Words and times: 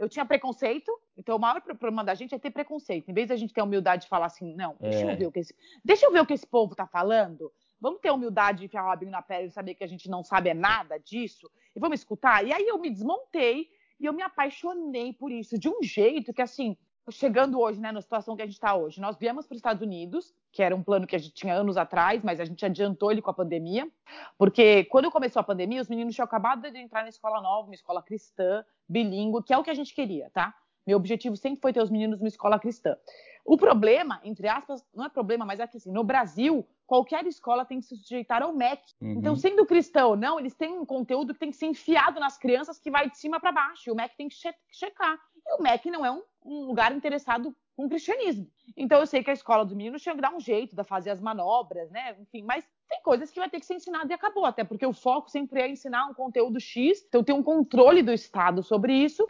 eu 0.00 0.08
tinha 0.08 0.24
preconceito, 0.24 0.90
então 1.14 1.36
o 1.36 1.38
maior 1.38 1.60
problema 1.60 2.02
da 2.02 2.14
gente 2.14 2.34
é 2.34 2.38
ter 2.38 2.50
preconceito. 2.50 3.10
Em 3.10 3.12
vez 3.12 3.28
da 3.28 3.36
gente 3.36 3.52
ter 3.52 3.60
a 3.60 3.64
humildade 3.64 4.04
de 4.04 4.08
falar 4.08 4.26
assim, 4.26 4.56
não, 4.56 4.74
deixa 4.80 5.04
é. 5.04 5.12
eu 5.12 5.16
ver 5.18 5.26
o 5.26 5.32
que 5.32 5.40
esse, 5.40 5.54
deixa 5.84 6.06
eu 6.06 6.10
ver 6.10 6.20
o 6.20 6.26
que 6.26 6.32
esse 6.32 6.46
povo 6.46 6.74
tá 6.74 6.86
falando. 6.86 7.52
Vamos 7.78 8.00
ter 8.00 8.10
humildade 8.10 8.60
de 8.60 8.64
enfiar 8.64 8.82
o 8.82 8.88
rabinho 8.88 9.10
na 9.10 9.20
pele 9.20 9.48
e 9.48 9.50
saber 9.50 9.74
que 9.74 9.84
a 9.84 9.86
gente 9.86 10.08
não 10.08 10.24
sabe 10.24 10.48
é 10.48 10.54
nada 10.54 10.96
disso 10.96 11.50
e 11.76 11.78
vamos 11.78 12.00
escutar. 12.00 12.46
E 12.46 12.50
aí 12.50 12.66
eu 12.66 12.78
me 12.78 12.88
desmontei 12.88 13.68
e 14.00 14.06
eu 14.06 14.14
me 14.14 14.22
apaixonei 14.22 15.12
por 15.12 15.30
isso 15.30 15.58
de 15.58 15.68
um 15.68 15.82
jeito 15.82 16.32
que 16.32 16.40
assim, 16.40 16.78
chegando 17.10 17.60
hoje, 17.60 17.80
né, 17.80 17.90
na 17.92 18.00
situação 18.00 18.36
que 18.36 18.42
a 18.42 18.46
gente 18.46 18.54
está 18.54 18.74
hoje, 18.74 19.00
nós 19.00 19.16
viemos 19.16 19.46
para 19.46 19.54
os 19.54 19.58
Estados 19.58 19.82
Unidos, 19.82 20.34
que 20.52 20.62
era 20.62 20.74
um 20.74 20.82
plano 20.82 21.06
que 21.06 21.16
a 21.16 21.18
gente 21.18 21.34
tinha 21.34 21.54
anos 21.54 21.76
atrás, 21.76 22.22
mas 22.22 22.40
a 22.40 22.44
gente 22.44 22.64
adiantou 22.64 23.10
ele 23.10 23.22
com 23.22 23.30
a 23.30 23.34
pandemia, 23.34 23.88
porque 24.36 24.84
quando 24.84 25.10
começou 25.10 25.40
a 25.40 25.44
pandemia, 25.44 25.80
os 25.80 25.88
meninos 25.88 26.14
tinham 26.14 26.24
acabado 26.24 26.70
de 26.70 26.78
entrar 26.78 27.02
na 27.02 27.08
escola 27.08 27.40
nova, 27.40 27.68
uma 27.68 27.74
escola 27.74 28.02
cristã, 28.02 28.64
bilíngue, 28.88 29.42
que 29.42 29.52
é 29.52 29.58
o 29.58 29.62
que 29.62 29.70
a 29.70 29.74
gente 29.74 29.94
queria, 29.94 30.30
tá? 30.30 30.54
Meu 30.86 30.96
objetivo 30.96 31.36
sempre 31.36 31.60
foi 31.60 31.72
ter 31.72 31.82
os 31.82 31.90
meninos 31.90 32.18
numa 32.18 32.28
escola 32.28 32.58
cristã. 32.58 32.96
O 33.44 33.56
problema, 33.56 34.20
entre 34.22 34.48
aspas, 34.48 34.84
não 34.94 35.04
é 35.04 35.08
problema, 35.08 35.44
mas 35.44 35.60
é 35.60 35.66
que 35.66 35.76
assim, 35.76 35.90
no 35.90 36.04
Brasil, 36.04 36.66
qualquer 36.86 37.24
escola 37.26 37.64
tem 37.64 37.78
que 37.78 37.86
se 37.86 37.96
sujeitar 37.96 38.42
ao 38.42 38.52
MEC. 38.52 38.82
Uhum. 39.00 39.12
Então, 39.12 39.36
sendo 39.36 39.64
cristão 39.64 40.10
ou 40.10 40.16
não, 40.16 40.40
eles 40.40 40.54
têm 40.54 40.72
um 40.76 40.84
conteúdo 40.84 41.32
que 41.32 41.38
tem 41.38 41.50
que 41.50 41.56
ser 41.56 41.66
enfiado 41.66 42.18
nas 42.18 42.36
crianças 42.36 42.80
que 42.80 42.90
vai 42.90 43.08
de 43.08 43.16
cima 43.16 43.38
para 43.38 43.52
baixo. 43.52 43.88
E 43.88 43.92
o 43.92 43.94
MEC 43.94 44.16
tem 44.16 44.28
que 44.28 44.34
che 44.34 44.52
checar. 44.72 45.16
E 45.46 45.54
o 45.54 45.62
MEC 45.62 45.88
não 45.88 46.04
é 46.04 46.10
um, 46.10 46.22
um, 46.44 46.64
lugar 46.64 46.92
interessado 46.92 47.54
com 47.76 47.86
o 47.86 47.88
cristianismo. 47.88 48.50
Então, 48.76 48.98
eu 48.98 49.06
sei 49.06 49.22
que 49.22 49.30
a 49.30 49.32
escola 49.32 49.64
dos 49.64 49.74
meninos 49.74 50.02
tinha 50.02 50.16
que 50.16 50.20
dar 50.20 50.34
um 50.34 50.40
jeito 50.40 50.74
de 50.74 50.82
fazer 50.82 51.10
as 51.10 51.20
manobras, 51.20 51.90
né? 51.92 52.16
Enfim, 52.20 52.42
mas 52.42 52.64
tem 52.88 53.00
coisas 53.02 53.30
que 53.30 53.38
vai 53.38 53.48
ter 53.48 53.60
que 53.60 53.66
ser 53.66 53.74
ensinado 53.74 54.10
e 54.10 54.14
acabou. 54.14 54.44
Até 54.44 54.64
porque 54.64 54.84
o 54.84 54.92
foco 54.92 55.30
sempre 55.30 55.60
é 55.60 55.68
ensinar 55.68 56.06
um 56.06 56.14
conteúdo 56.14 56.58
X. 56.58 57.04
Então, 57.06 57.22
tem 57.22 57.34
um 57.34 57.42
controle 57.42 58.02
do 58.02 58.12
Estado 58.12 58.64
sobre 58.64 58.92
isso. 58.92 59.28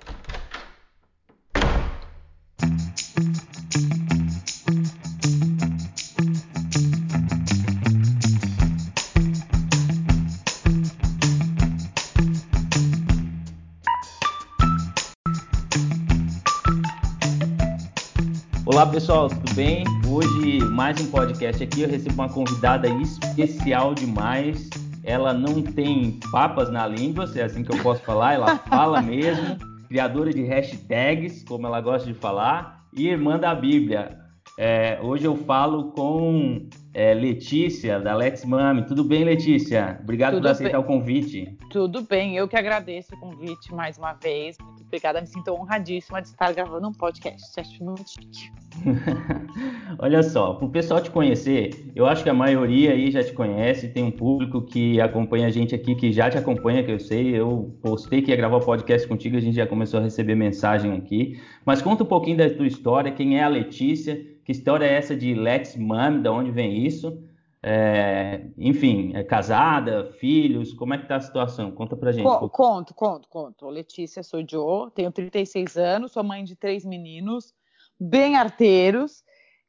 Olá 18.81 18.91
pessoal, 18.91 19.29
tudo 19.29 19.55
bem? 19.55 19.85
Hoje 20.09 20.59
mais 20.71 20.99
um 20.99 21.11
podcast 21.11 21.63
aqui. 21.63 21.83
Eu 21.83 21.89
recebo 21.91 22.15
uma 22.15 22.31
convidada 22.31 22.89
especial 22.89 23.95
demais. 23.95 24.71
Ela 25.05 25.35
não 25.35 25.63
tem 25.63 26.19
papas 26.33 26.71
na 26.71 26.87
língua, 26.87 27.27
se 27.27 27.39
é 27.39 27.43
assim 27.43 27.63
que 27.63 27.71
eu 27.71 27.83
posso 27.83 28.01
falar, 28.01 28.33
ela 28.33 28.57
fala 28.71 29.03
mesmo. 29.03 29.59
Criadora 29.87 30.33
de 30.33 30.43
hashtags, 30.45 31.45
como 31.45 31.67
ela 31.67 31.79
gosta 31.83 32.11
de 32.11 32.15
falar, 32.15 32.87
e 32.97 33.07
irmã 33.07 33.39
da 33.39 33.55
Bíblia. 33.55 34.19
É, 34.59 34.99
hoje 35.03 35.27
eu 35.27 35.37
falo 35.37 35.93
com 35.93 36.67
é, 36.95 37.13
Letícia, 37.13 38.01
da 38.01 38.15
Let's 38.15 38.47
Mami. 38.47 38.87
Tudo 38.87 39.05
bem, 39.05 39.25
Letícia? 39.25 40.01
Obrigado 40.03 40.37
Tudo 40.37 40.45
por 40.45 40.51
aceitar 40.53 40.79
bem. 40.79 40.87
o 40.87 40.89
convite. 40.89 41.59
Tudo 41.71 42.01
bem, 42.01 42.35
eu 42.35 42.49
que 42.49 42.57
agradeço 42.57 43.15
o 43.15 43.21
convite 43.21 43.75
mais 43.75 43.99
uma 43.99 44.15
vez. 44.15 44.57
Muito 44.59 44.80
obrigada, 44.91 45.21
me 45.21 45.27
sinto 45.27 45.53
honradíssima 45.53 46.21
de 46.21 46.29
estar 46.29 46.53
gravando 46.53 46.89
um 46.89 46.93
podcast. 46.93 47.59
Acho 47.59 47.85
muito 47.85 48.11
chique. 48.11 48.51
Olha 50.01 50.21
só, 50.23 50.55
para 50.55 50.67
o 50.67 50.71
pessoal 50.71 51.01
te 51.01 51.11
conhecer, 51.11 51.93
eu 51.95 52.07
acho 52.07 52.25
que 52.25 52.29
a 52.29 52.35
maioria 52.35 52.91
aí 52.91 53.11
já 53.11 53.23
te 53.23 53.33
conhece, 53.33 53.89
tem 53.89 54.03
um 54.03 54.11
público 54.11 54.61
que 54.63 55.01
acompanha 55.01 55.47
a 55.47 55.51
gente 55.51 55.75
aqui, 55.75 55.95
que 55.95 56.11
já 56.11 56.29
te 56.29 56.37
acompanha, 56.37 56.83
que 56.83 56.91
eu 56.91 56.99
sei. 56.99 57.29
Eu 57.37 57.73
postei 57.81 58.21
que 58.21 58.33
ia 58.33 58.37
gravar 58.37 58.57
o 58.57 58.65
podcast 58.65 59.07
contigo, 59.07 59.37
a 59.37 59.41
gente 59.41 59.55
já 59.55 59.67
começou 59.67 60.01
a 60.01 60.03
receber 60.03 60.35
mensagem 60.35 60.93
aqui. 60.93 61.41
Mas 61.65 61.81
conta 61.81 62.03
um 62.03 62.07
pouquinho 62.07 62.39
da 62.39 62.51
tua 62.51 62.67
história, 62.67 63.13
quem 63.13 63.39
é 63.39 63.45
a 63.45 63.49
Letícia, 63.49 64.21
que 64.45 64.51
história 64.51 64.85
é 64.85 64.93
essa 64.95 65.15
de 65.15 65.35
Let's 65.35 65.77
Mom, 65.77 66.21
da 66.21 66.33
onde 66.33 66.51
vem 66.51 66.85
isso? 66.85 67.17
É, 67.63 68.47
enfim, 68.57 69.15
é 69.15 69.23
casada, 69.23 70.11
filhos, 70.13 70.73
como 70.73 70.95
é 70.95 70.99
que 70.99 71.07
tá 71.07 71.17
a 71.17 71.21
situação? 71.21 71.71
Conta 71.71 71.95
pra 71.95 72.11
gente. 72.11 72.25
Conto, 72.25 72.49
conto, 72.49 72.95
conto, 72.95 73.29
conto. 73.29 73.69
Letícia, 73.69 74.23
sou 74.23 74.43
Jo, 74.47 74.91
tenho 74.91 75.13
36 75.13 75.77
anos, 75.77 76.13
sou 76.13 76.25
mãe 76.25 76.43
de 76.43 76.57
três 76.57 76.87
meninos, 76.87 77.55
bem 77.99 78.37
arteiros, 78.37 79.23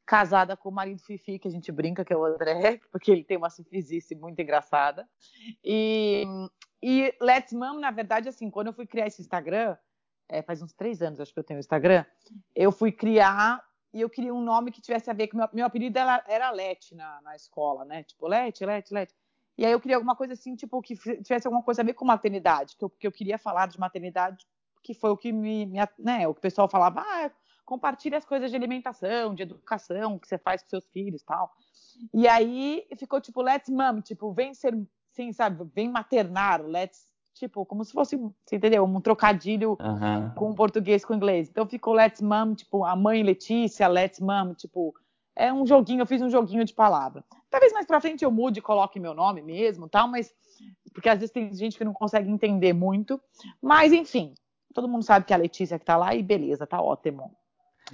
casada 0.06 0.56
com 0.56 0.70
o 0.70 0.72
marido 0.72 1.02
Fifi, 1.02 1.38
que 1.38 1.48
a 1.48 1.50
gente 1.50 1.70
brinca, 1.70 2.04
que 2.04 2.14
é 2.14 2.16
o 2.16 2.24
André, 2.24 2.80
porque 2.90 3.10
ele 3.10 3.24
tem 3.24 3.36
uma 3.36 3.50
fifizice 3.50 4.14
muito 4.14 4.40
engraçada. 4.40 5.06
E, 5.62 6.24
e 6.82 7.14
Let's 7.20 7.52
Mom, 7.52 7.78
na 7.78 7.90
verdade, 7.90 8.26
assim, 8.26 8.50
quando 8.50 8.68
eu 8.68 8.72
fui 8.72 8.86
criar 8.86 9.06
esse 9.06 9.20
Instagram, 9.20 9.76
é, 10.30 10.40
faz 10.40 10.62
uns 10.62 10.72
três 10.72 11.02
anos, 11.02 11.20
acho 11.20 11.34
que 11.34 11.38
eu 11.38 11.44
tenho 11.44 11.58
o 11.58 11.60
Instagram, 11.60 12.06
eu 12.56 12.72
fui 12.72 12.90
criar 12.90 13.62
e 13.92 14.00
eu 14.00 14.08
queria 14.08 14.34
um 14.34 14.40
nome 14.40 14.70
que 14.70 14.80
tivesse 14.80 15.10
a 15.10 15.12
ver 15.12 15.28
com 15.28 15.36
meu, 15.36 15.48
meu 15.52 15.66
apelido 15.66 15.98
era, 15.98 16.24
era 16.26 16.50
Lete 16.50 16.94
na, 16.94 17.20
na 17.22 17.36
escola, 17.36 17.84
né? 17.84 18.02
Tipo, 18.02 18.26
Lete, 18.26 18.64
Lete, 18.64 18.94
Lete. 18.94 19.14
E 19.56 19.66
aí 19.66 19.72
eu 19.72 19.80
queria 19.80 19.96
alguma 19.96 20.16
coisa 20.16 20.32
assim, 20.32 20.56
tipo, 20.56 20.80
que 20.80 20.96
tivesse 20.96 21.46
alguma 21.46 21.62
coisa 21.62 21.82
a 21.82 21.84
ver 21.84 21.92
com 21.92 22.04
maternidade, 22.04 22.76
que 22.76 22.84
eu, 22.84 22.90
que 22.90 23.06
eu 23.06 23.12
queria 23.12 23.36
falar 23.36 23.68
de 23.68 23.78
maternidade, 23.78 24.46
que 24.82 24.94
foi 24.94 25.10
o 25.10 25.16
que 25.16 25.30
me, 25.30 25.66
me 25.66 25.78
né, 25.98 26.26
o 26.26 26.32
que 26.32 26.38
o 26.38 26.42
pessoal 26.42 26.68
falava, 26.68 27.00
ah, 27.00 27.30
compartilhe 27.64 28.16
as 28.16 28.24
coisas 28.24 28.50
de 28.50 28.56
alimentação, 28.56 29.34
de 29.34 29.42
educação 29.42 30.18
que 30.18 30.26
você 30.26 30.38
faz 30.38 30.62
com 30.62 30.70
seus 30.70 30.86
filhos, 30.88 31.22
tal. 31.22 31.50
E 32.14 32.26
aí 32.26 32.86
ficou 32.98 33.20
tipo 33.20 33.42
let's 33.42 33.68
mom, 33.68 34.00
tipo, 34.00 34.32
vem 34.32 34.54
ser, 34.54 34.74
sim, 35.10 35.32
sabe, 35.32 35.64
vem 35.74 35.90
maternar, 35.90 36.62
let's 36.62 37.06
tipo, 37.34 37.64
como 37.64 37.84
se 37.84 37.92
fosse, 37.92 38.16
você 38.16 38.56
entendeu? 38.56 38.84
Um 38.84 39.00
trocadilho 39.00 39.76
uhum. 39.80 40.30
com 40.34 40.54
português 40.54 41.04
com 41.04 41.14
inglês. 41.14 41.48
Então 41.48 41.66
ficou 41.66 41.94
Let's 41.94 42.20
Mom, 42.20 42.54
tipo, 42.54 42.84
a 42.84 42.94
mãe 42.94 43.22
Letícia, 43.22 43.88
Let's 43.88 44.20
Mom, 44.20 44.54
tipo, 44.54 44.94
é 45.34 45.52
um 45.52 45.66
joguinho, 45.66 46.02
eu 46.02 46.06
fiz 46.06 46.20
um 46.20 46.30
joguinho 46.30 46.64
de 46.64 46.74
palavra. 46.74 47.24
Talvez 47.50 47.72
mais 47.72 47.86
pra 47.86 48.00
frente 48.00 48.24
eu 48.24 48.30
mude 48.30 48.58
e 48.58 48.62
coloque 48.62 49.00
meu 49.00 49.14
nome 49.14 49.42
mesmo, 49.42 49.88
tal, 49.88 50.08
mas 50.08 50.32
porque 50.92 51.08
às 51.08 51.18
vezes 51.18 51.32
tem 51.32 51.52
gente 51.54 51.78
que 51.78 51.84
não 51.84 51.92
consegue 51.92 52.30
entender 52.30 52.72
muito, 52.72 53.20
mas 53.60 53.92
enfim, 53.92 54.34
todo 54.74 54.88
mundo 54.88 55.04
sabe 55.04 55.24
que 55.24 55.32
é 55.32 55.36
a 55.36 55.38
Letícia 55.38 55.78
que 55.78 55.84
tá 55.84 55.96
lá 55.96 56.14
e 56.14 56.22
beleza, 56.22 56.66
tá 56.66 56.80
ótimo. 56.80 57.30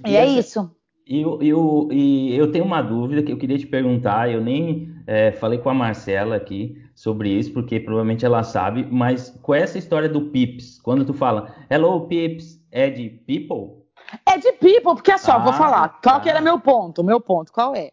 E, 0.05 0.11
e 0.11 0.15
é 0.15 0.25
isso. 0.25 0.69
E 1.07 1.21
eu, 1.21 1.41
eu, 1.41 1.89
e 1.91 2.35
eu 2.35 2.51
tenho 2.51 2.65
uma 2.65 2.81
dúvida 2.81 3.23
que 3.23 3.31
eu 3.31 3.37
queria 3.37 3.57
te 3.57 3.65
perguntar, 3.65 4.31
eu 4.31 4.41
nem 4.41 4.93
é, 5.07 5.31
falei 5.31 5.57
com 5.57 5.69
a 5.69 5.73
Marcela 5.73 6.35
aqui 6.35 6.77
sobre 6.99 7.29
isso, 7.29 7.53
porque 7.53 7.79
provavelmente 7.79 8.25
ela 8.25 8.43
sabe, 8.43 8.85
mas 8.85 9.33
é 9.53 9.57
essa 9.57 9.77
história 9.77 10.09
do 10.09 10.29
Pips? 10.31 10.81
Quando 10.81 11.05
tu 11.05 11.13
fala 11.13 11.55
Hello 11.69 12.05
Pips, 12.07 12.61
é 12.71 12.89
de 12.89 13.09
people? 13.09 13.87
É 14.25 14.37
de 14.37 14.51
people, 14.53 14.95
porque 14.95 15.13
é 15.13 15.17
só, 15.17 15.33
ah, 15.33 15.39
vou 15.39 15.53
falar, 15.53 16.01
qual 16.01 16.15
tá. 16.15 16.19
que 16.19 16.29
era 16.29 16.41
meu 16.41 16.59
ponto, 16.59 17.01
meu 17.01 17.21
ponto, 17.21 17.53
qual 17.53 17.73
é? 17.73 17.91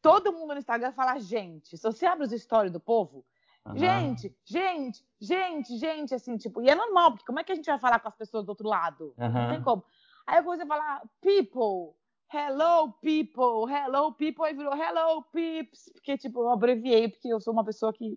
Todo 0.00 0.32
mundo 0.32 0.54
no 0.54 0.58
Instagram 0.58 0.90
fala 0.92 1.18
gente, 1.18 1.76
se 1.76 1.82
você 1.82 2.06
abre 2.06 2.24
os 2.24 2.32
stories 2.32 2.72
do 2.72 2.80
povo, 2.80 3.26
gente, 3.74 4.34
gente, 4.42 5.04
gente, 5.20 5.76
gente, 5.76 6.14
assim, 6.14 6.38
tipo, 6.38 6.62
e 6.62 6.70
é 6.70 6.74
normal, 6.74 7.10
porque 7.10 7.26
como 7.26 7.40
é 7.40 7.44
que 7.44 7.52
a 7.52 7.54
gente 7.54 7.66
vai 7.66 7.78
falar 7.78 8.00
com 8.00 8.08
as 8.08 8.16
pessoas 8.16 8.46
do 8.46 8.48
outro 8.48 8.66
lado? 8.66 9.12
Não 9.18 9.50
tem 9.50 9.62
como. 9.62 9.84
Aí 10.26 10.38
eu 10.38 10.44
comecei 10.44 10.64
a 10.64 10.68
falar 10.68 11.02
people, 11.20 11.94
Hello, 12.32 12.94
people, 13.02 13.66
hello, 13.68 14.12
people, 14.12 14.44
aí 14.44 14.54
virou 14.54 14.72
hello, 14.72 15.24
peeps, 15.32 15.90
porque, 15.92 16.16
tipo, 16.16 16.40
eu 16.40 16.50
abreviei, 16.50 17.08
porque 17.08 17.26
eu 17.26 17.40
sou 17.40 17.52
uma 17.52 17.64
pessoa 17.64 17.92
que 17.92 18.16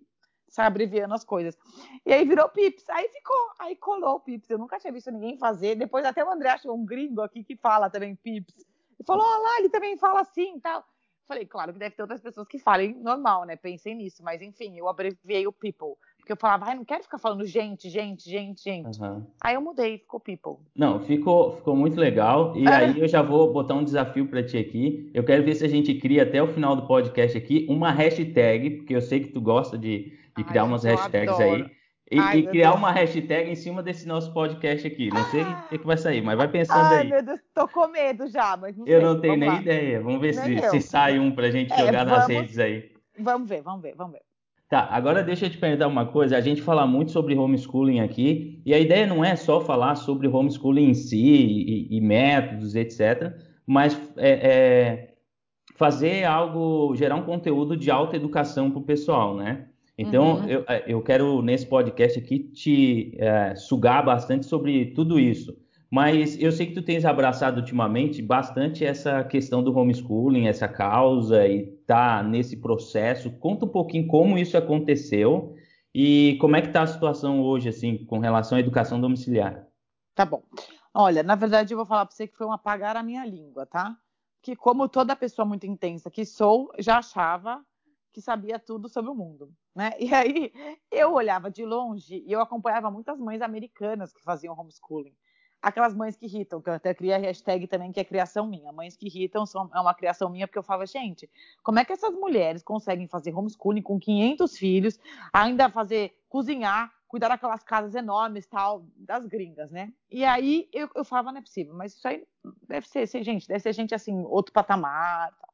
sai 0.54 0.66
abreviando 0.66 1.12
as 1.12 1.24
coisas. 1.24 1.58
E 2.06 2.12
aí 2.12 2.24
virou 2.24 2.48
pips, 2.48 2.88
aí 2.88 3.08
ficou, 3.08 3.36
aí 3.58 3.74
colou 3.74 4.20
pips. 4.20 4.48
Eu 4.48 4.56
nunca 4.56 4.78
tinha 4.78 4.92
visto 4.92 5.10
ninguém 5.10 5.36
fazer. 5.36 5.74
Depois 5.74 6.04
até 6.04 6.24
o 6.24 6.30
André 6.30 6.50
achou 6.50 6.76
um 6.76 6.86
gringo 6.86 7.22
aqui 7.22 7.42
que 7.42 7.56
fala 7.56 7.90
também 7.90 8.14
pips. 8.14 8.64
E 9.00 9.04
falou, 9.04 9.26
olha 9.26 9.42
lá, 9.42 9.58
ele 9.58 9.68
também 9.68 9.96
fala 9.96 10.20
assim 10.20 10.56
e 10.56 10.60
tal. 10.60 10.84
Falei, 11.26 11.44
claro 11.44 11.72
que 11.72 11.78
deve 11.78 11.96
ter 11.96 12.02
outras 12.02 12.20
pessoas 12.20 12.46
que 12.46 12.58
falem 12.58 12.94
normal, 12.94 13.44
né? 13.44 13.56
Pensei 13.56 13.94
nisso, 13.94 14.22
mas 14.22 14.40
enfim, 14.42 14.76
eu 14.76 14.88
abreviei 14.88 15.44
o 15.44 15.52
people. 15.52 15.96
Porque 16.18 16.32
eu 16.32 16.36
falava, 16.36 16.66
ai, 16.66 16.76
não 16.76 16.84
quero 16.84 17.02
ficar 17.02 17.18
falando 17.18 17.44
gente, 17.44 17.90
gente, 17.90 18.30
gente, 18.30 18.62
gente. 18.62 19.00
Uhum. 19.00 19.26
Aí 19.42 19.56
eu 19.56 19.60
mudei, 19.60 19.98
ficou 19.98 20.20
people. 20.20 20.56
Não, 20.74 21.00
ficou, 21.00 21.56
ficou 21.56 21.74
muito 21.74 21.98
legal. 21.98 22.56
E 22.56 22.68
aí 22.68 23.00
eu 23.00 23.08
já 23.08 23.22
vou 23.22 23.52
botar 23.52 23.74
um 23.74 23.84
desafio 23.84 24.28
para 24.28 24.42
ti 24.42 24.56
aqui. 24.56 25.10
Eu 25.12 25.24
quero 25.24 25.42
ver 25.42 25.54
se 25.54 25.64
a 25.64 25.68
gente 25.68 25.94
cria 25.96 26.22
até 26.22 26.42
o 26.42 26.46
final 26.46 26.76
do 26.76 26.86
podcast 26.86 27.36
aqui 27.36 27.66
uma 27.68 27.90
hashtag, 27.90 28.70
porque 28.70 28.94
eu 28.94 29.02
sei 29.02 29.20
que 29.20 29.32
tu 29.32 29.40
gosta 29.40 29.76
de, 29.76 30.16
ai, 30.36 30.44
criar 30.44 30.64
umas 30.64 30.84
hashtags 30.84 31.40
aí. 31.40 31.66
E, 32.10 32.18
Ai, 32.18 32.38
e 32.38 32.46
criar 32.46 32.70
Deus. 32.70 32.78
uma 32.78 32.92
hashtag 32.92 33.50
em 33.50 33.54
cima 33.54 33.82
desse 33.82 34.06
nosso 34.06 34.32
podcast 34.32 34.86
aqui. 34.86 35.08
Não 35.08 35.24
sei 35.30 35.42
o 35.42 35.68
que, 35.68 35.78
que, 35.78 35.86
vai 35.86 35.96
sair, 35.96 36.22
mas 36.22 36.36
vai 36.36 36.48
pensando 36.48 36.84
Ai, 36.84 36.98
aí. 36.98 37.08
Meu 37.08 37.22
Deus, 37.22 37.40
tô 37.54 37.66
com 37.66 37.88
medo 37.88 38.28
já, 38.28 38.56
mas 38.58 38.76
não 38.76 38.86
Eu 38.86 39.00
sei. 39.00 39.08
não 39.08 39.20
tenho 39.20 39.36
nem 39.36 39.48
lá. 39.48 39.60
ideia. 39.60 40.02
Vamos 40.02 40.20
ver 40.20 40.34
se, 40.34 40.58
se, 40.68 40.80
sai 40.82 41.18
um 41.18 41.32
pra 41.32 41.50
gente 41.50 41.72
é, 41.72 41.78
jogar 41.78 42.04
vamos, 42.04 42.18
nas 42.18 42.28
redes 42.28 42.58
aí. 42.58 42.92
Vamos 43.18 43.48
ver, 43.48 43.62
vamos 43.62 43.82
ver, 43.82 43.94
vamos 43.96 44.12
ver. 44.12 44.22
Tá, 44.68 44.88
agora 44.90 45.22
deixa 45.22 45.46
eu 45.46 45.50
te 45.50 45.56
perguntar 45.56 45.86
uma 45.86 46.06
coisa. 46.06 46.36
A 46.36 46.40
gente 46.40 46.60
fala 46.60 46.86
muito 46.86 47.10
sobre 47.10 47.34
homeschooling 47.36 48.00
aqui, 48.00 48.60
e 48.66 48.74
a 48.74 48.78
ideia 48.78 49.06
não 49.06 49.24
é 49.24 49.34
só 49.34 49.60
falar 49.60 49.94
sobre 49.94 50.28
homeschooling 50.28 50.90
em 50.90 50.94
si 50.94 51.16
e, 51.16 51.96
e 51.96 52.00
métodos, 52.00 52.74
etc., 52.74 53.32
mas 53.66 53.98
é, 54.18 54.30
é 54.30 55.14
fazer 55.74 56.24
algo, 56.24 56.94
gerar 56.94 57.16
um 57.16 57.22
conteúdo 57.22 57.76
de 57.76 57.90
alta 57.90 58.16
educação 58.16 58.70
para 58.70 58.80
o 58.80 58.84
pessoal, 58.84 59.36
né? 59.36 59.68
Então, 59.96 60.40
uhum. 60.40 60.48
eu, 60.48 60.64
eu 60.86 61.02
quero, 61.02 61.40
nesse 61.40 61.66
podcast 61.66 62.18
aqui, 62.18 62.40
te 62.40 63.14
é, 63.18 63.54
sugar 63.54 64.04
bastante 64.04 64.46
sobre 64.46 64.86
tudo 64.86 65.20
isso. 65.20 65.56
Mas 65.90 66.36
eu 66.42 66.50
sei 66.50 66.66
que 66.66 66.74
tu 66.74 66.82
tens 66.82 67.04
abraçado 67.04 67.58
ultimamente 67.58 68.20
bastante 68.20 68.84
essa 68.84 69.22
questão 69.22 69.62
do 69.62 69.76
homeschooling, 69.78 70.48
essa 70.48 70.66
causa 70.66 71.46
e 71.46 71.66
tá 71.86 72.20
nesse 72.20 72.56
processo. 72.56 73.30
Conta 73.38 73.64
um 73.64 73.68
pouquinho 73.68 74.08
como 74.08 74.36
isso 74.36 74.56
aconteceu 74.56 75.54
e 75.94 76.36
como 76.40 76.56
é 76.56 76.62
que 76.62 76.72
tá 76.72 76.82
a 76.82 76.86
situação 76.88 77.40
hoje, 77.40 77.68
assim, 77.68 78.04
com 78.06 78.18
relação 78.18 78.56
à 78.56 78.60
educação 78.60 79.00
domiciliar. 79.00 79.68
Tá 80.16 80.26
bom. 80.26 80.42
Olha, 80.92 81.22
na 81.22 81.36
verdade 81.36 81.72
eu 81.72 81.76
vou 81.76 81.86
falar 81.86 82.06
para 82.06 82.14
você 82.14 82.26
que 82.26 82.36
foi 82.36 82.46
um 82.46 82.52
apagar 82.52 82.96
a 82.96 83.02
minha 83.02 83.24
língua, 83.24 83.64
tá? 83.64 83.96
Que 84.42 84.56
como 84.56 84.88
toda 84.88 85.14
pessoa 85.14 85.46
muito 85.46 85.64
intensa 85.64 86.10
que 86.10 86.24
sou, 86.24 86.72
já 86.78 86.98
achava 86.98 87.64
que 88.14 88.22
sabia 88.22 88.58
tudo 88.60 88.88
sobre 88.88 89.10
o 89.10 89.14
mundo, 89.14 89.52
né? 89.74 89.92
E 89.98 90.14
aí 90.14 90.52
eu 90.90 91.12
olhava 91.12 91.50
de 91.50 91.64
longe 91.64 92.22
e 92.24 92.32
eu 92.32 92.40
acompanhava 92.40 92.90
muitas 92.90 93.18
mães 93.18 93.42
americanas 93.42 94.12
que 94.12 94.22
faziam 94.22 94.58
homeschooling 94.58 95.14
aquelas 95.64 95.94
mães 95.94 96.14
que 96.14 96.26
irritam, 96.26 96.60
que 96.60 96.68
eu 96.68 96.74
até 96.74 96.92
criei 96.92 97.14
a 97.14 97.18
hashtag 97.18 97.66
também, 97.66 97.90
que 97.90 97.98
é 97.98 98.04
criação 98.04 98.46
minha. 98.46 98.70
Mães 98.70 98.96
que 98.96 99.06
irritam 99.06 99.46
são, 99.46 99.70
é 99.74 99.80
uma 99.80 99.94
criação 99.94 100.28
minha, 100.28 100.46
porque 100.46 100.58
eu 100.58 100.62
falo, 100.62 100.84
gente, 100.84 101.28
como 101.62 101.78
é 101.78 101.84
que 101.86 101.92
essas 101.92 102.12
mulheres 102.12 102.62
conseguem 102.62 103.08
fazer 103.08 103.34
homeschooling 103.34 103.80
com 103.80 103.98
500 103.98 104.58
filhos, 104.58 105.00
ainda 105.32 105.70
fazer, 105.70 106.14
cozinhar, 106.28 106.92
cuidar 107.08 107.28
daquelas 107.28 107.62
casas 107.62 107.94
enormes, 107.94 108.46
tal, 108.46 108.84
das 108.94 109.24
gringas, 109.24 109.70
né? 109.70 109.90
E 110.10 110.22
aí 110.22 110.68
eu, 110.70 110.88
eu 110.94 111.04
falava, 111.04 111.32
não 111.32 111.38
é 111.38 111.42
possível, 111.42 111.74
mas 111.74 111.94
isso 111.94 112.06
aí 112.06 112.26
deve 112.68 112.86
ser, 112.86 113.06
gente, 113.24 113.48
deve 113.48 113.60
ser 113.60 113.72
gente 113.72 113.94
assim, 113.94 114.22
outro 114.26 114.52
patamar, 114.52 115.34
tal. 115.40 115.53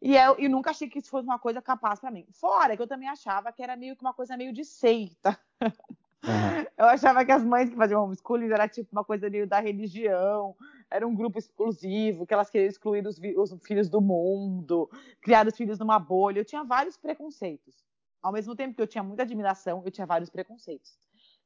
E 0.00 0.16
eu, 0.16 0.36
eu 0.38 0.48
nunca 0.48 0.70
achei 0.70 0.88
que 0.88 0.98
isso 0.98 1.10
fosse 1.10 1.26
uma 1.26 1.38
coisa 1.38 1.60
capaz 1.60 1.98
para 1.98 2.10
mim. 2.10 2.26
Fora 2.32 2.76
que 2.76 2.82
eu 2.82 2.86
também 2.86 3.08
achava 3.08 3.52
que 3.52 3.62
era 3.62 3.76
meio 3.76 3.96
que 3.96 4.02
uma 4.02 4.14
coisa 4.14 4.36
meio 4.36 4.52
de 4.52 4.64
seita. 4.64 5.38
Uhum. 5.62 5.98
Eu 6.76 6.86
achava 6.86 7.24
que 7.24 7.32
as 7.32 7.44
mães 7.44 7.70
que 7.70 7.76
faziam 7.76 8.04
homeschooling 8.04 8.52
era 8.52 8.68
tipo 8.68 8.88
uma 8.92 9.04
coisa 9.04 9.30
meio 9.30 9.46
da 9.46 9.60
religião, 9.60 10.54
era 10.90 11.06
um 11.06 11.14
grupo 11.14 11.38
exclusivo, 11.38 12.26
que 12.26 12.34
elas 12.34 12.50
queriam 12.50 12.68
excluir 12.68 13.06
os, 13.06 13.18
os 13.36 13.54
filhos 13.64 13.88
do 13.88 14.00
mundo, 14.00 14.90
criar 15.20 15.46
os 15.46 15.56
filhos 15.56 15.78
numa 15.78 15.98
bolha. 15.98 16.40
Eu 16.40 16.44
tinha 16.44 16.64
vários 16.64 16.96
preconceitos. 16.96 17.84
Ao 18.22 18.32
mesmo 18.32 18.54
tempo 18.54 18.74
que 18.74 18.82
eu 18.82 18.86
tinha 18.86 19.02
muita 19.02 19.22
admiração, 19.22 19.82
eu 19.84 19.90
tinha 19.90 20.06
vários 20.06 20.28
preconceitos. 20.28 20.98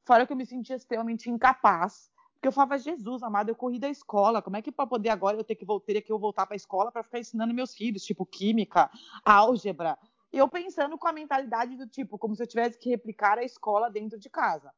Fora 0.05 0.25
que 0.25 0.33
eu 0.33 0.37
me 0.37 0.45
sentia 0.45 0.75
extremamente 0.75 1.29
incapaz, 1.29 2.11
porque 2.43 2.49
eu 2.49 2.51
falava, 2.51 2.77
Jesus 2.77 3.23
amado, 3.23 3.47
eu 3.47 3.55
corri 3.55 3.79
da 3.79 3.87
escola, 3.87 4.41
como 4.41 4.57
é 4.57 4.61
que 4.61 4.69
para 4.69 4.85
poder 4.85 5.07
agora 5.07 5.37
eu 5.37 5.45
ter 5.45 5.55
que, 5.55 5.65
ter 5.85 6.01
que 6.01 6.11
eu 6.11 6.19
voltar 6.19 6.45
para 6.45 6.55
a 6.55 6.57
escola 6.57 6.91
para 6.91 7.01
ficar 7.01 7.19
ensinando 7.19 7.53
meus 7.53 7.73
filhos, 7.73 8.03
tipo 8.03 8.25
química, 8.25 8.91
álgebra, 9.23 9.97
eu 10.29 10.45
pensando 10.49 10.97
com 10.97 11.07
a 11.07 11.13
mentalidade 11.13 11.77
do 11.77 11.87
tipo, 11.87 12.17
como 12.17 12.35
se 12.35 12.43
eu 12.43 12.47
tivesse 12.47 12.77
que 12.77 12.89
replicar 12.89 13.37
a 13.37 13.45
escola 13.45 13.89
dentro 13.89 14.19
de 14.19 14.29
casa. 14.29 14.73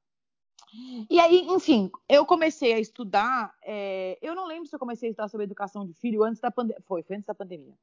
E 1.09 1.19
aí, 1.19 1.47
enfim, 1.49 1.91
eu 2.07 2.25
comecei 2.25 2.73
a 2.73 2.79
estudar. 2.79 3.53
É, 3.63 4.17
eu 4.21 4.35
não 4.35 4.45
lembro 4.45 4.67
se 4.67 4.75
eu 4.75 4.79
comecei 4.79 5.09
a 5.09 5.11
estudar 5.11 5.27
sobre 5.27 5.45
educação 5.45 5.85
de 5.85 5.93
filho 5.93 6.23
antes 6.23 6.41
da 6.41 6.51
pandemia. 6.51 6.81
Foi, 6.85 7.03
foi 7.03 7.15
antes 7.15 7.27
da 7.27 7.35
pandemia. 7.35 7.73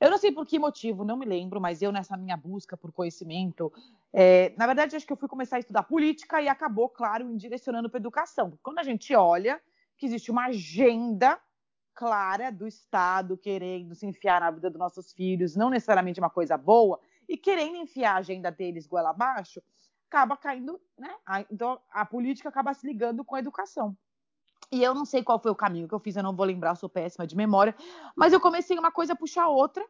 Eu 0.00 0.10
não 0.10 0.18
sei 0.18 0.32
por 0.32 0.46
que 0.46 0.58
motivo, 0.58 1.04
não 1.04 1.16
me 1.16 1.26
lembro, 1.26 1.60
mas 1.60 1.82
eu, 1.82 1.92
nessa 1.92 2.16
minha 2.16 2.36
busca 2.36 2.76
por 2.76 2.92
conhecimento, 2.92 3.72
é, 4.12 4.52
na 4.56 4.66
verdade, 4.66 4.96
acho 4.96 5.06
que 5.06 5.12
eu 5.12 5.16
fui 5.16 5.28
começar 5.28 5.56
a 5.56 5.60
estudar 5.60 5.82
política 5.84 6.40
e 6.40 6.48
acabou, 6.48 6.88
claro, 6.88 7.24
me 7.24 7.36
direcionando 7.36 7.88
para 7.88 7.98
educação. 7.98 8.58
Quando 8.62 8.78
a 8.78 8.82
gente 8.82 9.14
olha 9.14 9.60
que 9.96 10.06
existe 10.06 10.30
uma 10.30 10.46
agenda 10.46 11.38
clara 11.94 12.50
do 12.50 12.66
Estado 12.66 13.36
querendo 13.36 13.94
se 13.94 14.06
enfiar 14.06 14.40
na 14.40 14.50
vida 14.50 14.70
dos 14.70 14.78
nossos 14.78 15.12
filhos, 15.12 15.54
não 15.54 15.68
necessariamente 15.68 16.18
uma 16.18 16.30
coisa 16.30 16.56
boa, 16.56 16.98
e 17.28 17.36
querendo 17.36 17.76
enfiar 17.76 18.14
a 18.14 18.18
agenda 18.18 18.50
deles 18.50 18.86
goela 18.86 19.10
abaixo, 19.10 19.62
acaba 20.10 20.36
caindo, 20.36 20.80
né? 20.98 21.14
Então 21.50 21.80
a 21.92 22.04
política 22.04 22.48
acaba 22.48 22.74
se 22.74 22.84
ligando 22.84 23.24
com 23.24 23.36
a 23.36 23.38
educação. 23.38 23.96
E 24.72 24.82
eu 24.82 24.94
não 24.94 25.04
sei 25.04 25.22
qual 25.22 25.40
foi 25.40 25.50
o 25.50 25.56
caminho 25.56 25.88
que 25.88 25.94
eu 25.94 26.00
fiz, 26.00 26.16
eu 26.16 26.22
não 26.22 26.34
vou 26.34 26.44
lembrar, 26.44 26.74
sou 26.74 26.88
péssima 26.88 27.26
de 27.26 27.36
memória, 27.36 27.74
mas 28.16 28.32
eu 28.32 28.40
comecei 28.40 28.78
uma 28.78 28.90
coisa 28.92 29.14
a 29.14 29.16
puxar 29.16 29.48
outra, 29.48 29.84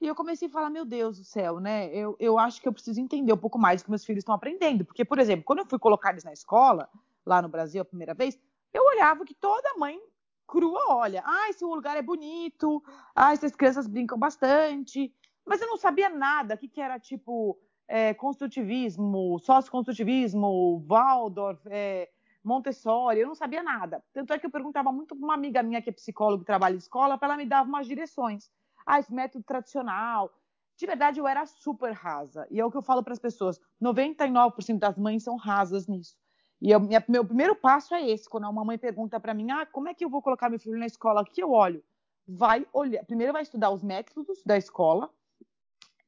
e 0.00 0.06
eu 0.06 0.14
comecei 0.14 0.48
a 0.48 0.50
falar, 0.50 0.68
meu 0.68 0.84
Deus 0.84 1.18
do 1.18 1.24
céu, 1.24 1.58
né? 1.58 1.88
Eu, 1.88 2.16
eu 2.18 2.38
acho 2.38 2.60
que 2.60 2.68
eu 2.68 2.72
preciso 2.72 3.00
entender 3.00 3.32
um 3.32 3.38
pouco 3.38 3.58
mais 3.58 3.80
do 3.80 3.84
que 3.84 3.90
meus 3.90 4.04
filhos 4.04 4.20
estão 4.20 4.34
aprendendo. 4.34 4.84
Porque, 4.84 5.04
por 5.04 5.18
exemplo, 5.18 5.44
quando 5.44 5.60
eu 5.60 5.66
fui 5.66 5.78
colocar 5.78 6.10
eles 6.10 6.24
na 6.24 6.32
escola, 6.32 6.88
lá 7.24 7.40
no 7.40 7.48
Brasil 7.48 7.80
a 7.80 7.84
primeira 7.84 8.12
vez, 8.12 8.38
eu 8.74 8.84
olhava 8.84 9.24
que 9.24 9.34
toda 9.34 9.78
mãe 9.78 9.98
crua 10.46 10.84
olha, 10.88 11.22
ah, 11.24 11.48
esse 11.48 11.64
lugar 11.64 11.96
é 11.96 12.02
bonito, 12.02 12.82
ah, 13.14 13.32
essas 13.32 13.56
crianças 13.56 13.86
brincam 13.86 14.18
bastante, 14.18 15.12
mas 15.46 15.60
eu 15.62 15.66
não 15.66 15.76
sabia 15.76 16.10
nada, 16.10 16.54
o 16.54 16.58
que, 16.58 16.68
que 16.68 16.80
era 16.80 17.00
tipo 17.00 17.58
é, 17.88 18.14
construtivismo, 18.14 19.38
socioconstrutivismo, 19.38 20.84
Waldorf, 20.86 21.60
é, 21.66 22.08
Montessori, 22.42 23.20
eu 23.20 23.28
não 23.28 23.34
sabia 23.34 23.62
nada. 23.62 24.02
Tanto 24.12 24.32
é 24.32 24.38
que 24.38 24.46
eu 24.46 24.50
perguntava 24.50 24.92
muito 24.92 25.16
para 25.16 25.24
uma 25.24 25.34
amiga 25.34 25.62
minha 25.62 25.82
que 25.82 25.90
é 25.90 25.92
psicóloga 25.92 26.42
e 26.42 26.46
trabalha 26.46 26.74
em 26.74 26.78
escola, 26.78 27.18
para 27.18 27.28
ela 27.28 27.36
me 27.36 27.46
dar 27.46 27.64
umas 27.64 27.86
direções. 27.86 28.50
Ah, 28.86 29.00
esse 29.00 29.12
método 29.12 29.44
tradicional. 29.44 30.32
De 30.76 30.86
verdade, 30.86 31.18
eu 31.18 31.26
era 31.26 31.44
super 31.46 31.92
rasa. 31.92 32.46
E 32.50 32.60
é 32.60 32.64
o 32.64 32.70
que 32.70 32.76
eu 32.76 32.82
falo 32.82 33.02
para 33.02 33.12
as 33.12 33.18
pessoas: 33.18 33.60
99% 33.82 34.78
das 34.78 34.96
mães 34.96 35.24
são 35.24 35.36
rasas 35.36 35.86
nisso. 35.88 36.16
E 36.60 36.70
eu, 36.70 36.80
minha, 36.80 37.04
meu 37.08 37.24
primeiro 37.24 37.54
passo 37.56 37.94
é 37.94 38.08
esse. 38.08 38.28
Quando 38.28 38.48
uma 38.48 38.64
mãe 38.64 38.78
pergunta 38.78 39.18
para 39.18 39.34
mim, 39.34 39.50
ah, 39.50 39.66
como 39.66 39.88
é 39.88 39.94
que 39.94 40.04
eu 40.04 40.10
vou 40.10 40.22
colocar 40.22 40.48
meu 40.48 40.60
filho 40.60 40.78
na 40.78 40.86
escola? 40.86 41.22
Aqui 41.22 41.42
eu 41.42 41.50
olho. 41.50 41.82
Vai 42.28 42.66
olhar. 42.72 43.04
Primeiro 43.04 43.32
vai 43.32 43.42
estudar 43.42 43.70
os 43.70 43.82
métodos 43.82 44.42
da 44.44 44.56
escola, 44.56 45.10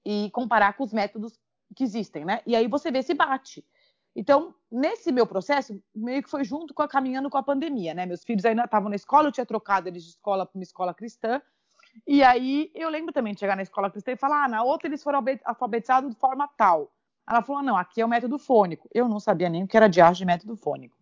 e 0.04 0.30
comparar 0.30 0.72
com 0.72 0.84
os 0.84 0.92
métodos 0.92 1.38
que 1.74 1.84
existem, 1.84 2.24
né? 2.24 2.40
E 2.46 2.56
aí 2.56 2.66
você 2.66 2.90
vê 2.90 3.02
se 3.02 3.14
bate. 3.14 3.64
Então, 4.14 4.54
nesse 4.70 5.12
meu 5.12 5.26
processo, 5.26 5.80
meio 5.94 6.22
que 6.22 6.30
foi 6.30 6.42
junto 6.44 6.74
com 6.74 6.82
a 6.82 6.88
caminhando 6.88 7.30
com 7.30 7.38
a 7.38 7.42
pandemia, 7.42 7.94
né? 7.94 8.04
Meus 8.04 8.24
filhos 8.24 8.44
ainda 8.44 8.64
estavam 8.64 8.88
na 8.88 8.96
escola, 8.96 9.28
eu 9.28 9.32
tinha 9.32 9.46
trocado 9.46 9.88
eles 9.88 10.02
de 10.02 10.10
escola 10.10 10.44
para 10.44 10.58
uma 10.58 10.62
escola 10.62 10.92
cristã. 10.92 11.40
E 12.06 12.22
aí 12.22 12.70
eu 12.74 12.88
lembro 12.88 13.12
também 13.12 13.34
de 13.34 13.40
chegar 13.40 13.56
na 13.56 13.62
escola 13.62 13.90
cristã 13.90 14.12
e 14.12 14.16
falar: 14.16 14.44
ah, 14.44 14.48
na 14.48 14.62
outra 14.62 14.88
eles 14.88 15.02
foram 15.02 15.22
alfabetizados 15.44 16.10
de 16.10 16.16
forma 16.16 16.48
tal. 16.56 16.92
Ela 17.28 17.42
falou: 17.42 17.62
não, 17.62 17.76
aqui 17.76 18.00
é 18.00 18.04
o 18.04 18.08
método 18.08 18.38
fônico. 18.38 18.88
Eu 18.92 19.08
não 19.08 19.20
sabia 19.20 19.48
nem 19.48 19.64
o 19.64 19.68
que 19.68 19.76
era 19.76 19.86
arte 19.86 20.18
de 20.18 20.24
método 20.24 20.56
fônico. 20.56 20.96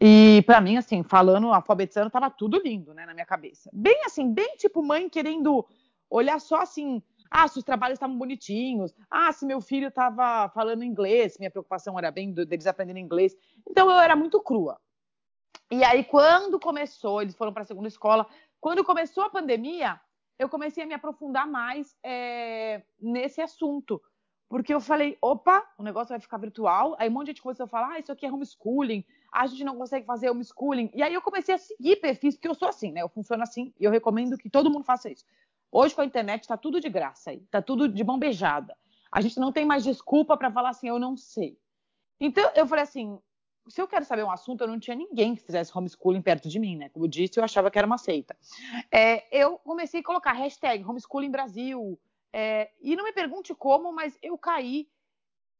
E 0.00 0.42
para 0.46 0.60
mim, 0.60 0.76
assim, 0.76 1.02
falando, 1.02 1.52
alfabetizando, 1.52 2.10
tava 2.10 2.30
tudo 2.30 2.60
lindo, 2.64 2.92
né, 2.94 3.06
na 3.06 3.14
minha 3.14 3.26
cabeça. 3.26 3.70
Bem 3.72 4.04
assim, 4.04 4.32
bem 4.32 4.56
tipo 4.56 4.82
mãe 4.82 5.08
querendo 5.08 5.64
olhar 6.10 6.40
só 6.40 6.62
assim, 6.62 7.02
ah, 7.30 7.46
se 7.46 7.58
os 7.58 7.64
trabalhos 7.64 7.96
estavam 7.96 8.16
bonitinhos. 8.16 8.94
Ah, 9.10 9.32
se 9.32 9.44
meu 9.44 9.60
filho 9.60 9.88
estava 9.88 10.48
falando 10.50 10.84
inglês. 10.84 11.36
Minha 11.38 11.50
preocupação 11.50 11.98
era 11.98 12.10
bem 12.10 12.32
deles 12.32 12.66
aprendendo 12.66 12.98
inglês. 12.98 13.36
Então 13.68 13.90
eu 13.90 13.98
era 13.98 14.16
muito 14.16 14.40
crua. 14.40 14.80
E 15.70 15.84
aí, 15.84 16.04
quando 16.04 16.58
começou, 16.58 17.20
eles 17.20 17.36
foram 17.36 17.52
para 17.52 17.62
a 17.62 17.66
segunda 17.66 17.88
escola. 17.88 18.26
Quando 18.60 18.82
começou 18.82 19.24
a 19.24 19.30
pandemia, 19.30 20.00
eu 20.38 20.48
comecei 20.48 20.82
a 20.82 20.86
me 20.86 20.94
aprofundar 20.94 21.46
mais 21.46 21.94
é, 22.02 22.82
nesse 23.00 23.40
assunto. 23.40 24.00
Porque 24.48 24.72
eu 24.72 24.80
falei, 24.80 25.18
opa, 25.20 25.62
o 25.76 25.82
negócio 25.82 26.08
vai 26.08 26.20
ficar 26.20 26.38
virtual. 26.38 26.96
Aí 26.98 27.08
um 27.08 27.12
monte 27.12 27.26
de 27.26 27.30
gente 27.32 27.42
começou 27.42 27.64
a 27.64 27.68
falar, 27.68 27.90
ah, 27.92 27.98
isso 27.98 28.10
aqui 28.10 28.24
é 28.24 28.32
homeschooling. 28.32 29.04
A 29.30 29.46
gente 29.46 29.62
não 29.62 29.76
consegue 29.76 30.06
fazer 30.06 30.30
homeschooling. 30.30 30.90
E 30.94 31.02
aí 31.02 31.12
eu 31.12 31.20
comecei 31.20 31.54
a 31.54 31.58
seguir 31.58 31.96
perfis, 31.96 32.34
porque 32.34 32.48
eu 32.48 32.54
sou 32.54 32.66
assim, 32.66 32.90
né? 32.90 33.02
Eu 33.02 33.10
funciono 33.10 33.42
assim 33.42 33.74
e 33.78 33.84
eu 33.84 33.90
recomendo 33.90 34.38
que 34.38 34.48
todo 34.48 34.70
mundo 34.70 34.84
faça 34.84 35.10
isso. 35.10 35.26
Hoje 35.70 35.94
com 35.94 36.00
a 36.00 36.04
internet 36.04 36.42
está 36.42 36.56
tudo 36.56 36.80
de 36.80 36.88
graça 36.88 37.30
aí, 37.30 37.38
está 37.38 37.60
tudo 37.60 37.88
de 37.88 38.02
mão 38.02 38.18
beijada. 38.18 38.76
A 39.12 39.20
gente 39.20 39.38
não 39.38 39.52
tem 39.52 39.64
mais 39.64 39.84
desculpa 39.84 40.36
para 40.36 40.50
falar 40.50 40.70
assim, 40.70 40.88
eu 40.88 40.98
não 40.98 41.16
sei. 41.16 41.58
Então 42.20 42.50
eu 42.54 42.66
falei 42.66 42.84
assim, 42.84 43.18
se 43.68 43.80
eu 43.80 43.86
quero 43.86 44.04
saber 44.04 44.24
um 44.24 44.30
assunto, 44.30 44.62
eu 44.62 44.68
não 44.68 44.78
tinha 44.78 44.96
ninguém 44.96 45.34
que 45.34 45.42
fizesse 45.42 45.76
homeschooling 45.76 46.22
perto 46.22 46.48
de 46.48 46.58
mim, 46.58 46.76
né? 46.76 46.88
Como 46.88 47.04
eu 47.04 47.08
disse, 47.08 47.38
eu 47.38 47.44
achava 47.44 47.70
que 47.70 47.78
era 47.78 47.86
uma 47.86 47.98
seita. 47.98 48.36
É, 48.90 49.24
eu 49.36 49.58
comecei 49.58 50.00
a 50.00 50.04
colocar 50.04 50.32
hashtag 50.32 50.84
homeschooling 50.84 51.30
Brasil. 51.30 51.98
É, 52.32 52.70
e 52.80 52.96
não 52.96 53.04
me 53.04 53.12
pergunte 53.12 53.54
como, 53.54 53.92
mas 53.92 54.18
eu 54.22 54.36
caí 54.38 54.88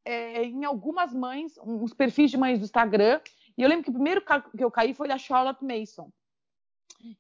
é, 0.04 0.44
em 0.44 0.64
algumas 0.64 1.12
mães, 1.12 1.58
uns 1.62 1.92
perfis 1.92 2.30
de 2.30 2.36
mães 2.36 2.58
do 2.58 2.64
Instagram. 2.64 3.20
E 3.56 3.62
eu 3.62 3.68
lembro 3.68 3.84
que 3.84 3.90
o 3.90 3.94
primeiro 3.94 4.22
que 4.56 4.64
eu 4.64 4.70
caí 4.70 4.94
foi 4.94 5.08
da 5.08 5.18
Charlotte 5.18 5.64
Mason 5.64 6.10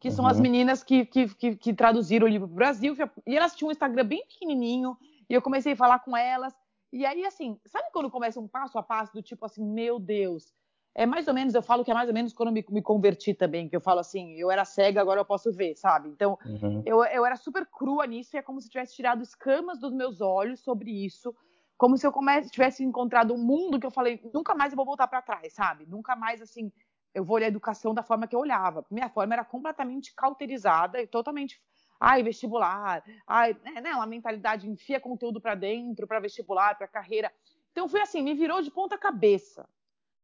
que 0.00 0.10
são 0.10 0.26
as 0.26 0.36
uhum. 0.36 0.42
meninas 0.42 0.82
que, 0.82 1.04
que, 1.06 1.34
que, 1.34 1.56
que 1.56 1.74
traduziram 1.74 2.26
o 2.26 2.30
livro 2.30 2.48
para 2.48 2.52
o 2.52 2.56
Brasil. 2.56 2.96
E 3.26 3.36
elas 3.36 3.54
tinham 3.54 3.68
um 3.68 3.72
Instagram 3.72 4.04
bem 4.04 4.26
pequenininho, 4.26 4.96
e 5.28 5.34
eu 5.34 5.42
comecei 5.42 5.72
a 5.72 5.76
falar 5.76 5.98
com 6.00 6.16
elas. 6.16 6.54
E 6.92 7.04
aí, 7.04 7.24
assim, 7.24 7.60
sabe 7.66 7.88
quando 7.92 8.10
começa 8.10 8.40
um 8.40 8.48
passo 8.48 8.78
a 8.78 8.82
passo 8.82 9.12
do 9.12 9.22
tipo 9.22 9.44
assim, 9.44 9.64
meu 9.64 9.98
Deus? 9.98 10.54
É 10.94 11.06
mais 11.06 11.28
ou 11.28 11.34
menos, 11.34 11.54
eu 11.54 11.62
falo 11.62 11.84
que 11.84 11.90
é 11.90 11.94
mais 11.94 12.08
ou 12.08 12.14
menos 12.14 12.32
quando 12.32 12.48
eu 12.48 12.52
me, 12.54 12.64
me 12.70 12.82
converti 12.82 13.32
também, 13.32 13.68
que 13.68 13.76
eu 13.76 13.80
falo 13.80 14.00
assim, 14.00 14.34
eu 14.34 14.50
era 14.50 14.64
cega, 14.64 15.00
agora 15.00 15.20
eu 15.20 15.24
posso 15.24 15.52
ver, 15.52 15.76
sabe? 15.76 16.08
Então, 16.08 16.36
uhum. 16.44 16.82
eu, 16.84 17.04
eu 17.04 17.24
era 17.24 17.36
super 17.36 17.64
crua 17.66 18.06
nisso, 18.06 18.34
e 18.34 18.38
é 18.38 18.42
como 18.42 18.60
se 18.60 18.68
tivesse 18.68 18.96
tirado 18.96 19.22
escamas 19.22 19.78
dos 19.78 19.92
meus 19.92 20.20
olhos 20.20 20.60
sobre 20.60 20.90
isso, 20.90 21.32
como 21.76 21.96
se 21.96 22.04
eu 22.04 22.10
comece, 22.10 22.50
tivesse 22.50 22.82
encontrado 22.82 23.32
um 23.32 23.38
mundo 23.38 23.78
que 23.78 23.86
eu 23.86 23.90
falei, 23.92 24.20
nunca 24.34 24.56
mais 24.56 24.72
eu 24.72 24.76
vou 24.76 24.84
voltar 24.84 25.06
para 25.06 25.22
trás, 25.22 25.52
sabe? 25.52 25.86
Nunca 25.86 26.16
mais, 26.16 26.42
assim, 26.42 26.72
eu 27.18 27.24
vou 27.24 27.36
olhar 27.36 27.46
a 27.46 27.48
educação 27.48 27.92
da 27.92 28.02
forma 28.02 28.26
que 28.26 28.34
eu 28.34 28.40
olhava. 28.40 28.86
Minha 28.90 29.08
forma 29.08 29.34
era 29.34 29.44
completamente 29.44 30.14
cauterizada 30.14 31.02
e 31.02 31.06
totalmente. 31.06 31.60
Ai, 32.00 32.22
vestibular, 32.22 33.02
ai, 33.26 33.56
né, 33.64 33.80
né 33.80 33.94
uma 33.94 34.06
mentalidade 34.06 34.70
enfia 34.70 35.00
conteúdo 35.00 35.40
para 35.40 35.56
dentro, 35.56 36.06
para 36.06 36.20
vestibular, 36.20 36.78
para 36.78 36.86
carreira. 36.86 37.32
Então 37.72 37.88
foi 37.88 38.00
assim, 38.00 38.22
me 38.22 38.34
virou 38.34 38.62
de 38.62 38.70
ponta 38.70 38.96
cabeça. 38.96 39.68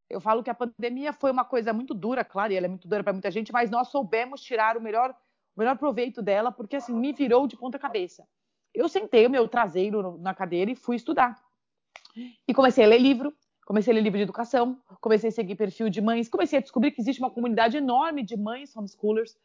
eu 0.09 0.21
falo 0.21 0.43
que 0.43 0.51
a 0.51 0.55
pandemia 0.55 1.13
foi 1.13 1.33
uma 1.33 1.45
coisa 1.45 1.73
muito 1.73 1.93
dura, 1.93 2.25
claro, 2.25 2.53
e 2.53 2.57
ela 2.57 2.67
é 2.67 2.69
muito 2.69 2.87
dura 2.87 3.03
para 3.03 3.13
muita 3.13 3.31
gente, 3.31 3.53
mas 3.53 3.71
nós 3.71 3.89
soubemos 3.89 4.41
tirar 4.41 4.77
o 4.77 4.81
melhor, 4.81 5.11
o 5.57 5.59
melhor 5.59 5.77
proveito 5.77 6.23
dela, 6.23 6.53
porque 6.53 6.77
assim, 6.77 6.95
me 6.95 7.13
virou 7.13 7.49
de 7.49 7.57
ponta 7.57 7.77
cabeça. 7.77 8.25
Eu 8.73 8.89
sentei 8.89 9.27
o 9.27 9.31
meu 9.31 9.49
traseiro 9.49 10.17
na 10.19 10.33
cadeira 10.33 10.71
e 10.71 10.77
fui 10.77 10.95
estudar. 10.95 11.37
E 12.47 12.55
comecei 12.55 12.85
a 12.85 12.87
ler 12.87 12.99
livro, 12.99 13.35
comecei 13.64 13.92
a 13.92 13.94
ler 13.94 14.02
livro 14.02 14.18
de 14.18 14.25
educação, 14.25 14.78
comecei 15.00 15.28
a 15.28 15.33
seguir 15.33 15.56
perfil 15.56 15.88
de 15.88 16.00
mães, 16.00 16.28
comecei 16.28 16.59
a 16.59 16.62
descobrir 16.62 16.90
que 16.90 17.00
existe 17.00 17.21
uma 17.21 17.30
comunidade 17.30 17.76
enorme 17.76 18.23
de 18.23 18.37
mães 18.37 18.76
homeschoolers, 18.76 19.37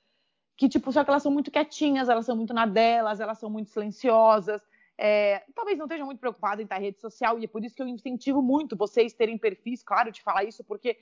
que, 0.58 0.68
tipo, 0.68 0.92
só 0.92 1.04
que 1.04 1.10
elas 1.10 1.24
são 1.24 1.32
muito 1.32 1.50
quietinhas, 1.50 2.10
elas 2.10 2.26
são 2.26 2.36
muito 2.36 2.54
na 2.54 2.66
delas, 2.66 3.20
elas 3.20 3.40
são 3.40 3.50
muito 3.50 3.70
silenciosas, 3.70 4.62
é, 4.98 5.42
talvez 5.56 5.78
não 5.78 5.86
estejam 5.86 6.06
muito 6.06 6.20
preocupadas 6.20 6.60
em 6.60 6.64
estar 6.64 6.78
em 6.78 6.84
rede 6.84 7.00
social, 7.00 7.40
e 7.40 7.46
é 7.46 7.48
por 7.48 7.64
isso 7.64 7.74
que 7.74 7.82
eu 7.82 7.88
incentivo 7.88 8.42
muito 8.42 8.76
vocês 8.76 9.14
terem 9.14 9.38
perfis, 9.38 9.82
claro, 9.82 10.12
de 10.12 10.22
falar 10.22 10.44
isso, 10.44 10.62
porque 10.66 10.98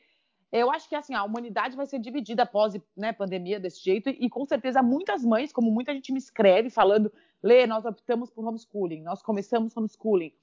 eu 0.51 0.69
acho 0.71 0.87
que 0.87 0.95
assim, 0.95 1.15
a 1.15 1.23
humanidade 1.23 1.75
vai 1.75 1.87
ser 1.87 1.97
dividida 1.97 2.43
após 2.43 2.75
né, 2.95 3.11
pandemia 3.11 3.59
desse 3.59 3.83
jeito, 3.83 4.09
e 4.09 4.29
com 4.29 4.45
certeza 4.45 4.83
muitas 4.83 5.25
mães, 5.25 5.51
como 5.51 5.71
muita 5.71 5.91
gente 5.91 6.11
me 6.11 6.19
escreve 6.19 6.69
falando, 6.69 7.11
Lê, 7.41 7.65
nós 7.65 7.85
optamos 7.85 8.29
por 8.29 8.45
homeschooling, 8.45 9.01
nós 9.01 9.21
começamos 9.23 9.75
homeschooling. 9.75 10.33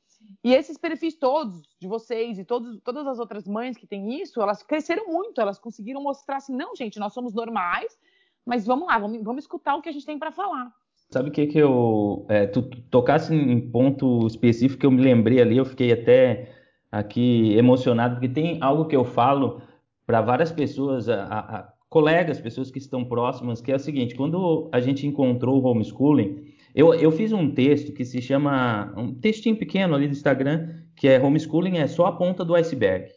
E 0.43 0.53
esses 0.53 0.77
perfis 0.77 1.15
todos 1.15 1.63
de 1.81 1.89
vocês 1.89 2.39
e 2.39 2.45
todos, 2.45 2.79
todas 2.83 3.07
as 3.07 3.19
outras 3.19 3.47
mães 3.47 3.77
que 3.77 3.87
têm 3.87 4.21
isso, 4.21 4.41
elas 4.41 4.63
cresceram 4.63 5.07
muito, 5.07 5.41
elas 5.41 5.59
conseguiram 5.59 6.03
mostrar 6.03 6.37
assim, 6.37 6.55
não, 6.55 6.77
gente, 6.77 6.99
nós 6.99 7.13
somos 7.13 7.33
normais, 7.33 7.99
mas 8.45 8.67
vamos 8.67 8.87
lá, 8.87 8.99
vamos, 8.99 9.23
vamos 9.23 9.45
escutar 9.45 9.75
o 9.75 9.83
que 9.83 9.89
a 9.89 9.93
gente 9.93 10.07
tem 10.07 10.19
para 10.19 10.31
falar. 10.31 10.71
Sabe 11.11 11.29
o 11.29 11.33
que 11.33 11.47
que 11.47 11.59
eu... 11.59 12.27
É, 12.29 12.47
tu 12.47 12.63
tocasse 12.91 13.35
em 13.35 13.61
ponto 13.71 14.27
específico 14.27 14.81
que 14.81 14.87
eu 14.87 14.91
me 14.91 15.01
lembrei 15.01 15.41
ali, 15.41 15.57
eu 15.57 15.65
fiquei 15.65 15.93
até 15.93 16.53
aqui 16.91 17.55
emocionado, 17.57 18.17
porque 18.17 18.29
tem 18.29 18.59
algo 18.63 18.87
que 18.87 18.97
eu 18.97 19.05
falo 19.05 19.63
para 20.07 20.21
várias 20.21 20.53
pessoas, 20.53 21.09
a, 21.09 21.25
a, 21.25 21.73
colegas, 21.89 22.41
pessoas 22.41 22.71
que 22.71 22.79
estão 22.79 23.05
próximas, 23.05 23.61
que 23.61 23.73
é 23.73 23.77
o 23.77 23.79
seguinte, 23.79 24.15
quando 24.15 24.69
a 24.73 24.81
gente 24.81 25.07
encontrou 25.07 25.63
o 25.63 25.67
homeschooling, 25.67 26.44
eu, 26.75 26.93
eu 26.93 27.13
fiz 27.13 27.33
um 27.33 27.51
texto 27.51 27.93
que 27.93 28.05
se 28.05 28.21
chama, 28.21 28.93
um 28.97 29.15
textinho 29.15 29.57
pequeno 29.57 29.95
ali 29.95 30.09
do 30.09 30.13
Instagram, 30.13 30.69
que 30.97 31.07
é 31.07 31.21
homeschooling 31.21 31.79
é 31.79 31.87
só 31.87 32.07
a 32.07 32.13
ponta 32.13 32.45
do 32.45 32.55
iceberg, 32.55 33.11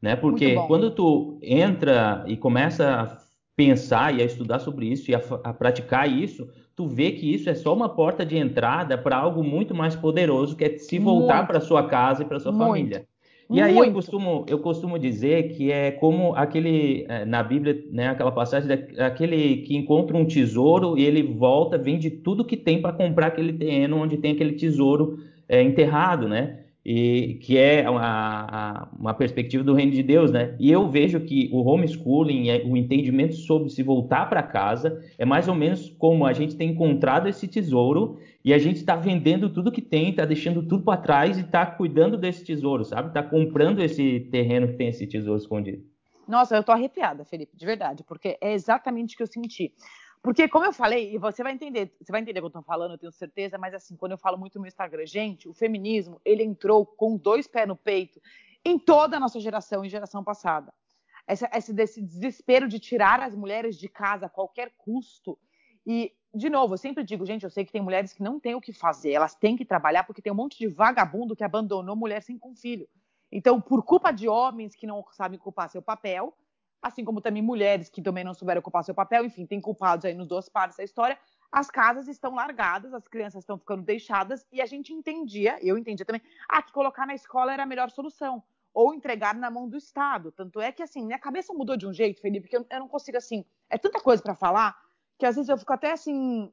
né? 0.00 0.16
Porque 0.16 0.54
quando 0.66 0.90
tu 0.90 1.38
entra 1.42 2.24
e 2.26 2.36
começa 2.36 2.90
a 2.90 3.18
pensar 3.54 4.16
e 4.16 4.22
a 4.22 4.24
estudar 4.24 4.60
sobre 4.60 4.86
isso 4.86 5.10
e 5.10 5.14
a, 5.14 5.22
a 5.44 5.52
praticar 5.52 6.10
isso, 6.10 6.48
tu 6.74 6.86
vê 6.86 7.12
que 7.12 7.32
isso 7.32 7.50
é 7.50 7.54
só 7.54 7.74
uma 7.74 7.88
porta 7.88 8.24
de 8.24 8.36
entrada 8.36 8.96
para 8.96 9.16
algo 9.16 9.44
muito 9.44 9.74
mais 9.74 9.94
poderoso, 9.94 10.56
que 10.56 10.64
é 10.64 10.78
se 10.78 10.98
voltar 10.98 11.46
para 11.46 11.60
sua 11.60 11.86
casa 11.86 12.22
e 12.22 12.26
para 12.26 12.40
sua 12.40 12.50
muito. 12.50 12.66
família. 12.66 13.06
E 13.50 13.60
aí 13.60 13.76
eu 13.76 13.92
costumo, 13.92 14.46
eu 14.48 14.58
costumo 14.58 14.98
dizer 14.98 15.50
que 15.54 15.70
é 15.70 15.90
como 15.90 16.34
aquele, 16.34 17.04
é, 17.08 17.24
na 17.24 17.42
Bíblia, 17.42 17.84
né, 17.90 18.08
aquela 18.08 18.32
passagem 18.32 18.68
daquele 18.96 19.58
que 19.58 19.76
encontra 19.76 20.16
um 20.16 20.24
tesouro 20.24 20.96
e 20.96 21.04
ele 21.04 21.22
volta, 21.22 21.76
vende 21.76 22.10
tudo 22.10 22.44
que 22.44 22.56
tem 22.56 22.80
para 22.80 22.92
comprar 22.92 23.26
aquele 23.26 23.52
terreno 23.52 23.98
onde 23.98 24.16
tem 24.16 24.32
aquele 24.32 24.52
tesouro 24.52 25.18
é, 25.48 25.62
enterrado, 25.62 26.28
né? 26.28 26.60
e 26.84 27.34
que 27.40 27.56
é 27.56 27.88
uma, 27.88 28.88
uma, 28.98 29.14
perspectiva 29.14 29.62
do 29.62 29.72
reino 29.72 29.92
de 29.92 30.02
Deus, 30.02 30.32
né? 30.32 30.56
E 30.58 30.70
eu 30.70 30.88
vejo 30.88 31.20
que 31.20 31.48
o 31.52 31.62
homeschooling, 31.62 32.48
o 32.64 32.76
entendimento 32.76 33.34
sobre 33.34 33.68
se 33.70 33.84
voltar 33.84 34.28
para 34.28 34.42
casa, 34.42 35.00
é 35.16 35.24
mais 35.24 35.46
ou 35.46 35.54
menos 35.54 35.94
como 35.96 36.26
a 36.26 36.32
gente 36.32 36.56
tem 36.56 36.70
encontrado 36.70 37.28
esse 37.28 37.46
tesouro 37.46 38.18
e 38.44 38.52
a 38.52 38.58
gente 38.58 38.76
está 38.76 38.96
vendendo 38.96 39.52
tudo 39.52 39.70
que 39.70 39.82
tem, 39.82 40.10
está 40.10 40.24
deixando 40.24 40.66
tudo 40.66 40.84
para 40.84 41.00
trás 41.00 41.38
e 41.38 41.42
está 41.42 41.64
cuidando 41.64 42.16
desse 42.16 42.44
tesouro, 42.44 42.84
sabe? 42.84 43.08
Está 43.08 43.22
comprando 43.22 43.80
esse 43.80 44.20
terreno 44.30 44.68
que 44.68 44.74
tem 44.74 44.88
esse 44.88 45.06
tesouro 45.06 45.38
escondido. 45.38 45.84
Nossa, 46.26 46.56
eu 46.56 46.64
tô 46.64 46.72
arrepiada, 46.72 47.24
Felipe, 47.24 47.56
de 47.56 47.66
verdade, 47.66 48.04
porque 48.04 48.38
é 48.40 48.52
exatamente 48.52 49.14
o 49.14 49.16
que 49.16 49.22
eu 49.22 49.26
senti. 49.26 49.72
Porque, 50.22 50.48
como 50.48 50.64
eu 50.64 50.72
falei, 50.72 51.12
e 51.14 51.18
você 51.18 51.42
vai 51.42 51.52
entender, 51.52 51.92
você 52.00 52.12
vai 52.12 52.20
entender 52.20 52.38
o 52.38 52.42
que 52.42 52.46
eu 52.46 52.60
tô 52.60 52.62
falando, 52.62 52.92
eu 52.92 52.98
tenho 52.98 53.12
certeza, 53.12 53.58
mas 53.58 53.74
assim, 53.74 53.96
quando 53.96 54.12
eu 54.12 54.18
falo 54.18 54.38
muito 54.38 54.58
no 54.58 54.66
Instagram, 54.66 55.04
gente, 55.04 55.48
o 55.48 55.52
feminismo, 55.52 56.20
ele 56.24 56.44
entrou 56.44 56.86
com 56.86 57.16
dois 57.16 57.48
pés 57.48 57.66
no 57.66 57.76
peito 57.76 58.20
em 58.64 58.78
toda 58.78 59.16
a 59.16 59.20
nossa 59.20 59.40
geração 59.40 59.84
e 59.84 59.88
geração 59.88 60.22
passada. 60.22 60.72
Esse, 61.26 61.44
esse 61.52 62.00
desespero 62.02 62.68
de 62.68 62.78
tirar 62.78 63.20
as 63.20 63.34
mulheres 63.34 63.76
de 63.76 63.88
casa 63.88 64.26
a 64.26 64.28
qualquer 64.28 64.72
custo. 64.78 65.36
E, 65.84 66.12
de 66.34 66.48
novo, 66.48 66.74
eu 66.74 66.78
sempre 66.78 67.04
digo, 67.04 67.26
gente, 67.26 67.44
eu 67.44 67.50
sei 67.50 67.64
que 67.64 67.72
tem 67.72 67.82
mulheres 67.82 68.12
que 68.12 68.22
não 68.22 68.40
têm 68.40 68.54
o 68.54 68.60
que 68.60 68.72
fazer, 68.72 69.12
elas 69.12 69.34
têm 69.34 69.56
que 69.56 69.64
trabalhar 69.64 70.04
porque 70.04 70.22
tem 70.22 70.32
um 70.32 70.36
monte 70.36 70.58
de 70.58 70.66
vagabundo 70.66 71.36
que 71.36 71.44
abandonou 71.44 71.94
mulher 71.94 72.22
sem 72.22 72.38
com 72.38 72.54
filho. 72.54 72.88
Então, 73.30 73.60
por 73.60 73.82
culpa 73.82 74.10
de 74.10 74.28
homens 74.28 74.74
que 74.74 74.86
não 74.86 75.04
sabem 75.12 75.38
ocupar 75.38 75.68
seu 75.68 75.82
papel, 75.82 76.34
assim 76.82 77.04
como 77.04 77.20
também 77.20 77.42
mulheres 77.42 77.88
que 77.88 78.02
também 78.02 78.24
não 78.24 78.34
souberam 78.34 78.60
ocupar 78.60 78.82
seu 78.82 78.94
papel, 78.94 79.24
enfim, 79.24 79.46
tem 79.46 79.60
culpados 79.60 80.04
aí 80.04 80.14
nos 80.14 80.26
duas 80.26 80.48
partes 80.48 80.76
da 80.76 80.84
história. 80.84 81.18
As 81.50 81.70
casas 81.70 82.08
estão 82.08 82.34
largadas, 82.34 82.94
as 82.94 83.06
crianças 83.06 83.42
estão 83.42 83.58
ficando 83.58 83.82
deixadas 83.82 84.46
e 84.50 84.60
a 84.60 84.66
gente 84.66 84.92
entendia, 84.92 85.58
eu 85.60 85.76
entendia 85.76 86.04
também, 86.04 86.22
ah, 86.48 86.62
que 86.62 86.72
colocar 86.72 87.06
na 87.06 87.14
escola 87.14 87.52
era 87.52 87.62
a 87.62 87.66
melhor 87.66 87.90
solução 87.90 88.42
ou 88.74 88.94
entregar 88.94 89.34
na 89.34 89.50
mão 89.50 89.68
do 89.68 89.76
Estado. 89.76 90.32
Tanto 90.32 90.60
é 90.60 90.72
que 90.72 90.82
assim, 90.82 91.04
minha 91.04 91.18
cabeça 91.18 91.52
mudou 91.52 91.76
de 91.76 91.86
um 91.86 91.92
jeito, 91.92 92.20
Felipe, 92.20 92.48
que 92.48 92.56
eu, 92.56 92.66
eu 92.68 92.80
não 92.80 92.88
consigo 92.88 93.18
assim, 93.18 93.44
é 93.68 93.76
tanta 93.76 94.00
coisa 94.00 94.22
para 94.22 94.34
falar 94.34 94.81
que 95.22 95.26
às 95.26 95.36
vezes 95.36 95.48
eu 95.48 95.56
fico 95.56 95.72
até 95.72 95.92
assim, 95.92 96.52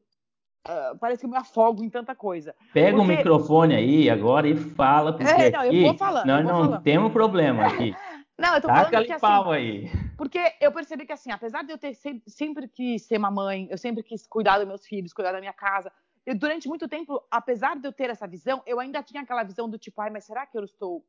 Uh, 0.67 0.95
parece 0.99 1.21
que 1.21 1.25
eu 1.25 1.29
me 1.29 1.38
afogo 1.38 1.83
em 1.83 1.89
tanta 1.89 2.13
coisa. 2.13 2.53
Pega 2.73 2.97
porque... 2.97 3.13
o 3.13 3.17
microfone 3.17 3.73
aí 3.73 4.09
agora 4.09 4.45
e 4.45 4.57
fala, 4.57 5.13
porque 5.13 5.31
é, 5.31 5.49
não, 5.49 5.59
aqui 5.61 5.77
eu 5.77 5.83
vou 5.83 5.97
falando, 5.97 6.25
nós 6.25 6.45
não 6.45 6.65
falando. 6.65 6.83
temos 6.83 7.13
problema 7.13 7.65
aqui. 7.65 7.95
Não, 8.38 8.55
eu 8.55 8.61
tô 8.61 8.67
Taca 8.67 8.89
falando 8.89 9.05
que 9.05 9.11
assim, 9.11 9.21
pau 9.21 9.51
aí. 9.51 9.89
Porque 10.17 10.39
eu 10.61 10.71
percebi 10.71 11.05
que 11.05 11.11
assim, 11.11 11.29
apesar 11.29 11.61
de 11.63 11.73
eu 11.73 11.77
ter 11.77 11.93
sempre, 11.93 12.29
sempre 12.29 12.67
quis 12.69 13.05
ser 13.05 13.17
uma 13.17 13.29
mãe, 13.29 13.67
eu 13.69 13.77
sempre 13.77 14.01
quis 14.01 14.25
cuidar 14.27 14.59
dos 14.59 14.67
meus 14.67 14.85
filhos, 14.85 15.11
cuidar 15.11 15.33
da 15.33 15.41
minha 15.41 15.51
casa, 15.51 15.91
eu, 16.25 16.38
durante 16.38 16.67
muito 16.67 16.88
tempo, 16.88 17.21
apesar 17.29 17.77
de 17.77 17.85
eu 17.88 17.91
ter 17.91 18.09
essa 18.09 18.27
visão, 18.27 18.61
eu 18.65 18.79
ainda 18.79 19.03
tinha 19.03 19.23
aquela 19.23 19.43
visão 19.43 19.69
do 19.69 19.77
tipo, 19.77 19.99
ai, 20.01 20.09
mas 20.09 20.25
será 20.25 20.45
que 20.45 20.57
eu 20.57 20.63
estou. 20.63 21.03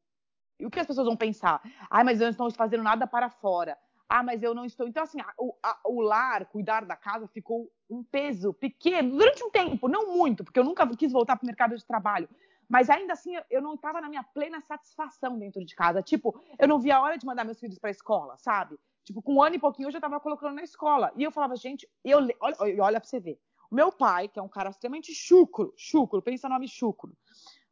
E 0.58 0.66
o 0.66 0.70
que 0.70 0.80
as 0.80 0.86
pessoas 0.86 1.06
vão 1.06 1.16
pensar? 1.16 1.60
Ai, 1.90 2.02
mas 2.02 2.20
eu 2.20 2.24
não 2.24 2.30
estou 2.30 2.50
fazendo 2.52 2.82
nada 2.82 3.06
para 3.06 3.28
fora. 3.28 3.76
Ah, 4.12 4.24
mas 4.24 4.42
eu 4.42 4.52
não 4.52 4.64
estou. 4.64 4.88
Então, 4.88 5.04
assim, 5.04 5.18
o, 5.38 5.54
a, 5.62 5.78
o 5.84 6.00
lar, 6.00 6.44
cuidar 6.46 6.84
da 6.84 6.96
casa, 6.96 7.28
ficou 7.28 7.70
um 7.88 8.02
peso 8.02 8.52
pequeno 8.52 9.16
durante 9.16 9.44
um 9.44 9.50
tempo, 9.50 9.86
não 9.86 10.12
muito, 10.16 10.42
porque 10.42 10.58
eu 10.58 10.64
nunca 10.64 10.84
quis 10.96 11.12
voltar 11.12 11.36
para 11.36 11.44
o 11.44 11.46
mercado 11.46 11.76
de 11.76 11.86
trabalho. 11.86 12.28
Mas 12.68 12.90
ainda 12.90 13.12
assim, 13.12 13.36
eu 13.48 13.62
não 13.62 13.74
estava 13.74 14.00
na 14.00 14.08
minha 14.08 14.24
plena 14.24 14.60
satisfação 14.62 15.38
dentro 15.38 15.64
de 15.64 15.76
casa. 15.76 16.02
Tipo, 16.02 16.40
eu 16.58 16.66
não 16.66 16.80
via 16.80 16.96
a 16.96 17.00
hora 17.00 17.16
de 17.16 17.24
mandar 17.24 17.44
meus 17.44 17.60
filhos 17.60 17.78
para 17.78 17.90
a 17.90 17.92
escola, 17.92 18.36
sabe? 18.36 18.76
Tipo, 19.04 19.22
com 19.22 19.34
um 19.34 19.42
ano 19.42 19.54
e 19.54 19.60
pouquinho 19.60 19.86
eu 19.86 19.92
já 19.92 19.98
estava 19.98 20.18
colocando 20.18 20.56
na 20.56 20.64
escola. 20.64 21.12
E 21.14 21.22
eu 21.22 21.30
falava, 21.30 21.54
gente, 21.54 21.88
eu, 22.04 22.18
olha, 22.40 22.56
olha 22.82 23.00
para 23.00 23.08
você 23.08 23.20
ver. 23.20 23.38
O 23.70 23.74
meu 23.76 23.92
pai, 23.92 24.26
que 24.26 24.40
é 24.40 24.42
um 24.42 24.48
cara 24.48 24.70
extremamente 24.70 25.14
chucro, 25.14 25.72
chucro, 25.76 26.20
pensa 26.20 26.48
no 26.48 26.54
nome 26.54 26.66
chucro. 26.66 27.12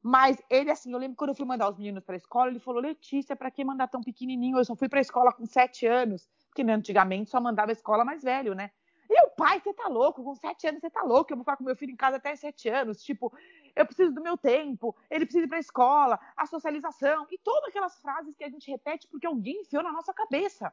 Mas 0.03 0.41
ele, 0.49 0.71
assim, 0.71 0.93
eu 0.93 0.99
lembro 0.99 1.17
quando 1.17 1.31
eu 1.31 1.35
fui 1.35 1.45
mandar 1.45 1.69
os 1.69 1.77
meninos 1.77 2.05
para 2.05 2.15
a 2.15 2.17
escola, 2.17 2.51
ele 2.51 2.61
falou: 2.61 2.81
Letícia, 2.81 3.35
para 3.35 3.51
que 3.51 3.65
mandar 3.65 3.89
tão 3.89 4.01
pequenininho? 4.01 4.59
Eu 4.59 4.65
só 4.65 4.77
fui 4.77 4.89
para 4.89 5.01
a 5.01 5.03
escola 5.03 5.33
com 5.33 5.45
sete 5.45 5.87
anos, 5.87 6.29
porque 6.49 6.63
né, 6.63 6.73
antigamente 6.73 7.31
só 7.31 7.41
mandava 7.41 7.71
a 7.71 7.73
escola 7.73 8.05
mais 8.05 8.23
velho, 8.23 8.55
né? 8.55 8.71
E 9.11 9.23
o 9.25 9.31
pai, 9.31 9.59
você 9.59 9.73
tá 9.73 9.89
louco? 9.89 10.23
Com 10.23 10.35
sete 10.35 10.67
anos 10.67 10.81
você 10.81 10.91
tá 10.91 11.03
louco? 11.03 11.33
Eu 11.33 11.37
vou 11.37 11.45
ficar 11.45 11.57
com 11.57 11.65
meu 11.65 11.75
filho 11.75 11.93
em 11.93 11.97
casa 11.97 12.19
até 12.19 12.37
sete 12.37 12.69
anos. 12.69 13.03
Tipo, 13.03 13.33
eu 13.75 13.87
preciso 13.87 14.13
do 14.13 14.21
meu 14.21 14.37
tempo, 14.37 14.95
ele 15.11 15.25
precisa 15.25 15.47
ir 15.47 15.49
para 15.49 15.57
a 15.57 15.61
escola, 15.61 16.21
a 16.37 16.47
socialização, 16.47 17.27
e 17.31 17.39
todas 17.39 17.71
aquelas 17.71 17.99
frases 18.01 18.35
que 18.37 18.45
a 18.45 18.51
gente 18.51 18.71
repete 18.71 19.09
porque 19.09 19.27
alguém 19.27 19.63
enfiou 19.63 19.83
na 19.83 19.93
nossa 19.93 20.13
cabeça. 20.13 20.73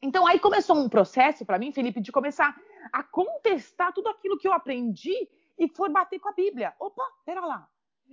Então 0.00 0.26
aí 0.26 0.38
começou 0.38 0.76
um 0.76 0.88
processo 0.88 1.44
para 1.44 1.58
mim, 1.58 1.72
Felipe, 1.72 2.00
de 2.00 2.12
começar 2.12 2.56
a 2.92 3.02
contestar 3.02 3.92
tudo 3.92 4.08
aquilo 4.08 4.38
que 4.38 4.46
eu 4.46 4.52
aprendi 4.52 5.28
e 5.58 5.68
for 5.68 5.90
bater 5.90 6.18
com 6.20 6.28
a 6.28 6.32
Bíblia. 6.32 6.74
Opa, 6.78 7.02
pera 7.24 7.40
lá. 7.44 7.68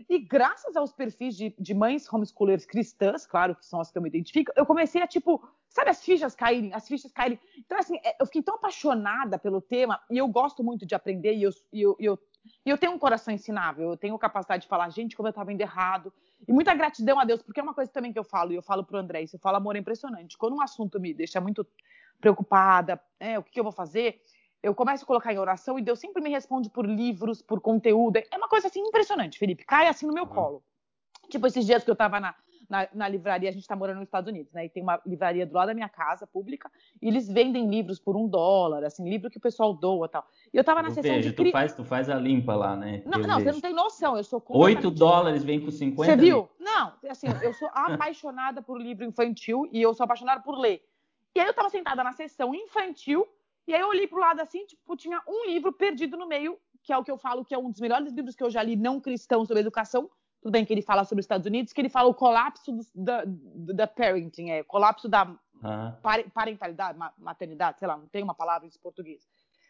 E 0.09 0.19
graças 0.19 0.75
aos 0.75 0.91
perfis 0.91 1.35
de, 1.35 1.55
de 1.57 1.73
mães 1.73 2.11
homeschoolers 2.11 2.65
cristãs, 2.65 3.25
claro 3.25 3.55
que 3.55 3.65
são 3.65 3.79
as 3.79 3.91
que 3.91 3.97
eu 3.97 4.01
me 4.01 4.09
identifico, 4.09 4.51
eu 4.55 4.65
comecei 4.65 5.01
a, 5.01 5.07
tipo, 5.07 5.43
sabe 5.69 5.89
as 5.89 6.03
fichas 6.03 6.35
caírem, 6.35 6.73
as 6.73 6.87
fichas 6.87 7.11
caírem. 7.11 7.39
Então, 7.57 7.77
assim, 7.77 7.97
é, 8.03 8.15
eu 8.19 8.25
fiquei 8.25 8.43
tão 8.43 8.55
apaixonada 8.55 9.39
pelo 9.39 9.61
tema 9.61 9.99
e 10.09 10.17
eu 10.17 10.27
gosto 10.27 10.63
muito 10.63 10.85
de 10.85 10.93
aprender 10.93 11.33
e 11.33 11.43
eu, 11.43 11.51
eu, 11.73 11.95
eu 11.99 12.19
e 12.65 12.69
eu 12.69 12.77
tenho 12.77 12.93
um 12.93 12.99
coração 12.99 13.33
ensinável, 13.33 13.91
eu 13.91 13.97
tenho 13.97 14.17
capacidade 14.17 14.63
de 14.63 14.69
falar, 14.69 14.89
gente, 14.89 15.15
como 15.15 15.27
eu 15.27 15.31
estava 15.31 15.51
indo 15.51 15.61
errado. 15.61 16.13
E 16.47 16.53
muita 16.53 16.73
gratidão 16.73 17.19
a 17.19 17.25
Deus, 17.25 17.41
porque 17.41 17.59
é 17.59 17.63
uma 17.63 17.73
coisa 17.73 17.91
também 17.91 18.13
que 18.13 18.19
eu 18.19 18.23
falo, 18.23 18.51
e 18.51 18.55
eu 18.55 18.61
falo 18.61 18.83
pro 18.83 18.97
André, 18.97 19.23
isso 19.23 19.35
eu 19.35 19.39
falo, 19.39 19.57
amor, 19.57 19.75
é 19.75 19.79
impressionante. 19.79 20.37
Quando 20.37 20.55
um 20.55 20.61
assunto 20.61 20.99
me 20.99 21.13
deixa 21.13 21.41
muito 21.41 21.65
preocupada, 22.19 23.01
é, 23.19 23.37
o 23.37 23.43
que, 23.43 23.51
que 23.51 23.59
eu 23.59 23.63
vou 23.63 23.71
fazer, 23.71 24.21
eu 24.67 24.75
começo 24.75 25.03
a 25.03 25.07
colocar 25.07 25.33
em 25.33 25.37
oração 25.37 25.79
e 25.79 25.81
Deus 25.81 25.99
sempre 25.99 26.21
me 26.21 26.29
responde 26.29 26.69
por 26.69 26.85
livros, 26.85 27.41
por 27.41 27.61
conteúdo. 27.61 28.17
É 28.17 28.37
uma 28.37 28.49
coisa 28.49 28.67
assim 28.67 28.81
impressionante, 28.81 29.39
Felipe. 29.39 29.63
Cai 29.63 29.87
assim 29.87 30.05
no 30.05 30.13
meu 30.13 30.23
uhum. 30.23 30.29
colo. 30.29 30.63
Tipo, 31.29 31.47
esses 31.47 31.65
dias 31.65 31.83
que 31.83 31.89
eu 31.89 31.93
estava 31.93 32.19
na, 32.19 32.35
na, 32.69 32.87
na 32.93 33.07
livraria, 33.07 33.49
a 33.49 33.51
gente 33.51 33.61
está 33.61 33.75
morando 33.75 33.97
nos 33.97 34.07
Estados 34.07 34.29
Unidos, 34.29 34.51
né? 34.53 34.65
E 34.65 34.69
tem 34.69 34.83
uma 34.83 35.01
livraria 35.05 35.45
do 35.45 35.53
lado 35.53 35.67
da 35.67 35.73
minha 35.73 35.89
casa, 35.89 36.27
pública, 36.27 36.69
e 37.01 37.07
eles 37.07 37.27
vendem 37.27 37.69
livros 37.69 37.99
por 37.99 38.15
um 38.15 38.27
dólar, 38.27 38.83
assim, 38.83 39.09
livro 39.09 39.29
que 39.29 39.37
o 39.37 39.41
pessoal 39.41 39.73
doa 39.73 40.07
tal. 40.09 40.25
E 40.53 40.57
eu 40.57 40.63
tava 40.63 40.81
na 40.81 40.89
eu 40.89 40.93
sessão 40.93 41.11
vejo, 41.11 41.29
de... 41.29 41.35
tu 41.35 41.51
faz, 41.51 41.73
tu 41.73 41.83
faz 41.83 42.09
a 42.09 42.15
limpa 42.15 42.55
lá, 42.55 42.75
né? 42.75 43.01
Não, 43.05 43.19
não, 43.19 43.39
você 43.39 43.51
não 43.51 43.61
tem 43.61 43.73
noção, 43.73 44.17
eu 44.17 44.23
sou 44.23 44.41
completamente... 44.41 44.87
8 44.87 44.97
dólares 44.97 45.43
vem 45.43 45.59
com 45.61 45.71
50 45.71 46.11
Você 46.11 46.17
viu? 46.17 46.49
Não, 46.59 46.93
assim, 47.09 47.27
eu 47.41 47.53
sou 47.53 47.69
apaixonada 47.73 48.61
por 48.61 48.81
livro 48.81 49.05
infantil 49.05 49.67
e 49.71 49.81
eu 49.81 49.93
sou 49.93 50.03
apaixonada 50.03 50.41
por 50.41 50.57
ler. 50.57 50.83
E 51.35 51.39
aí 51.39 51.47
eu 51.47 51.53
tava 51.53 51.69
sentada 51.69 52.03
na 52.03 52.13
sessão 52.13 52.53
infantil, 52.55 53.27
e 53.67 53.73
aí 53.73 53.81
eu 53.81 53.87
olhei 53.87 54.07
pro 54.07 54.19
lado 54.19 54.39
assim, 54.39 54.65
tipo, 54.65 54.95
tinha 54.95 55.21
um 55.27 55.45
livro 55.45 55.71
perdido 55.73 56.17
no 56.17 56.27
meio, 56.27 56.57
que 56.83 56.93
é 56.93 56.97
o 56.97 57.03
que 57.03 57.11
eu 57.11 57.17
falo 57.17 57.43
que 57.43 57.53
é 57.53 57.57
um 57.57 57.69
dos 57.69 57.81
melhores 57.81 58.13
livros 58.13 58.35
que 58.35 58.43
eu 58.43 58.49
já 58.49 58.63
li 58.63 58.75
não 58.75 58.99
cristão 58.99 59.45
sobre 59.45 59.61
educação, 59.61 60.09
tudo 60.41 60.51
bem 60.51 60.65
que 60.65 60.73
ele 60.73 60.81
fala 60.81 61.03
sobre 61.03 61.19
os 61.19 61.25
Estados 61.25 61.45
Unidos, 61.45 61.73
que 61.73 61.81
ele 61.81 61.89
fala 61.89 62.07
o 62.07 62.13
colapso 62.13 62.71
do, 62.71 62.81
da, 62.95 63.23
da 63.25 63.87
parenting, 63.87 64.49
é, 64.51 64.63
colapso 64.63 65.09
da 65.09 65.35
parentalidade, 66.33 66.97
maternidade, 67.17 67.79
sei 67.79 67.87
lá, 67.87 67.97
não 67.97 68.07
tem 68.07 68.23
uma 68.23 68.35
palavra 68.35 68.67
em 68.67 68.71
português, 68.81 69.27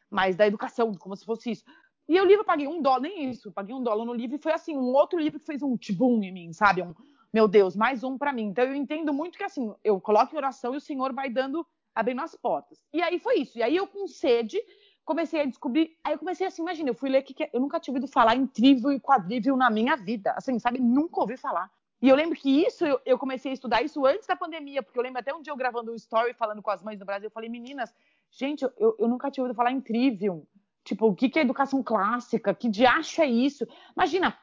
mas 0.10 0.36
da 0.36 0.46
educação, 0.46 0.94
como 0.94 1.16
se 1.16 1.25
fosse 1.25 1.51
isso. 1.51 1.63
E 2.08 2.20
o 2.20 2.25
livro 2.25 2.42
eu 2.42 2.46
paguei 2.46 2.68
um 2.68 2.82
dólar, 2.82 3.01
nem 3.01 3.30
isso, 3.30 3.51
paguei 3.51 3.75
um 3.75 3.84
dólar 3.84 4.06
no 4.06 4.13
livro 4.13 4.36
e 4.38 4.39
foi 4.39 4.54
assim, 4.54 4.77
um 4.77 4.94
outro 4.94 5.20
livro 5.20 5.39
que 5.39 5.46
fez 5.46 5.62
um 5.62 5.75
tibum 5.75 6.24
em 6.24 6.32
mim, 6.32 6.54
sabe? 6.54 6.82
Um, 6.82 6.94
meu 7.34 7.48
Deus, 7.48 7.75
mais 7.75 8.04
um 8.04 8.18
para 8.18 8.32
mim. 8.32 8.44
Então 8.44 8.63
eu 8.63 8.75
entendo 8.75 9.13
muito 9.13 9.38
que 9.38 9.44
assim, 9.44 9.74
eu 9.84 10.00
coloco 10.00 10.34
em 10.34 10.38
oração 10.38 10.74
e 10.74 10.77
o 10.77 10.82
Senhor 10.82 11.13
vai 11.13 11.30
dando, 11.30 11.68
abrindo 11.98 12.22
as 12.22 12.36
portas. 12.36 12.80
E 12.94 13.01
aí 13.01 13.20
foi 13.20 13.39
isso. 13.39 13.58
E 13.58 13.63
aí 13.63 13.75
eu 13.75 13.88
com 13.88 14.08
sede 14.08 14.62
comecei 15.04 15.42
a 15.42 15.46
descobrir. 15.46 15.98
Aí 16.04 16.13
eu 16.13 16.20
comecei 16.20 16.46
assim, 16.46 16.62
imagina, 16.62 16.89
eu 16.89 16.94
fui 16.94 17.10
ler 17.10 17.24
que 17.24 17.36
eu 17.51 17.60
nunca 17.60 17.80
tinha 17.80 17.94
ouvido 17.94 18.12
falar 18.12 18.36
em 18.36 18.46
trívio 18.46 18.92
e 18.92 19.00
quadrívio 19.00 19.56
na 19.56 19.70
minha 19.70 19.96
vida. 19.96 20.32
Assim, 20.34 20.60
sabe? 20.60 20.80
Nunca 20.80 21.20
ouvi 21.20 21.38
falar. 21.38 21.72
E 22.00 22.08
eu 22.08 22.16
lembro 22.16 22.38
que 22.38 22.66
isso, 22.66 22.86
eu, 22.86 23.01
eu, 23.04 23.18
comecei 23.18 23.50
a 23.50 23.54
estudar 23.54 23.82
isso 23.82 24.06
antes 24.06 24.27
da 24.27 24.36
pandemia, 24.36 24.84
porque 24.84 25.00
eu 25.00 25.04
lembro 25.04 25.20
até 25.20 25.34
um 25.34 25.42
dia 25.42 25.51
eu 25.51 25.58
gravando 25.58 25.92
um 25.92 25.96
story 25.96 26.34
falando 26.36 26.62
com 26.62 26.70
as 26.70 26.84
mães 26.84 27.00
do 27.00 27.06
Brasil, 27.06 27.25
eu 27.25 27.32
falei, 27.32 27.50
meninas, 27.50 27.92
gente, 28.30 28.62
eu, 28.62 28.96
eu 29.00 29.08
nunca 29.08 29.32
tinha 29.32 29.44
ouvido 29.44 29.56
falar 29.56 29.72
em 29.72 29.82
trivium. 29.82 30.46
Tipo, 30.84 31.08
o 31.08 31.16
que, 31.16 31.27
que 31.27 31.39
é 31.39 31.42
educação 31.42 31.82
clássica? 31.82 32.54
Que 32.54 32.70
diacho 32.70 33.22
é 33.22 33.25
isso? 33.25 33.68
Imagina, 33.96 34.38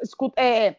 escuta, 0.00 0.40
é, 0.40 0.76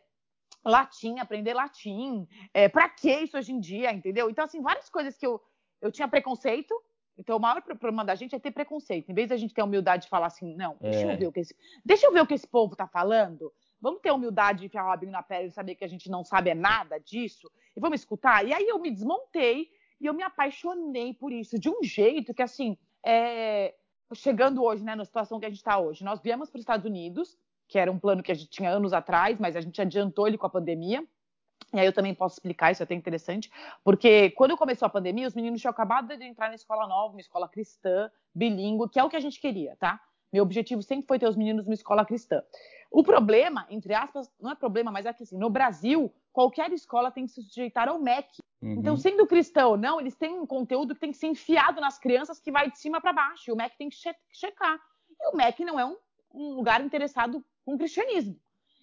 latim, 0.64 1.20
aprender 1.20 1.54
latim. 1.54 2.28
É, 2.54 2.70
pra 2.70 2.90
que 2.90 3.12
isso 3.12 3.38
hoje 3.38 3.52
em 3.52 3.60
dia, 3.60 3.92
entendeu? 3.92 4.30
Então, 4.30 4.46
assim, 4.46 4.62
várias 4.62 4.90
coisas 4.90 5.18
que 5.18 5.26
eu, 5.26 5.42
eu 5.84 5.92
tinha 5.92 6.08
preconceito, 6.08 6.74
então, 7.18 7.38
o 7.38 7.40
maior 7.40 7.62
problema 7.62 8.04
da 8.04 8.16
gente 8.16 8.34
é 8.34 8.40
ter 8.40 8.52
preconceito. 8.52 9.12
Em 9.12 9.14
vez 9.14 9.30
da 9.30 9.38
gente 9.38 9.54
ter 9.54 9.62
a 9.62 9.66
humildade 9.66 10.04
de 10.04 10.10
falar 10.10 10.28
assim, 10.28 10.56
não, 10.56 10.78
deixa 10.82 11.00
é. 11.00 11.14
eu 11.14 11.18
ver 11.18 11.28
o 11.28 11.32
que 11.32 11.42
esse, 11.42 11.56
deixa 11.86 12.08
eu 12.08 12.12
ver 12.12 12.22
o 12.22 12.28
que 12.28 12.34
esse 12.34 12.48
povo 12.48 12.76
tá 12.76 12.88
falando. 12.88 13.54
Vamos 13.80 14.02
ter 14.02 14.10
a 14.10 14.14
humildade 14.14 14.60
de 14.60 14.66
enfiar 14.66 14.86
o 14.86 14.88
rabinho 14.88 15.12
na 15.12 15.22
pele 15.22 15.48
e 15.48 15.52
saber 15.52 15.76
que 15.76 15.84
a 15.84 15.88
gente 15.88 16.10
não 16.10 16.24
sabe 16.24 16.50
é 16.50 16.56
nada 16.56 16.98
disso 16.98 17.52
e 17.76 17.80
vamos 17.80 18.00
escutar. 18.00 18.46
E 18.48 18.54
aí 18.54 18.68
eu 18.68 18.80
me 18.80 18.90
desmontei 18.90 19.70
e 20.00 20.06
eu 20.06 20.14
me 20.14 20.24
apaixonei 20.24 21.14
por 21.14 21.32
isso 21.32 21.60
de 21.60 21.70
um 21.70 21.84
jeito 21.84 22.34
que 22.34 22.42
assim, 22.42 22.78
é... 23.06 23.76
chegando 24.14 24.64
hoje, 24.64 24.84
né, 24.84 24.96
na 24.96 25.06
situação 25.06 25.40
que 25.40 25.46
a 25.46 25.50
gente 25.50 25.60
está 25.60 25.78
hoje, 25.78 26.04
nós 26.04 26.22
viemos 26.22 26.50
para 26.50 26.58
os 26.58 26.64
Estados 26.64 26.86
Unidos, 26.86 27.38
que 27.68 27.78
era 27.78 27.92
um 27.92 28.00
plano 28.00 28.24
que 28.24 28.32
a 28.32 28.36
gente 28.36 28.50
tinha 28.50 28.72
anos 28.72 28.92
atrás, 28.92 29.38
mas 29.40 29.56
a 29.56 29.62
gente 29.62 29.80
adiantou 29.82 30.28
ele 30.28 30.38
com 30.38 30.48
a 30.48 30.50
pandemia. 30.50 31.06
E 31.74 31.80
aí 31.80 31.86
eu 31.86 31.94
também 31.94 32.14
posso 32.14 32.36
explicar, 32.36 32.72
isso 32.72 32.84
é 32.84 32.86
até 32.86 32.94
interessante, 32.94 33.52
porque 33.84 34.30
quando 34.32 34.56
começou 34.56 34.86
a 34.86 34.90
pandemia, 34.90 35.28
os 35.28 35.34
meninos 35.34 35.60
tinham 35.60 35.72
acabado 35.72 36.16
de 36.16 36.24
entrar 36.24 36.50
na 36.50 36.56
escola 36.56 36.88
nova, 36.88 37.14
uma 37.14 37.22
escola 37.22 37.50
cristã, 37.50 38.12
bilíngue, 38.34 38.90
que 38.90 39.00
é 39.00 39.04
o 39.04 39.10
que 39.10 39.16
a 39.16 39.20
gente 39.20 39.42
queria, 39.42 39.76
tá? 39.78 40.00
Meu 40.32 40.44
objetivo 40.44 40.82
sempre 40.82 41.08
foi 41.08 41.20
ter 41.20 41.28
os 41.28 41.36
meninos 41.36 41.66
numa 41.66 41.74
escola 41.74 42.06
cristã. 42.06 42.44
O 42.92 43.04
problema, 43.04 43.66
entre 43.70 43.94
aspas, 43.94 44.32
não 44.40 44.52
é 44.52 44.56
problema, 44.56 44.92
mas 44.92 45.06
é 45.06 45.14
que 45.14 45.24
assim, 45.24 45.38
no 45.38 45.50
Brasil, 45.50 46.14
qualquer 46.32 46.72
escola 46.72 47.12
tem 47.12 47.26
que 47.26 47.32
se 47.32 47.42
sujeitar 47.44 47.88
ao 47.88 48.00
MEC. 48.00 48.28
Uhum. 48.62 48.74
Então, 48.74 48.98
sendo 48.98 49.28
cristão 49.28 49.72
ou 49.72 49.78
não, 49.78 50.00
eles 50.00 50.16
têm 50.16 50.40
um 50.40 50.46
conteúdo 50.46 50.94
que 50.94 51.02
tem 51.02 51.12
que 51.12 51.18
ser 51.18 51.28
enfiado 51.28 51.82
nas 51.82 52.00
crianças 52.00 52.40
que 52.40 52.52
vai 52.52 52.70
de 52.70 52.80
cima 52.80 53.02
para 53.02 53.14
baixo. 53.14 53.50
E 53.50 53.52
o 53.52 53.56
MEC 53.56 53.78
tem 53.78 53.90
que 53.90 53.98
checar. 54.32 54.80
E 55.20 55.28
o 55.28 55.36
MEC 55.36 55.66
não 55.66 55.80
é 55.80 55.86
um, 55.86 55.98
um 56.34 56.54
lugar 56.56 56.82
interessado 56.82 57.44
com 57.66 57.76
o 57.76 57.78
cristianismo. 57.78 58.40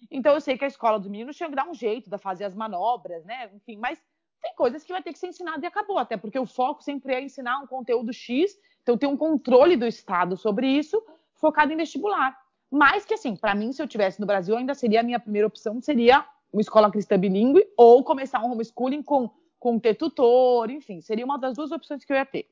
Então 0.09 0.33
eu 0.33 0.41
sei 0.41 0.57
que 0.57 0.65
a 0.65 0.67
escola 0.67 0.99
do 0.99 1.09
menino 1.09 1.33
tinha 1.33 1.49
que 1.49 1.55
dar 1.55 1.67
um 1.67 1.73
jeito 1.73 2.09
de 2.09 2.17
fazer 2.17 2.45
as 2.45 2.55
manobras, 2.55 3.23
né? 3.25 3.49
Enfim, 3.53 3.77
mas 3.77 4.01
tem 4.41 4.55
coisas 4.55 4.83
que 4.83 4.91
vai 4.91 5.03
ter 5.03 5.13
que 5.13 5.19
ser 5.19 5.27
ensinado 5.27 5.63
e 5.63 5.67
acabou, 5.67 5.97
até 5.97 6.17
porque 6.17 6.39
o 6.39 6.45
foco 6.45 6.83
sempre 6.83 7.13
é 7.13 7.21
ensinar 7.21 7.59
um 7.59 7.67
conteúdo 7.67 8.11
X, 8.11 8.57
então 8.81 8.97
tem 8.97 9.07
um 9.07 9.15
controle 9.15 9.77
do 9.77 9.85
Estado 9.85 10.35
sobre 10.35 10.67
isso, 10.67 11.01
focado 11.35 11.71
em 11.71 11.77
vestibular. 11.77 12.35
Mas 12.69 13.05
que 13.05 13.13
assim, 13.13 13.35
para 13.35 13.53
mim, 13.53 13.71
se 13.71 13.81
eu 13.81 13.87
tivesse 13.87 14.19
no 14.19 14.25
Brasil, 14.25 14.57
ainda 14.57 14.73
seria 14.73 15.01
a 15.01 15.03
minha 15.03 15.19
primeira 15.19 15.47
opção, 15.47 15.79
seria 15.81 16.25
uma 16.51 16.61
escola 16.61 16.91
cristã 16.91 17.19
bilíngue 17.19 17.65
ou 17.77 18.03
começar 18.03 18.39
um 18.43 18.51
homeschooling 18.51 19.03
com, 19.03 19.29
com 19.59 19.79
ter 19.79 19.95
tutor, 19.95 20.69
enfim, 20.69 21.01
seria 21.01 21.25
uma 21.25 21.37
das 21.37 21.55
duas 21.55 21.71
opções 21.71 22.03
que 22.03 22.11
eu 22.11 22.17
ia 22.17 22.25
ter. 22.25 22.49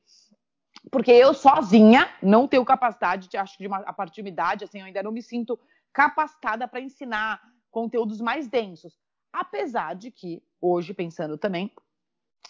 Porque 0.90 1.10
eu 1.10 1.34
sozinha 1.34 2.08
não 2.22 2.46
tenho 2.46 2.64
capacidade, 2.64 3.36
acho 3.36 3.56
que 3.56 3.64
de 3.64 3.66
uma, 3.66 3.78
a 3.78 3.92
partir 3.92 4.16
de 4.16 4.20
uma 4.22 4.28
idade, 4.28 4.64
assim, 4.64 4.78
eu 4.80 4.86
ainda 4.86 5.02
não 5.02 5.12
me 5.12 5.22
sinto 5.22 5.58
capacitada 5.92 6.66
para 6.68 6.80
ensinar 6.80 7.40
conteúdos 7.70 8.20
mais 8.20 8.48
densos. 8.48 8.98
Apesar 9.32 9.94
de 9.94 10.10
que, 10.10 10.42
hoje, 10.60 10.92
pensando 10.92 11.38
também, 11.38 11.72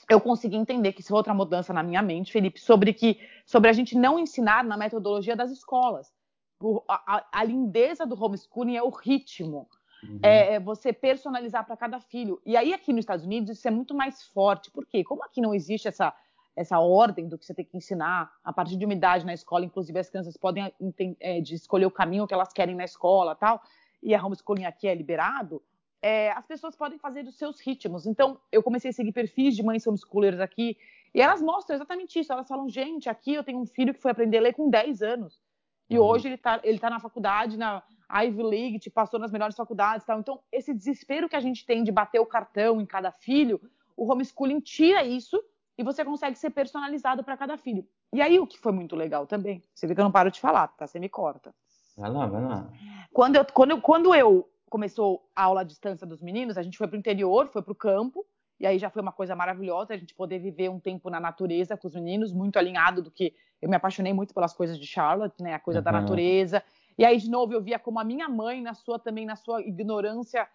eu 0.09 0.21
consegui 0.21 0.57
entender 0.57 0.93
que 0.93 1.01
isso 1.01 1.11
foi 1.11 1.19
outra 1.19 1.35
mudança 1.35 1.73
na 1.73 1.83
minha 1.83 2.03
mente, 2.03 2.33
Felipe, 2.33 2.61
sobre 2.61 2.93
que 2.93 3.21
sobre 3.47 3.71
a 3.71 3.73
gente 3.73 3.97
não 3.97 4.19
ensinar 4.19 4.65
na 4.65 4.77
metodologia 4.77 5.37
das 5.37 5.51
escolas. 5.51 6.13
O, 6.61 6.83
a, 6.89 7.27
a, 7.33 7.45
lindeza 7.45 8.05
do 8.05 8.23
homeschooling 8.23 8.77
é 8.77 8.83
o 8.83 8.91
ritmo. 8.91 9.69
Uhum. 10.03 10.19
É, 10.23 10.55
é 10.55 10.61
você 10.61 10.93
personalizar 10.93 11.65
para 11.65 11.77
cada 11.77 12.01
filho. 12.01 12.41
E 12.45 12.57
aí, 12.57 12.73
aqui 12.73 12.93
nos 12.93 13.01
Estados 13.01 13.25
Unidos, 13.25 13.51
isso 13.51 13.69
é 13.69 13.71
muito 13.71 13.95
mais 13.95 14.23
forte. 14.25 14.71
Por 14.71 14.87
quê? 14.87 15.05
Como 15.05 15.23
aqui 15.23 15.41
não 15.41 15.55
existe 15.55 15.89
essa, 15.89 16.15
essa 16.57 16.79
ordem 16.79 17.29
do 17.29 17.39
que 17.39 17.45
você 17.45 17.55
tem 17.55 17.65
que 17.65 17.77
ensinar 17.77 18.31
a 18.43 18.53
partir 18.53 18.77
de 18.77 18.85
uma 18.85 18.95
idade 18.95 19.25
na 19.25 19.35
escola, 19.35 19.65
inclusive 19.65 19.99
as 19.99 20.11
crianças 20.11 20.37
podem 20.37 20.73
é, 21.21 21.41
de 21.41 21.55
escolher 21.55 21.87
o 21.87 21.91
caminho 21.91 22.27
que 22.27 22.35
elas 22.35 22.53
querem 22.53 22.75
na 22.75 22.85
escola, 22.85 23.35
tal, 23.35 23.63
e 24.03 24.15
a 24.15 24.25
homeschooling 24.25 24.65
aqui 24.65 24.89
é 24.89 24.95
liberado, 24.95 25.63
é, 26.03 26.31
as 26.33 26.47
pessoas 26.47 26.75
podem 26.75 26.99
fazer 26.99 27.27
os 27.27 27.37
seus 27.37 27.61
ritmos. 27.61 28.07
Então, 28.07 28.41
eu 28.51 28.63
comecei 28.63 28.91
a 28.91 28.93
seguir 28.93 29.13
perfis 29.13 29.55
de 29.55 29.63
mães 29.63 29.87
homeschoolers 29.87 30.41
aqui, 30.41 30.77
e 31.15 31.21
elas 31.21 31.43
mostram 31.43 31.77
exatamente 31.77 32.19
isso. 32.19 32.33
Elas 32.33 32.49
falam, 32.49 32.69
gente, 32.69 33.09
aqui 33.09 33.35
eu 33.35 33.45
tenho 33.45 33.59
um 33.59 33.67
filho 33.67 33.93
que 33.93 34.01
foi 34.01 34.11
aprender 34.11 34.39
a 34.39 34.43
ler 34.43 34.55
com 34.55 34.71
10 34.71 35.03
anos. 35.03 35.41
E 35.89 35.99
uhum. 35.99 36.05
hoje 36.05 36.29
ele 36.29 36.37
está 36.37 36.61
ele 36.63 36.79
tá 36.79 36.89
na 36.89 37.01
faculdade, 37.01 37.59
na 37.59 37.83
Ivy 38.11 38.43
League, 38.43 38.79
te 38.79 38.89
passou 38.89 39.19
nas 39.19 39.33
melhores 39.33 39.57
faculdades 39.57 40.07
tal. 40.07 40.21
Então, 40.21 40.41
esse 40.53 40.73
desespero 40.73 41.29
que 41.29 41.37
a 41.37 41.41
gente 41.41 41.67
tem 41.67 41.83
de 41.83 41.91
bater 41.91 42.21
o 42.21 42.27
cartão 42.27 42.81
em 42.81 42.87
cada 42.87 43.11
filho, 43.11 43.61
o 43.97 44.11
homeschooling 44.11 44.61
tira 44.61 45.05
isso 45.05 45.43
e 45.77 45.83
você 45.83 46.05
consegue 46.05 46.39
ser 46.39 46.51
personalizado 46.51 47.25
para 47.25 47.37
cada 47.37 47.57
filho. 47.57 47.85
E 48.13 48.21
aí 48.21 48.39
o 48.39 48.47
que 48.47 48.59
foi 48.59 48.73
muito 48.73 48.95
legal 48.95 49.27
também, 49.27 49.63
você 49.75 49.87
vê 49.87 49.95
que 49.95 50.01
eu 50.01 50.05
não 50.05 50.13
paro 50.13 50.31
de 50.31 50.41
falar, 50.41 50.69
tá? 50.69 50.87
Você 50.87 50.99
me 50.99 51.09
corta. 51.09 51.55
Vai 51.97 52.11
lá, 52.11 52.27
vai 52.27 52.43
lá. 52.43 52.71
Quando 53.13 53.37
eu, 53.37 53.45
quando 53.45 53.71
eu, 53.71 53.81
quando 53.81 54.15
eu 54.15 54.49
começou 54.69 55.29
a 55.35 55.45
aula 55.45 55.63
à 55.63 55.65
distância 55.65 56.07
dos 56.07 56.23
meninos, 56.23 56.57
a 56.57 56.63
gente 56.63 56.79
foi 56.79 56.87
para 56.87 56.97
o 56.97 56.99
interior, 56.99 57.49
foi 57.49 57.61
para 57.61 57.73
o 57.73 57.75
campo, 57.75 58.25
e 58.59 58.67
aí 58.67 58.79
já 58.79 58.89
foi 58.89 59.03
uma 59.03 59.11
coisa 59.11 59.35
maravilhosa 59.35 59.95
a 59.95 59.97
gente 59.97 60.15
poder 60.15 60.39
viver 60.39 60.69
um 60.69 60.79
tempo 60.79 61.11
na 61.11 61.19
natureza 61.19 61.77
com 61.77 61.89
os 61.89 61.95
meninos, 61.95 62.33
muito 62.33 62.59
alinhado 62.59 63.03
do 63.03 63.11
que 63.11 63.35
eu 63.61 63.69
me 63.69 63.77
apaixonei 63.77 64.13
muito 64.13 64.33
pelas 64.33 64.53
coisas 64.53 64.79
de 64.79 64.87
Charlotte, 64.87 65.43
né, 65.43 65.55
a 65.55 65.59
coisa 65.59 65.81
uhum. 65.81 65.85
da 65.85 65.93
natureza. 65.93 66.63
E 66.97 67.05
aí 67.05 67.19
de 67.19 67.29
novo 67.29 67.53
eu 67.53 67.61
via 67.61 67.79
como 67.79 67.99
a 67.99 68.05
minha 68.05 68.29
mãe 68.29 68.63
na 68.63 68.75
sua 68.75 68.99
também 68.99 69.27
na 69.27 69.35
sua 69.35 69.61
ignorância, 69.63 70.47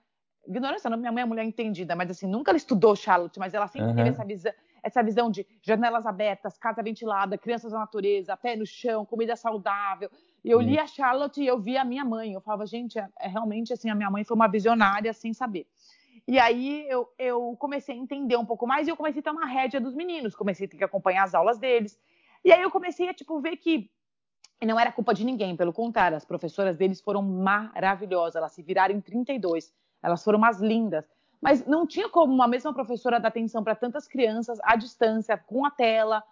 ignorância 0.47 0.89
não, 0.89 0.97
minha 0.97 1.11
mãe 1.11 1.23
é 1.23 1.25
mulher 1.25 1.43
entendida, 1.43 1.95
mas 1.95 2.09
assim, 2.09 2.27
nunca 2.27 2.51
ela 2.51 2.57
estudou 2.57 2.95
Charlotte, 2.95 3.37
mas 3.39 3.53
ela 3.53 3.67
sempre 3.67 3.89
uhum. 3.89 3.95
teve 3.95 4.09
essa 4.09 4.23
visão, 4.23 4.53
essa 4.83 5.03
visão 5.03 5.31
de 5.31 5.45
janelas 5.63 6.05
abertas, 6.05 6.57
casa 6.57 6.83
ventilada, 6.83 7.37
crianças 7.37 7.71
na 7.71 7.79
natureza, 7.79 8.37
pé 8.37 8.55
no 8.55 8.65
chão, 8.65 9.03
comida 9.03 9.35
saudável. 9.35 10.09
E 10.45 10.51
eu 10.51 10.61
li 10.61 10.77
a 10.77 10.85
Charlotte 10.85 11.41
e 11.41 11.47
eu 11.47 11.59
vi 11.59 11.75
a 11.75 11.83
minha 11.83 12.05
mãe. 12.05 12.33
Eu 12.33 12.39
falava, 12.39 12.67
gente, 12.67 12.99
é, 12.99 13.09
é, 13.19 13.27
realmente 13.27 13.73
assim, 13.73 13.89
a 13.89 13.95
minha 13.95 14.11
mãe 14.11 14.23
foi 14.23 14.35
uma 14.35 14.47
visionária 14.47 15.11
sem 15.11 15.33
saber. 15.33 15.65
E 16.27 16.37
aí 16.37 16.87
eu, 16.87 17.11
eu 17.17 17.55
comecei 17.57 17.95
a 17.95 17.97
entender 17.97 18.37
um 18.37 18.45
pouco 18.45 18.67
mais 18.67 18.87
e 18.87 18.91
eu 18.91 18.95
comecei 18.95 19.21
a 19.21 19.23
ter 19.23 19.31
uma 19.31 19.47
rédea 19.47 19.81
dos 19.81 19.95
meninos, 19.95 20.35
comecei 20.35 20.67
a 20.67 20.69
ter 20.69 20.77
que 20.77 20.83
acompanhar 20.83 21.23
as 21.23 21.33
aulas 21.33 21.57
deles. 21.57 21.99
E 22.43 22.51
aí 22.51 22.61
eu 22.61 22.69
comecei 22.69 23.09
a 23.09 23.13
tipo 23.13 23.39
ver 23.41 23.57
que 23.57 23.89
não 24.63 24.79
era 24.79 24.91
culpa 24.91 25.13
de 25.13 25.25
ninguém, 25.25 25.55
pelo 25.55 25.73
contrário, 25.73 26.15
as 26.15 26.25
professoras 26.25 26.77
deles 26.77 27.01
foram 27.01 27.21
maravilhosas, 27.23 28.35
elas 28.35 28.51
se 28.51 28.61
viraram 28.61 28.95
em 28.95 29.01
32, 29.01 29.73
elas 30.01 30.23
foram 30.23 30.37
umas 30.37 30.61
lindas 30.61 31.05
mas 31.45 31.63
não 31.63 31.85
tinha 31.85 32.09
como 32.09 32.33
uma 32.33 32.47
mesma 32.47 32.73
professora 32.73 33.19
dar 33.19 33.27
atenção 33.27 33.63
para 33.63 33.75
tantas 33.75 34.07
crianças 34.07 34.57
à 34.63 34.75
distância, 34.75 35.37
com 35.37 35.63
a 35.63 35.69
tela. 35.69 36.23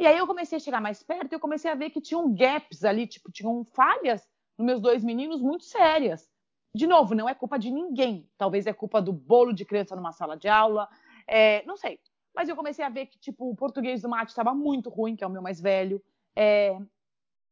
E 0.00 0.06
aí 0.06 0.16
eu 0.16 0.26
comecei 0.26 0.56
a 0.56 0.60
chegar 0.60 0.80
mais 0.80 1.02
perto 1.02 1.30
e 1.30 1.34
eu 1.34 1.38
comecei 1.38 1.70
a 1.70 1.74
ver 1.74 1.90
que 1.90 2.00
tinham 2.00 2.34
gaps 2.34 2.84
ali, 2.84 3.06
tipo, 3.06 3.30
tinham 3.30 3.62
falhas 3.62 4.26
nos 4.56 4.66
meus 4.66 4.80
dois 4.80 5.04
meninos 5.04 5.42
muito 5.42 5.64
sérias. 5.64 6.26
De 6.74 6.86
novo, 6.86 7.14
não 7.14 7.28
é 7.28 7.34
culpa 7.34 7.58
de 7.58 7.70
ninguém. 7.70 8.26
Talvez 8.38 8.66
é 8.66 8.72
culpa 8.72 9.02
do 9.02 9.12
bolo 9.12 9.52
de 9.52 9.62
criança 9.62 9.94
numa 9.94 10.12
sala 10.12 10.38
de 10.38 10.48
aula, 10.48 10.88
é, 11.26 11.62
não 11.66 11.76
sei. 11.76 12.00
Mas 12.34 12.48
eu 12.48 12.56
comecei 12.56 12.82
a 12.82 12.88
ver 12.88 13.06
que, 13.06 13.18
tipo, 13.18 13.50
o 13.50 13.54
português 13.54 14.00
do 14.00 14.08
mate 14.08 14.30
estava 14.30 14.54
muito 14.54 14.88
ruim, 14.88 15.14
que 15.14 15.22
é 15.22 15.26
o 15.26 15.30
meu 15.30 15.42
mais 15.42 15.60
velho. 15.60 16.02
É, 16.34 16.78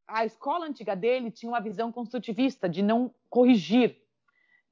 a 0.07 0.25
escola 0.25 0.65
antiga 0.65 0.97
dele 0.97 1.31
tinha 1.31 1.53
uma 1.53 1.61
visão 1.61 1.93
construtivista 1.93 2.67
de 2.67 2.81
não 2.81 3.15
corrigir. 3.29 4.01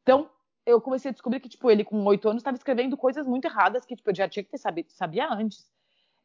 Então, 0.03 0.31
eu 0.65 0.81
comecei 0.81 1.11
a 1.11 1.13
descobrir 1.13 1.41
que, 1.41 1.49
tipo, 1.51 1.71
ele 1.71 1.85
com 1.85 2.03
oito 2.07 2.27
anos 2.27 2.41
estava 2.41 2.57
escrevendo 2.57 2.97
coisas 2.97 3.27
muito 3.27 3.45
erradas 3.45 3.85
que, 3.85 3.95
tipo, 3.95 4.09
eu 4.09 4.15
já 4.15 4.27
tinha 4.27 4.43
que 4.43 4.51
ter 4.51 4.57
sabido, 4.57 4.91
sabia 4.93 5.29
antes. 5.31 5.76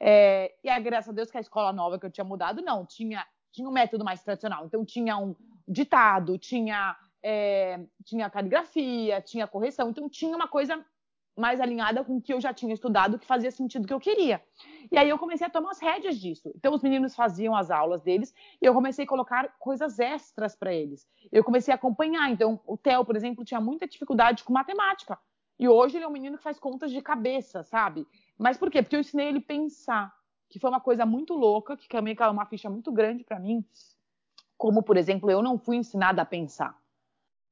É, 0.04 0.52
e 0.64 0.70
aí, 0.70 0.82
graças 0.82 1.10
a 1.10 1.14
Deus 1.14 1.30
que 1.30 1.38
a 1.38 1.42
escola 1.42 1.72
nova 1.72 2.00
que 2.00 2.06
eu 2.08 2.10
tinha 2.10 2.26
mudado, 2.26 2.60
não, 2.64 2.84
tinha, 2.84 3.24
tinha 3.52 3.70
um 3.70 3.72
método 3.72 4.04
mais 4.04 4.24
tradicional. 4.24 4.66
Então, 4.66 4.84
tinha 4.84 5.16
um 5.16 5.36
ditado, 5.68 6.40
tinha, 6.40 6.98
é, 7.22 7.80
tinha 8.04 8.28
caligrafia, 8.28 9.22
tinha 9.22 9.46
correção. 9.46 9.92
Então, 9.92 10.10
tinha 10.10 10.36
uma 10.36 10.48
coisa 10.48 10.84
mais 11.38 11.62
alinhada 11.62 12.04
com 12.04 12.18
o 12.18 12.22
que 12.22 12.34
eu 12.34 12.42
já 12.42 12.52
tinha 12.52 12.74
estudado, 12.74 13.20
que 13.20 13.28
fazia 13.28 13.52
sentido 13.52 13.88
que 13.88 13.94
eu 13.94 14.00
queria. 14.00 14.44
E 14.92 14.98
aí 14.98 15.08
eu 15.08 15.18
comecei 15.18 15.46
a 15.48 15.50
tomar 15.50 15.72
as 15.72 15.80
rédeas 15.80 16.20
disso. 16.20 16.52
Então 16.56 16.74
os 16.74 16.82
meninos 16.82 17.16
faziam 17.16 17.56
as 17.56 17.72
aulas 17.72 18.02
deles 18.02 18.34
e 18.62 18.66
eu 18.66 18.74
comecei 18.74 19.06
a 19.06 19.08
colocar 19.08 19.56
coisas 19.58 20.00
extras 20.00 20.56
para 20.56 20.74
eles. 20.74 21.08
Eu 21.32 21.44
comecei 21.44 21.72
a 21.72 21.76
acompanhar. 21.76 22.30
Então 22.30 22.60
o 22.66 22.78
Theo, 22.78 23.06
por 23.06 23.16
exemplo, 23.16 23.46
tinha 23.46 23.62
muita 23.62 23.88
dificuldade 23.88 24.44
com 24.44 24.52
matemática. 24.52 25.18
E 25.62 25.70
hoje 25.70 25.98
ele 25.98 26.06
é 26.06 26.08
um 26.08 26.12
menino 26.12 26.38
que 26.38 26.44
faz 26.44 26.60
contas 26.60 26.92
de 26.92 27.02
cabeça, 27.02 27.62
sabe? 27.62 28.08
Mas 28.41 28.58
por 28.58 28.71
quê? 28.71 28.82
Porque 28.82 28.95
eu 28.95 29.01
ensinei 29.01 29.27
ele 29.27 29.38
a 29.38 29.41
pensar, 29.41 30.12
que 30.49 30.58
foi 30.58 30.67
uma 30.71 30.82
coisa 30.82 31.06
muito 31.06 31.36
louca, 31.36 31.77
que 31.77 31.88
também 31.88 32.15
caiu 32.15 32.32
uma 32.32 32.47
ficha 32.47 32.71
muito 32.71 32.91
grande 32.91 33.23
para 33.23 33.39
mim. 33.39 33.63
Como, 34.58 34.82
por 34.82 34.97
exemplo, 34.97 35.30
eu 35.30 35.43
não 35.43 35.60
fui 35.60 35.75
ensinada 35.75 36.23
a 36.23 36.25
pensar. 36.25 36.75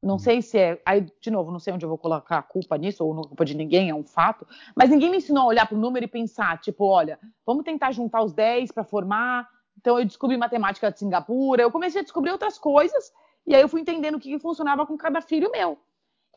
Não 0.02 0.14
uhum. 0.14 0.20
sei 0.20 0.42
se 0.42 0.58
é. 0.58 0.82
Aí, 0.84 1.06
de 1.22 1.30
novo, 1.30 1.52
não 1.52 1.60
sei 1.60 1.74
onde 1.74 1.86
eu 1.86 1.90
vou 1.90 1.98
colocar 1.98 2.40
a 2.40 2.42
culpa 2.42 2.76
nisso, 2.76 3.06
ou 3.06 3.14
não 3.14 3.22
é 3.22 3.28
culpa 3.28 3.46
de 3.46 3.54
ninguém, 3.54 3.92
é 3.92 3.94
um 3.94 4.04
fato. 4.04 4.48
Mas 4.76 4.90
ninguém 4.90 5.12
me 5.12 5.18
ensinou 5.18 5.44
a 5.44 5.48
olhar 5.48 5.68
para 5.68 5.78
o 5.78 5.80
número 5.80 6.06
e 6.06 6.08
pensar, 6.08 6.60
tipo, 6.60 6.86
olha, 6.86 7.20
vamos 7.46 7.64
tentar 7.64 7.92
juntar 7.92 8.24
os 8.24 8.34
10 8.34 8.72
para 8.72 8.84
formar. 8.84 9.48
Então, 9.78 10.00
eu 10.00 10.06
descobri 10.06 10.38
matemática 10.38 10.92
de 10.92 10.98
Singapura, 10.98 11.62
eu 11.62 11.72
comecei 11.72 12.02
a 12.02 12.04
descobrir 12.04 12.32
outras 12.32 12.58
coisas, 12.58 13.14
e 13.46 13.54
aí 13.54 13.62
eu 13.62 13.70
fui 13.70 13.82
entendendo 13.82 14.16
o 14.16 14.20
que, 14.20 14.30
que 14.32 14.40
funcionava 14.40 14.88
com 14.88 14.98
cada 14.98 15.22
filho 15.22 15.52
meu. 15.52 15.78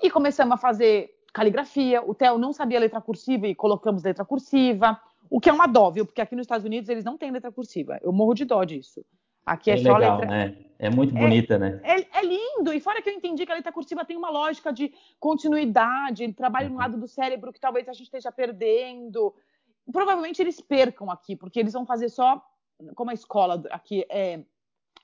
E 0.02 0.10
começamos 0.10 0.54
a 0.54 0.58
fazer 0.58 1.10
caligrafia. 1.32 2.02
O 2.02 2.14
Theo 2.14 2.38
não 2.38 2.52
sabia 2.52 2.80
letra 2.80 3.00
cursiva 3.00 3.46
e 3.46 3.54
colocamos 3.54 4.02
letra 4.02 4.24
cursiva. 4.24 5.00
O 5.30 5.40
que 5.40 5.48
é 5.48 5.52
uma 5.52 5.66
dó, 5.66 5.90
viu? 5.90 6.04
Porque 6.04 6.20
aqui 6.20 6.36
nos 6.36 6.44
Estados 6.44 6.64
Unidos 6.66 6.88
eles 6.88 7.04
não 7.04 7.16
têm 7.16 7.30
letra 7.30 7.50
cursiva. 7.50 7.98
Eu 8.02 8.12
morro 8.12 8.34
de 8.34 8.44
dó 8.44 8.62
disso. 8.64 9.04
Aqui 9.44 9.70
é, 9.70 9.74
é 9.74 9.76
só 9.78 9.96
legal, 9.96 10.18
letra. 10.18 10.30
Né? 10.30 10.56
É 10.78 10.90
muito 10.90 11.14
bonita, 11.14 11.54
é, 11.54 11.58
né? 11.58 11.80
É, 11.82 12.18
é, 12.18 12.22
lindo. 12.22 12.72
E 12.72 12.80
fora 12.80 13.00
que 13.00 13.08
eu 13.08 13.14
entendi 13.14 13.46
que 13.46 13.52
a 13.52 13.54
letra 13.54 13.72
cursiva 13.72 14.04
tem 14.04 14.16
uma 14.16 14.30
lógica 14.30 14.72
de 14.72 14.92
continuidade, 15.18 16.24
ele 16.24 16.32
trabalha 16.32 16.66
uhum. 16.66 16.74
no 16.74 16.78
lado 16.78 16.98
do 16.98 17.08
cérebro 17.08 17.52
que 17.52 17.60
talvez 17.60 17.88
a 17.88 17.92
gente 17.92 18.04
esteja 18.04 18.30
perdendo. 18.30 19.34
Provavelmente 19.90 20.40
eles 20.40 20.60
percam 20.60 21.10
aqui, 21.10 21.34
porque 21.34 21.58
eles 21.58 21.72
vão 21.72 21.86
fazer 21.86 22.08
só, 22.08 22.44
como 22.94 23.10
a 23.10 23.14
escola 23.14 23.62
aqui 23.70 24.04
é 24.08 24.44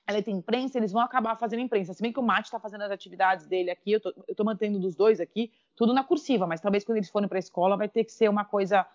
ela 0.09 0.23
tem 0.23 0.37
imprensa, 0.37 0.79
eles 0.79 0.91
vão 0.91 1.03
acabar 1.03 1.35
fazendo 1.35 1.59
imprensa. 1.59 1.93
Se 1.93 2.01
bem 2.01 2.11
que 2.11 2.19
o 2.19 2.23
Mate 2.23 2.47
está 2.47 2.59
fazendo 2.59 2.81
as 2.81 2.89
atividades 2.89 3.45
dele 3.45 3.69
aqui, 3.69 3.91
eu 3.91 4.01
tô 4.01 4.43
mantendo 4.43 4.79
dos 4.79 4.95
dois 4.95 5.19
aqui, 5.19 5.51
tudo 5.75 5.93
na 5.93 6.03
cursiva, 6.03 6.47
mas 6.47 6.59
talvez 6.59 6.83
quando 6.83 6.97
eles 6.97 7.11
forem 7.11 7.29
para 7.29 7.37
a 7.37 7.39
escola 7.39 7.77
vai 7.77 7.87
ter 7.87 8.03
que 8.03 8.11
ser 8.11 8.27
uma 8.27 8.43
coisa. 8.43 8.87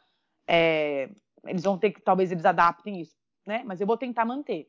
É, 0.45 1.09
eles 1.47 1.63
vão 1.63 1.79
ter 1.79 1.93
que, 1.93 2.01
talvez 2.01 2.33
eles 2.33 2.45
adaptem 2.45 3.01
isso, 3.01 3.17
né? 3.47 3.63
Mas 3.65 3.81
eu 3.81 3.87
vou 3.87 3.97
tentar 3.97 4.25
manter. 4.25 4.69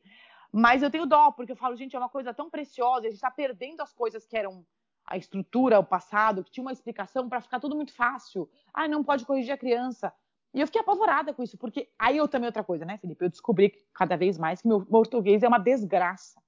Mas 0.52 0.84
eu 0.84 0.90
tenho 0.90 1.04
dó, 1.04 1.32
porque 1.32 1.50
eu 1.50 1.56
falo, 1.56 1.74
gente, 1.74 1.96
é 1.96 1.98
uma 1.98 2.08
coisa 2.08 2.32
tão 2.32 2.48
preciosa, 2.48 3.00
a 3.00 3.10
gente 3.10 3.14
está 3.14 3.30
perdendo 3.30 3.80
as 3.80 3.92
coisas 3.92 4.24
que 4.24 4.36
eram 4.36 4.64
a 5.04 5.16
estrutura, 5.16 5.80
o 5.80 5.84
passado, 5.84 6.44
que 6.44 6.50
tinha 6.50 6.62
uma 6.62 6.72
explicação 6.72 7.28
para 7.28 7.40
ficar 7.40 7.58
tudo 7.58 7.74
muito 7.74 7.92
fácil. 7.92 8.48
Ah, 8.72 8.86
não 8.86 9.02
pode 9.02 9.26
corrigir 9.26 9.52
a 9.52 9.58
criança. 9.58 10.12
E 10.56 10.60
eu 10.62 10.66
fiquei 10.66 10.80
apavorada 10.80 11.34
com 11.34 11.42
isso, 11.42 11.58
porque 11.58 11.86
aí 11.98 12.16
eu 12.16 12.26
também 12.26 12.46
outra 12.46 12.64
coisa, 12.64 12.86
né, 12.86 12.96
Felipe? 12.96 13.22
Eu 13.22 13.28
descobri 13.28 13.74
cada 13.92 14.16
vez 14.16 14.38
mais 14.38 14.62
que 14.62 14.68
meu 14.68 14.80
português 14.82 15.42
é 15.42 15.48
uma 15.48 15.58
desgraça. 15.58 16.40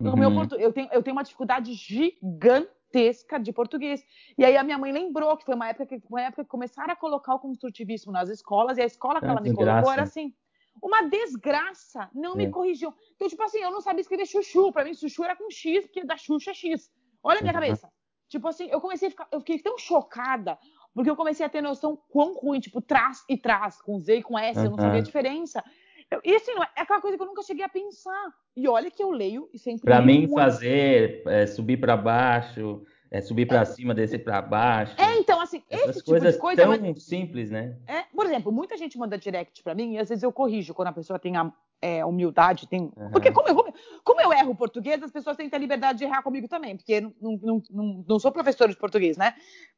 Uhum. 0.00 0.16
Meu 0.16 0.32
portu... 0.32 0.54
eu, 0.56 0.72
tenho, 0.72 0.88
eu 0.90 1.02
tenho 1.02 1.14
uma 1.14 1.22
dificuldade 1.22 1.74
gigantesca 1.74 3.38
de 3.38 3.52
português. 3.52 4.02
E 4.38 4.44
aí 4.44 4.56
a 4.56 4.64
minha 4.64 4.78
mãe 4.78 4.90
lembrou 4.90 5.36
que 5.36 5.44
foi 5.44 5.54
uma 5.54 5.68
época 5.68 5.84
que, 5.84 6.02
uma 6.08 6.22
época 6.22 6.44
que 6.44 6.48
começaram 6.48 6.94
a 6.94 6.96
colocar 6.96 7.34
o 7.34 7.38
construtivismo 7.38 8.10
nas 8.10 8.30
escolas, 8.30 8.78
e 8.78 8.80
a 8.80 8.86
escola 8.86 9.20
que 9.20 9.26
é, 9.26 9.28
ela 9.28 9.42
me 9.42 9.52
colocou 9.52 9.66
graça. 9.66 9.92
era 9.92 10.02
assim 10.04 10.34
uma 10.82 11.02
desgraça. 11.02 12.08
Não 12.14 12.32
é. 12.32 12.36
me 12.36 12.50
corrigiu. 12.50 12.94
Então, 13.14 13.28
tipo 13.28 13.42
assim, 13.42 13.58
eu 13.58 13.70
não 13.70 13.82
sabia 13.82 14.00
escrever 14.00 14.26
chuchu. 14.26 14.72
Pra 14.72 14.82
mim, 14.82 14.94
chuchu 14.94 15.24
era 15.24 15.36
com 15.36 15.50
X, 15.50 15.84
porque 15.84 16.04
da 16.04 16.16
Xuxa 16.16 16.52
é 16.52 16.54
X. 16.54 16.90
Olha 17.22 17.40
a 17.40 17.42
minha 17.42 17.52
uhum. 17.52 17.60
cabeça. 17.60 17.92
Tipo 18.28 18.48
assim, 18.48 18.68
eu 18.70 18.80
comecei 18.80 19.08
a 19.08 19.10
ficar, 19.10 19.28
eu 19.30 19.40
fiquei 19.40 19.58
tão 19.60 19.78
chocada, 19.78 20.58
porque 20.96 21.10
eu 21.10 21.14
comecei 21.14 21.44
a 21.44 21.48
ter 21.50 21.60
noção 21.60 21.98
quão 22.08 22.34
ruim, 22.34 22.58
tipo, 22.58 22.80
trás 22.80 23.22
e 23.28 23.36
trás, 23.36 23.82
com 23.82 24.00
Z 24.00 24.16
e 24.16 24.22
com 24.22 24.38
S, 24.38 24.58
eu 24.58 24.70
não 24.70 24.78
sabia 24.78 25.00
a 25.00 25.02
diferença. 25.02 25.62
Eu, 26.10 26.22
e 26.24 26.34
assim, 26.34 26.52
é 26.74 26.80
aquela 26.80 27.02
coisa 27.02 27.18
que 27.18 27.22
eu 27.22 27.26
nunca 27.26 27.42
cheguei 27.42 27.62
a 27.62 27.68
pensar. 27.68 28.32
E 28.56 28.66
olha 28.66 28.90
que 28.90 29.02
eu 29.02 29.10
leio 29.10 29.46
e 29.52 29.58
sempre. 29.58 29.82
Pra 29.82 30.00
mim, 30.00 30.20
muito. 30.20 30.34
fazer, 30.34 31.22
é, 31.26 31.44
subir 31.46 31.76
para 31.76 31.98
baixo, 31.98 32.82
é 33.10 33.20
subir 33.20 33.44
para 33.44 33.60
é. 33.60 33.64
cima, 33.66 33.92
descer 33.92 34.24
para 34.24 34.40
baixo. 34.40 34.94
É, 34.98 35.18
então, 35.18 35.38
assim, 35.38 35.62
Essas 35.68 35.96
esse 35.96 36.04
coisas 36.04 36.34
tipo 36.34 36.50
de 36.50 36.56
coisa. 36.56 36.62
tão 36.62 36.70
mas... 36.70 37.02
simples, 37.02 37.50
né? 37.50 37.76
É, 37.86 38.04
por 38.14 38.24
exemplo, 38.24 38.50
muita 38.50 38.78
gente 38.78 38.96
manda 38.96 39.18
direct 39.18 39.62
para 39.62 39.74
mim 39.74 39.96
e 39.96 39.98
às 39.98 40.08
vezes 40.08 40.24
eu 40.24 40.32
corrijo 40.32 40.72
quando 40.72 40.88
a 40.88 40.92
pessoa 40.92 41.18
tem 41.18 41.36
a 41.36 41.52
é, 41.80 42.04
humildade, 42.04 42.66
tem. 42.66 42.92
Uhum. 42.96 43.10
Porque 43.10 43.30
como 43.30 43.48
eu, 43.48 43.74
como 44.02 44.20
eu 44.20 44.32
erro 44.32 44.54
português, 44.54 45.02
as 45.02 45.10
pessoas 45.10 45.36
têm 45.36 45.46
que 45.46 45.52
ter 45.52 45.58
liberdade 45.58 45.98
de 45.98 46.04
errar 46.04 46.22
comigo 46.22 46.48
também, 46.48 46.76
porque 46.76 47.00
não, 47.00 47.12
não, 47.20 47.62
não, 47.70 48.04
não 48.08 48.18
sou 48.18 48.32
professora 48.32 48.70
de 48.70 48.78
português, 48.78 49.16
né? 49.16 49.34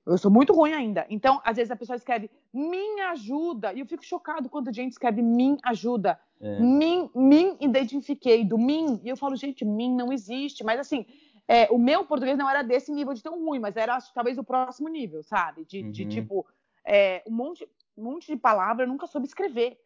Eu 0.06 0.16
sou 0.16 0.30
muito 0.30 0.52
ruim 0.52 0.72
ainda. 0.72 1.06
Então, 1.10 1.40
às 1.44 1.56
vezes 1.56 1.70
a 1.70 1.76
pessoa 1.76 1.96
escreve 1.96 2.30
minha 2.52 3.10
ajuda, 3.10 3.72
e 3.72 3.80
eu 3.80 3.86
fico 3.86 4.04
chocado 4.04 4.48
quando 4.48 4.68
a 4.68 4.72
gente 4.72 4.92
escreve 4.92 5.22
min 5.22 5.56
ajuda. 5.64 6.18
É. 6.40 6.60
Min, 6.60 7.10
min 7.14 7.56
identifiquei, 7.60 8.44
do 8.44 8.56
min, 8.56 9.00
e 9.02 9.08
eu 9.08 9.16
falo, 9.16 9.36
gente, 9.36 9.64
min 9.64 9.94
não 9.94 10.12
existe, 10.12 10.62
mas 10.62 10.78
assim 10.78 11.04
é, 11.48 11.66
o 11.70 11.78
meu 11.78 12.04
português 12.04 12.36
não 12.36 12.48
era 12.48 12.62
desse 12.62 12.92
nível 12.92 13.14
de 13.14 13.22
tão 13.22 13.42
ruim, 13.42 13.58
mas 13.58 13.74
era 13.74 13.98
talvez 14.14 14.36
o 14.36 14.44
próximo 14.44 14.86
nível, 14.86 15.22
sabe? 15.22 15.64
De, 15.64 15.80
uhum. 15.80 15.90
de 15.90 16.04
tipo, 16.04 16.46
é, 16.84 17.22
um, 17.26 17.32
monte, 17.32 17.66
um 17.96 18.04
monte 18.04 18.26
de 18.26 18.36
palavra 18.36 18.84
eu 18.84 18.88
nunca 18.88 19.06
soube 19.06 19.26
escrever. 19.26 19.80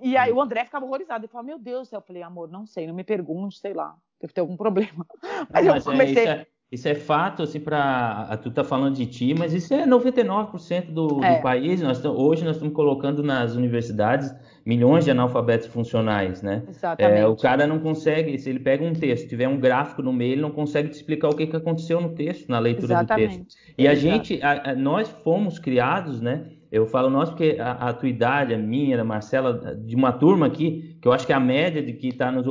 E 0.00 0.16
aí 0.16 0.32
o 0.32 0.40
André 0.40 0.64
ficava 0.64 0.84
horrorizado. 0.84 1.24
Ele 1.24 1.32
falava, 1.32 1.46
meu 1.46 1.58
Deus 1.58 1.88
do 1.88 1.90
céu. 1.90 1.98
Eu 1.98 2.02
falei, 2.02 2.22
amor, 2.22 2.50
não 2.50 2.66
sei, 2.66 2.86
não 2.86 2.94
me 2.94 3.04
pergunte, 3.04 3.58
sei 3.58 3.72
lá. 3.72 3.94
Deve 4.20 4.32
ter 4.32 4.40
algum 4.40 4.56
problema. 4.56 5.06
Mas, 5.52 5.66
mas 5.66 5.86
eu 5.86 5.92
comecei. 5.92 6.26
É, 6.26 6.46
isso 6.72 6.88
é 6.88 6.94
fato, 6.94 7.42
assim, 7.42 7.60
para 7.60 8.34
tu 8.42 8.50
tá 8.50 8.64
falando 8.64 8.94
de 8.94 9.04
ti, 9.04 9.34
mas 9.34 9.52
isso 9.52 9.74
é 9.74 9.86
99% 9.86 10.86
do, 10.90 11.22
é. 11.22 11.36
do 11.36 11.42
país. 11.42 11.82
Nós 11.82 12.02
hoje 12.02 12.44
nós 12.46 12.56
estamos 12.56 12.74
colocando 12.74 13.22
nas 13.22 13.54
universidades 13.54 14.34
milhões 14.64 15.04
de 15.04 15.10
analfabetos 15.10 15.66
funcionais, 15.66 16.40
né? 16.40 16.62
Exatamente. 16.66 17.20
É, 17.20 17.26
o 17.26 17.36
cara 17.36 17.66
não 17.66 17.78
consegue, 17.78 18.38
se 18.38 18.48
ele 18.48 18.58
pega 18.58 18.82
um 18.82 18.94
texto, 18.94 19.28
tiver 19.28 19.48
um 19.48 19.60
gráfico 19.60 20.02
no 20.02 20.14
meio, 20.14 20.32
ele 20.32 20.40
não 20.40 20.50
consegue 20.50 20.88
te 20.88 20.94
explicar 20.94 21.28
o 21.28 21.36
que, 21.36 21.46
que 21.46 21.56
aconteceu 21.56 22.00
no 22.00 22.14
texto, 22.14 22.48
na 22.48 22.58
leitura 22.58 22.94
Exatamente. 22.94 23.38
do 23.38 23.44
texto. 23.44 23.58
E 23.76 23.86
a 23.86 23.94
gente, 23.94 24.42
a, 24.42 24.70
a, 24.70 24.74
nós 24.74 25.10
fomos 25.10 25.58
criados, 25.58 26.22
né? 26.22 26.46
Eu 26.72 26.86
falo 26.86 27.10
nós 27.10 27.28
porque 27.28 27.58
a, 27.60 27.72
a, 27.72 27.92
tua 27.92 28.08
idade, 28.08 28.54
a 28.54 28.58
minha, 28.58 28.96
da 28.96 29.04
Marcela, 29.04 29.76
de 29.76 29.94
uma 29.94 30.10
turma 30.10 30.46
aqui, 30.46 30.96
que 31.02 31.06
eu 31.06 31.12
acho 31.12 31.26
que 31.26 31.32
a 31.32 31.38
média 31.38 31.82
de 31.82 31.92
que 31.92 32.08
está 32.08 32.32
nos, 32.32 32.46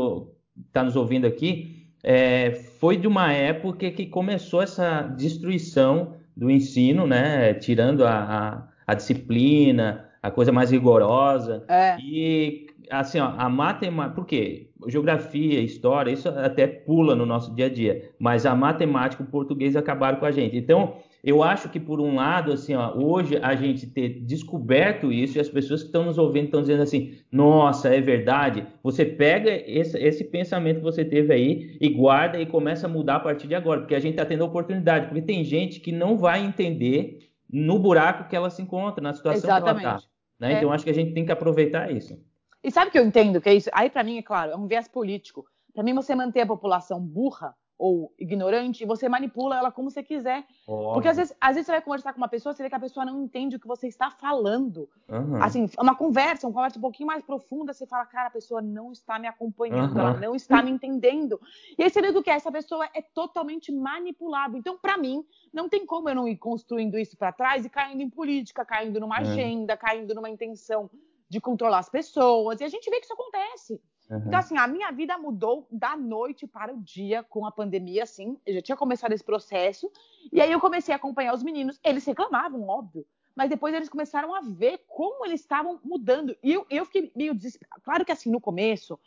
tá 0.72 0.84
nos 0.84 0.96
ouvindo 0.96 1.26
aqui, 1.26 1.88
é, 2.04 2.52
foi 2.52 2.98
de 2.98 3.08
uma 3.08 3.34
época 3.34 3.90
que 3.90 4.06
começou 4.06 4.62
essa 4.62 5.02
destruição 5.02 6.18
do 6.38 6.52
ensino, 6.52 7.08
né? 7.08 7.56
Tirando 7.56 8.06
a, 8.06 8.12
a, 8.14 8.68
a 8.86 8.94
disciplina, 8.94 10.06
a 10.22 10.30
coisa 10.30 10.52
mais 10.52 10.70
rigorosa. 10.70 11.64
É. 11.68 11.98
E 12.00 12.68
assim, 12.92 13.20
ó, 13.20 13.34
a 13.36 13.50
matemática, 13.50 14.16
por 14.16 14.28
quê? 14.28 14.70
Geografia, 14.88 15.62
história, 15.62 16.12
isso 16.12 16.30
até 16.30 16.68
pula 16.68 17.16
no 17.16 17.26
nosso 17.26 17.56
dia 17.56 17.66
a 17.66 17.70
dia, 17.70 18.12
mas 18.20 18.46
a 18.46 18.54
matemática 18.54 19.24
e 19.24 19.26
o 19.26 19.30
português 19.30 19.76
acabaram 19.76 20.20
com 20.20 20.26
a 20.26 20.32
gente. 20.32 20.58
Então, 20.58 20.98
eu 21.24 21.44
acho 21.44 21.70
que 21.70 21.80
por 21.80 22.02
um 22.02 22.16
lado, 22.16 22.52
assim, 22.52 22.74
ó, 22.74 22.96
hoje 22.96 23.38
a 23.42 23.56
gente 23.56 23.86
ter 23.86 24.22
descoberto 24.22 25.12
isso 25.12 25.38
e 25.38 25.42
as 25.42 25.50
pessoas 25.50 25.82
que 25.82 25.88
estão 25.88 26.06
nos 26.06 26.18
ouvindo 26.18 26.46
estão 26.46 26.62
dizendo 26.62 26.82
assim, 26.82 27.20
nossa, 27.32 27.94
é 27.94 28.02
verdade. 28.02 28.66
Você 28.82 29.06
pega 29.06 29.52
esse, 29.52 29.98
esse, 30.00 30.24
pensamento 30.24 30.78
que 30.78 30.84
você 30.84 31.06
teve 31.06 31.32
aí 31.32 31.78
e 31.80 31.90
guarda 31.90 32.40
e 32.40 32.46
começa 32.46 32.88
a 32.88 32.90
mudar 32.90 33.18
a 33.18 33.20
partir 33.20 33.48
de 33.48 33.54
agora, 33.54 33.82
porque 33.82 33.94
a 33.94 34.00
gente 34.00 34.14
está 34.14 34.26
tendo 34.26 34.44
a 34.44 34.48
oportunidade, 34.48 35.08
porque 35.08 35.22
tem 35.22 35.44
gente 35.44 35.80
que 35.80 35.92
não 35.92 36.18
vai 36.18 36.44
entender 36.44 37.30
no 37.48 37.78
buraco 37.78 38.28
que 38.28 38.36
ela 38.36 38.50
se 38.50 38.62
encontra, 38.62 39.04
na 39.04 39.14
situação 39.14 39.50
Exatamente. 39.50 39.80
que 39.80 39.86
ela 39.86 39.98
está. 39.98 40.10
Né? 40.40 40.54
É. 40.54 40.58
Então, 40.58 40.72
acho 40.72 40.84
que 40.84 40.90
a 40.90 40.94
gente 40.94 41.14
tem 41.14 41.26
que 41.26 41.32
aproveitar 41.32 41.92
isso. 41.92 42.20
E 42.64 42.72
sabe 42.72 42.90
o 42.90 42.92
que 42.92 42.98
eu 42.98 43.06
entendo 43.06 43.40
que 43.40 43.50
é 43.50 43.54
isso? 43.54 43.70
Aí, 43.74 43.90
para 43.90 44.04
mim, 44.04 44.18
é 44.18 44.24
claro, 44.24 44.54
é 44.54 44.56
um 44.56 44.68
viés 44.68 44.88
político. 44.88 45.46
Para 45.74 45.84
mim, 45.84 45.94
você 45.94 46.16
manter 46.16 46.42
a 46.42 46.48
população 46.48 47.00
burra 47.00 47.56
ou 47.82 48.14
ignorante, 48.20 48.84
e 48.84 48.86
você 48.86 49.10
manipula 49.10 49.58
ela 49.58 49.72
como 49.72 49.90
você 49.90 50.04
quiser. 50.04 50.46
Porque 50.68 51.08
às 51.08 51.18
vezes, 51.18 51.36
às 51.42 51.56
vezes 51.56 51.66
você 51.66 51.72
vai 51.72 51.82
conversar 51.82 52.14
com 52.14 52.20
uma 52.20 52.28
pessoa, 52.28 52.54
você 52.54 52.62
vê 52.62 52.70
que 52.70 52.76
a 52.76 52.80
pessoa 52.80 53.04
não 53.04 53.24
entende 53.24 53.56
o 53.56 53.60
que 53.60 53.68
você 53.68 53.88
está 53.88 54.12
falando. 54.12 54.88
Uhum. 55.10 55.42
Assim, 55.42 55.68
uma 55.80 55.96
conversa, 55.96 56.46
uma 56.46 56.54
conversa 56.54 56.78
um 56.78 56.82
pouquinho 56.82 57.08
mais 57.08 57.24
profunda, 57.24 57.74
você 57.74 57.88
fala, 57.88 58.06
cara, 58.06 58.28
a 58.28 58.32
pessoa 58.32 58.62
não 58.62 58.92
está 58.92 59.18
me 59.18 59.28
acompanhando, 59.28 59.96
uhum. 59.96 60.00
ela 60.00 60.14
não 60.14 60.36
está 60.36 60.62
me 60.62 60.70
entendendo. 60.70 61.42
E 61.76 61.82
aí 61.82 61.90
você 61.90 62.00
vê 62.04 62.12
do 62.12 62.22
que 62.22 62.30
essa 62.30 62.52
pessoa 62.52 62.88
é 62.94 63.02
totalmente 63.02 63.72
manipulável. 63.72 64.60
Então, 64.60 64.78
para 64.78 64.96
mim, 64.96 65.26
não 65.52 65.68
tem 65.68 65.84
como 65.84 66.08
eu 66.08 66.14
não 66.14 66.28
ir 66.28 66.38
construindo 66.38 67.00
isso 67.00 67.18
para 67.18 67.32
trás 67.32 67.66
e 67.66 67.70
caindo 67.70 68.04
em 68.04 68.10
política, 68.12 68.64
caindo 68.64 69.00
numa 69.00 69.20
uhum. 69.20 69.22
agenda, 69.22 69.76
caindo 69.76 70.14
numa 70.14 70.30
intenção 70.30 70.88
de 71.32 71.40
controlar 71.40 71.80
as 71.80 71.90
pessoas. 71.90 72.60
E 72.60 72.66
a 72.66 72.68
gente 72.68 72.90
vê 72.90 73.00
que 73.00 73.06
isso 73.06 73.14
acontece. 73.14 73.82
Uhum. 74.10 74.24
Então, 74.28 74.38
assim, 74.38 74.58
a 74.58 74.68
minha 74.68 74.92
vida 74.92 75.18
mudou 75.18 75.66
da 75.72 75.96
noite 75.96 76.46
para 76.46 76.74
o 76.74 76.78
dia 76.82 77.24
com 77.24 77.46
a 77.46 77.52
pandemia, 77.52 78.04
assim. 78.04 78.38
Eu 78.46 78.56
já 78.56 78.62
tinha 78.62 78.76
começado 78.76 79.14
esse 79.14 79.24
processo. 79.24 79.90
E 80.30 80.42
aí 80.42 80.52
eu 80.52 80.60
comecei 80.60 80.94
a 80.94 80.98
acompanhar 80.98 81.34
os 81.34 81.42
meninos. 81.42 81.80
Eles 81.86 82.06
reclamavam, 82.06 82.68
óbvio. 82.68 83.06
Mas 83.34 83.50
depois 83.50 83.74
eles 83.74 83.88
começaram 83.88 84.36
a 84.36 84.42
ver 84.42 84.84
como 84.90 85.26
eles 85.26 85.40
estavam 85.40 85.80
mudando. 85.86 86.36
E 86.44 86.52
eu, 86.52 86.68
eu 86.70 86.86
fiquei 86.86 87.10
meio 87.16 87.34
desesperada. 87.34 87.82
Claro 87.82 88.04
que, 88.04 88.12
assim, 88.12 88.30
no 88.30 88.42
começo, 88.42 89.00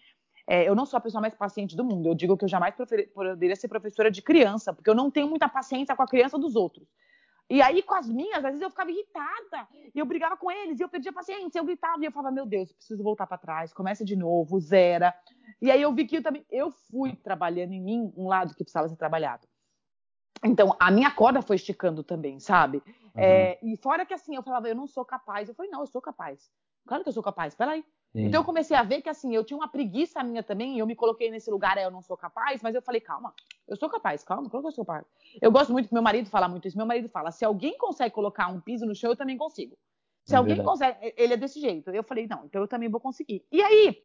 é, 0.47 0.67
eu 0.67 0.75
não 0.75 0.87
sou 0.87 0.97
a 0.97 1.01
pessoa 1.03 1.21
mais 1.21 1.35
paciente 1.35 1.77
do 1.77 1.85
mundo. 1.85 2.09
Eu 2.09 2.15
digo 2.15 2.39
que 2.39 2.45
eu 2.47 2.49
jamais 2.49 2.75
poderia 2.75 3.57
ser 3.57 3.69
professora 3.69 4.11
de 4.11 4.23
criança, 4.23 4.73
porque 4.73 4.89
eu 4.89 4.95
não 4.95 5.11
tenho 5.11 5.29
muita 5.29 5.47
paciência 5.47 5.95
com 5.95 6.03
a 6.03 6.09
criança 6.09 6.39
dos 6.39 6.57
outros. 6.57 6.89
E 7.51 7.61
aí, 7.61 7.83
com 7.83 7.95
as 7.95 8.09
minhas, 8.09 8.39
às 8.39 8.53
vezes 8.53 8.63
eu 8.63 8.71
ficava 8.71 8.91
irritada, 8.91 9.69
e 9.95 9.99
eu 9.99 10.07
brigava 10.07 10.37
com 10.37 10.51
eles, 10.51 10.81
e 10.81 10.83
eu 10.83 10.89
perdia 10.89 11.13
paciência, 11.13 11.59
eu 11.59 11.65
gritava, 11.65 12.03
e 12.03 12.07
eu 12.07 12.13
falava, 12.13 12.35
meu 12.35 12.47
Deus, 12.47 12.73
preciso 12.73 13.03
voltar 13.03 13.27
para 13.27 13.37
trás, 13.37 13.73
começa 13.73 14.05
de 14.05 14.17
novo, 14.17 14.59
zera. 14.59 15.15
E 15.61 15.71
aí 15.71 15.83
eu 15.83 15.93
vi 15.93 16.07
que 16.07 16.17
eu 16.17 16.23
também, 16.23 16.45
eu 16.51 16.71
fui 16.71 17.15
trabalhando 17.17 17.73
em 17.73 17.81
mim 17.81 18.13
um 18.17 18.27
lado 18.27 18.55
que 18.55 18.65
precisava 18.65 18.89
ser 18.89 18.97
trabalhado. 18.97 19.47
Então, 20.43 20.77
a 20.79 20.91
minha 20.91 21.11
corda 21.11 21.41
foi 21.41 21.57
esticando 21.57 22.03
também, 22.03 22.39
sabe? 22.39 22.83
Uhum. 22.87 23.11
É, 23.15 23.59
e 23.63 23.77
fora 23.77 24.05
que 24.05 24.13
assim, 24.13 24.35
eu 24.35 24.43
falava, 24.43 24.69
eu 24.69 24.75
não 24.75 24.87
sou 24.87 25.05
capaz. 25.05 25.49
Eu 25.49 25.55
falei, 25.55 25.71
não, 25.71 25.81
eu 25.81 25.87
sou 25.87 26.03
capaz. 26.03 26.51
Claro 26.87 27.03
que 27.03 27.09
eu 27.09 27.15
sou 27.15 27.23
capaz, 27.23 27.55
peraí. 27.55 27.85
Sim. 28.15 28.27
Então 28.27 28.41
eu 28.41 28.45
comecei 28.45 28.77
a 28.77 28.83
ver 28.85 29.03
que 29.03 29.09
assim, 29.09 29.35
eu 29.35 29.43
tinha 29.43 29.57
uma 29.57 29.67
preguiça 29.67 30.23
minha 30.23 30.41
também, 30.41 30.77
e 30.77 30.79
eu 30.79 30.87
me 30.87 30.95
coloquei 30.95 31.33
nesse 31.33 31.51
lugar, 31.51 31.77
eu 31.79 31.91
não 31.91 32.01
sou 32.01 32.17
capaz, 32.17 32.63
mas 32.63 32.73
eu 32.73 32.81
falei, 32.81 33.01
calma, 33.01 33.35
eu 33.67 33.77
sou 33.77 33.89
capaz, 33.89 34.23
calma, 34.23 34.49
claro 34.49 34.63
que 34.63 34.69
eu 34.69 34.73
sou 34.73 34.85
capaz. 34.85 35.05
Eu 35.43 35.51
gosto 35.51 35.73
muito 35.73 35.89
que 35.89 35.95
meu 35.95 36.03
marido 36.03 36.31
fala 36.31 36.49
muito 36.49 36.69
isso. 36.69 36.77
Meu 36.77 36.87
marido 36.87 37.09
fala, 37.09 37.33
se 37.33 37.45
alguém 37.45 37.77
consegue 37.77 38.15
colocar 38.15 38.47
um 38.47 38.61
piso 38.61 38.87
no 38.87 38.95
chão, 38.95 39.11
eu 39.11 39.17
também 39.17 39.37
consigo. 39.37 39.77
Se 40.25 40.35
é 40.35 40.39
alguém 40.39 40.55
verdade. 40.55 40.69
consegue, 40.69 41.15
ele 41.17 41.35
é 41.35 41.37
desse 41.37 41.61
jeito. 41.61 41.91
Eu 41.91 42.05
falei, 42.05 42.29
não, 42.29 42.45
então 42.45 42.63
eu 42.63 42.69
também 42.69 42.89
vou 42.89 43.01
conseguir. 43.01 43.45
E 43.51 43.61
aí, 43.61 44.01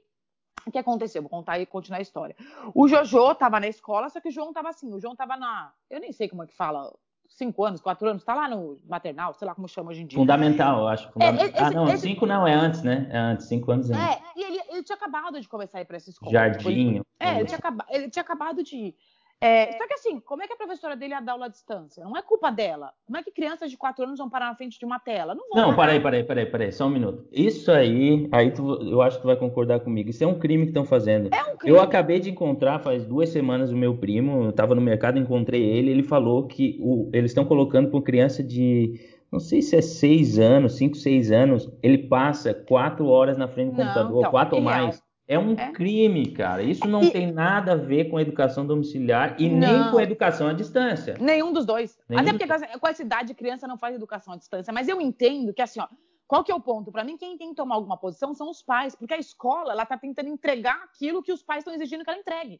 o 0.65 0.71
que 0.71 0.79
aconteceu? 0.79 1.21
Vou 1.21 1.29
contar 1.29 1.59
e 1.59 1.65
continuar 1.67 1.99
a 1.99 2.01
história. 2.01 2.35
O 2.73 2.87
Jojo 2.87 3.35
tava 3.35 3.59
na 3.59 3.67
escola, 3.67 4.09
só 4.09 4.19
que 4.19 4.29
o 4.29 4.31
João 4.31 4.51
tava 4.51 4.69
assim, 4.69 4.91
o 4.91 4.99
João 4.99 5.15
tava 5.15 5.37
na. 5.37 5.71
Eu 5.87 5.99
nem 5.99 6.11
sei 6.11 6.27
como 6.27 6.43
é 6.43 6.47
que 6.47 6.55
fala, 6.55 6.91
cinco 7.29 7.63
anos, 7.63 7.79
quatro 7.79 8.07
anos, 8.09 8.23
tá 8.23 8.33
lá 8.33 8.49
no 8.49 8.79
maternal, 8.87 9.33
sei 9.33 9.47
lá 9.47 9.55
como 9.55 9.67
chama 9.67 9.91
hoje 9.91 10.01
em 10.01 10.05
dia. 10.05 10.19
Fundamental, 10.19 10.79
eu 10.79 10.87
acho. 10.87 11.07
É, 11.07 11.11
fundamental. 11.11 11.45
É, 11.45 11.49
esse, 11.49 11.63
ah, 11.63 11.71
não, 11.71 11.87
esse... 11.87 12.01
cinco 12.01 12.25
não, 12.25 12.47
é 12.47 12.53
antes, 12.53 12.83
né? 12.83 13.07
É 13.11 13.17
antes, 13.17 13.47
cinco 13.47 13.71
anos 13.71 13.89
antes. 13.89 14.03
É, 14.03 14.21
e 14.35 14.43
ele, 14.43 14.59
ele 14.69 14.83
tinha 14.83 14.95
acabado 14.95 15.39
de 15.39 15.47
começar 15.47 15.77
a 15.77 15.81
ir 15.81 15.85
pra 15.85 15.97
essa 15.97 16.09
escola. 16.09 16.31
Jardim. 16.31 16.93
Tipo, 16.93 17.07
é, 17.19 17.39
ele 17.39 17.45
tinha, 17.45 17.59
ele 17.89 18.09
tinha 18.09 18.23
acabado 18.23 18.63
de 18.63 18.75
ir. 18.75 18.95
É, 19.41 19.71
só 19.77 19.87
que 19.87 19.93
assim, 19.93 20.19
como 20.19 20.43
é 20.43 20.47
que 20.47 20.53
a 20.53 20.57
professora 20.57 20.97
dele 20.97 21.13
ia 21.13 21.21
dar 21.21 21.31
aula 21.31 21.45
à 21.45 21.49
distância? 21.49 22.03
Não 22.03 22.17
é 22.17 22.21
culpa 22.21 22.51
dela. 22.51 22.91
Como 23.05 23.17
é 23.17 23.23
que 23.23 23.31
crianças 23.31 23.71
de 23.71 23.77
4 23.77 24.03
anos 24.03 24.19
vão 24.19 24.29
parar 24.29 24.47
na 24.47 24.55
frente 24.55 24.77
de 24.77 24.85
uma 24.85 24.99
tela? 24.99 25.33
Não 25.33 25.47
vão. 25.49 25.67
Não, 25.67 25.75
peraí, 25.75 26.01
peraí, 26.01 26.23
peraí, 26.23 26.45
peraí, 26.45 26.71
só 26.73 26.87
um 26.87 26.89
minuto. 26.89 27.25
Isso 27.31 27.71
aí, 27.71 28.27
aí 28.33 28.51
tu, 28.51 28.81
eu 28.81 29.01
acho 29.01 29.17
que 29.17 29.21
tu 29.21 29.27
vai 29.27 29.37
concordar 29.37 29.79
comigo. 29.79 30.09
Isso 30.09 30.23
é 30.23 30.27
um 30.27 30.37
crime 30.37 30.63
que 30.63 30.71
estão 30.71 30.83
fazendo. 30.83 31.29
É 31.33 31.43
um 31.43 31.55
crime. 31.55 31.77
Eu 31.77 31.81
acabei 31.81 32.19
de 32.19 32.29
encontrar 32.29 32.79
faz 32.79 33.05
duas 33.05 33.29
semanas 33.29 33.71
o 33.71 33.77
meu 33.77 33.97
primo, 33.97 34.43
eu 34.43 34.51
tava 34.51 34.75
no 34.75 34.81
mercado, 34.81 35.17
encontrei 35.17 35.63
ele, 35.63 35.91
ele 35.91 36.03
falou 36.03 36.45
que 36.45 36.77
o, 36.81 37.09
eles 37.13 37.31
estão 37.31 37.45
colocando 37.45 37.89
para 37.89 38.01
criança 38.01 38.43
de 38.43 38.99
não 39.31 39.39
sei 39.39 39.61
se 39.61 39.75
é 39.75 39.81
seis 39.81 40.39
anos, 40.39 40.75
cinco, 40.75 40.97
seis 40.97 41.31
anos, 41.31 41.71
ele 41.83 41.99
passa 41.99 42.53
quatro 42.53 43.07
horas 43.07 43.37
na 43.37 43.47
frente 43.47 43.71
do 43.71 43.77
não, 43.77 43.85
computador, 43.85 44.19
então, 44.19 44.31
quatro 44.31 44.55
ou 44.57 44.61
mais. 44.61 45.01
É 45.29 45.37
um 45.37 45.53
é? 45.53 45.71
crime, 45.71 46.31
cara. 46.31 46.63
Isso 46.63 46.87
não 46.87 47.03
e... 47.03 47.11
tem 47.11 47.31
nada 47.31 47.73
a 47.73 47.75
ver 47.75 48.09
com 48.09 48.17
a 48.17 48.21
educação 48.23 48.65
domiciliar 48.65 49.39
e 49.39 49.47
não. 49.47 49.59
nem 49.59 49.91
com 49.91 49.99
a 49.99 50.03
educação 50.03 50.47
à 50.47 50.53
distância. 50.53 51.17
Nenhum 51.19 51.53
dos 51.53 51.67
dois. 51.67 51.99
Nenhum 52.09 52.21
Até 52.23 52.31
porque 52.31 52.79
com 52.79 52.87
essa 52.87 53.03
idade 53.03 53.35
criança 53.35 53.67
não 53.67 53.77
faz 53.77 53.95
educação 53.95 54.33
à 54.33 54.37
distância. 54.37 54.73
Mas 54.73 54.87
eu 54.87 54.99
entendo 54.99 55.53
que 55.53 55.61
assim, 55.61 55.79
ó, 55.79 55.87
qual 56.27 56.43
que 56.43 56.51
é 56.51 56.55
o 56.55 56.59
ponto? 56.59 56.91
Para 56.91 57.03
mim, 57.03 57.15
quem 57.15 57.37
tem 57.37 57.49
que 57.49 57.55
tomar 57.55 57.75
alguma 57.75 57.95
posição 57.95 58.33
são 58.33 58.49
os 58.49 58.63
pais, 58.63 58.95
porque 58.95 59.13
a 59.13 59.19
escola 59.19 59.71
ela 59.71 59.85
tá 59.85 59.99
tentando 59.99 60.29
entregar 60.29 60.81
aquilo 60.83 61.21
que 61.21 61.31
os 61.31 61.43
pais 61.43 61.59
estão 61.59 61.75
exigindo 61.75 62.03
que 62.03 62.09
ela 62.09 62.19
entregue. 62.19 62.59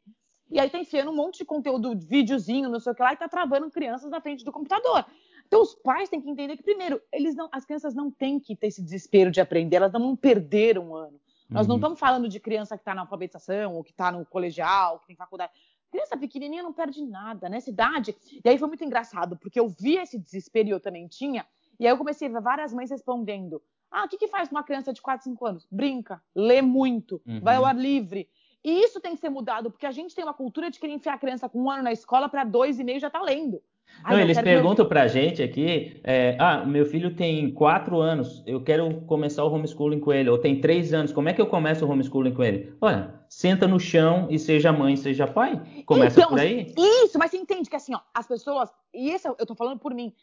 E 0.51 0.59
aí 0.59 0.69
tá 0.69 0.77
enfiando 0.77 1.09
um 1.09 1.15
monte 1.15 1.39
de 1.39 1.45
conteúdo, 1.45 1.97
videozinho, 1.97 2.69
não 2.69 2.79
sei 2.79 2.91
o 2.91 2.95
que 2.95 3.01
lá, 3.01 3.13
e 3.13 3.17
tá 3.17 3.27
travando 3.27 3.69
crianças 3.71 4.11
na 4.11 4.21
frente 4.21 4.45
do 4.45 4.51
computador. 4.51 5.05
Então 5.47 5.63
os 5.63 5.73
pais 5.73 6.07
têm 6.07 6.21
que 6.21 6.29
entender 6.29 6.55
que, 6.55 6.61
primeiro, 6.61 7.01
eles 7.11 7.35
não, 7.35 7.49
as 7.51 7.65
crianças 7.65 7.95
não 7.95 8.11
têm 8.11 8.39
que 8.39 8.55
ter 8.55 8.67
esse 8.67 8.83
desespero 8.83 9.31
de 9.31 9.41
aprender, 9.41 9.77
elas 9.77 9.91
não 9.91 10.01
vão 10.01 10.15
perder 10.15 10.77
um 10.77 10.95
ano. 10.95 11.19
Nós 11.49 11.65
uhum. 11.65 11.69
não 11.69 11.75
estamos 11.77 11.99
falando 11.99 12.29
de 12.29 12.39
criança 12.39 12.77
que 12.77 12.81
está 12.81 12.93
na 12.93 13.01
alfabetização, 13.01 13.75
ou 13.75 13.83
que 13.83 13.91
está 13.91 14.11
no 14.11 14.25
colegial, 14.25 14.99
que 14.99 15.07
tem 15.07 15.15
faculdade. 15.15 15.51
Criança 15.91 16.15
pequenininha 16.15 16.61
não 16.61 16.71
perde 16.71 17.03
nada 17.03 17.49
nessa 17.49 17.69
idade. 17.69 18.15
E 18.43 18.47
aí 18.47 18.57
foi 18.57 18.67
muito 18.67 18.83
engraçado, 18.83 19.35
porque 19.37 19.59
eu 19.59 19.67
vi 19.67 19.97
esse 19.97 20.19
desespero 20.19 20.69
e 20.69 20.71
eu 20.71 20.79
também 20.79 21.07
tinha. 21.07 21.45
E 21.79 21.87
aí 21.87 21.91
eu 21.91 21.97
comecei 21.97 22.27
a 22.27 22.31
ver 22.31 22.41
várias 22.41 22.71
mães 22.73 22.91
respondendo: 22.91 23.61
Ah, 23.89 24.05
o 24.05 24.07
que, 24.07 24.17
que 24.17 24.27
faz 24.27 24.49
uma 24.51 24.63
criança 24.63 24.93
de 24.93 25.01
4, 25.01 25.23
5 25.23 25.45
anos? 25.45 25.67
Brinca, 25.71 26.21
lê 26.35 26.61
muito, 26.61 27.21
uhum. 27.25 27.39
vai 27.41 27.55
ao 27.55 27.65
ar 27.65 27.75
livre. 27.75 28.29
E 28.63 28.83
isso 28.83 28.99
tem 28.99 29.15
que 29.15 29.21
ser 29.21 29.29
mudado, 29.29 29.71
porque 29.71 29.85
a 29.85 29.91
gente 29.91 30.13
tem 30.13 30.23
uma 30.23 30.33
cultura 30.33 30.69
de 30.69 30.79
querer 30.79 30.93
enfiar 30.93 31.13
a 31.13 31.17
criança 31.17 31.47
com 31.47 31.63
um 31.63 31.71
ano 31.71 31.83
na 31.83 31.93
escola 31.93 32.27
para 32.27 32.43
dois 32.43 32.77
e 32.77 32.83
meio 32.83 32.99
já 32.99 33.09
tá 33.09 33.21
lendo. 33.21 33.63
Ai, 34.03 34.15
não, 34.15 34.21
eles 34.21 34.39
perguntam 34.39 34.85
meu... 34.85 34.89
pra 34.89 35.07
gente 35.07 35.43
aqui, 35.43 35.99
é, 36.03 36.37
ah, 36.39 36.65
meu 36.65 36.85
filho 36.85 37.15
tem 37.15 37.51
quatro 37.51 37.99
anos, 37.99 38.41
eu 38.45 38.61
quero 38.61 39.01
começar 39.01 39.43
o 39.43 39.53
homeschooling 39.53 39.99
com 39.99 40.13
ele, 40.13 40.29
ou 40.29 40.37
tem 40.37 40.61
três 40.61 40.93
anos, 40.93 41.11
como 41.11 41.27
é 41.27 41.33
que 41.33 41.41
eu 41.41 41.47
começo 41.47 41.85
o 41.85 41.89
homeschooling 41.89 42.33
com 42.33 42.43
ele? 42.43 42.73
Olha, 42.79 43.13
senta 43.27 43.67
no 43.67 43.79
chão 43.79 44.27
e 44.29 44.39
seja 44.39 44.71
mãe, 44.71 44.95
seja 44.95 45.27
pai. 45.27 45.61
Começa 45.85 46.19
então, 46.19 46.29
por 46.29 46.39
aí. 46.39 46.73
Isso, 46.77 47.19
mas 47.19 47.31
você 47.31 47.37
entende 47.37 47.69
que 47.69 47.75
assim, 47.75 47.93
ó, 47.93 47.99
as 48.13 48.25
pessoas, 48.25 48.69
e 48.93 49.11
isso 49.11 49.35
eu 49.37 49.45
tô 49.45 49.53
falando 49.53 49.79
por 49.79 49.93
mim, 49.93 50.13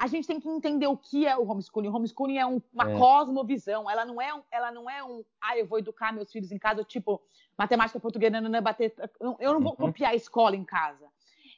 a 0.00 0.06
gente 0.06 0.26
tem 0.26 0.40
que 0.40 0.48
entender 0.48 0.86
o 0.86 0.96
que 0.96 1.26
é 1.26 1.36
o 1.36 1.46
homeschooling. 1.46 1.88
O 1.88 1.94
homeschooling 1.94 2.38
é 2.38 2.46
um, 2.46 2.60
uma 2.72 2.90
é. 2.90 2.98
cosmovisão. 2.98 3.88
Ela 3.88 4.06
não 4.06 4.20
é 4.20 4.32
um, 4.32 4.40
ela 4.50 4.72
não 4.72 4.88
é 4.88 5.04
um, 5.04 5.22
ah, 5.42 5.58
eu 5.58 5.66
vou 5.66 5.78
educar 5.78 6.10
meus 6.10 6.32
filhos 6.32 6.50
em 6.50 6.58
casa, 6.58 6.82
tipo, 6.82 7.20
matemática 7.58 8.00
portuguesa, 8.00 8.40
não, 8.40 8.62
bater. 8.62 8.94
Eu 9.20 9.52
não 9.52 9.60
vou 9.60 9.72
uhum. 9.72 9.88
copiar 9.88 10.12
a 10.12 10.14
escola 10.14 10.56
em 10.56 10.64
casa. 10.64 11.04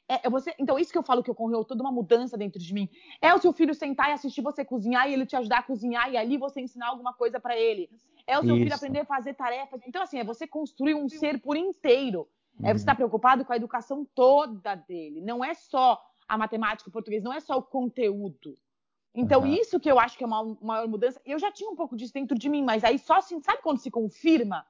É, 0.07 0.27
é, 0.27 0.29
você, 0.29 0.53
então, 0.59 0.77
isso 0.77 0.91
que 0.91 0.97
eu 0.97 1.03
falo 1.03 1.23
que 1.23 1.31
ocorreu 1.31 1.63
toda 1.63 1.81
uma 1.81 1.91
mudança 1.91 2.37
dentro 2.37 2.59
de 2.59 2.73
mim. 2.73 2.89
É 3.21 3.33
o 3.33 3.39
seu 3.39 3.53
filho 3.53 3.73
sentar 3.73 4.09
e 4.09 4.13
assistir 4.13 4.41
você 4.41 4.65
cozinhar 4.65 5.09
e 5.09 5.13
ele 5.13 5.25
te 5.25 5.35
ajudar 5.35 5.59
a 5.59 5.63
cozinhar 5.63 6.11
e 6.11 6.17
ali 6.17 6.37
você 6.37 6.61
ensinar 6.61 6.87
alguma 6.87 7.13
coisa 7.13 7.39
para 7.39 7.57
ele. 7.57 7.89
É 8.27 8.37
o 8.37 8.43
seu 8.43 8.55
isso. 8.55 8.63
filho 8.63 8.75
aprender 8.75 8.99
a 8.99 9.05
fazer 9.05 9.33
tarefas. 9.33 9.81
Então, 9.87 10.01
assim, 10.01 10.19
é 10.19 10.23
você 10.23 10.45
construir 10.45 10.93
um 10.93 11.07
ser 11.07 11.39
por 11.41 11.55
inteiro. 11.55 12.27
É 12.61 12.71
você 12.71 12.81
estar 12.81 12.91
tá 12.91 12.95
preocupado 12.95 13.43
com 13.43 13.53
a 13.53 13.55
educação 13.55 14.05
toda 14.13 14.75
dele. 14.75 15.21
Não 15.21 15.43
é 15.43 15.53
só 15.53 15.99
a 16.27 16.37
matemática, 16.37 16.89
o 16.89 16.93
português, 16.93 17.23
não 17.23 17.33
é 17.33 17.39
só 17.39 17.57
o 17.57 17.63
conteúdo. 17.63 18.57
Então, 19.15 19.41
uhum. 19.41 19.47
isso 19.47 19.79
que 19.79 19.89
eu 19.89 19.99
acho 19.99 20.17
que 20.17 20.23
é 20.23 20.27
uma 20.27 20.57
maior 20.61 20.87
mudança. 20.87 21.21
Eu 21.25 21.37
já 21.37 21.51
tinha 21.51 21.69
um 21.69 21.75
pouco 21.75 21.95
disso 21.95 22.13
dentro 22.13 22.37
de 22.37 22.49
mim, 22.49 22.63
mas 22.63 22.83
aí 22.83 22.97
só 22.97 23.17
assim, 23.17 23.39
sabe 23.41 23.61
quando 23.61 23.79
se 23.79 23.91
confirma? 23.91 24.65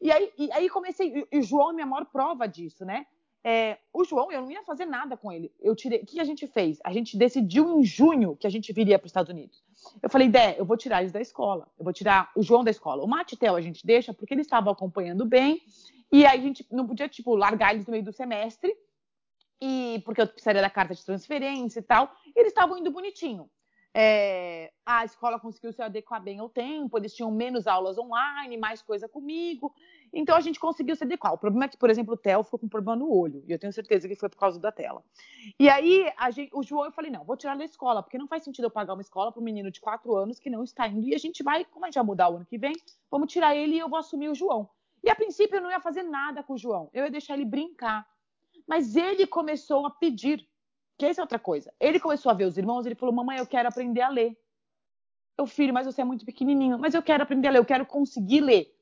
E 0.00 0.12
aí, 0.12 0.32
e 0.38 0.52
aí 0.52 0.68
comecei, 0.68 1.26
e 1.32 1.38
o 1.38 1.42
João 1.42 1.68
é 1.68 1.70
a 1.70 1.74
minha 1.74 1.86
maior 1.86 2.04
prova 2.04 2.46
disso, 2.46 2.84
né? 2.84 3.06
É, 3.50 3.78
o 3.94 4.04
João, 4.04 4.30
eu 4.30 4.42
não 4.42 4.50
ia 4.50 4.62
fazer 4.62 4.84
nada 4.84 5.16
com 5.16 5.32
ele. 5.32 5.50
Eu 5.58 5.74
tirei. 5.74 6.00
O 6.00 6.04
que 6.04 6.20
a 6.20 6.24
gente 6.24 6.46
fez? 6.46 6.78
A 6.84 6.92
gente 6.92 7.16
decidiu 7.16 7.78
em 7.78 7.82
junho 7.82 8.36
que 8.36 8.46
a 8.46 8.50
gente 8.50 8.70
viria 8.74 8.98
para 8.98 9.06
os 9.06 9.10
Estados 9.10 9.32
Unidos. 9.32 9.64
Eu 10.02 10.10
falei, 10.10 10.28
Dé, 10.28 10.56
eu 10.58 10.66
vou 10.66 10.76
tirar 10.76 11.00
eles 11.00 11.12
da 11.12 11.20
escola. 11.22 11.66
Eu 11.78 11.82
vou 11.82 11.92
tirar 11.94 12.30
o 12.36 12.42
João 12.42 12.62
da 12.62 12.70
escola. 12.70 13.02
O 13.02 13.08
Matitel 13.08 13.56
a 13.56 13.60
gente 13.62 13.86
deixa 13.86 14.12
porque 14.12 14.34
eles 14.34 14.44
estavam 14.44 14.70
acompanhando 14.70 15.24
bem. 15.24 15.62
E 16.12 16.26
aí 16.26 16.38
a 16.38 16.42
gente 16.42 16.66
não 16.70 16.86
podia, 16.86 17.08
tipo, 17.08 17.34
largar 17.34 17.72
eles 17.72 17.86
no 17.86 17.92
meio 17.92 18.04
do 18.04 18.12
semestre. 18.12 18.76
E 19.62 20.02
porque 20.04 20.20
eu 20.20 20.26
precisaria 20.26 20.60
da 20.60 20.68
carta 20.68 20.94
de 20.94 21.02
transferência 21.02 21.78
e 21.78 21.82
tal. 21.82 22.12
E 22.26 22.38
eles 22.38 22.52
estavam 22.52 22.76
indo 22.76 22.90
bonitinho. 22.90 23.48
É, 24.00 24.70
a 24.86 25.04
escola 25.04 25.40
conseguiu 25.40 25.72
se 25.72 25.82
adequar 25.82 26.22
bem 26.22 26.38
ao 26.38 26.48
tempo, 26.48 26.96
eles 26.96 27.12
tinham 27.12 27.32
menos 27.32 27.66
aulas 27.66 27.98
online, 27.98 28.56
mais 28.56 28.80
coisa 28.80 29.08
comigo. 29.08 29.74
Então 30.12 30.36
a 30.36 30.40
gente 30.40 30.60
conseguiu 30.60 30.94
se 30.94 31.02
adequar. 31.02 31.32
O 31.32 31.38
problema 31.38 31.64
é 31.64 31.68
que, 31.68 31.76
por 31.76 31.90
exemplo, 31.90 32.14
o 32.14 32.16
Theo 32.16 32.44
ficou 32.44 32.60
com 32.60 32.66
um 32.66 32.68
problema 32.68 32.94
no 32.94 33.12
olho. 33.12 33.42
E 33.48 33.50
eu 33.50 33.58
tenho 33.58 33.72
certeza 33.72 34.06
que 34.06 34.14
foi 34.14 34.28
por 34.28 34.36
causa 34.36 34.60
da 34.60 34.70
tela. 34.70 35.02
E 35.58 35.68
aí, 35.68 36.08
gente, 36.30 36.50
o 36.54 36.62
João, 36.62 36.84
eu 36.84 36.92
falei, 36.92 37.10
não, 37.10 37.24
vou 37.24 37.36
tirar 37.36 37.56
da 37.56 37.64
escola, 37.64 38.00
porque 38.00 38.16
não 38.16 38.28
faz 38.28 38.44
sentido 38.44 38.66
eu 38.66 38.70
pagar 38.70 38.94
uma 38.94 39.02
escola 39.02 39.32
para 39.32 39.40
um 39.40 39.44
menino 39.44 39.68
de 39.68 39.80
4 39.80 40.14
anos 40.14 40.38
que 40.38 40.48
não 40.48 40.62
está 40.62 40.86
indo. 40.86 41.08
E 41.08 41.12
a 41.12 41.18
gente 41.18 41.42
vai, 41.42 41.64
como 41.64 41.84
a 41.84 41.88
gente 41.88 41.96
vai 41.96 42.04
mudar 42.04 42.28
o 42.28 42.36
ano 42.36 42.46
que 42.46 42.56
vem, 42.56 42.74
vamos 43.10 43.32
tirar 43.32 43.56
ele 43.56 43.74
e 43.74 43.78
eu 43.80 43.88
vou 43.88 43.98
assumir 43.98 44.28
o 44.28 44.34
João. 44.34 44.70
E 45.02 45.10
a 45.10 45.16
princípio 45.16 45.56
eu 45.56 45.60
não 45.60 45.72
ia 45.72 45.80
fazer 45.80 46.04
nada 46.04 46.40
com 46.40 46.52
o 46.52 46.58
João. 46.58 46.88
Eu 46.92 47.02
ia 47.02 47.10
deixar 47.10 47.34
ele 47.34 47.44
brincar. 47.44 48.06
Mas 48.64 48.94
ele 48.94 49.26
começou 49.26 49.86
a 49.86 49.90
pedir. 49.90 50.46
Que 50.98 51.06
essa 51.06 51.20
é 51.20 51.24
outra 51.24 51.38
coisa. 51.38 51.72
Ele 51.78 52.00
começou 52.00 52.30
a 52.30 52.34
ver 52.34 52.44
os 52.44 52.58
irmãos, 52.58 52.84
ele 52.84 52.96
falou, 52.96 53.14
mamãe, 53.14 53.38
eu 53.38 53.46
quero 53.46 53.68
aprender 53.68 54.02
a 54.02 54.08
ler. 54.08 54.36
Eu, 55.38 55.46
filho, 55.46 55.72
mas 55.72 55.86
você 55.86 56.02
é 56.02 56.04
muito 56.04 56.26
pequenininho. 56.26 56.76
Mas 56.78 56.92
eu 56.92 57.02
quero 57.02 57.22
aprender 57.22 57.46
a 57.46 57.52
ler, 57.52 57.58
eu 57.58 57.64
quero 57.64 57.86
conseguir 57.86 58.40
ler. 58.40 58.74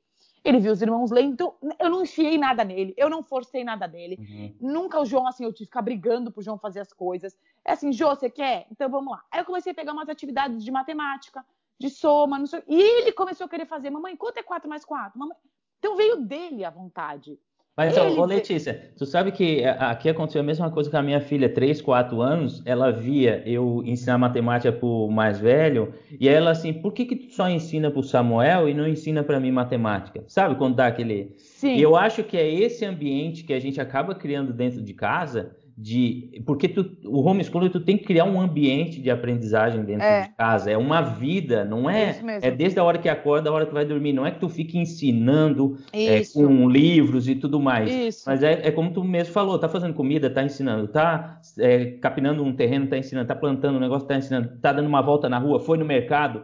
Ele 0.43 0.59
viu 0.59 0.71
os 0.71 0.81
irmãos 0.81 1.11
lendo, 1.11 1.33
então 1.33 1.55
eu 1.79 1.89
não 1.89 2.03
enfiei 2.03 2.37
nada 2.37 2.63
nele, 2.63 2.93
eu 2.95 3.09
não 3.09 3.21
forcei 3.21 3.63
nada 3.63 3.85
nele. 3.85 4.17
Uhum. 4.17 4.55
Nunca 4.61 4.99
o 4.99 5.05
João, 5.05 5.27
assim, 5.27 5.43
eu 5.43 5.51
tive 5.51 5.65
que 5.65 5.71
ficar 5.71 5.81
brigando 5.81 6.31
pro 6.31 6.41
João 6.41 6.57
fazer 6.57 6.79
as 6.79 6.91
coisas. 6.93 7.37
É 7.65 7.73
assim, 7.73 7.91
Jô, 7.91 8.09
você 8.09 8.29
quer? 8.29 8.65
Então 8.71 8.89
vamos 8.89 9.11
lá. 9.11 9.23
Aí 9.29 9.41
eu 9.41 9.45
comecei 9.45 9.71
a 9.71 9.75
pegar 9.75 9.91
umas 9.91 10.09
atividades 10.09 10.63
de 10.63 10.71
matemática, 10.71 11.45
de 11.77 11.89
soma, 11.89 12.39
não 12.39 12.47
sei. 12.47 12.63
E 12.67 12.81
ele 12.81 13.11
começou 13.11 13.45
a 13.45 13.49
querer 13.49 13.65
fazer, 13.65 13.89
mamãe, 13.89 14.15
quanto 14.15 14.37
é 14.37 14.43
4 14.43 14.69
mais 14.69 14.85
4? 14.85 15.19
Mamãe... 15.19 15.37
Então 15.79 15.95
veio 15.95 16.17
dele 16.17 16.63
a 16.63 16.69
vontade. 16.69 17.37
Mas, 17.77 17.95
ele... 17.95 18.19
ô, 18.19 18.25
Letícia, 18.25 18.89
tu 18.97 19.05
sabe 19.05 19.31
que 19.31 19.63
aqui 19.63 20.09
aconteceu 20.09 20.41
a 20.41 20.43
mesma 20.43 20.71
coisa 20.71 20.89
com 20.89 20.97
a 20.97 21.03
minha 21.03 21.21
filha, 21.21 21.47
3, 21.47 21.79
4 21.79 22.19
anos, 22.19 22.63
ela 22.65 22.91
via 22.91 23.43
eu 23.45 23.83
ensinar 23.85 24.17
matemática 24.17 24.71
pro 24.71 25.07
mais 25.11 25.39
velho, 25.39 25.93
e 26.19 26.27
ela 26.27 26.49
assim, 26.49 26.73
por 26.73 26.91
que 26.91 27.05
que 27.05 27.15
tu 27.15 27.31
só 27.31 27.47
ensina 27.47 27.91
pro 27.91 28.01
Samuel 28.01 28.67
e 28.67 28.73
não 28.73 28.87
ensina 28.87 29.23
para 29.23 29.39
mim 29.39 29.51
matemática? 29.51 30.23
Sabe 30.27 30.55
quando 30.55 30.75
dá 30.75 30.87
aquele... 30.87 31.35
Sim. 31.37 31.75
E 31.75 31.81
eu 31.81 31.95
acho 31.95 32.23
que 32.23 32.35
é 32.35 32.51
esse 32.51 32.83
ambiente 32.83 33.43
que 33.43 33.53
a 33.53 33.59
gente 33.59 33.79
acaba 33.79 34.15
criando 34.15 34.51
dentro 34.51 34.81
de 34.81 34.93
casa, 34.95 35.55
de 35.77 36.41
porque 36.43 36.67
tu, 36.67 36.97
o 37.05 37.21
homeschooling 37.21 37.69
tu 37.69 37.79
tem 37.79 37.99
que 37.99 38.05
criar 38.05 38.23
um 38.23 38.41
ambiente 38.41 38.99
de 38.99 39.11
aprendizagem 39.11 39.83
dentro 39.83 40.03
é. 40.03 40.23
de 40.23 40.29
casa. 40.29 40.71
É 40.71 40.77
uma 40.77 41.01
vida 41.01 41.63
não 41.63 41.87
é? 41.87 42.19
É, 42.41 42.49
desde 42.49 42.79
a 42.79 42.83
hora 42.83 42.97
que 42.97 43.07
acorda 43.07 43.51
a 43.51 43.53
hora 43.53 43.65
que 43.67 43.73
vai 43.73 43.85
dormir. 43.85 44.11
Não 44.11 44.25
é 44.25 44.31
que 44.31 44.39
tu 44.39 44.49
fique 44.49 44.75
ensinando 44.79 45.77
é, 45.93 46.23
com 46.33 46.67
livros 46.67 47.29
e 47.29 47.35
tudo 47.35 47.59
mais. 47.59 47.91
Isso. 47.91 48.23
mas 48.25 48.41
é, 48.41 48.67
é, 48.67 48.71
como 48.71 48.91
tu 48.91 49.03
mesmo 49.03 49.31
falou 49.31 49.59
tá 49.59 49.69
fazendo 49.69 49.93
comida 49.93 50.29
tá 50.29 50.43
ensinando 50.43 50.87
tá 50.87 51.39
é, 51.59 51.85
capinando 52.01 52.43
um 52.43 52.55
terreno 52.55 52.87
tá 52.87 52.97
ensinando 52.97 53.27
tá 53.27 53.35
plantando 53.35 53.75
um 53.75 53.79
negócio 53.79 54.07
tá 54.07 54.17
ensinando 54.17 54.57
tá 54.59 54.73
dando 54.73 54.87
uma 54.87 55.01
volta 55.01 55.29
na 55.29 55.37
rua 55.37 55.59
foi 55.59 55.77
no 55.77 55.85
mercado 55.85 56.43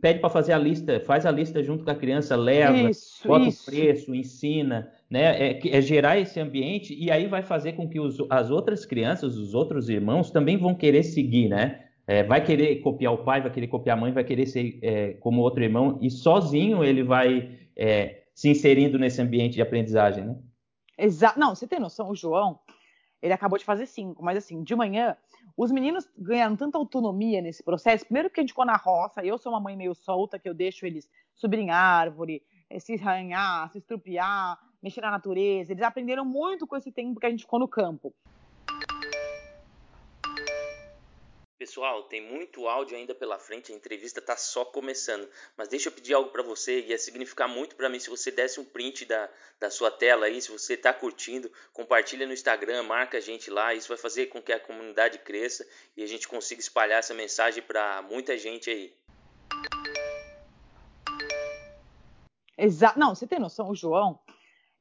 pede 0.00 0.20
para 0.20 0.30
fazer 0.30 0.52
a 0.52 0.58
lista 0.58 1.00
faz 1.00 1.26
a 1.26 1.30
lista 1.30 1.62
junto 1.62 1.84
com 1.84 1.90
a 1.90 1.94
criança 1.94 2.36
leva 2.36 2.90
isso, 2.90 3.26
bota 3.26 3.48
isso. 3.48 3.62
o 3.62 3.72
preço 3.72 4.14
ensina 4.14 4.88
né? 5.12 5.50
É, 5.50 5.76
é, 5.76 5.80
gerar 5.82 6.18
esse 6.18 6.40
ambiente 6.40 6.96
e 6.98 7.10
aí 7.10 7.26
vai 7.26 7.42
fazer 7.42 7.74
com 7.74 7.86
que 7.86 8.00
os, 8.00 8.16
as 8.30 8.50
outras 8.50 8.86
crianças, 8.86 9.36
os 9.36 9.52
outros 9.52 9.90
irmãos 9.90 10.30
também 10.30 10.56
vão 10.56 10.74
querer 10.74 11.02
seguir, 11.02 11.50
né? 11.50 11.84
É, 12.06 12.22
vai 12.22 12.42
querer 12.42 12.76
copiar 12.76 13.12
o 13.12 13.18
pai, 13.18 13.42
vai 13.42 13.50
querer 13.50 13.66
copiar 13.66 13.98
a 13.98 14.00
mãe, 14.00 14.10
vai 14.10 14.24
querer 14.24 14.46
ser 14.46 14.78
é, 14.80 15.12
como 15.20 15.42
outro 15.42 15.62
irmão 15.62 15.98
e 16.00 16.10
sozinho 16.10 16.82
ele 16.82 17.02
vai 17.02 17.58
é, 17.76 18.22
se 18.34 18.48
inserindo 18.48 18.98
nesse 18.98 19.20
ambiente 19.20 19.52
de 19.52 19.60
aprendizagem, 19.60 20.24
né? 20.24 20.34
Exato. 20.96 21.38
Não, 21.38 21.54
você 21.54 21.66
tem 21.66 21.78
noção, 21.78 22.08
o 22.08 22.16
João, 22.16 22.58
ele 23.20 23.34
acabou 23.34 23.58
de 23.58 23.66
fazer 23.66 23.84
cinco, 23.84 24.24
mas 24.24 24.38
assim, 24.38 24.62
de 24.62 24.74
manhã, 24.74 25.14
os 25.54 25.70
meninos 25.70 26.08
ganharam 26.16 26.56
tanta 26.56 26.78
autonomia 26.78 27.42
nesse 27.42 27.62
processo. 27.62 28.06
Primeiro 28.06 28.30
que 28.30 28.40
a 28.40 28.42
gente 28.42 28.52
ficou 28.52 28.64
na 28.64 28.76
roça, 28.76 29.22
eu 29.22 29.36
sou 29.36 29.52
uma 29.52 29.60
mãe 29.60 29.76
meio 29.76 29.94
solta, 29.94 30.38
que 30.38 30.48
eu 30.48 30.54
deixo 30.54 30.86
eles 30.86 31.06
subir 31.34 31.58
em 31.58 31.68
árvore, 31.70 32.42
é, 32.70 32.78
se 32.78 32.94
arranhar, 32.94 33.70
se 33.70 33.76
estrupiar, 33.76 34.58
mexer 34.82 35.00
na 35.00 35.10
natureza. 35.10 35.72
Eles 35.72 35.82
aprenderam 35.82 36.24
muito 36.24 36.66
com 36.66 36.76
esse 36.76 36.90
tempo 36.90 37.20
que 37.20 37.26
a 37.26 37.30
gente 37.30 37.44
ficou 37.44 37.60
no 37.60 37.68
campo. 37.68 38.12
Pessoal, 41.62 42.02
tem 42.02 42.20
muito 42.20 42.66
áudio 42.66 42.96
ainda 42.96 43.14
pela 43.14 43.38
frente, 43.38 43.72
a 43.72 43.76
entrevista 43.76 44.18
está 44.18 44.36
só 44.36 44.64
começando. 44.64 45.28
Mas 45.56 45.68
deixa 45.68 45.88
eu 45.88 45.92
pedir 45.92 46.12
algo 46.12 46.30
para 46.30 46.42
você, 46.42 46.80
ia 46.80 46.98
significar 46.98 47.48
muito 47.48 47.76
para 47.76 47.88
mim 47.88 48.00
se 48.00 48.10
você 48.10 48.32
desse 48.32 48.58
um 48.58 48.64
print 48.64 49.04
da, 49.04 49.30
da 49.60 49.70
sua 49.70 49.88
tela 49.88 50.26
aí, 50.26 50.42
se 50.42 50.50
você 50.50 50.74
está 50.74 50.92
curtindo, 50.92 51.48
compartilha 51.72 52.26
no 52.26 52.32
Instagram, 52.32 52.82
marca 52.82 53.18
a 53.18 53.20
gente 53.20 53.48
lá, 53.48 53.72
isso 53.72 53.86
vai 53.86 53.96
fazer 53.96 54.26
com 54.26 54.42
que 54.42 54.52
a 54.52 54.58
comunidade 54.58 55.20
cresça 55.20 55.64
e 55.96 56.02
a 56.02 56.06
gente 56.06 56.26
consiga 56.26 56.60
espalhar 56.60 56.98
essa 56.98 57.14
mensagem 57.14 57.62
para 57.62 58.02
muita 58.02 58.36
gente 58.36 58.68
aí. 58.68 58.92
Exato. 62.58 62.98
Não, 62.98 63.14
você 63.14 63.26
tem 63.26 63.38
noção, 63.38 63.70
o 63.70 63.74
João, 63.74 64.18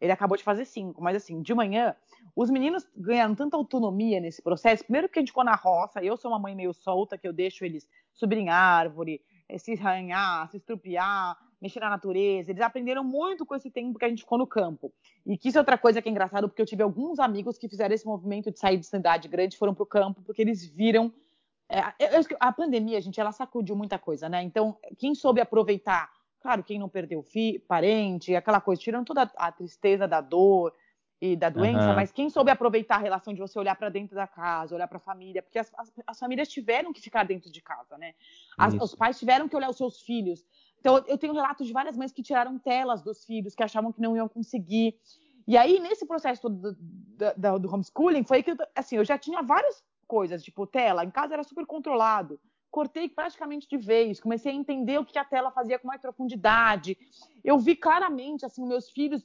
ele 0.02 0.12
acabou 0.12 0.36
de 0.36 0.44
fazer 0.44 0.66
cinco, 0.66 1.02
mas 1.02 1.16
assim, 1.16 1.42
de 1.44 1.54
manhã, 1.54 1.96
os 2.36 2.50
meninos 2.50 2.88
ganharam 2.98 3.36
tanta 3.36 3.56
autonomia 3.56 4.20
nesse 4.20 4.42
processo. 4.42 4.84
Primeiro 4.84 5.08
porque 5.08 5.20
a 5.20 5.22
gente 5.22 5.30
ficou 5.30 5.44
na 5.44 5.56
roça, 5.56 6.04
eu 6.04 6.18
sou 6.18 6.32
uma 6.32 6.40
mãe 6.40 6.56
meio 6.56 6.74
solta, 6.74 7.20
que 7.20 7.28
eu 7.28 7.32
deixo 7.32 7.64
eles 7.64 7.88
subir 8.12 8.40
em 8.40 8.50
árvore, 8.50 9.22
eh, 9.48 9.60
se 9.60 9.74
arranhar, 9.74 10.50
se 10.50 10.58
estrupiar, 10.58 11.38
mexer 11.62 11.80
na 11.80 11.90
natureza. 11.92 12.50
Eles 12.50 12.64
aprenderam 12.64 13.04
muito 13.04 13.46
com 13.46 13.54
esse 13.54 13.70
tempo 13.70 14.00
que 14.00 14.06
a 14.06 14.10
gente 14.10 14.24
ficou 14.24 14.40
no 14.40 14.48
campo. 14.48 14.92
E 15.24 15.38
que 15.38 15.50
isso 15.50 15.60
é 15.60 15.62
outra 15.62 15.78
coisa 15.78 16.02
que 16.02 16.10
é 16.10 16.12
engraçado, 16.12 16.50
porque 16.50 16.62
eu 16.64 16.66
tive 16.66 16.82
alguns 16.82 17.20
amigos 17.20 17.60
que 17.60 17.70
fizeram 17.70 17.94
esse 17.94 18.06
movimento 18.06 18.52
de 18.52 18.58
sair 18.58 18.78
de 18.78 18.88
cidade 18.88 19.28
grande, 19.28 19.56
foram 19.56 19.76
para 19.76 19.84
o 19.84 19.86
campo, 19.86 20.24
porque 20.24 20.42
eles 20.42 20.66
viram. 20.66 21.14
É, 21.70 21.80
a 22.40 22.52
pandemia, 22.52 23.00
gente, 23.00 23.20
ela 23.20 23.32
sacudiu 23.32 23.76
muita 23.78 23.98
coisa, 24.00 24.28
né? 24.28 24.42
Então, 24.42 24.78
quem 24.98 25.16
soube 25.16 25.40
aproveitar 25.40 26.12
Claro, 26.42 26.64
quem 26.64 26.80
não 26.80 26.90
perdeu 26.90 27.22
fi, 27.22 27.60
parente, 27.68 28.36
aquela 28.36 28.60
coisa, 28.60 28.82
tirando 28.82 29.06
toda 29.06 29.30
a 29.38 29.52
tristeza 29.52 30.08
da 30.08 30.20
dor 30.20 30.74
e 31.22 31.36
da 31.36 31.50
doença, 31.50 31.90
uhum. 31.90 31.96
mas 31.96 32.12
quem 32.12 32.32
soube 32.32 32.50
aproveitar 32.50 32.96
a 32.96 33.00
relação 33.00 33.32
de 33.32 33.40
você 33.40 33.60
olhar 33.60 33.76
para 33.76 33.90
dentro 33.90 34.16
da 34.16 34.26
casa, 34.26 34.74
olhar 34.74 34.88
para 34.88 34.98
a 34.98 35.00
família, 35.00 35.44
porque 35.44 35.60
as, 35.60 35.72
as, 35.78 35.94
as, 36.08 36.20
famílias 36.20 36.48
tiveram 36.48 36.92
que 36.92 37.00
ficar 37.00 37.24
dentro 37.26 37.52
de 37.52 37.62
casa, 37.62 37.96
né? 37.96 38.16
As, 38.58 38.74
os 38.74 38.96
pais 38.96 39.20
tiveram 39.20 39.48
que 39.48 39.56
olhar 39.56 39.70
os 39.70 39.78
seus 39.78 40.02
filhos. 40.02 40.44
Então, 40.80 40.98
eu 41.08 41.16
tenho 41.16 41.34
relatos 41.34 41.68
de 41.68 41.74
várias 41.74 41.96
mães 41.96 42.12
que 42.12 42.24
tiraram 42.24 42.58
telas 42.58 43.04
dos 43.04 43.24
filhos, 43.24 43.54
que 43.54 43.62
achavam 43.62 43.92
que 43.94 44.02
não 44.02 44.18
iam 44.18 44.28
conseguir. 44.28 44.98
E 45.48 45.56
aí, 45.56 45.80
nesse 45.80 46.08
processo 46.08 46.50
do, 46.50 46.74
do, 46.74 47.60
do 47.60 47.72
homeschooling, 47.72 48.24
foi 48.24 48.42
que, 48.42 48.58
assim, 48.76 48.98
eu 48.98 49.06
já 49.06 49.16
tinha 49.16 49.44
várias 49.44 49.84
coisas, 50.08 50.44
tipo, 50.44 50.66
tela, 50.66 51.06
em 51.06 51.12
casa 51.12 51.36
era 51.36 51.44
super 51.44 51.68
controlado 51.68 52.40
cortei 52.72 53.10
praticamente 53.10 53.68
de 53.68 53.78
vez, 53.78 54.20
comecei 54.20 54.52
a 54.52 54.56
entender 54.56 54.98
o 54.98 55.06
que 55.06 55.20
a 55.20 55.26
tela 55.26 55.52
fazia 55.52 55.78
com 55.78 55.88
mais 55.88 56.02
profundidade. 56.02 56.98
Eu 57.44 57.60
vi 57.60 57.76
claramente 57.76 58.46
assim 58.46 58.66
meus 58.66 58.90
filhos 58.90 59.24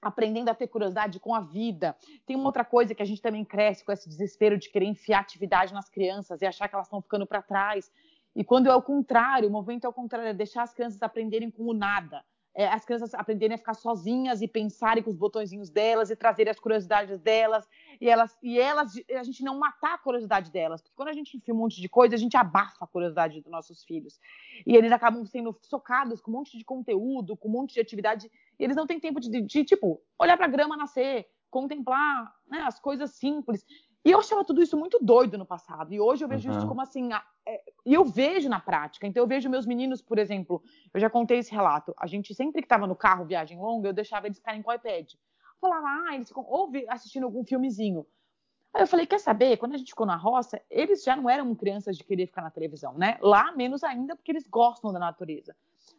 aprendendo 0.00 0.48
a 0.48 0.54
ter 0.54 0.68
curiosidade 0.68 1.18
com 1.18 1.34
a 1.34 1.40
vida. 1.40 1.96
Tem 2.24 2.36
uma 2.36 2.46
outra 2.46 2.64
coisa 2.64 2.94
que 2.94 3.02
a 3.02 3.04
gente 3.04 3.20
também 3.20 3.44
cresce 3.44 3.84
com 3.84 3.92
esse 3.92 4.08
desespero 4.08 4.56
de 4.56 4.70
querer 4.70 4.86
enfiar 4.86 5.20
atividade 5.20 5.74
nas 5.74 5.90
crianças 5.90 6.40
e 6.40 6.46
achar 6.46 6.68
que 6.68 6.74
elas 6.74 6.86
estão 6.86 7.02
ficando 7.02 7.26
para 7.26 7.42
trás. 7.42 7.90
E 8.34 8.44
quando 8.44 8.68
é 8.68 8.74
o 8.74 8.80
contrário, 8.80 9.48
o 9.48 9.52
movimento 9.52 9.84
é 9.84 9.88
o 9.88 9.92
contrário, 9.92 10.28
é 10.28 10.32
deixar 10.32 10.62
as 10.62 10.72
crianças 10.72 11.02
aprenderem 11.02 11.50
com 11.50 11.64
o 11.64 11.74
nada 11.74 12.24
é, 12.54 12.66
as 12.66 12.84
crianças 12.84 13.14
aprenderem 13.14 13.54
a 13.54 13.58
ficar 13.58 13.74
sozinhas 13.74 14.42
e 14.42 14.48
pensarem 14.48 15.02
com 15.02 15.10
os 15.10 15.16
botõezinhos 15.16 15.70
delas 15.70 16.10
e 16.10 16.16
trazerem 16.16 16.50
as 16.50 16.58
curiosidades 16.58 17.20
delas 17.20 17.68
e 18.00 18.08
elas 18.08 18.36
e 18.42 18.58
elas 18.58 18.92
a 19.10 19.22
gente 19.22 19.44
não 19.44 19.58
matar 19.58 19.94
a 19.94 19.98
curiosidade 19.98 20.50
delas 20.50 20.82
porque 20.82 20.94
quando 20.96 21.08
a 21.08 21.12
gente 21.12 21.36
enfia 21.36 21.54
um 21.54 21.58
monte 21.58 21.80
de 21.80 21.88
coisa 21.88 22.14
a 22.14 22.18
gente 22.18 22.36
abafa 22.36 22.84
a 22.84 22.86
curiosidade 22.86 23.40
dos 23.40 23.50
nossos 23.50 23.84
filhos. 23.84 24.18
E 24.66 24.74
eles 24.74 24.90
acabam 24.90 25.24
sendo 25.24 25.56
socados 25.62 26.20
com 26.20 26.30
um 26.30 26.34
monte 26.34 26.58
de 26.58 26.64
conteúdo 26.64 27.36
com 27.36 27.48
um 27.48 27.52
monte 27.52 27.74
de 27.74 27.80
atividade 27.80 28.30
e 28.58 28.64
eles 28.64 28.76
não 28.76 28.86
têm 28.86 28.98
tempo 28.98 29.20
de, 29.20 29.30
de, 29.30 29.42
de 29.42 29.64
tipo 29.64 30.02
olhar 30.18 30.36
para 30.36 30.46
a 30.46 30.50
grama 30.50 30.76
nascer 30.76 31.26
contemplar 31.50 32.32
né, 32.48 32.60
as 32.62 32.78
coisas 32.78 33.12
simples 33.12 33.64
e 34.04 34.10
eu 34.10 34.18
achava 34.18 34.44
tudo 34.44 34.62
isso 34.62 34.76
muito 34.78 34.98
doido 35.00 35.36
no 35.36 35.44
passado. 35.44 35.92
E 35.92 36.00
hoje 36.00 36.24
eu 36.24 36.28
vejo 36.28 36.50
uhum. 36.50 36.56
isso 36.56 36.66
como 36.66 36.80
assim. 36.80 37.10
É, 37.46 37.62
e 37.84 37.92
eu 37.92 38.04
vejo 38.04 38.48
na 38.48 38.58
prática. 38.58 39.06
Então 39.06 39.22
eu 39.22 39.26
vejo 39.26 39.50
meus 39.50 39.66
meninos, 39.66 40.00
por 40.00 40.18
exemplo, 40.18 40.62
eu 40.92 41.00
já 41.00 41.10
contei 41.10 41.38
esse 41.38 41.52
relato. 41.52 41.94
A 41.98 42.06
gente 42.06 42.34
sempre 42.34 42.62
que 42.62 42.66
estava 42.66 42.86
no 42.86 42.96
carro, 42.96 43.26
viagem 43.26 43.58
longa, 43.58 43.88
eu 43.88 43.92
deixava 43.92 44.26
eles 44.26 44.38
ficarem 44.38 44.62
com 44.62 44.70
o 44.70 44.74
iPad. 44.74 45.12
Eu 45.12 45.18
falava, 45.60 45.86
ah, 45.86 46.14
eles 46.14 46.28
ficam 46.28 46.44
ou 46.48 46.70
assistindo 46.88 47.24
algum 47.24 47.44
filmezinho. 47.44 48.06
Aí 48.72 48.82
eu 48.82 48.86
falei, 48.86 49.04
quer 49.04 49.18
saber? 49.18 49.56
Quando 49.58 49.74
a 49.74 49.76
gente 49.76 49.90
ficou 49.90 50.06
na 50.06 50.16
roça, 50.16 50.62
eles 50.70 51.02
já 51.02 51.16
não 51.16 51.28
eram 51.28 51.54
crianças 51.54 51.96
de 51.96 52.04
querer 52.04 52.26
ficar 52.26 52.40
na 52.40 52.50
televisão, 52.50 52.94
né? 52.94 53.18
Lá, 53.20 53.52
menos 53.52 53.82
ainda, 53.82 54.16
porque 54.16 54.30
eles 54.30 54.46
gostam 54.46 54.92
da 54.92 54.98
natureza. 54.98 55.54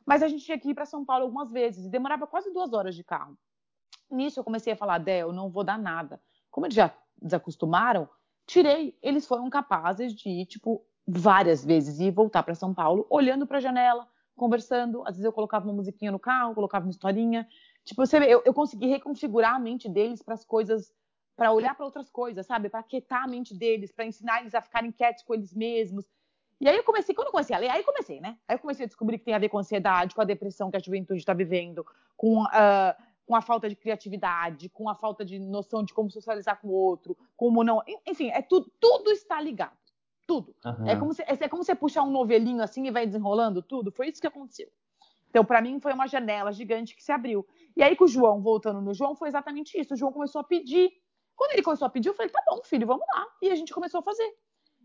Mas 0.05 0.23
a 0.23 0.27
gente 0.27 0.43
tinha 0.43 0.57
que 0.57 0.69
ir 0.69 0.73
para 0.73 0.85
São 0.85 1.05
Paulo 1.05 1.25
algumas 1.25 1.51
vezes 1.51 1.85
e 1.85 1.89
demorava 1.89 2.25
quase 2.25 2.51
duas 2.51 2.73
horas 2.73 2.95
de 2.95 3.03
carro. 3.03 3.37
Nisso 4.09 4.39
eu 4.39 4.43
comecei 4.43 4.73
a 4.73 4.75
falar, 4.75 4.97
Dé, 4.97 5.21
eu 5.21 5.33
não 5.33 5.49
vou 5.49 5.63
dar 5.63 5.77
nada. 5.77 6.19
Como 6.49 6.65
eles 6.65 6.75
já 6.75 6.93
desacostumaram, 7.21 8.09
tirei. 8.45 8.97
Eles 9.01 9.27
foram 9.27 9.49
capazes 9.49 10.13
de 10.13 10.29
ir, 10.29 10.45
tipo, 10.45 10.83
várias 11.07 11.63
vezes 11.63 11.99
e 11.99 12.09
voltar 12.11 12.43
para 12.43 12.55
São 12.55 12.73
Paulo, 12.73 13.05
olhando 13.09 13.45
para 13.45 13.57
a 13.57 13.61
janela, 13.61 14.07
conversando. 14.35 15.01
Às 15.01 15.15
vezes 15.15 15.25
eu 15.25 15.33
colocava 15.33 15.65
uma 15.65 15.73
musiquinha 15.73 16.11
no 16.11 16.19
carro, 16.19 16.55
colocava 16.55 16.85
uma 16.85 16.91
historinha. 16.91 17.47
Tipo, 17.83 18.05
você 18.05 18.19
vê, 18.19 18.27
eu, 18.27 18.41
eu 18.45 18.53
consegui 18.53 18.87
reconfigurar 18.87 19.55
a 19.55 19.59
mente 19.59 19.89
deles 19.89 20.21
para 20.21 20.33
as 20.33 20.45
coisas, 20.45 20.93
para 21.35 21.51
olhar 21.51 21.75
para 21.75 21.85
outras 21.85 22.09
coisas, 22.09 22.45
sabe? 22.45 22.69
Para 22.69 22.83
quietar 22.83 23.23
a 23.23 23.27
mente 23.27 23.53
deles, 23.55 23.91
para 23.91 24.05
ensinar 24.05 24.41
eles 24.41 24.53
a 24.53 24.61
ficarem 24.61 24.91
quietos 24.91 25.23
com 25.23 25.33
eles 25.33 25.53
mesmos. 25.53 26.05
E 26.59 26.69
aí 26.69 26.77
eu 26.77 26.83
comecei, 26.83 27.15
quando 27.15 27.27
eu 27.27 27.31
comecei 27.31 27.55
a 27.55 27.59
ler, 27.59 27.69
aí 27.69 27.83
comecei, 27.83 28.21
né? 28.21 28.37
Aí 28.47 28.55
eu 28.55 28.59
comecei 28.59 28.85
a 28.85 28.87
descobrir 28.87 29.17
que 29.17 29.25
tem 29.25 29.33
a 29.33 29.39
ver 29.39 29.49
com 29.49 29.57
a 29.57 29.61
ansiedade, 29.61 30.13
com 30.13 30.21
a 30.21 30.25
depressão 30.25 30.69
que 30.69 30.77
a 30.77 30.79
juventude 30.79 31.19
está 31.19 31.33
vivendo, 31.33 31.83
com 32.15 32.43
uh, 32.43 32.93
com 33.25 33.35
a 33.35 33.41
falta 33.41 33.69
de 33.69 33.75
criatividade, 33.75 34.69
com 34.69 34.89
a 34.89 34.95
falta 34.95 35.23
de 35.23 35.39
noção 35.39 35.83
de 35.83 35.93
como 35.93 36.09
socializar 36.09 36.59
com 36.59 36.67
o 36.67 36.73
outro, 36.73 37.17
como 37.35 37.63
não. 37.63 37.81
Enfim, 38.05 38.29
é 38.29 38.41
tudo, 38.41 38.71
tudo 38.79 39.11
está 39.11 39.39
ligado. 39.39 39.77
Tudo. 40.27 40.55
Uhum. 40.63 40.87
É, 40.87 40.95
como 40.95 41.13
se, 41.13 41.21
é, 41.23 41.37
é 41.39 41.49
como 41.49 41.63
você 41.63 41.75
puxar 41.75 42.03
um 42.03 42.11
novelinho 42.11 42.61
assim 42.61 42.85
e 42.87 42.91
vai 42.91 43.05
desenrolando 43.05 43.61
tudo. 43.61 43.91
Foi 43.91 44.07
isso 44.07 44.21
que 44.21 44.27
aconteceu. 44.27 44.69
Então, 45.29 45.45
para 45.45 45.61
mim, 45.61 45.79
foi 45.79 45.93
uma 45.93 46.07
janela 46.07 46.51
gigante 46.51 46.95
que 46.95 47.03
se 47.03 47.11
abriu. 47.11 47.47
E 47.75 47.81
aí, 47.81 47.95
com 47.95 48.03
o 48.03 48.07
João, 48.07 48.41
voltando 48.41 48.81
no 48.81 48.93
João, 48.93 49.15
foi 49.15 49.29
exatamente 49.29 49.79
isso. 49.79 49.93
O 49.93 49.97
João 49.97 50.11
começou 50.11 50.41
a 50.41 50.43
pedir. 50.43 50.91
Quando 51.35 51.53
ele 51.53 51.63
começou 51.63 51.85
a 51.85 51.89
pedir, 51.89 52.09
eu 52.09 52.13
falei, 52.13 52.29
tá 52.29 52.43
bom, 52.45 52.61
filho, 52.63 52.85
vamos 52.85 53.05
lá. 53.13 53.25
E 53.41 53.49
a 53.49 53.55
gente 53.55 53.73
começou 53.73 53.99
a 54.01 54.03
fazer. 54.03 54.29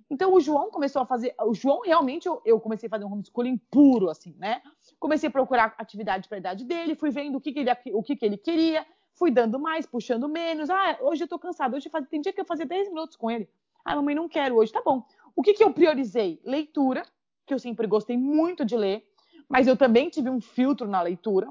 Então 0.09 0.33
o 0.33 0.40
João 0.40 0.71
começou 0.71 1.03
a 1.03 1.07
fazer. 1.07 1.35
O 1.42 1.55
João 1.55 1.81
realmente 1.81 2.27
eu, 2.27 2.40
eu 2.45 2.61
comecei 2.61 2.87
a 2.87 2.90
fazer 2.90 3.05
um 3.05 3.12
homeschooling 3.12 3.59
puro, 3.71 4.09
assim, 4.09 4.35
né? 4.38 4.62
Comecei 4.99 5.29
a 5.29 5.33
procurar 5.33 5.75
atividade 5.79 6.29
para 6.29 6.37
a 6.37 6.40
idade 6.40 6.64
dele, 6.64 6.95
fui 6.95 7.11
vendo 7.11 7.37
o 7.37 7.40
que, 7.40 7.53
que 7.53 7.61
ele, 7.61 7.71
o 7.92 8.03
que, 8.03 8.14
que 8.14 8.25
ele 8.25 8.37
queria, 8.37 8.87
fui 9.14 9.31
dando 9.31 9.59
mais, 9.59 9.85
puxando 9.85 10.29
menos. 10.29 10.71
Ah, 10.71 10.99
hoje 11.01 11.25
eu 11.25 11.29
tô 11.29 11.38
cansado. 11.38 11.75
Hoje 11.75 11.88
faz, 11.88 12.07
tem 12.09 12.21
dia 12.21 12.33
que 12.33 12.40
eu 12.40 12.45
fazia 12.45 12.66
10 12.66 12.88
minutos 12.88 13.16
com 13.16 13.31
ele. 13.31 13.49
Ah, 13.85 13.97
mamãe, 13.97 14.14
não 14.14 14.29
quero 14.29 14.57
hoje. 14.57 14.73
Tá 14.73 14.83
bom. 14.85 15.05
O 15.35 15.42
que, 15.42 15.55
que 15.55 15.64
eu 15.64 15.73
priorizei? 15.73 16.40
Leitura, 16.45 17.03
que 17.45 17.53
eu 17.53 17.59
sempre 17.59 17.87
gostei 17.87 18.16
muito 18.16 18.64
de 18.64 18.77
ler, 18.77 19.05
mas 19.49 19.66
eu 19.66 19.77
também 19.77 20.09
tive 20.09 20.31
um 20.31 20.40
filtro 20.40 20.87
na 20.87 21.02
leitura. 21.02 21.48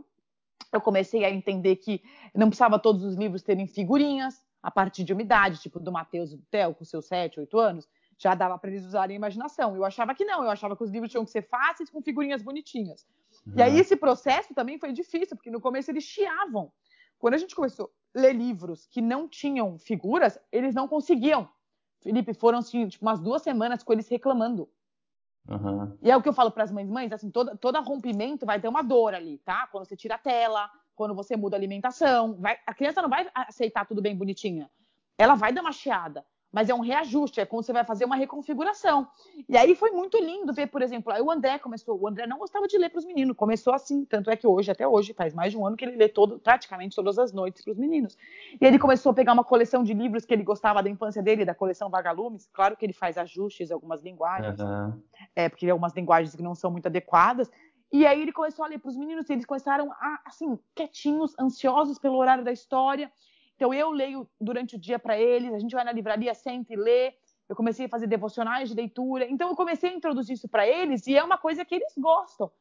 eu 0.72 0.82
comecei 0.82 1.24
a 1.24 1.30
entender 1.30 1.78
que 1.78 2.01
não 2.34 2.47
precisava 2.47 2.80
todos 2.80 3.03
os 3.03 3.16
livros 3.16 3.41
terem 3.41 3.68
figurinhas, 3.68 4.43
a 4.62 4.72
partir 4.72 5.03
de 5.03 5.14
uma 5.14 5.22
idade, 5.22 5.62
tipo 5.62 5.80
do 5.80 5.91
Mateus 5.91 6.34
e 6.34 6.38
do 6.38 6.43
Theo, 6.49 6.74
com 6.74 6.84
seus 6.84 7.06
7, 7.06 7.39
8 7.39 7.60
anos, 7.60 7.88
já 8.18 8.34
dava 8.34 8.57
para 8.57 8.70
eles 8.70 8.86
usarem 8.86 9.16
a 9.16 9.18
imaginação. 9.18 9.76
Eu 9.76 9.84
achava 9.84 10.16
que 10.16 10.24
não, 10.24 10.43
eu 10.43 10.49
achava 10.49 10.76
que 10.76 10.84
os 10.84 10.89
livros 10.89 11.11
tinham 11.11 11.26
que 11.26 11.32
ser 11.32 11.41
fáceis, 11.41 11.89
com 11.89 12.01
figurinhas 12.01 12.41
bonitinhas. 12.41 13.05
Uhum. 13.45 13.53
E 13.57 13.61
aí 13.61 13.78
esse 13.78 13.95
processo 13.95 14.53
também 14.53 14.80
foi 14.80 14.93
difícil, 14.93 15.36
porque 15.36 15.51
no 15.51 15.61
começo 15.61 15.91
eles 15.91 16.03
chiavam. 16.03 16.72
Quando 17.20 17.34
a 17.34 17.38
gente 17.38 17.55
começou 17.55 17.91
a 18.16 18.20
ler 18.20 18.34
livros 18.34 18.88
que 18.88 19.01
não 19.01 19.28
tinham 19.28 19.78
figuras, 19.78 20.39
eles 20.51 20.74
não 20.74 20.88
conseguiam. 20.88 21.49
Felipe, 22.01 22.34
foram 22.34 22.59
assim, 22.59 22.88
tipo, 22.88 23.05
umas 23.05 23.20
duas 23.20 23.41
semanas 23.41 23.84
com 23.84 23.91
eles 23.91 24.07
reclamando. 24.07 24.70
Uhum. 25.47 25.97
E 26.01 26.09
é 26.09 26.16
o 26.16 26.22
que 26.22 26.30
eu 26.30 26.34
falo 26.34 26.51
para 26.51 26.63
as 26.63 26.72
mães, 26.72 26.89
mães, 26.89 27.11
assim, 27.11 27.30
toda, 27.30 27.55
todo 27.55 27.80
rompimento 27.82 28.45
vai 28.45 28.59
ter 28.59 28.68
uma 28.68 28.82
dor 28.82 29.13
ali, 29.13 29.38
tá? 29.39 29.68
Quando 29.68 29.86
você 29.86 29.95
tira 29.95 30.16
a 30.16 30.20
tela, 30.20 30.70
quando 30.95 31.13
você 31.13 31.36
muda 31.36 31.55
a 31.55 31.59
alimentação, 31.59 32.36
vai, 32.36 32.57
a 32.66 32.74
criança 32.74 33.01
não 33.01 33.09
vai 33.09 33.30
aceitar 33.34 33.86
tudo 33.86 34.01
bem 34.01 34.16
bonitinha. 34.16 34.70
Ela 35.18 35.36
vai 35.36 35.53
dar 35.53 35.61
uma 35.61 35.72
chiada 35.72 36.26
mas 36.56 36.70
é 36.70 36.74
um 36.74 36.80
reajuste, 36.80 37.41
é 37.41 37.45
quando 37.45 37.66
você 37.66 37.74
vai 37.74 37.84
fazer 37.84 38.06
uma 38.06 38.16
reconfiguração. 38.16 39.06
E 39.49 39.58
aí 39.58 39.76
foi 39.76 39.91
muito 39.91 40.18
lindo 40.18 40.53
ver, 40.53 40.68
por 40.68 40.82
exemplo, 40.82 41.12
aí 41.12 41.22
o 41.22 41.30
André 41.30 41.60
começou, 41.60 41.99
o 41.99 42.08
André 42.08 42.26
não 42.26 42.38
gostava 42.38 42.66
de 42.66 42.78
ler 42.78 42.89
para 42.89 42.99
os 42.99 43.03
meninos, 43.03 43.36
começou 43.36 43.74
assim, 43.74 44.06
tanto 44.06 44.30
é 44.30 44.38
que 44.38 44.47
hoje, 44.47 44.72
até 44.72 44.88
hoje, 44.88 45.14
faz 45.14 45.34
mais 45.34 45.51
de 45.51 45.58
um 45.58 45.68
ano 45.68 45.76
que 45.76 45.84
ele 45.84 45.97
lê 45.97 46.08
todo, 46.08 46.39
praticamente 46.39 46.95
todas 46.95 47.20
as 47.20 47.34
noites 47.34 47.62
para 47.62 47.72
os 47.72 47.78
meninos. 47.78 48.18
E 48.62 48.66
ele 48.66 48.80
começou 48.80 49.12
a 49.12 49.14
pegar 49.14 49.34
uma 49.34 49.43
coleção 49.43 49.84
de 49.84 49.93
livros 49.93 50.24
que 50.24 50.34
ele 50.34 50.43
gostava 50.43 50.82
da 50.82 50.89
infância 50.89 51.22
dele, 51.22 51.43
da 51.43 51.53
coleção 51.53 51.89
Vagalumes, 51.89 52.49
claro 52.53 52.78
que 52.78 52.86
ele 52.86 52.93
faz 52.93 53.18
ajustes, 53.18 53.70
algumas 53.70 54.01
linguagens, 54.01 54.58
uhum. 54.58 54.93
é, 55.36 55.49
porque 55.49 55.70
algumas 55.70 55.91
linguagens 55.91 56.34
que 56.34 56.41
não 56.41 56.56
são 56.56 56.72
muito 56.72 56.86
adequadas, 56.86 57.51
e 57.91 58.08
aí 58.08 58.22
ele 58.22 58.32
começou 58.32 58.64
a 58.64 58.70
ler 58.70 58.80
para 58.80 58.88
os 58.88 58.95
meninos, 58.95 59.30
e 59.30 59.34
eles 59.34 59.45
começaram 59.45 59.91
a, 59.91 60.22
assim, 60.24 60.58
quietinhos, 60.74 61.38
ansiosos 61.38 61.99
pelo 61.99 62.16
horário 62.16 62.45
da 62.45 62.53
história, 62.53 63.12
então 63.56 63.74
eu 63.74 63.89
leio 63.91 64.30
durante 64.39 64.76
o 64.76 64.80
dia 64.80 64.99
para 64.99 65.18
eles, 65.18 65.53
a 65.53 65.60
gente 65.60 65.74
vai 65.74 65.84
na 65.84 65.91
livraria, 65.91 66.34
senta 66.34 66.74
e 66.74 66.76
lê. 66.76 67.14
Eu 67.47 67.56
comecei 67.56 67.86
a 67.86 67.89
fazer 67.89 68.08
devocionais 68.08 68.70
de 68.70 68.76
leitura. 68.76 69.28
Então 69.30 69.49
eu 69.49 69.56
comecei 69.56 69.91
a 69.91 69.93
introduzir 69.93 70.34
isso 70.34 70.47
para 70.47 70.68
eles 70.68 71.06
e 71.08 71.16
é 71.16 71.24
uma 71.24 71.38
coisa 71.38 71.64
que 71.64 71.76
eles 71.76 71.93
gostam. 71.97 72.51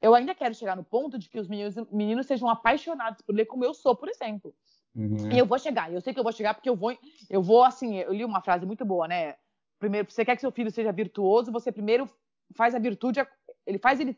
Eu 0.00 0.14
ainda 0.14 0.34
quero 0.34 0.54
chegar 0.54 0.76
no 0.76 0.84
ponto 0.84 1.18
de 1.18 1.28
que 1.28 1.40
os 1.40 1.48
meninos, 1.48 1.74
meninos 1.90 2.26
sejam 2.26 2.48
apaixonados 2.48 3.22
por 3.22 3.34
ler 3.34 3.46
como 3.46 3.64
eu 3.64 3.72
sou, 3.72 3.96
por 3.96 4.08
exemplo. 4.08 4.54
Uhum. 4.94 5.32
E 5.32 5.38
eu 5.38 5.46
vou 5.46 5.58
chegar. 5.58 5.92
Eu 5.92 6.00
sei 6.00 6.12
que 6.12 6.20
eu 6.20 6.24
vou 6.24 6.32
chegar 6.32 6.54
porque 6.54 6.68
eu 6.68 6.76
vou, 6.76 6.96
eu 7.28 7.42
vou 7.42 7.64
assim. 7.64 7.96
Eu 7.96 8.12
li 8.12 8.24
uma 8.24 8.42
frase 8.42 8.66
muito 8.66 8.84
boa, 8.84 9.08
né? 9.08 9.34
Primeiro, 9.78 10.10
você 10.10 10.24
quer 10.24 10.36
que 10.36 10.40
seu 10.40 10.52
filho 10.52 10.70
seja 10.70 10.92
virtuoso, 10.92 11.50
você 11.50 11.72
primeiro 11.72 12.08
faz 12.54 12.74
a 12.74 12.78
virtude, 12.78 13.26
ele 13.66 13.78
faz 13.78 13.98
ele 13.98 14.16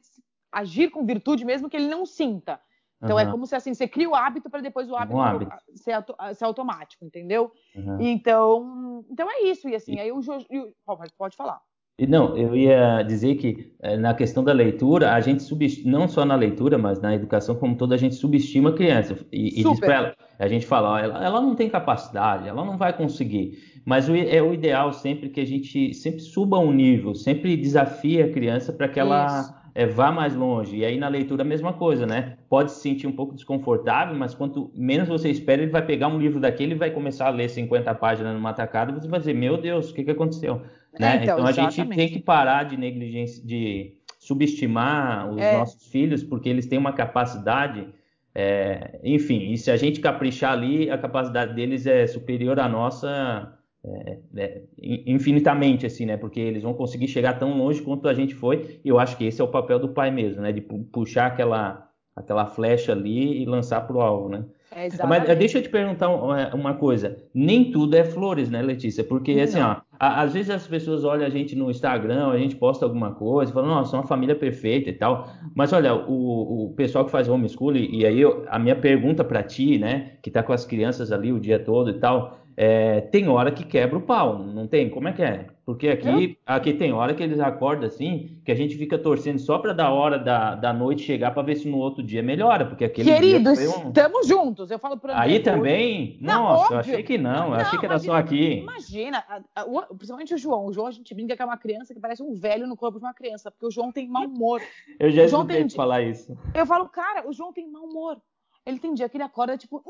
agir 0.53 0.91
com 0.91 1.07
virtude 1.07 1.45
mesmo 1.45 1.71
que 1.71 1.77
ele 1.77 1.89
não 1.89 2.05
sinta. 2.05 2.61
Então 3.03 3.17
uhum. 3.17 3.23
é 3.23 3.31
como 3.31 3.47
se 3.47 3.55
assim, 3.55 3.75
você 3.75 3.87
cria 3.87 4.09
o 4.09 4.15
hábito 4.15 4.49
para 4.49 4.61
depois 4.61 4.91
o 4.91 4.97
hábito, 4.97 5.17
um 5.17 5.23
hábito. 5.23 5.53
Ser, 5.75 6.03
ser, 6.35 6.45
automático, 6.45 7.05
entendeu? 7.05 7.53
Uhum. 7.75 8.01
Então, 8.01 9.05
então 9.11 9.31
é 9.31 9.43
isso. 9.43 9.69
E 9.69 9.75
assim, 9.75 9.97
e... 9.97 10.01
aí 10.01 10.13
o 10.13 10.23
Jorge. 10.23 10.47
Pode, 10.85 11.13
pode 11.17 11.37
falar. 11.37 11.61
Não, 12.09 12.37
eu 12.37 12.55
ia 12.55 13.03
dizer 13.03 13.37
que 13.37 13.73
eh, 13.81 13.97
na 13.97 14.13
questão 14.13 14.45
da 14.45 14.53
leitura, 14.53 15.15
a 15.15 15.21
gente 15.23 15.43
subestima, 15.43 15.99
não 15.99 16.07
só 16.07 16.27
na 16.27 16.37
leitura, 16.37 16.77
mas 16.77 17.01
na 17.01 17.15
educação 17.15 17.55
como 17.55 17.75
toda, 17.75 17.95
a 17.95 17.99
gente 17.99 18.15
subestima 18.17 18.69
a 18.69 18.75
criança. 18.75 19.17
E, 19.33 19.61
e 19.61 19.65
diz 19.65 19.81
para 19.81 19.95
ela, 19.95 20.17
a 20.39 20.47
gente 20.47 20.67
fala, 20.67 20.91
ó, 20.91 20.99
ela, 20.99 21.25
ela, 21.25 21.41
não 21.41 21.55
tem 21.55 21.71
capacidade, 21.71 22.47
ela 22.47 22.63
não 22.67 22.77
vai 22.77 22.95
conseguir. 22.95 23.81
Mas 23.87 24.11
o, 24.11 24.15
é 24.15 24.43
o 24.43 24.53
ideal 24.53 24.93
sempre 24.93 25.31
que 25.31 25.41
a 25.41 25.47
gente 25.47 25.95
sempre 25.95 26.21
suba 26.21 26.59
um 26.59 26.71
nível, 26.71 27.15
sempre 27.15 27.57
desafie 27.57 28.21
a 28.21 28.31
criança 28.31 28.75
para 28.75 28.89
que 28.89 29.01
ela. 29.01 29.27
Isso 29.27 29.66
é, 29.77 29.85
vá 29.85 30.11
mais 30.11 30.35
longe. 30.35 30.79
E 30.79 30.87
aí 30.87 30.99
na 30.99 31.07
leitura 31.07 31.43
a 31.43 31.45
mesma 31.45 31.75
coisa, 31.75 32.07
né? 32.07 32.39
Pode 32.49 32.73
se 32.73 32.81
sentir 32.81 33.07
um 33.07 33.13
pouco 33.13 33.35
desconfortável, 33.35 34.17
mas 34.17 34.35
quanto 34.35 34.73
menos 34.75 35.07
você 35.07 35.29
espera, 35.29 35.61
ele 35.61 35.71
vai 35.71 35.85
pegar 35.85 36.09
um 36.09 36.19
livro 36.19 36.41
daquele 36.41 36.73
e 36.73 36.79
vai 36.79 36.91
começar 36.91 37.27
a 37.27 37.31
ler 37.31 37.51
50 37.51 37.95
páginas 37.97 38.33
numa 38.33 38.55
tacada 38.55 38.91
e 38.91 38.95
você 38.95 39.07
vai 39.07 39.21
dizer, 39.21 39.35
meu 39.35 39.59
Deus, 39.59 39.91
o 39.91 39.95
que, 39.95 40.03
que 40.03 40.11
aconteceu? 40.11 40.63
É, 40.95 41.01
né? 41.01 41.17
Então, 41.23 41.35
então 41.39 41.47
a 41.47 41.53
gente 41.53 41.85
tem 41.95 42.09
que 42.09 42.19
parar 42.19 42.63
de 42.63 42.75
negligência, 42.79 43.47
de 43.47 43.93
subestimar 44.19 45.31
os 45.31 45.43
é. 45.43 45.59
nossos 45.59 45.87
filhos, 45.89 46.25
porque 46.25 46.49
eles 46.49 46.67
têm 46.67 46.79
uma 46.79 46.95
capacidade. 46.95 47.87
É, 48.35 48.99
enfim, 49.05 49.53
e 49.53 49.59
se 49.59 49.71
a 49.71 49.77
gente 49.77 50.01
caprichar 50.01 50.53
ali, 50.53 50.91
a 50.91 50.97
capacidade 50.97 51.55
deles 51.55 51.87
é 51.87 52.07
superior 52.07 52.59
à 52.59 52.67
nossa 52.67 53.56
é, 53.87 54.19
é, 54.37 54.63
infinitamente, 55.07 55.87
assim, 55.87 56.07
né? 56.07 56.17
Porque 56.17 56.41
eles 56.41 56.63
vão 56.63 56.75
conseguir 56.75 57.09
chegar 57.09 57.39
tão 57.39 57.57
longe 57.57 57.81
quanto 57.83 58.09
a 58.09 58.15
gente 58.15 58.35
foi. 58.35 58.81
E 58.85 58.89
eu 58.89 58.99
acho 58.99 59.17
que 59.17 59.25
esse 59.25 59.41
é 59.41 59.45
o 59.45 59.49
papel 59.49 59.79
do 59.79 59.89
pai 59.89 60.11
mesmo, 60.11 60.43
né? 60.43 60.53
De 60.53 60.61
puxar 60.61 61.27
aquela, 61.27 61.89
aquela 62.15 62.47
flecha 62.47 62.93
ali 62.93 63.43
e 63.43 63.47
lançar 63.47 63.87
pro 63.87 64.01
alvo, 64.01 64.29
né? 64.29 64.45
É 64.73 64.89
Mas 65.07 65.39
deixa 65.39 65.59
eu 65.59 65.63
te 65.63 65.69
perguntar 65.69 66.09
uma 66.09 66.75
coisa. 66.75 67.17
Nem 67.33 67.71
tudo 67.71 67.97
é 67.97 68.05
flores, 68.05 68.51
né, 68.51 68.61
Letícia? 68.61 69.05
Porque, 69.05 69.35
Não. 69.35 69.43
assim, 69.43 69.61
ó, 69.61 69.77
às 69.99 70.35
vezes 70.35 70.51
as 70.51 70.67
pessoas 70.67 71.05
olham 71.05 71.25
a 71.25 71.31
gente 71.31 71.57
no 71.57 71.71
Instagram, 71.71 72.29
a 72.29 72.37
gente 72.37 72.57
posta 72.57 72.85
alguma 72.85 73.15
coisa, 73.15 73.53
falam, 73.53 73.71
nossa, 73.71 73.97
é 73.97 74.01
uma 74.01 74.07
família 74.07 74.35
perfeita 74.35 74.91
e 74.91 74.93
tal. 74.93 75.31
Mas 75.55 75.73
olha, 75.73 75.95
o, 75.95 76.67
o 76.67 76.75
pessoal 76.75 77.05
que 77.05 77.11
faz 77.11 77.29
homeschooling, 77.29 77.89
e 77.91 78.05
aí 78.05 78.21
eu, 78.21 78.45
a 78.49 78.59
minha 78.59 78.77
pergunta 78.77 79.25
para 79.25 79.43
ti, 79.43 79.79
né, 79.79 80.13
que 80.21 80.31
tá 80.31 80.43
com 80.43 80.53
as 80.53 80.67
crianças 80.67 81.13
ali 81.13 81.33
o 81.33 81.41
dia 81.41 81.59
todo 81.59 81.89
e 81.89 81.95
tal, 81.95 82.46
é, 82.57 83.03
tem 83.03 83.29
hora 83.29 83.53
que 83.53 83.65
quebra 83.65 83.99
o 83.99 84.03
pau, 84.03 84.39
não 84.39 84.67
tem? 84.67 84.89
Como 84.89 85.07
é 85.07 85.13
que 85.13 85.23
é? 85.23 85.47
Porque 85.67 85.89
aqui, 85.89 86.39
aqui 86.47 86.73
tem 86.73 86.93
hora 86.93 87.13
que 87.13 87.23
eles 87.23 87.39
acordam 87.39 87.87
assim, 87.87 88.41
que 88.45 88.53
a 88.53 88.55
gente 88.55 88.79
fica 88.79 88.97
torcendo 88.97 89.39
só 89.39 89.59
para 89.59 89.75
da 89.75 89.91
hora 89.91 90.19
da, 90.19 90.55
da 90.55 90.73
noite 90.73 91.03
chegar 91.03 91.33
para 91.33 91.43
ver 91.43 91.57
se 91.57 91.69
no 91.69 91.77
outro 91.77 92.03
dia 92.03 92.23
melhora, 92.23 92.65
porque 92.65 92.85
aquele 92.85 93.13
Queridos, 93.13 93.59
um... 93.59 93.89
estamos 93.89 94.27
juntos. 94.27 94.71
Eu 94.71 94.79
falo 94.79 94.97
para 94.97 95.21
Aí 95.21 95.41
também? 95.41 96.19
Não, 96.23 96.45
Nossa, 96.45 96.63
óbvio. 96.63 96.75
eu 96.75 96.79
achei 96.79 97.03
que 97.03 97.19
não, 97.19 97.51
não 97.51 97.55
eu 97.55 97.61
achei 97.61 97.79
que 97.79 97.85
era 97.85 97.95
imagina, 97.97 98.15
só 98.15 98.19
aqui. 98.19 98.53
Imagina, 98.61 99.25
a, 99.29 99.61
a, 99.61 99.83
principalmente 99.89 100.35
o 100.35 100.39
João. 100.39 100.67
O 100.67 100.73
João 100.73 100.87
a 100.87 100.93
gente 100.93 101.13
brinca 101.13 101.37
que 101.37 101.43
é 101.43 101.45
uma 101.45 101.59
criança 101.59 101.93
que 101.93 102.01
parece 102.01 102.23
um 102.23 102.33
velho 102.33 102.67
no 102.67 102.77
corpo 102.77 102.99
de 102.99 103.05
uma 103.05 103.15
criança, 103.15 103.51
porque 103.51 103.67
o 103.67 103.71
João 103.71 103.93
tem 103.93 104.09
mau 104.09 104.25
humor. 104.25 104.63
eu 104.99 105.11
já 105.11 105.25
escutei 105.25 105.59
tem... 105.59 105.69
falar 105.71 106.01
isso. 106.03 106.39
Eu 106.55 106.65
falo, 106.65 106.89
cara, 106.89 107.29
o 107.29 107.33
João 107.33 107.53
tem 107.53 107.69
mau 107.69 107.85
humor. 107.85 108.17
Ele 108.65 108.79
tem 108.79 108.95
dia 108.95 109.09
que 109.09 109.17
ele 109.17 109.25
acorda 109.25 109.59
tipo. 109.59 109.83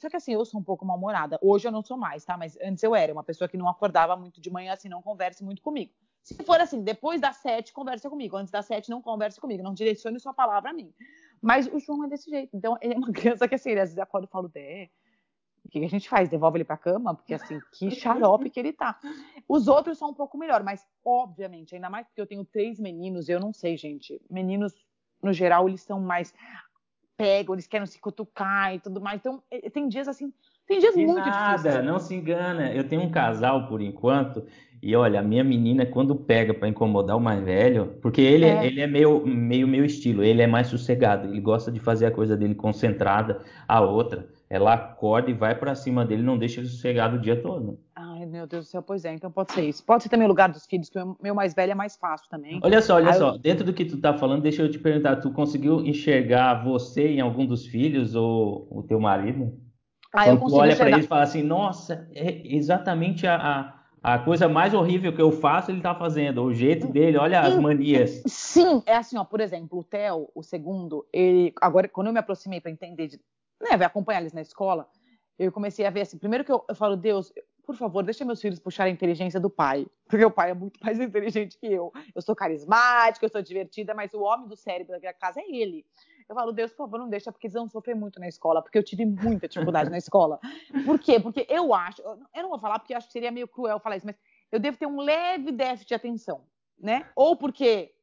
Só 0.00 0.08
que 0.08 0.16
assim, 0.16 0.32
eu 0.32 0.44
sou 0.44 0.60
um 0.60 0.64
pouco 0.64 0.84
mal-humorada. 0.84 1.38
Hoje 1.42 1.66
eu 1.66 1.72
não 1.72 1.82
sou 1.82 1.96
mais, 1.96 2.24
tá? 2.24 2.36
Mas 2.36 2.56
antes 2.60 2.82
eu 2.82 2.94
era 2.94 3.12
uma 3.12 3.24
pessoa 3.24 3.48
que 3.48 3.56
não 3.56 3.68
acordava 3.68 4.16
muito 4.16 4.40
de 4.40 4.50
manhã, 4.50 4.72
assim, 4.72 4.88
não 4.88 5.02
converse 5.02 5.44
muito 5.44 5.62
comigo. 5.62 5.92
Se 6.22 6.34
for 6.42 6.60
assim, 6.60 6.82
depois 6.82 7.20
das 7.20 7.36
sete, 7.36 7.72
conversa 7.72 8.10
comigo. 8.10 8.36
Antes 8.36 8.50
das 8.50 8.66
sete, 8.66 8.90
não 8.90 9.00
converse 9.00 9.40
comigo. 9.40 9.62
Não 9.62 9.72
direcione 9.72 10.18
sua 10.18 10.34
palavra 10.34 10.70
a 10.70 10.72
mim. 10.72 10.92
Mas 11.40 11.68
o 11.68 11.78
João 11.78 12.04
é 12.04 12.08
desse 12.08 12.28
jeito. 12.28 12.56
Então, 12.56 12.76
ele 12.80 12.94
é 12.94 12.98
uma 12.98 13.12
criança 13.12 13.46
que, 13.46 13.54
assim, 13.54 13.70
ele 13.70 13.80
às 13.80 13.90
vezes 13.90 13.98
acorda 13.98 14.26
e 14.26 14.30
fala, 14.30 14.48
Dé, 14.48 14.90
o 15.64 15.68
que 15.68 15.84
a 15.84 15.88
gente 15.88 16.08
faz? 16.08 16.28
Devolve 16.28 16.58
ele 16.58 16.64
pra 16.64 16.76
cama? 16.76 17.14
Porque, 17.14 17.34
assim, 17.34 17.60
que 17.72 17.92
xarope 17.92 18.50
que 18.50 18.58
ele 18.58 18.72
tá. 18.72 18.98
Os 19.48 19.68
outros 19.68 19.98
são 19.98 20.10
um 20.10 20.14
pouco 20.14 20.36
melhor, 20.36 20.64
mas, 20.64 20.84
obviamente, 21.04 21.76
ainda 21.76 21.88
mais 21.88 22.08
porque 22.08 22.20
eu 22.20 22.26
tenho 22.26 22.44
três 22.44 22.80
meninos, 22.80 23.28
eu 23.28 23.38
não 23.38 23.52
sei, 23.52 23.76
gente. 23.76 24.20
Meninos, 24.28 24.72
no 25.22 25.32
geral, 25.32 25.68
eles 25.68 25.82
são 25.82 26.00
mais 26.00 26.34
pegam, 27.16 27.54
eles 27.54 27.66
querem 27.66 27.86
se 27.86 27.98
cutucar 27.98 28.74
e 28.74 28.80
tudo 28.80 29.00
mais. 29.00 29.20
Então, 29.20 29.42
tem 29.72 29.88
dias 29.88 30.08
assim, 30.08 30.32
tem 30.66 30.78
dias 30.78 30.94
muito 30.94 31.14
nada, 31.14 31.56
difíceis. 31.56 31.84
não 31.84 31.98
se 31.98 32.14
engana. 32.14 32.72
Eu 32.72 32.88
tenho 32.88 33.02
um 33.02 33.10
casal 33.10 33.66
por 33.68 33.80
enquanto, 33.80 34.44
e 34.82 34.94
olha, 34.94 35.20
a 35.20 35.22
minha 35.22 35.42
menina, 35.42 35.86
quando 35.86 36.14
pega 36.14 36.52
para 36.52 36.68
incomodar 36.68 37.16
o 37.16 37.20
mais 37.20 37.42
velho, 37.42 37.98
porque 38.02 38.20
ele 38.20 38.44
é, 38.44 38.66
ele 38.66 38.80
é 38.80 38.86
meio, 38.86 39.26
meio 39.26 39.66
meu 39.66 39.84
estilo, 39.84 40.22
ele 40.22 40.42
é 40.42 40.46
mais 40.46 40.66
sossegado, 40.68 41.28
ele 41.28 41.40
gosta 41.40 41.72
de 41.72 41.80
fazer 41.80 42.06
a 42.06 42.10
coisa 42.10 42.36
dele 42.36 42.54
concentrada, 42.54 43.40
a 43.66 43.80
outra, 43.80 44.28
ela 44.48 44.74
acorda 44.74 45.30
e 45.30 45.34
vai 45.34 45.54
para 45.54 45.74
cima 45.74 46.04
dele, 46.04 46.22
não 46.22 46.38
deixa 46.38 46.60
ele 46.60 46.68
sossegado 46.68 47.16
o 47.16 47.20
dia 47.20 47.40
todo. 47.40 47.80
Ai, 47.94 48.05
meu 48.36 48.46
Deus 48.46 48.66
do 48.66 48.70
céu, 48.70 48.82
pois 48.82 49.04
é, 49.04 49.12
então 49.12 49.30
pode 49.30 49.52
ser 49.52 49.62
isso. 49.62 49.82
Pode 49.84 50.02
ser 50.02 50.08
também 50.08 50.26
o 50.26 50.28
lugar 50.28 50.50
dos 50.50 50.66
filhos, 50.66 50.88
que 50.88 50.98
o 50.98 51.16
meu 51.22 51.34
mais 51.34 51.54
velho 51.54 51.72
é 51.72 51.74
mais 51.74 51.96
fácil 51.96 52.28
também. 52.28 52.60
Olha 52.62 52.82
só, 52.82 52.96
olha 52.96 53.10
Aí 53.10 53.18
só, 53.18 53.32
eu... 53.32 53.38
dentro 53.38 53.64
do 53.64 53.72
que 53.72 53.84
tu 53.84 54.00
tá 54.00 54.14
falando, 54.14 54.42
deixa 54.42 54.62
eu 54.62 54.70
te 54.70 54.78
perguntar, 54.78 55.16
tu 55.16 55.30
conseguiu 55.32 55.80
enxergar 55.80 56.62
você 56.62 57.08
em 57.08 57.20
algum 57.20 57.46
dos 57.46 57.66
filhos 57.66 58.14
ou 58.14 58.68
o 58.70 58.82
teu 58.82 59.00
marido? 59.00 59.58
Ah, 60.12 60.24
Quando 60.24 60.28
eu 60.28 60.38
consigo 60.38 60.58
tu 60.58 60.62
olha 60.62 60.76
para 60.76 60.90
eles 60.90 61.04
e 61.04 61.08
fala 61.08 61.22
assim, 61.22 61.42
nossa, 61.42 62.08
é 62.14 62.54
exatamente 62.54 63.26
a, 63.26 63.36
a, 64.02 64.14
a, 64.14 64.18
coisa 64.18 64.48
mais 64.48 64.74
horrível 64.74 65.14
que 65.14 65.20
eu 65.20 65.32
faço, 65.32 65.70
ele 65.70 65.80
tá 65.80 65.94
fazendo, 65.94 66.42
o 66.42 66.54
jeito 66.54 66.86
dele, 66.88 67.16
olha 67.18 67.40
as 67.40 67.56
manias. 67.58 68.22
Sim, 68.26 68.82
é 68.86 68.96
assim, 68.96 69.16
ó, 69.18 69.24
por 69.24 69.40
exemplo, 69.40 69.78
o 69.78 69.84
Theo, 69.84 70.28
o 70.34 70.42
segundo, 70.42 71.06
ele, 71.12 71.52
agora, 71.60 71.88
quando 71.88 72.08
eu 72.08 72.12
me 72.12 72.18
aproximei 72.18 72.60
para 72.60 72.70
entender, 72.70 73.08
de, 73.08 73.20
né, 73.60 73.84
acompanhar 73.84 74.20
eles 74.20 74.32
na 74.32 74.42
escola, 74.42 74.86
eu 75.38 75.52
comecei 75.52 75.84
a 75.84 75.90
ver 75.90 76.02
assim, 76.02 76.18
primeiro 76.18 76.44
que 76.44 76.52
eu, 76.52 76.64
eu 76.68 76.74
falo, 76.74 76.96
Deus, 76.96 77.32
por 77.66 77.76
favor, 77.76 78.04
deixa 78.04 78.24
meus 78.24 78.40
filhos 78.40 78.60
puxar 78.60 78.84
a 78.84 78.88
inteligência 78.88 79.40
do 79.40 79.50
pai, 79.50 79.86
porque 80.08 80.24
o 80.24 80.30
pai 80.30 80.52
é 80.52 80.54
muito 80.54 80.78
mais 80.82 80.98
inteligente 81.00 81.58
que 81.58 81.66
eu. 81.66 81.92
Eu 82.14 82.22
sou 82.22 82.34
carismática, 82.34 83.26
eu 83.26 83.30
sou 83.30 83.42
divertida, 83.42 83.92
mas 83.92 84.14
o 84.14 84.22
homem 84.22 84.46
do 84.46 84.56
cérebro 84.56 84.92
da 84.92 85.00
minha 85.00 85.12
casa 85.12 85.40
é 85.40 85.44
ele. 85.50 85.84
Eu 86.28 86.34
falo, 86.34 86.52
Deus, 86.52 86.70
por 86.70 86.78
favor, 86.78 86.98
não 86.98 87.08
deixa, 87.08 87.32
porque 87.32 87.48
eles 87.48 87.54
vão 87.54 87.68
sofrer 87.68 87.94
muito 87.94 88.20
na 88.20 88.28
escola, 88.28 88.62
porque 88.62 88.78
eu 88.78 88.84
tive 88.84 89.04
muita 89.04 89.48
dificuldade 89.48 89.90
na 89.90 89.98
escola. 89.98 90.38
Por 90.84 90.98
quê? 90.98 91.20
Porque 91.20 91.46
eu 91.48 91.72
acho, 91.72 92.02
eu 92.02 92.42
não 92.42 92.50
vou 92.50 92.58
falar 92.58 92.78
porque 92.78 92.94
acho 92.94 93.06
que 93.06 93.12
seria 93.12 93.30
meio 93.30 93.46
cruel 93.46 93.78
falar 93.78 93.96
isso, 93.96 94.06
mas 94.06 94.16
eu 94.50 94.58
devo 94.58 94.76
ter 94.76 94.86
um 94.86 95.00
leve 95.00 95.52
déficit 95.52 95.88
de 95.88 95.94
atenção, 95.94 96.44
né? 96.78 97.08
Ou 97.14 97.36
porque, 97.36 97.94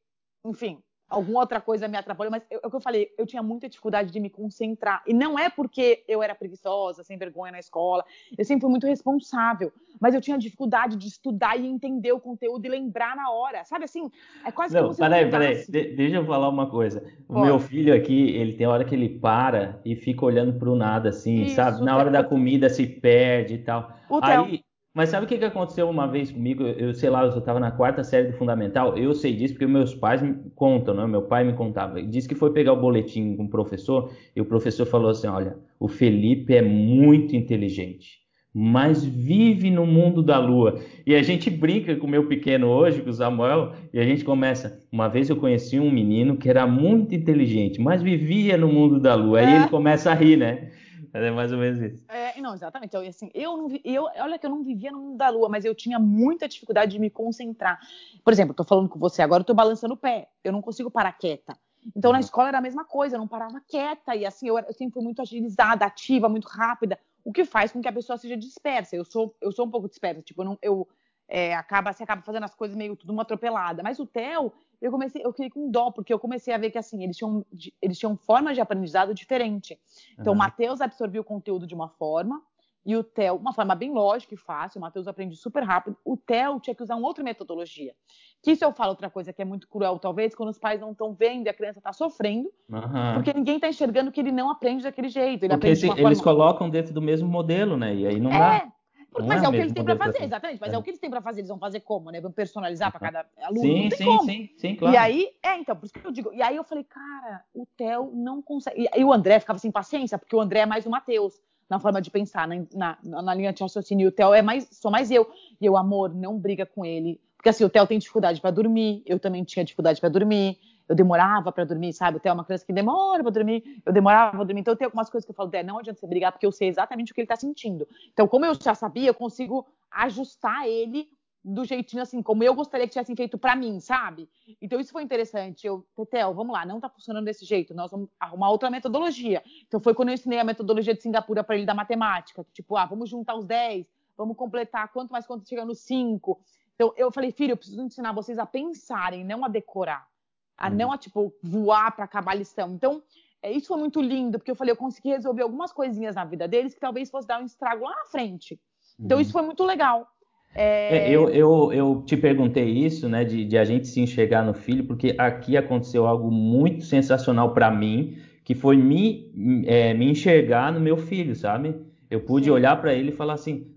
enfim, 0.44 0.82
alguma 1.08 1.40
outra 1.40 1.60
coisa 1.60 1.86
me 1.86 1.96
atrapalhou, 1.96 2.30
mas 2.30 2.42
é 2.50 2.66
o 2.66 2.70
que 2.70 2.76
eu 2.76 2.80
falei, 2.80 3.10
eu 3.16 3.26
tinha 3.26 3.42
muita 3.42 3.68
dificuldade 3.68 4.10
de 4.10 4.20
me 4.20 4.30
concentrar. 4.30 5.02
E 5.06 5.14
não 5.14 5.38
é 5.38 5.48
porque 5.48 6.04
eu 6.08 6.22
era 6.22 6.34
preguiçosa, 6.34 7.04
sem 7.04 7.16
vergonha 7.16 7.52
na 7.52 7.58
escola, 7.58 8.04
eu 8.36 8.44
sempre 8.44 8.62
fui 8.62 8.70
muito 8.70 8.86
responsável, 8.86 9.72
mas 10.00 10.14
eu 10.14 10.20
tinha 10.20 10.38
dificuldade 10.38 10.96
de 10.96 11.06
estudar 11.06 11.58
e 11.58 11.66
entender 11.66 12.12
o 12.12 12.20
conteúdo 12.20 12.64
e 12.64 12.68
lembrar 12.68 13.14
na 13.16 13.30
hora, 13.30 13.64
sabe 13.64 13.84
assim? 13.84 14.10
É 14.44 14.50
quase 14.50 14.74
não, 14.74 14.90
que 14.90 14.96
peraí, 14.96 15.30
peraí, 15.30 15.64
de 15.68 15.94
deixa 15.94 16.16
eu 16.16 16.26
falar 16.26 16.48
uma 16.48 16.68
coisa. 16.68 17.04
O 17.28 17.34
Pode. 17.34 17.46
meu 17.46 17.58
filho 17.58 17.94
aqui, 17.94 18.30
ele 18.30 18.54
tem 18.54 18.66
hora 18.66 18.84
que 18.84 18.94
ele 18.94 19.08
para 19.08 19.80
e 19.84 19.94
fica 19.94 20.24
olhando 20.24 20.58
para 20.58 20.70
o 20.70 20.76
nada, 20.76 21.10
assim, 21.10 21.42
Isso, 21.42 21.56
sabe? 21.56 21.84
Na 21.84 21.96
hora 21.96 22.10
da 22.10 22.24
comida 22.24 22.68
se 22.68 22.86
perde 22.86 23.54
e 23.54 23.58
tal. 23.58 23.92
O 24.08 24.20
Aí, 24.22 24.64
mas 24.94 25.08
sabe 25.08 25.26
o 25.26 25.28
que, 25.28 25.36
que 25.36 25.44
aconteceu 25.44 25.90
uma 25.90 26.06
vez 26.06 26.30
comigo? 26.30 26.62
Eu 26.62 26.94
sei 26.94 27.10
lá, 27.10 27.24
eu 27.24 27.36
estava 27.36 27.58
na 27.58 27.72
quarta 27.72 28.04
série 28.04 28.28
do 28.28 28.38
Fundamental. 28.38 28.96
Eu 28.96 29.12
sei 29.12 29.34
disso 29.34 29.54
porque 29.54 29.66
meus 29.66 29.92
pais 29.92 30.22
me 30.22 30.36
contam, 30.54 30.94
né? 30.94 31.04
Meu 31.04 31.22
pai 31.22 31.42
me 31.42 31.52
contava. 31.52 31.98
Ele 31.98 32.06
disse 32.06 32.28
que 32.28 32.34
foi 32.36 32.52
pegar 32.52 32.74
o 32.74 32.80
boletim 32.80 33.34
com 33.34 33.42
o 33.42 33.50
professor 33.50 34.12
e 34.36 34.40
o 34.40 34.44
professor 34.44 34.86
falou 34.86 35.10
assim: 35.10 35.26
Olha, 35.26 35.56
o 35.80 35.88
Felipe 35.88 36.54
é 36.54 36.62
muito 36.62 37.34
inteligente, 37.34 38.20
mas 38.54 39.04
vive 39.04 39.68
no 39.68 39.84
mundo 39.84 40.22
da 40.22 40.38
lua. 40.38 40.78
E 41.04 41.12
a 41.16 41.22
gente 41.24 41.50
brinca 41.50 41.96
com 41.96 42.06
o 42.06 42.10
meu 42.10 42.28
pequeno 42.28 42.68
hoje, 42.68 43.02
com 43.02 43.10
o 43.10 43.12
Samuel, 43.12 43.72
e 43.92 43.98
a 43.98 44.04
gente 44.04 44.24
começa. 44.24 44.80
Uma 44.92 45.08
vez 45.08 45.28
eu 45.28 45.34
conheci 45.34 45.80
um 45.80 45.90
menino 45.90 46.36
que 46.36 46.48
era 46.48 46.68
muito 46.68 47.16
inteligente, 47.16 47.80
mas 47.80 48.00
vivia 48.00 48.56
no 48.56 48.68
mundo 48.68 49.00
da 49.00 49.16
lua. 49.16 49.40
Aí 49.40 49.56
ele 49.56 49.68
começa 49.68 50.12
a 50.12 50.14
rir, 50.14 50.36
né? 50.36 50.70
É 51.24 51.30
mais 51.30 51.52
ou 51.52 51.58
menos 51.58 51.80
isso. 51.80 52.04
É, 52.08 52.40
não, 52.40 52.54
exatamente. 52.54 52.94
Eu, 52.94 53.02
assim, 53.02 53.30
eu 53.32 53.56
não 53.56 53.68
eu, 53.84 54.04
olha 54.04 54.38
que 54.38 54.44
eu 54.44 54.50
não 54.50 54.64
vivia 54.64 54.90
no 54.90 54.98
mundo 54.98 55.16
da 55.16 55.28
lua, 55.30 55.48
mas 55.48 55.64
eu 55.64 55.74
tinha 55.74 55.98
muita 55.98 56.48
dificuldade 56.48 56.92
de 56.92 56.98
me 56.98 57.08
concentrar. 57.08 57.78
Por 58.24 58.32
exemplo, 58.32 58.50
eu 58.50 58.56
tô 58.56 58.64
falando 58.64 58.88
com 58.88 58.98
você 58.98 59.22
agora, 59.22 59.42
eu 59.42 59.46
tô 59.46 59.54
balançando 59.54 59.94
o 59.94 59.96
pé. 59.96 60.28
Eu 60.42 60.52
não 60.52 60.60
consigo 60.60 60.90
parar 60.90 61.12
quieta. 61.12 61.56
Então, 61.94 62.10
uhum. 62.10 62.14
na 62.14 62.20
escola 62.20 62.48
era 62.48 62.58
a 62.58 62.62
mesma 62.62 62.84
coisa, 62.84 63.16
eu 63.16 63.20
não 63.20 63.28
parava 63.28 63.60
quieta. 63.60 64.16
E 64.16 64.26
assim, 64.26 64.48
eu, 64.48 64.58
eu 64.58 64.72
sempre 64.72 64.94
fui 64.94 65.02
muito 65.02 65.22
agilizada, 65.22 65.84
ativa, 65.84 66.28
muito 66.28 66.48
rápida, 66.48 66.98
o 67.24 67.32
que 67.32 67.44
faz 67.44 67.70
com 67.70 67.80
que 67.80 67.88
a 67.88 67.92
pessoa 67.92 68.18
seja 68.18 68.36
dispersa. 68.36 68.96
Eu 68.96 69.04
sou, 69.04 69.34
eu 69.40 69.52
sou 69.52 69.66
um 69.66 69.70
pouco 69.70 69.88
dispersa, 69.88 70.20
tipo, 70.20 70.42
eu, 70.42 70.46
não, 70.46 70.58
eu 70.60 70.88
é, 71.28 71.54
acaba, 71.54 71.92
você 71.92 72.02
acaba 72.02 72.22
fazendo 72.22 72.44
as 72.44 72.54
coisas 72.54 72.76
meio 72.76 72.96
tudo 72.96 73.12
uma 73.12 73.22
atropelada. 73.22 73.82
Mas 73.82 73.98
o 73.98 74.06
Theo, 74.06 74.52
eu 74.80 74.90
comecei, 74.90 75.24
eu 75.24 75.30
fiquei 75.32 75.50
com 75.50 75.70
dó, 75.70 75.90
porque 75.90 76.12
eu 76.12 76.18
comecei 76.18 76.52
a 76.54 76.58
ver 76.58 76.70
que 76.70 76.78
assim, 76.78 77.02
eles 77.02 77.16
tinham, 77.16 77.44
eles 77.80 77.98
tinham 77.98 78.16
formas 78.16 78.54
de 78.54 78.60
aprendizado 78.60 79.14
diferente. 79.14 79.78
Então, 80.18 80.32
uhum. 80.32 80.38
o 80.38 80.38
Matheus 80.38 80.80
absorvia 80.80 81.20
o 81.20 81.24
conteúdo 81.24 81.66
de 81.66 81.74
uma 81.74 81.88
forma, 81.88 82.42
e 82.86 82.94
o 82.96 83.02
Theo, 83.02 83.36
uma 83.36 83.54
forma 83.54 83.74
bem 83.74 83.92
lógica 83.92 84.34
e 84.34 84.36
fácil, 84.36 84.78
o 84.78 84.82
Matheus 84.82 85.08
aprende 85.08 85.34
super 85.36 85.62
rápido. 85.62 85.96
O 86.04 86.18
Theo 86.18 86.60
tinha 86.60 86.74
que 86.74 86.82
usar 86.82 86.96
uma 86.96 87.08
outra 87.08 87.24
metodologia. 87.24 87.94
Que 88.42 88.50
isso 88.50 88.62
eu 88.62 88.72
falo 88.72 88.90
outra 88.90 89.08
coisa 89.08 89.32
que 89.32 89.40
é 89.40 89.44
muito 89.44 89.66
cruel, 89.66 89.98
talvez, 89.98 90.34
quando 90.34 90.50
os 90.50 90.58
pais 90.58 90.82
não 90.82 90.92
estão 90.92 91.14
vendo 91.14 91.46
e 91.46 91.48
a 91.48 91.54
criança 91.54 91.78
está 91.78 91.94
sofrendo, 91.94 92.50
uhum. 92.68 93.14
porque 93.14 93.32
ninguém 93.32 93.54
está 93.54 93.68
enxergando 93.68 94.12
que 94.12 94.20
ele 94.20 94.30
não 94.30 94.50
aprende 94.50 94.82
daquele 94.82 95.08
jeito. 95.08 95.44
Ele 95.44 95.54
porque 95.54 95.68
aprende 95.68 95.86
eles 95.86 96.20
forma... 96.20 96.22
colocam 96.22 96.68
dentro 96.68 96.92
do 96.92 97.00
mesmo 97.00 97.26
modelo, 97.26 97.74
né? 97.74 97.94
E 97.94 98.06
aí 98.06 98.20
não 98.20 98.30
é, 98.30 98.38
dá. 98.38 98.72
Porque, 99.14 99.28
mas 99.28 99.42
é, 99.42 99.46
é 99.46 99.48
o 99.48 99.52
que 99.52 99.58
eles 99.58 99.72
têm 99.72 99.84
para 99.84 99.96
fazer, 99.96 100.24
exatamente. 100.24 100.60
Mas 100.60 100.72
é. 100.72 100.74
é. 100.74 100.78
o 100.78 100.82
que 100.82 100.90
eles 100.90 101.00
têm 101.00 101.08
para 101.08 101.22
fazer. 101.22 101.40
Eles 101.40 101.48
vão 101.48 101.58
fazer 101.58 101.80
como, 101.80 102.10
né? 102.10 102.20
Vão 102.20 102.32
personalizar 102.32 102.90
para 102.90 102.98
cada 102.98 103.26
aluno. 103.40 103.62
Sim, 103.62 103.90
sim, 103.90 104.04
como. 104.04 104.24
sim, 104.24 104.50
sim, 104.56 104.74
claro. 104.74 104.92
E 104.92 104.98
aí, 104.98 105.30
é, 105.40 105.56
então, 105.56 105.76
por 105.76 105.84
isso 105.84 105.94
que 105.94 106.04
eu 106.04 106.10
digo. 106.10 106.32
E 106.32 106.42
aí 106.42 106.56
eu 106.56 106.64
falei, 106.64 106.82
cara, 106.82 107.44
o 107.54 107.64
Theo 107.76 108.10
não 108.12 108.42
consegue. 108.42 108.88
E, 108.92 109.04
o 109.04 109.12
André 109.12 109.38
ficava 109.38 109.58
sem 109.60 109.70
paciência, 109.70 110.18
porque 110.18 110.34
o 110.34 110.40
André 110.40 110.60
é 110.60 110.66
mais 110.66 110.84
o 110.84 110.90
Matheus 110.90 111.40
na 111.70 111.78
forma 111.78 112.02
de 112.02 112.10
pensar, 112.10 112.48
na, 112.48 112.66
na, 112.74 113.22
na 113.22 113.34
linha 113.34 113.52
de 113.52 113.62
raciocínio. 113.62 114.06
E 114.06 114.08
o 114.08 114.12
Theo 114.12 114.34
é 114.34 114.42
mais, 114.42 114.68
sou 114.72 114.90
mais 114.90 115.12
eu. 115.12 115.30
E 115.60 115.64
eu, 115.64 115.76
amor, 115.76 116.12
não 116.12 116.36
briga 116.36 116.66
com 116.66 116.84
ele. 116.84 117.20
Porque 117.36 117.50
assim, 117.50 117.62
o 117.62 117.70
Theo 117.70 117.86
tem 117.86 118.00
dificuldade 118.00 118.40
para 118.40 118.50
dormir, 118.50 119.02
eu 119.06 119.20
também 119.20 119.44
tinha 119.44 119.64
dificuldade 119.64 120.00
para 120.00 120.08
dormir 120.08 120.58
eu 120.88 120.94
demorava 120.94 121.50
para 121.50 121.64
dormir, 121.64 121.92
sabe? 121.92 122.18
Até 122.18 122.32
uma 122.32 122.44
criança 122.44 122.64
que 122.66 122.72
demora 122.72 123.22
para 123.22 123.32
dormir, 123.32 123.82
eu 123.84 123.92
demorava 123.92 124.32
para 124.32 124.44
dormir. 124.44 124.60
Então 124.60 124.76
tem 124.76 124.84
algumas 124.84 125.08
coisas 125.08 125.24
que 125.24 125.30
eu 125.30 125.34
falo, 125.34 125.50
não 125.64 125.78
adianta 125.78 125.98
você 125.98 126.06
brigar, 126.06 126.32
porque 126.32 126.46
eu 126.46 126.52
sei 126.52 126.68
exatamente 126.68 127.12
o 127.12 127.14
que 127.14 127.20
ele 127.20 127.26
está 127.26 127.36
sentindo. 127.36 127.86
Então, 128.12 128.28
como 128.28 128.44
eu 128.44 128.54
já 128.54 128.74
sabia, 128.74 129.08
eu 129.08 129.14
consigo 129.14 129.66
ajustar 129.90 130.66
ele 130.66 131.08
do 131.44 131.62
jeitinho 131.64 132.02
assim, 132.02 132.22
como 132.22 132.42
eu 132.42 132.54
gostaria 132.54 132.86
que 132.86 132.92
tivessem 132.94 133.14
feito 133.14 133.36
para 133.36 133.54
mim, 133.54 133.78
sabe? 133.78 134.30
Então 134.62 134.80
isso 134.80 134.92
foi 134.92 135.02
interessante. 135.02 135.66
Eu, 135.66 135.86
Tetel, 135.94 136.32
vamos 136.32 136.54
lá, 136.54 136.64
não 136.64 136.80
tá 136.80 136.88
funcionando 136.88 137.26
desse 137.26 137.44
jeito, 137.44 137.74
nós 137.74 137.90
vamos 137.90 138.08
arrumar 138.18 138.48
outra 138.48 138.70
metodologia. 138.70 139.42
Então 139.66 139.78
foi 139.78 139.92
quando 139.92 140.08
eu 140.08 140.14
ensinei 140.14 140.38
a 140.38 140.44
metodologia 140.44 140.94
de 140.94 141.02
Singapura 141.02 141.44
para 141.44 141.54
ele 141.54 141.66
da 141.66 141.74
matemática, 141.74 142.46
tipo, 142.54 142.76
ah, 142.78 142.86
vamos 142.86 143.10
juntar 143.10 143.34
os 143.34 143.44
10, 143.44 143.86
vamos 144.16 144.38
completar 144.38 144.90
quanto 144.90 145.10
mais 145.10 145.26
quanto 145.26 145.46
chega 145.46 145.66
no 145.66 145.74
5. 145.74 146.40
Então 146.76 146.94
eu 146.96 147.12
falei, 147.12 147.30
filho, 147.30 147.52
eu 147.52 147.56
preciso 147.58 147.82
ensinar 147.82 148.12
vocês 148.12 148.38
a 148.38 148.46
pensarem, 148.46 149.22
não 149.22 149.44
a 149.44 149.48
decorar 149.48 150.08
a 150.56 150.70
não 150.70 150.92
a 150.92 150.98
tipo 150.98 151.32
voar 151.42 151.94
para 151.94 152.04
acabar 152.04 152.32
a 152.32 152.36
lição. 152.36 152.72
Então, 152.72 153.02
é, 153.42 153.52
isso 153.52 153.68
foi 153.68 153.76
muito 153.76 154.00
lindo, 154.00 154.38
porque 154.38 154.50
eu 154.50 154.56
falei, 154.56 154.72
eu 154.72 154.76
consegui 154.76 155.10
resolver 155.10 155.42
algumas 155.42 155.72
coisinhas 155.72 156.14
na 156.14 156.24
vida 156.24 156.48
deles 156.48 156.74
que 156.74 156.80
talvez 156.80 157.10
fosse 157.10 157.28
dar 157.28 157.40
um 157.40 157.44
estrago 157.44 157.84
lá 157.84 157.90
na 157.90 158.06
frente. 158.06 158.58
Então, 158.98 159.18
uhum. 159.18 159.22
isso 159.22 159.32
foi 159.32 159.42
muito 159.42 159.64
legal. 159.64 160.08
É... 160.54 160.98
É, 160.98 161.10
eu, 161.10 161.28
eu, 161.28 161.72
eu 161.72 162.02
te 162.06 162.16
perguntei 162.16 162.68
isso, 162.70 163.08
né, 163.08 163.24
de, 163.24 163.44
de, 163.44 163.58
a 163.58 163.64
gente 163.64 163.88
se 163.88 164.00
enxergar 164.00 164.42
no 164.42 164.54
filho, 164.54 164.84
porque 164.84 165.14
aqui 165.18 165.56
aconteceu 165.56 166.06
algo 166.06 166.30
muito 166.30 166.84
sensacional 166.84 167.52
para 167.52 167.70
mim, 167.70 168.16
que 168.44 168.54
foi 168.54 168.76
me, 168.76 169.64
é, 169.66 169.92
me 169.92 170.08
enxergar 170.10 170.72
no 170.72 170.78
meu 170.78 170.96
filho, 170.96 171.34
sabe? 171.34 171.74
Eu 172.08 172.20
pude 172.20 172.46
Sim. 172.46 172.52
olhar 172.52 172.80
para 172.80 172.94
ele 172.94 173.08
e 173.08 173.16
falar 173.16 173.34
assim: 173.34 173.73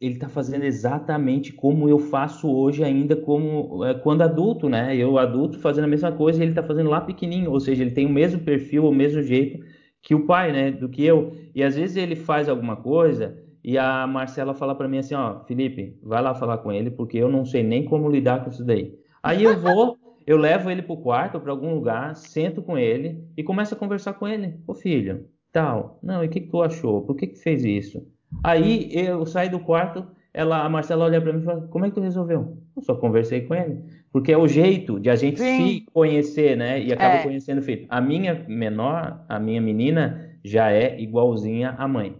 ele 0.00 0.14
está 0.14 0.28
fazendo 0.28 0.64
exatamente 0.64 1.52
como 1.52 1.88
eu 1.88 1.98
faço 1.98 2.50
hoje 2.50 2.84
ainda 2.84 3.16
como 3.16 3.84
é, 3.84 3.94
quando 3.94 4.22
adulto, 4.22 4.68
né? 4.68 4.94
Eu 4.94 5.18
adulto 5.18 5.58
fazendo 5.58 5.84
a 5.84 5.88
mesma 5.88 6.12
coisa 6.12 6.38
e 6.38 6.42
ele 6.42 6.52
está 6.52 6.62
fazendo 6.62 6.90
lá 6.90 7.00
pequenininho, 7.00 7.50
ou 7.50 7.60
seja, 7.60 7.82
ele 7.82 7.92
tem 7.92 8.06
o 8.06 8.12
mesmo 8.12 8.40
perfil, 8.40 8.84
o 8.84 8.94
mesmo 8.94 9.22
jeito 9.22 9.64
que 10.02 10.14
o 10.14 10.26
pai, 10.26 10.52
né? 10.52 10.70
Do 10.70 10.88
que 10.88 11.04
eu. 11.04 11.32
E 11.54 11.62
às 11.62 11.76
vezes 11.76 11.96
ele 11.96 12.14
faz 12.14 12.48
alguma 12.48 12.76
coisa 12.76 13.42
e 13.64 13.78
a 13.78 14.06
Marcela 14.06 14.54
fala 14.54 14.74
para 14.74 14.86
mim 14.86 14.98
assim, 14.98 15.14
ó, 15.14 15.40
Felipe, 15.44 15.98
vai 16.02 16.22
lá 16.22 16.34
falar 16.34 16.58
com 16.58 16.70
ele 16.70 16.90
porque 16.90 17.18
eu 17.18 17.28
não 17.28 17.44
sei 17.44 17.62
nem 17.62 17.84
como 17.84 18.08
lidar 18.10 18.44
com 18.44 18.50
isso 18.50 18.64
daí. 18.64 18.94
Aí 19.22 19.42
eu 19.42 19.58
vou, 19.58 19.98
eu 20.26 20.36
levo 20.36 20.70
ele 20.70 20.82
pro 20.82 20.98
quarto, 20.98 21.40
para 21.40 21.50
algum 21.50 21.74
lugar, 21.74 22.14
sento 22.14 22.62
com 22.62 22.78
ele 22.78 23.24
e 23.36 23.42
começo 23.42 23.74
a 23.74 23.78
conversar 23.78 24.12
com 24.14 24.28
ele. 24.28 24.60
Ô 24.66 24.74
filho, 24.74 25.26
tal, 25.50 25.98
não, 26.02 26.22
e 26.22 26.26
o 26.26 26.30
que, 26.30 26.42
que 26.42 26.50
tu 26.50 26.62
achou? 26.62 27.02
Por 27.02 27.16
que 27.16 27.26
que 27.28 27.38
fez 27.38 27.64
isso? 27.64 28.06
Aí 28.42 28.88
eu 28.92 29.24
saí 29.26 29.48
do 29.48 29.60
quarto, 29.60 30.06
ela, 30.32 30.64
a 30.64 30.68
Marcela 30.68 31.04
olha 31.06 31.20
para 31.20 31.32
mim 31.32 31.40
e 31.40 31.44
fala: 31.44 31.66
Como 31.68 31.84
é 31.84 31.88
que 31.88 31.94
tu 31.94 32.00
resolveu? 32.00 32.58
Eu 32.76 32.82
só 32.82 32.94
conversei 32.94 33.40
com 33.42 33.54
ele. 33.54 33.82
Porque 34.12 34.32
é 34.32 34.36
o 34.36 34.46
jeito 34.46 35.00
de 35.00 35.08
a 35.08 35.16
gente 35.16 35.38
Sim. 35.38 35.58
se 35.58 35.80
conhecer, 35.92 36.56
né? 36.56 36.80
E 36.82 36.92
acaba 36.92 37.16
é. 37.16 37.22
conhecendo 37.22 37.58
o 37.58 37.62
filho. 37.62 37.86
A 37.88 38.00
minha 38.00 38.44
menor, 38.46 39.24
a 39.28 39.40
minha 39.40 39.60
menina, 39.60 40.38
já 40.44 40.70
é 40.70 41.00
igualzinha 41.00 41.70
à 41.78 41.88
mãe. 41.88 42.18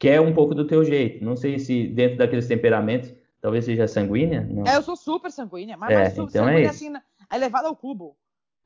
Que 0.00 0.08
é 0.08 0.20
um 0.20 0.34
pouco 0.34 0.54
do 0.54 0.66
teu 0.66 0.84
jeito. 0.84 1.24
Não 1.24 1.36
sei 1.36 1.58
se 1.58 1.86
dentro 1.86 2.18
daqueles 2.18 2.48
temperamentos, 2.48 3.14
talvez 3.40 3.64
seja 3.64 3.86
sanguínea. 3.86 4.40
Não. 4.50 4.64
É, 4.66 4.76
eu 4.76 4.82
sou 4.82 4.96
super 4.96 5.30
sanguínea, 5.30 5.76
mas, 5.76 5.90
é, 5.90 5.94
mas 5.96 6.14
super 6.14 6.30
então 6.30 6.48
é 6.48 6.50
sanguínea 6.50 6.66
é 6.66 6.70
assim, 6.70 6.92
elevada 7.32 7.68
ao 7.68 7.76
cubo. 7.76 8.16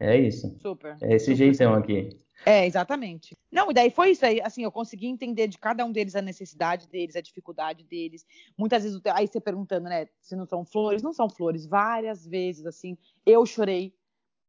É 0.00 0.16
isso. 0.16 0.56
Super. 0.60 0.96
É 1.02 1.14
esse 1.14 1.32
super 1.32 1.36
jeitão 1.36 1.74
aqui. 1.74 2.08
É, 2.44 2.66
exatamente. 2.66 3.36
Não, 3.50 3.70
e 3.70 3.74
daí 3.74 3.90
foi 3.90 4.10
isso 4.10 4.24
aí, 4.24 4.40
assim, 4.40 4.62
eu 4.62 4.70
consegui 4.70 5.06
entender 5.06 5.48
de 5.48 5.58
cada 5.58 5.84
um 5.84 5.92
deles 5.92 6.14
a 6.14 6.22
necessidade 6.22 6.88
deles, 6.88 7.16
a 7.16 7.20
dificuldade 7.20 7.84
deles. 7.84 8.24
Muitas 8.56 8.84
vezes, 8.84 9.00
aí 9.12 9.26
você 9.26 9.40
perguntando, 9.40 9.88
né, 9.88 10.06
se 10.20 10.36
não 10.36 10.46
são 10.46 10.64
flores, 10.64 11.02
não 11.02 11.12
são 11.12 11.28
flores. 11.28 11.66
Várias 11.66 12.26
vezes, 12.26 12.66
assim, 12.66 12.96
eu 13.26 13.44
chorei. 13.44 13.94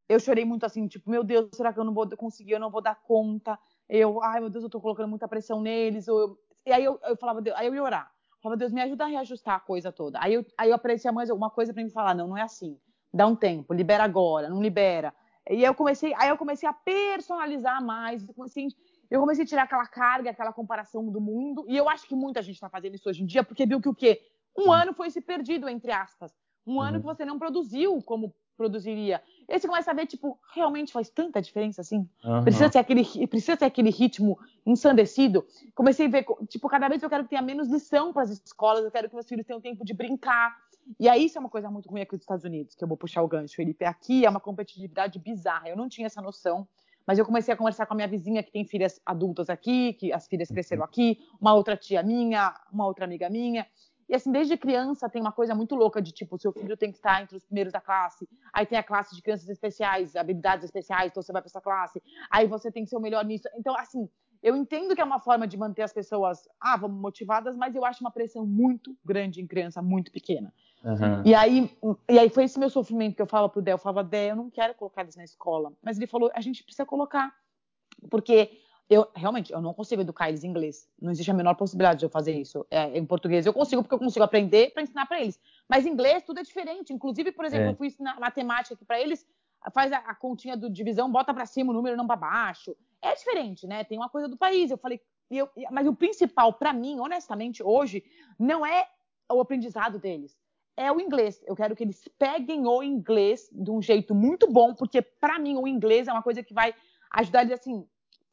Eu 0.08 0.20
chorei 0.20 0.44
muito 0.44 0.66
assim, 0.66 0.88
tipo, 0.88 1.10
meu 1.10 1.24
Deus, 1.24 1.50
será 1.54 1.72
que 1.72 1.80
eu 1.80 1.84
não 1.84 1.94
vou 1.94 2.08
conseguir, 2.18 2.54
eu 2.54 2.60
não 2.60 2.72
vou 2.72 2.82
dar 2.82 2.96
conta? 2.96 3.60
Eu, 3.88 4.22
ai, 4.24 4.40
meu 4.40 4.50
Deus, 4.50 4.64
eu 4.64 4.70
tô 4.70 4.82
colocando 4.82 5.10
muita 5.10 5.28
pressão 5.28 5.62
neles. 5.62 6.08
Eu, 6.08 6.38
e 6.66 6.72
aí 6.72 6.84
eu, 6.84 7.00
eu 7.04 7.16
falava, 7.16 7.42
aí 7.56 7.68
eu 7.68 7.76
ia 7.76 7.84
orar. 7.84 8.12
Eu 8.32 8.42
falava, 8.42 8.58
Deus, 8.58 8.72
me 8.72 8.82
ajuda 8.82 9.04
a 9.04 9.08
reajustar 9.08 9.56
a 9.56 9.60
coisa 9.60 9.92
toda. 9.92 10.20
Aí 10.22 10.34
eu, 10.34 10.46
aí 10.58 10.70
eu 10.70 10.76
aparecia 10.76 11.12
mais 11.12 11.30
alguma 11.30 11.50
coisa 11.50 11.74
para 11.74 11.84
me 11.84 11.90
falar, 11.90 12.16
não, 12.16 12.28
não 12.28 12.38
é 12.38 12.42
assim. 12.42 12.80
Dá 13.14 13.26
um 13.28 13.36
tempo, 13.36 13.74
libera 13.74 14.04
agora, 14.04 14.50
não 14.50 14.62
libera 14.62 15.14
e 15.50 15.64
eu 15.64 15.74
comecei, 15.74 16.14
aí 16.16 16.30
eu 16.30 16.38
comecei 16.38 16.70
a 16.70 16.74
personalizar 16.74 17.84
mais, 17.84 18.28
eu 18.28 18.34
comecei, 18.34 18.68
eu 19.10 19.20
comecei 19.20 19.44
a 19.44 19.48
tirar 19.48 19.64
aquela 19.64 19.88
carga, 19.88 20.30
aquela 20.30 20.54
comparação 20.54 21.10
do 21.10 21.20
mundo, 21.20 21.66
e 21.68 21.76
eu 21.76 21.90
acho 21.90 22.08
que 22.08 22.16
muita 22.16 22.42
gente 22.42 22.56
está 22.56 22.70
fazendo 22.70 22.96
isso 22.96 23.10
hoje 23.10 23.24
em 23.24 23.26
dia, 23.26 23.44
porque 23.44 23.66
viu 23.66 23.82
que 23.82 23.90
o 23.90 23.96
quê? 23.96 24.22
Um 24.58 24.72
ano 24.72 24.94
foi 24.94 25.10
se 25.10 25.22
perdido, 25.22 25.68
entre 25.70 25.92
aspas. 25.92 26.34
Um 26.68 26.76
uhum. 26.76 26.82
ano 26.82 27.00
que 27.00 27.06
você 27.06 27.26
não 27.26 27.40
produziu 27.40 28.02
como 28.02 28.34
produziria. 28.60 29.24
E 29.48 29.54
aí 29.54 29.60
você 29.60 29.68
começa 29.68 29.90
a 29.90 29.94
ver, 29.94 30.06
tipo, 30.06 30.38
realmente 30.54 30.92
faz 30.92 31.10
tanta 31.10 31.42
diferença 31.42 31.80
assim? 31.80 32.08
Uhum. 32.24 32.44
Precisa, 32.44 32.70
ter 32.70 32.80
aquele, 32.80 33.28
precisa 33.28 33.56
ter 33.56 33.66
aquele 33.66 33.90
ritmo 33.90 34.38
ensandecido. 34.66 35.46
Comecei 35.74 36.08
a 36.08 36.10
ver, 36.10 36.26
tipo, 36.50 36.68
cada 36.68 36.90
vez 36.90 37.02
eu 37.02 37.10
quero 37.10 37.24
que 37.24 37.30
tenha 37.30 37.42
menos 37.42 37.70
lição 37.70 38.12
para 38.12 38.24
as 38.24 38.32
escolas, 38.32 38.84
eu 38.84 38.92
quero 38.92 39.08
que 39.08 39.16
meus 39.16 39.28
filhos 39.28 39.48
tenham 39.48 39.62
tempo 39.62 39.86
de 39.86 39.94
brincar. 39.94 40.56
E 40.98 41.08
aí 41.08 41.26
isso 41.26 41.38
é 41.38 41.42
uma 41.42 41.50
coisa 41.50 41.70
muito 41.70 41.90
ruim 41.90 42.02
aqui 42.02 42.16
dos 42.16 42.24
Estados 42.24 42.46
Unidos, 42.46 42.76
que 42.76 42.84
eu 42.84 42.88
vou 42.88 42.98
puxar 42.98 43.22
o 43.22 43.28
gancho, 43.28 43.56
Felipe. 43.56 43.86
Aqui 43.86 44.26
é 44.26 44.30
uma 44.30 44.40
competitividade 44.40 45.20
bizarra. 45.20 45.70
Eu 45.70 45.76
não 45.76 45.90
tinha 45.90 46.08
essa 46.08 46.22
noção, 46.22 46.68
mas 47.06 47.20
eu 47.20 47.26
comecei 47.26 47.54
a 47.54 47.58
conversar 47.58 47.86
com 47.86 47.94
a 47.94 47.96
minha 47.96 48.08
vizinha 48.08 48.42
que 48.42 48.52
tem 48.52 48.66
filhas 48.66 49.00
adultas 49.06 49.50
aqui, 49.50 49.94
que 49.94 50.12
as 50.12 50.28
filhas 50.28 50.50
cresceram 50.50 50.84
aqui, 50.84 51.20
uma 51.40 51.54
outra 51.54 51.76
tia 51.78 52.02
minha, 52.02 52.56
uma 52.72 52.86
outra 52.86 53.06
amiga 53.06 53.30
minha. 53.30 53.68
E 54.08 54.16
assim, 54.16 54.32
desde 54.32 54.58
criança 54.58 55.08
tem 55.08 55.22
uma 55.22 55.32
coisa 55.32 55.54
muito 55.54 55.76
louca 55.76 56.02
de 56.02 56.12
tipo, 56.12 56.40
seu 56.40 56.52
filho 56.52 56.76
tem 56.76 56.92
que 56.92 56.98
estar 56.98 57.22
entre 57.22 57.38
os 57.38 57.46
primeiros 57.46 57.72
da 57.72 57.80
classe. 57.80 58.28
Aí 58.52 58.66
tem 58.66 58.78
a 58.78 58.84
classe 58.84 59.16
de 59.16 59.22
crianças 59.22 59.48
especiais, 59.48 60.16
habilidades 60.16 60.66
especiais, 60.66 61.12
então 61.12 61.22
você 61.22 61.32
vai 61.32 61.44
para 61.44 61.50
essa 61.50 61.62
classe. 61.62 62.02
Aí 62.32 62.48
você 62.48 62.72
tem 62.72 62.84
que 62.84 62.90
ser 62.90 62.98
o 62.98 63.00
melhor 63.00 63.24
nisso. 63.24 63.48
Então, 63.56 63.76
assim, 63.78 64.10
eu 64.42 64.56
entendo 64.56 64.96
que 64.96 65.02
é 65.02 65.04
uma 65.04 65.20
forma 65.20 65.48
de 65.48 65.58
manter 65.58 65.82
as 65.82 65.94
pessoas, 65.94 66.48
ah, 66.60 66.78
vamos 66.78 67.00
motivadas, 67.00 67.56
mas 67.56 67.76
eu 67.76 67.84
acho 67.84 68.02
uma 68.02 68.12
pressão 68.12 68.46
muito 68.46 68.96
grande 69.04 69.42
em 69.42 69.48
criança 69.48 69.82
muito 69.82 70.12
pequena. 70.12 70.54
Uhum. 70.84 71.24
E, 71.26 71.36
aí, 71.36 71.78
e 72.10 72.18
aí 72.18 72.30
foi 72.30 72.46
esse 72.46 72.58
meu 72.58 72.70
sofrimento 72.70 73.16
que 73.16 73.22
eu 73.22 73.28
falo 73.28 73.50
pro 73.50 73.62
Dé. 73.62 73.74
Eu 73.74 73.78
falava, 73.78 74.04
Dé, 74.04 74.32
eu 74.32 74.36
não 74.36 74.50
quero 74.50 74.74
colocar 74.76 75.02
eles 75.02 75.16
na 75.16 75.24
escola. 75.24 75.74
Mas 75.82 75.98
ele 75.98 76.08
falou, 76.08 76.32
a 76.34 76.42
gente 76.42 76.64
precisa 76.64 76.86
colocar. 76.86 77.34
Porque 78.10 78.50
eu 78.90 79.08
realmente 79.14 79.54
eu 79.54 79.62
não 79.62 79.74
consigo 79.74 80.02
educar 80.02 80.30
eles 80.30 80.44
em 80.44 80.48
inglês. 80.48 80.90
Não 81.00 81.12
existe 81.12 81.30
a 81.30 81.34
menor 81.34 81.54
possibilidade 81.56 82.00
de 82.00 82.06
eu 82.06 82.10
fazer 82.10 82.34
isso. 82.34 82.66
É, 82.72 82.98
em 82.98 83.06
português 83.06 83.46
eu 83.46 83.54
consigo 83.54 83.84
porque 83.84 83.94
eu 83.94 84.00
consigo 84.00 84.24
aprender 84.24 84.72
para 84.72 84.82
ensinar 84.82 85.06
para 85.06 85.22
eles. 85.22 85.40
Mas 85.68 85.86
em 85.86 85.90
inglês 85.90 86.24
tudo 86.24 86.40
é 86.40 86.44
diferente. 86.44 86.92
Inclusive, 86.92 87.32
por 87.32 87.46
exemplo, 87.46 87.68
é. 87.68 87.70
eu 87.72 87.76
fui 87.76 87.88
ensinar 87.88 88.20
matemática 88.20 88.74
aqui 88.74 88.84
para 88.84 89.00
eles, 89.00 89.26
faz 89.74 89.92
a, 89.92 89.98
a, 89.98 90.16
continha 90.16 90.56
do 90.56 90.70
divisão, 90.70 91.12
bota 91.12 91.34
para 91.34 91.46
cima 91.46 91.72
o 91.72 91.74
número, 91.74 91.98
não 91.98 92.08
para 92.08 92.16
baixo. 92.16 92.76
É 93.02 93.14
diferente, 93.14 93.68
né? 93.68 93.84
Tem 93.84 93.98
uma 93.98 94.10
coisa 94.10 94.28
do 94.28 94.38
país. 94.38 94.72
Eu 94.72 94.78
falei, 94.78 95.02
eu, 95.30 95.50
mas 95.72 95.88
o 95.88 95.96
principal 95.96 96.54
para 96.54 96.74
mim, 96.74 97.00
honestamente, 97.00 97.62
hoje, 97.62 98.04
não 98.38 98.66
é 98.66 98.88
o 99.32 99.40
aprendizado 99.40 100.00
deles. 100.00 100.38
É 100.76 100.92
o 100.92 101.00
inglês. 101.00 101.44
Eu 101.46 101.56
quero 101.56 101.76
que 101.76 101.84
eles 101.84 102.08
peguem 102.18 102.66
o 102.66 102.82
inglês 102.82 103.50
de 103.52 103.70
um 103.70 103.82
jeito 103.82 104.16
muito 104.16 104.50
bom, 104.52 104.74
porque 104.74 105.02
para 105.02 105.38
mim 105.38 105.58
o 105.58 105.68
inglês 105.68 106.08
é 106.08 106.12
uma 106.12 106.24
coisa 106.24 106.42
que 106.42 106.54
vai 106.54 106.74
ajudar 107.12 107.42
eles 107.42 107.60
assim 107.60 107.86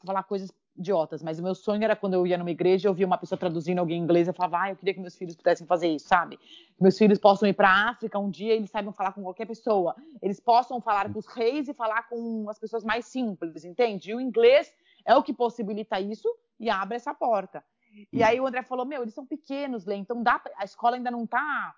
falar 0.04 0.22
coisas 0.22 0.52
idiotas, 0.78 1.22
mas 1.22 1.38
o 1.38 1.42
meu 1.42 1.54
sonho 1.54 1.82
era 1.82 1.96
quando 1.96 2.14
eu 2.14 2.26
ia 2.26 2.36
numa 2.38 2.50
igreja, 2.50 2.88
eu 2.88 2.94
via 2.94 3.06
uma 3.06 3.18
pessoa 3.18 3.38
traduzindo 3.38 3.78
alguém 3.78 3.98
em 3.98 4.02
inglês, 4.02 4.28
eu 4.28 4.34
falava, 4.34 4.62
ah, 4.62 4.70
eu 4.70 4.76
queria 4.76 4.94
que 4.94 5.00
meus 5.00 5.16
filhos 5.16 5.34
pudessem 5.34 5.66
fazer 5.66 5.88
isso, 5.88 6.08
sabe? 6.08 6.36
Que 6.36 6.82
meus 6.82 6.96
filhos 6.96 7.18
possam 7.18 7.48
ir 7.48 7.54
para 7.54 7.68
a 7.68 7.90
África 7.90 8.18
um 8.18 8.30
dia, 8.30 8.54
eles 8.54 8.70
saibam 8.70 8.92
falar 8.92 9.12
com 9.12 9.22
qualquer 9.22 9.46
pessoa, 9.46 9.94
eles 10.22 10.40
possam 10.40 10.80
falar 10.80 11.12
com 11.12 11.18
os 11.18 11.26
reis 11.26 11.68
e 11.68 11.74
falar 11.74 12.08
com 12.08 12.48
as 12.48 12.58
pessoas 12.58 12.84
mais 12.84 13.06
simples, 13.06 13.64
entende? 13.64 14.10
E 14.10 14.14
o 14.14 14.20
inglês 14.20 14.72
é 15.04 15.14
o 15.14 15.22
que 15.22 15.32
possibilita 15.32 16.00
isso 16.00 16.28
e 16.58 16.68
abre 16.68 16.96
essa 16.96 17.14
porta. 17.14 17.64
E 18.12 18.22
aí 18.22 18.38
o 18.38 18.46
André 18.46 18.62
falou, 18.62 18.84
meu, 18.84 19.02
eles 19.02 19.14
são 19.14 19.24
pequenos, 19.24 19.86
Lê, 19.86 19.96
então 19.96 20.22
dá 20.22 20.38
pra... 20.38 20.52
a 20.56 20.64
escola 20.64 20.96
ainda 20.96 21.10
não 21.10 21.24
está 21.24 21.74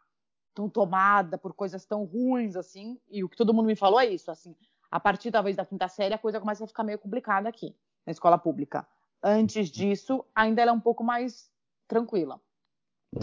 tão 0.52 0.68
tomada 0.68 1.38
por 1.38 1.54
coisas 1.54 1.86
tão 1.86 2.04
ruins 2.04 2.56
assim, 2.56 2.98
e 3.08 3.22
o 3.22 3.28
que 3.28 3.36
todo 3.36 3.54
mundo 3.54 3.66
me 3.66 3.76
falou 3.76 4.00
é 4.00 4.06
isso, 4.06 4.28
assim, 4.28 4.56
a 4.90 4.98
partir 4.98 5.30
talvez 5.30 5.54
da 5.54 5.64
quinta 5.64 5.86
série 5.86 6.14
a 6.14 6.18
coisa 6.18 6.40
começa 6.40 6.64
a 6.64 6.66
ficar 6.66 6.82
meio 6.82 6.98
complicada 6.98 7.48
aqui 7.48 7.76
na 8.08 8.12
escola 8.12 8.38
pública. 8.38 8.86
Antes 9.22 9.70
disso, 9.70 10.24
ainda 10.34 10.62
ela 10.62 10.70
é 10.70 10.74
um 10.74 10.80
pouco 10.80 11.04
mais 11.04 11.50
tranquila. 11.86 12.40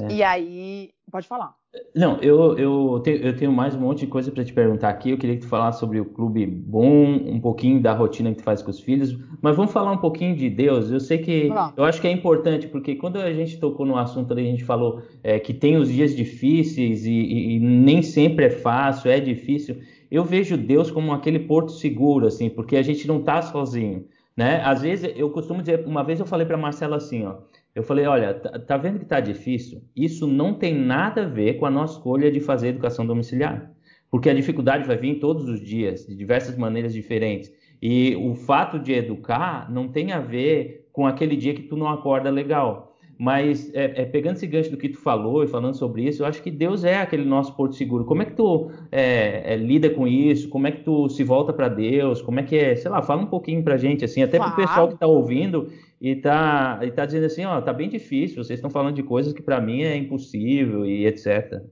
É. 0.02 0.14
E 0.14 0.24
aí, 0.24 0.92
pode 1.12 1.28
falar. 1.28 1.56
Não, 1.96 2.18
eu, 2.22 2.58
eu, 2.58 3.00
tenho, 3.04 3.18
eu 3.18 3.36
tenho 3.36 3.52
mais 3.52 3.76
um 3.76 3.80
monte 3.80 4.02
de 4.02 4.08
coisa 4.08 4.32
para 4.32 4.46
te 4.46 4.54
perguntar 4.54 4.90
aqui. 4.90 5.10
Eu 5.10 5.18
queria 5.18 5.36
que 5.36 5.42
tu 5.42 5.48
falasse 5.48 5.80
sobre 5.80 6.00
o 6.00 6.06
clube 6.06 6.46
bom, 6.46 7.16
um 7.16 7.40
pouquinho 7.40 7.82
da 7.82 7.94
rotina 7.94 8.32
que 8.32 8.38
tu 8.38 8.44
faz 8.44 8.62
com 8.62 8.70
os 8.70 8.80
filhos, 8.80 9.18
mas 9.42 9.56
vamos 9.56 9.72
falar 9.72 9.92
um 9.92 9.98
pouquinho 9.98 10.36
de 10.36 10.50
Deus. 10.50 10.92
Eu 10.92 11.00
sei 11.00 11.18
que 11.18 11.50
eu 11.76 11.84
acho 11.84 12.00
que 12.00 12.08
é 12.08 12.12
importante, 12.12 12.68
porque 12.68 12.96
quando 12.96 13.18
a 13.18 13.34
gente 13.34 13.60
tocou 13.60 13.86
no 13.86 13.98
assunto 13.98 14.32
ali, 14.32 14.48
a 14.48 14.52
gente 14.52 14.64
falou 14.64 15.02
é, 15.24 15.40
que 15.40 15.54
tem 15.54 15.78
os 15.78 15.90
dias 15.90 16.16
difíceis 16.16 17.06
e, 17.06 17.12
e, 17.12 17.56
e 17.56 17.60
nem 17.60 18.02
sempre 18.02 18.46
é 18.46 18.50
fácil, 18.52 19.10
é 19.10 19.20
difícil. 19.20 19.80
Eu 20.10 20.24
vejo 20.24 20.56
Deus 20.56 20.92
como 20.92 21.12
aquele 21.12 21.40
porto 21.40 21.72
seguro, 21.72 22.28
assim, 22.28 22.50
porque 22.50 22.78
a 22.78 22.84
gente 22.84 23.08
não 23.08 23.20
está 23.20 23.42
sozinho. 23.42 24.06
Né? 24.36 24.62
Às 24.64 24.82
vezes 24.82 25.14
eu 25.16 25.30
costumo 25.30 25.62
dizer, 25.62 25.86
uma 25.86 26.04
vez 26.04 26.20
eu 26.20 26.26
falei 26.26 26.46
para 26.46 26.58
Marcela 26.58 26.98
assim, 26.98 27.26
ó, 27.26 27.38
eu 27.74 27.84
falei, 27.84 28.06
olha, 28.06 28.34
tá, 28.34 28.60
tá 28.60 28.78
vendo 28.78 29.00
que 29.00 29.06
tá 29.06 29.20
difícil? 29.20 29.82
Isso 29.96 30.28
não 30.28 30.54
tem 30.54 30.76
nada 30.76 31.24
a 31.24 31.28
ver 31.28 31.54
com 31.54 31.66
a 31.66 31.72
nossa 31.72 31.94
escolha 31.94 32.32
de 32.32 32.42
fazer 32.42 32.70
educação 32.70 33.06
domiciliar, 33.06 33.72
porque 34.12 34.30
a 34.30 34.34
dificuldade 34.34 34.86
vai 34.86 34.98
vir 34.98 35.20
todos 35.20 35.48
os 35.48 35.62
dias, 35.62 36.06
de 36.06 36.16
diversas 36.16 36.58
maneiras 36.58 36.94
diferentes. 36.94 37.52
E 37.82 38.16
o 38.16 38.36
fato 38.36 38.80
de 38.80 38.94
educar 38.94 39.72
não 39.72 39.88
tem 39.88 40.12
a 40.12 40.20
ver 40.20 40.90
com 40.92 41.06
aquele 41.06 41.36
dia 41.36 41.54
que 41.54 41.64
tu 41.64 41.78
não 41.78 41.88
acorda 41.88 42.30
legal. 42.30 42.85
Mas 43.18 43.74
é, 43.74 44.02
é, 44.02 44.06
pegando 44.06 44.36
esse 44.36 44.46
gancho 44.46 44.70
do 44.70 44.78
que 44.78 44.90
tu 44.90 45.00
falou 45.00 45.44
e 45.44 45.48
falando 45.48 45.76
sobre 45.76 46.04
isso, 46.04 46.22
eu 46.22 46.28
acho 46.28 46.44
que 46.44 46.52
Deus 46.52 46.84
é 46.84 46.98
aquele 46.98 47.24
nosso 47.24 47.56
porto 47.56 47.76
seguro. 47.76 48.04
Como 48.04 48.22
é 48.22 48.26
que 48.26 48.34
tu 48.34 48.70
é, 48.92 49.54
é 49.54 49.56
lida 49.56 49.90
com 49.90 50.06
isso? 50.06 50.50
Como 50.50 50.68
é 50.68 50.72
que 50.72 50.84
tu 50.84 51.08
se 51.08 51.24
volta 51.24 51.54
para 51.54 51.70
Deus? 51.70 52.22
Como 52.22 52.40
é 52.40 52.44
que 52.44 52.58
é? 52.58 52.76
Sei 52.76 52.92
lá, 52.92 53.02
fala 53.02 53.22
um 53.22 53.28
pouquinho 53.28 53.64
pra 53.64 53.78
gente, 53.78 54.04
assim, 54.04 54.22
até 54.22 54.38
para 54.38 54.50
o 54.50 54.56
pessoal 54.56 54.88
que 54.90 54.96
está 54.96 55.08
ouvindo 55.08 55.72
e 56.02 56.16
tá, 56.16 56.80
e 56.84 56.92
tá 56.92 57.06
dizendo 57.06 57.26
assim, 57.26 57.46
ó, 57.46 57.62
tá 57.62 57.72
bem 57.72 57.88
difícil, 57.88 58.44
vocês 58.44 58.58
estão 58.58 58.70
falando 58.70 58.96
de 58.96 59.04
coisas 59.04 59.32
que 59.32 59.42
para 59.42 59.62
mim 59.62 59.84
é 59.84 59.96
impossível 59.96 60.86
e 60.86 61.06
etc. 61.06 61.64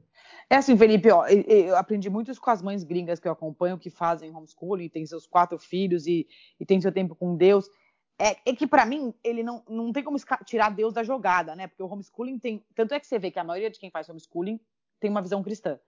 É 0.49 0.55
assim, 0.55 0.77
Felipe, 0.77 1.11
ó, 1.11 1.25
eu 1.27 1.75
aprendi 1.75 2.09
muito 2.09 2.31
com 2.39 2.49
as 2.49 2.61
mães 2.61 2.83
gringas 2.83 3.19
que 3.19 3.27
eu 3.27 3.31
acompanho, 3.31 3.77
que 3.77 3.89
fazem 3.89 4.33
homeschooling, 4.33 4.87
têm 4.87 5.05
seus 5.05 5.27
quatro 5.27 5.57
filhos 5.59 6.07
e, 6.07 6.25
e 6.59 6.65
têm 6.65 6.79
seu 6.79 6.91
tempo 6.91 7.15
com 7.15 7.35
Deus 7.35 7.67
é, 8.19 8.37
é 8.45 8.55
que 8.55 8.67
para 8.67 8.85
mim 8.85 9.13
ele 9.23 9.43
não, 9.43 9.63
não 9.67 9.91
tem 9.91 10.03
como 10.03 10.17
tirar 10.45 10.69
Deus 10.69 10.93
da 10.93 11.03
jogada, 11.03 11.55
né? 11.55 11.67
Porque 11.67 11.83
o 11.83 11.87
homeschooling 11.87 12.39
tem, 12.39 12.63
tanto 12.75 12.93
é 12.93 12.99
que 12.99 13.07
você 13.07 13.17
vê 13.17 13.31
que 13.31 13.39
a 13.39 13.43
maioria 13.43 13.69
de 13.69 13.79
quem 13.79 13.89
faz 13.89 14.07
homeschooling 14.09 14.59
tem 14.99 15.09
uma 15.09 15.21
visão 15.21 15.43
cristã, 15.43 15.79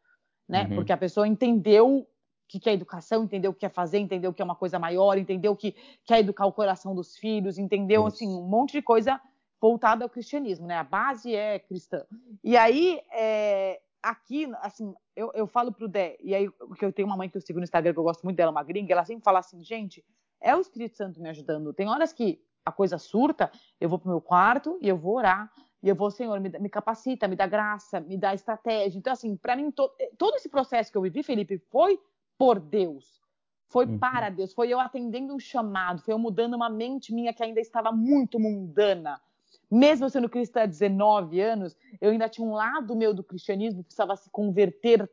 né? 0.47 0.63
Uhum. 0.63 0.75
Porque 0.75 0.91
a 0.91 0.97
pessoa 0.97 1.27
entendeu 1.27 1.99
o 1.99 2.07
que 2.47 2.69
é 2.69 2.73
educação, 2.73 3.23
entendeu 3.23 3.51
o 3.51 3.53
que 3.53 3.65
é 3.65 3.69
fazer, 3.69 3.97
entendeu 3.97 4.31
o 4.31 4.33
que 4.33 4.41
é 4.41 4.45
uma 4.45 4.55
coisa 4.55 4.77
maior, 4.77 5.17
entendeu 5.17 5.55
que 5.55 5.75
quer 6.03 6.19
educar 6.19 6.45
o 6.45 6.53
coração 6.53 6.93
dos 6.93 7.17
filhos, 7.17 7.57
entendeu 7.57 8.05
assim 8.05 8.27
um 8.27 8.47
monte 8.47 8.73
de 8.73 8.81
coisa 8.81 9.19
voltada 9.59 10.03
ao 10.03 10.09
cristianismo, 10.09 10.67
né? 10.67 10.77
A 10.77 10.83
base 10.83 11.33
é 11.33 11.57
cristã. 11.59 12.05
E 12.43 12.55
aí 12.55 13.01
é, 13.11 13.81
aqui, 14.05 14.47
assim, 14.61 14.93
eu, 15.15 15.31
eu 15.33 15.47
falo 15.47 15.71
pro 15.73 15.87
Dé, 15.87 16.15
e 16.21 16.35
aí 16.35 16.49
porque 16.51 16.85
eu 16.85 16.93
tenho 16.93 17.07
uma 17.07 17.17
mãe 17.17 17.29
que 17.29 17.35
eu 17.35 17.41
sigo 17.41 17.59
no 17.59 17.63
Instagram 17.63 17.91
que 17.91 17.99
eu 17.99 18.03
gosto 18.03 18.23
muito 18.23 18.37
dela, 18.37 18.51
uma 18.51 18.63
gringa, 18.63 18.93
ela 18.93 19.03
sempre 19.03 19.23
fala 19.23 19.39
assim, 19.39 19.63
gente, 19.63 20.05
é 20.39 20.55
o 20.55 20.61
Espírito 20.61 20.95
Santo 20.95 21.19
me 21.19 21.29
ajudando. 21.29 21.73
Tem 21.73 21.89
horas 21.89 22.13
que 22.13 22.39
a 22.63 22.71
coisa 22.71 22.97
surta, 22.97 23.51
eu 23.79 23.89
vou 23.89 23.97
pro 23.97 24.09
meu 24.09 24.21
quarto 24.21 24.77
e 24.81 24.87
eu 24.87 24.97
vou 24.97 25.15
orar. 25.17 25.51
E 25.81 25.89
eu 25.89 25.95
vou, 25.95 26.09
Senhor, 26.09 26.39
me, 26.39 26.49
me 26.49 26.69
capacita, 26.69 27.27
me 27.27 27.35
dá 27.35 27.45
graça, 27.45 27.99
me 27.99 28.17
dá 28.17 28.33
estratégia. 28.33 28.97
Então, 28.97 29.13
assim, 29.13 29.35
para 29.35 29.55
mim, 29.55 29.69
to, 29.69 29.89
todo 30.17 30.35
esse 30.35 30.49
processo 30.49 30.91
que 30.91 30.97
eu 30.97 31.01
vivi, 31.01 31.21
Felipe, 31.21 31.59
foi 31.69 31.99
por 32.37 32.59
Deus. 32.59 33.21
Foi 33.69 33.85
uhum. 33.85 33.99
para 33.99 34.29
Deus. 34.29 34.53
Foi 34.53 34.67
eu 34.69 34.79
atendendo 34.79 35.33
um 35.33 35.39
chamado. 35.39 36.01
Foi 36.01 36.13
eu 36.13 36.19
mudando 36.19 36.55
uma 36.55 36.69
mente 36.69 37.13
minha 37.13 37.33
que 37.33 37.43
ainda 37.43 37.59
estava 37.59 37.91
muito 37.91 38.39
mundana. 38.39 39.21
Mesmo 39.69 40.09
sendo 40.09 40.29
cristã 40.29 40.63
há 40.63 40.65
19 40.65 41.39
anos, 41.41 41.75
eu 41.99 42.11
ainda 42.11 42.29
tinha 42.29 42.45
um 42.45 42.53
lado 42.53 42.95
meu 42.95 43.13
do 43.13 43.23
cristianismo 43.23 43.81
que 43.81 43.87
precisava 43.87 44.15
se 44.15 44.29
converter 44.29 45.09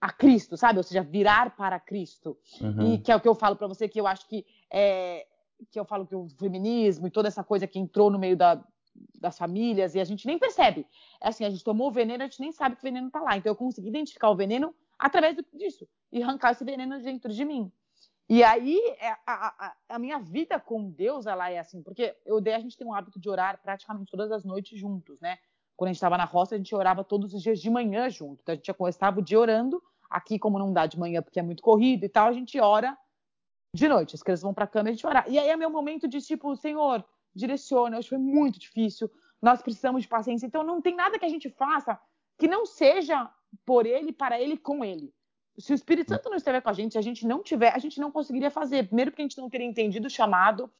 a 0.00 0.12
Cristo, 0.12 0.56
sabe? 0.56 0.78
Ou 0.78 0.82
seja, 0.82 1.02
virar 1.02 1.56
para 1.56 1.80
Cristo. 1.80 2.36
Uhum. 2.60 2.94
E 2.94 2.98
que 2.98 3.10
é 3.10 3.16
o 3.16 3.20
que 3.20 3.28
eu 3.28 3.34
falo 3.34 3.56
para 3.56 3.66
você, 3.66 3.88
que 3.88 4.00
eu 4.00 4.06
acho 4.06 4.28
que 4.28 4.44
é, 4.70 5.26
que 5.70 5.78
eu 5.78 5.84
falo 5.84 6.06
que 6.06 6.14
o 6.14 6.28
feminismo 6.38 7.06
e 7.06 7.10
toda 7.10 7.28
essa 7.28 7.42
coisa 7.42 7.66
que 7.66 7.78
entrou 7.78 8.10
no 8.10 8.18
meio 8.18 8.36
da, 8.36 8.62
das 9.18 9.38
famílias 9.38 9.94
e 9.94 10.00
a 10.00 10.04
gente 10.04 10.26
nem 10.26 10.38
percebe. 10.38 10.86
É 11.20 11.28
assim, 11.28 11.44
a 11.44 11.50
gente 11.50 11.64
tomou 11.64 11.88
o 11.88 11.92
veneno, 11.92 12.22
a 12.22 12.26
gente 12.26 12.40
nem 12.40 12.52
sabe 12.52 12.76
que 12.76 12.82
o 12.82 12.84
veneno 12.84 13.06
está 13.06 13.20
lá. 13.20 13.36
Então 13.36 13.50
eu 13.50 13.56
consegui 13.56 13.88
identificar 13.88 14.30
o 14.30 14.36
veneno 14.36 14.74
através 14.98 15.36
disso 15.52 15.88
e 16.12 16.22
arrancar 16.22 16.52
esse 16.52 16.64
veneno 16.64 17.00
dentro 17.00 17.32
de 17.32 17.44
mim. 17.44 17.70
E 18.28 18.42
aí 18.42 18.80
é, 18.98 19.10
a, 19.26 19.66
a, 19.66 19.74
a, 19.90 19.98
minha 19.98 20.18
vida 20.18 20.58
com 20.58 20.90
Deus 20.90 21.26
ela 21.26 21.50
é 21.50 21.58
assim, 21.58 21.82
porque 21.82 22.16
eu 22.24 22.36
a 22.38 22.58
gente 22.58 22.76
tem 22.76 22.86
um 22.86 22.94
hábito 22.94 23.20
de 23.20 23.28
orar 23.28 23.60
praticamente 23.62 24.10
todas 24.10 24.32
as 24.32 24.44
noites 24.44 24.78
juntos, 24.78 25.20
né? 25.20 25.38
Quando 25.76 25.88
a 25.88 25.92
gente 25.92 25.98
estava 25.98 26.16
na 26.16 26.24
roça, 26.24 26.54
a 26.54 26.58
gente 26.58 26.74
orava 26.74 27.04
todos 27.04 27.34
os 27.34 27.42
dias 27.42 27.60
de 27.60 27.68
manhã 27.68 28.08
junto. 28.08 28.40
Então 28.42 28.52
a 28.52 28.56
gente 28.56 28.66
já 28.66 28.74
o 29.18 29.22
dia 29.22 29.38
orando 29.38 29.82
Aqui, 30.08 30.38
como 30.38 30.58
não 30.58 30.72
dá 30.72 30.86
de 30.86 30.98
manhã 30.98 31.22
porque 31.22 31.40
é 31.40 31.42
muito 31.42 31.62
corrido 31.62 32.04
e 32.04 32.08
tal, 32.08 32.28
a 32.28 32.32
gente 32.32 32.58
ora 32.60 32.96
de 33.74 33.88
noite. 33.88 34.14
As 34.14 34.22
crianças 34.22 34.42
vão 34.42 34.54
para 34.54 34.64
a 34.64 34.68
cama 34.68 34.88
e 34.88 34.90
a 34.90 34.92
gente 34.92 35.06
ora. 35.06 35.24
E 35.28 35.38
aí 35.38 35.48
é 35.48 35.56
meu 35.56 35.70
momento 35.70 36.06
de 36.06 36.20
tipo, 36.20 36.54
Senhor, 36.56 37.04
direciona. 37.34 37.98
Hoje 37.98 38.08
foi 38.08 38.18
muito 38.18 38.58
difícil. 38.58 39.10
Nós 39.40 39.60
precisamos 39.62 40.02
de 40.02 40.08
paciência. 40.08 40.46
Então 40.46 40.62
não 40.62 40.80
tem 40.80 40.94
nada 40.94 41.18
que 41.18 41.24
a 41.24 41.28
gente 41.28 41.50
faça 41.50 41.98
que 42.38 42.48
não 42.48 42.66
seja 42.66 43.30
por 43.64 43.86
ele, 43.86 44.12
para 44.12 44.40
ele, 44.40 44.56
com 44.56 44.84
ele. 44.84 45.12
Se 45.58 45.72
o 45.72 45.74
Espírito 45.74 46.08
Santo 46.08 46.28
não 46.28 46.36
estiver 46.36 46.60
com 46.60 46.68
a 46.68 46.72
gente, 46.72 46.98
a 46.98 47.02
gente 47.02 47.26
não 47.26 47.42
tiver, 47.42 47.72
a 47.74 47.78
gente 47.78 48.00
não 48.00 48.10
conseguiria 48.10 48.50
fazer. 48.50 48.86
Primeiro 48.86 49.10
porque 49.10 49.22
a 49.22 49.26
gente 49.26 49.38
não 49.38 49.48
teria 49.48 49.66
entendido 49.66 50.06
o 50.06 50.10
chamado, 50.10 50.70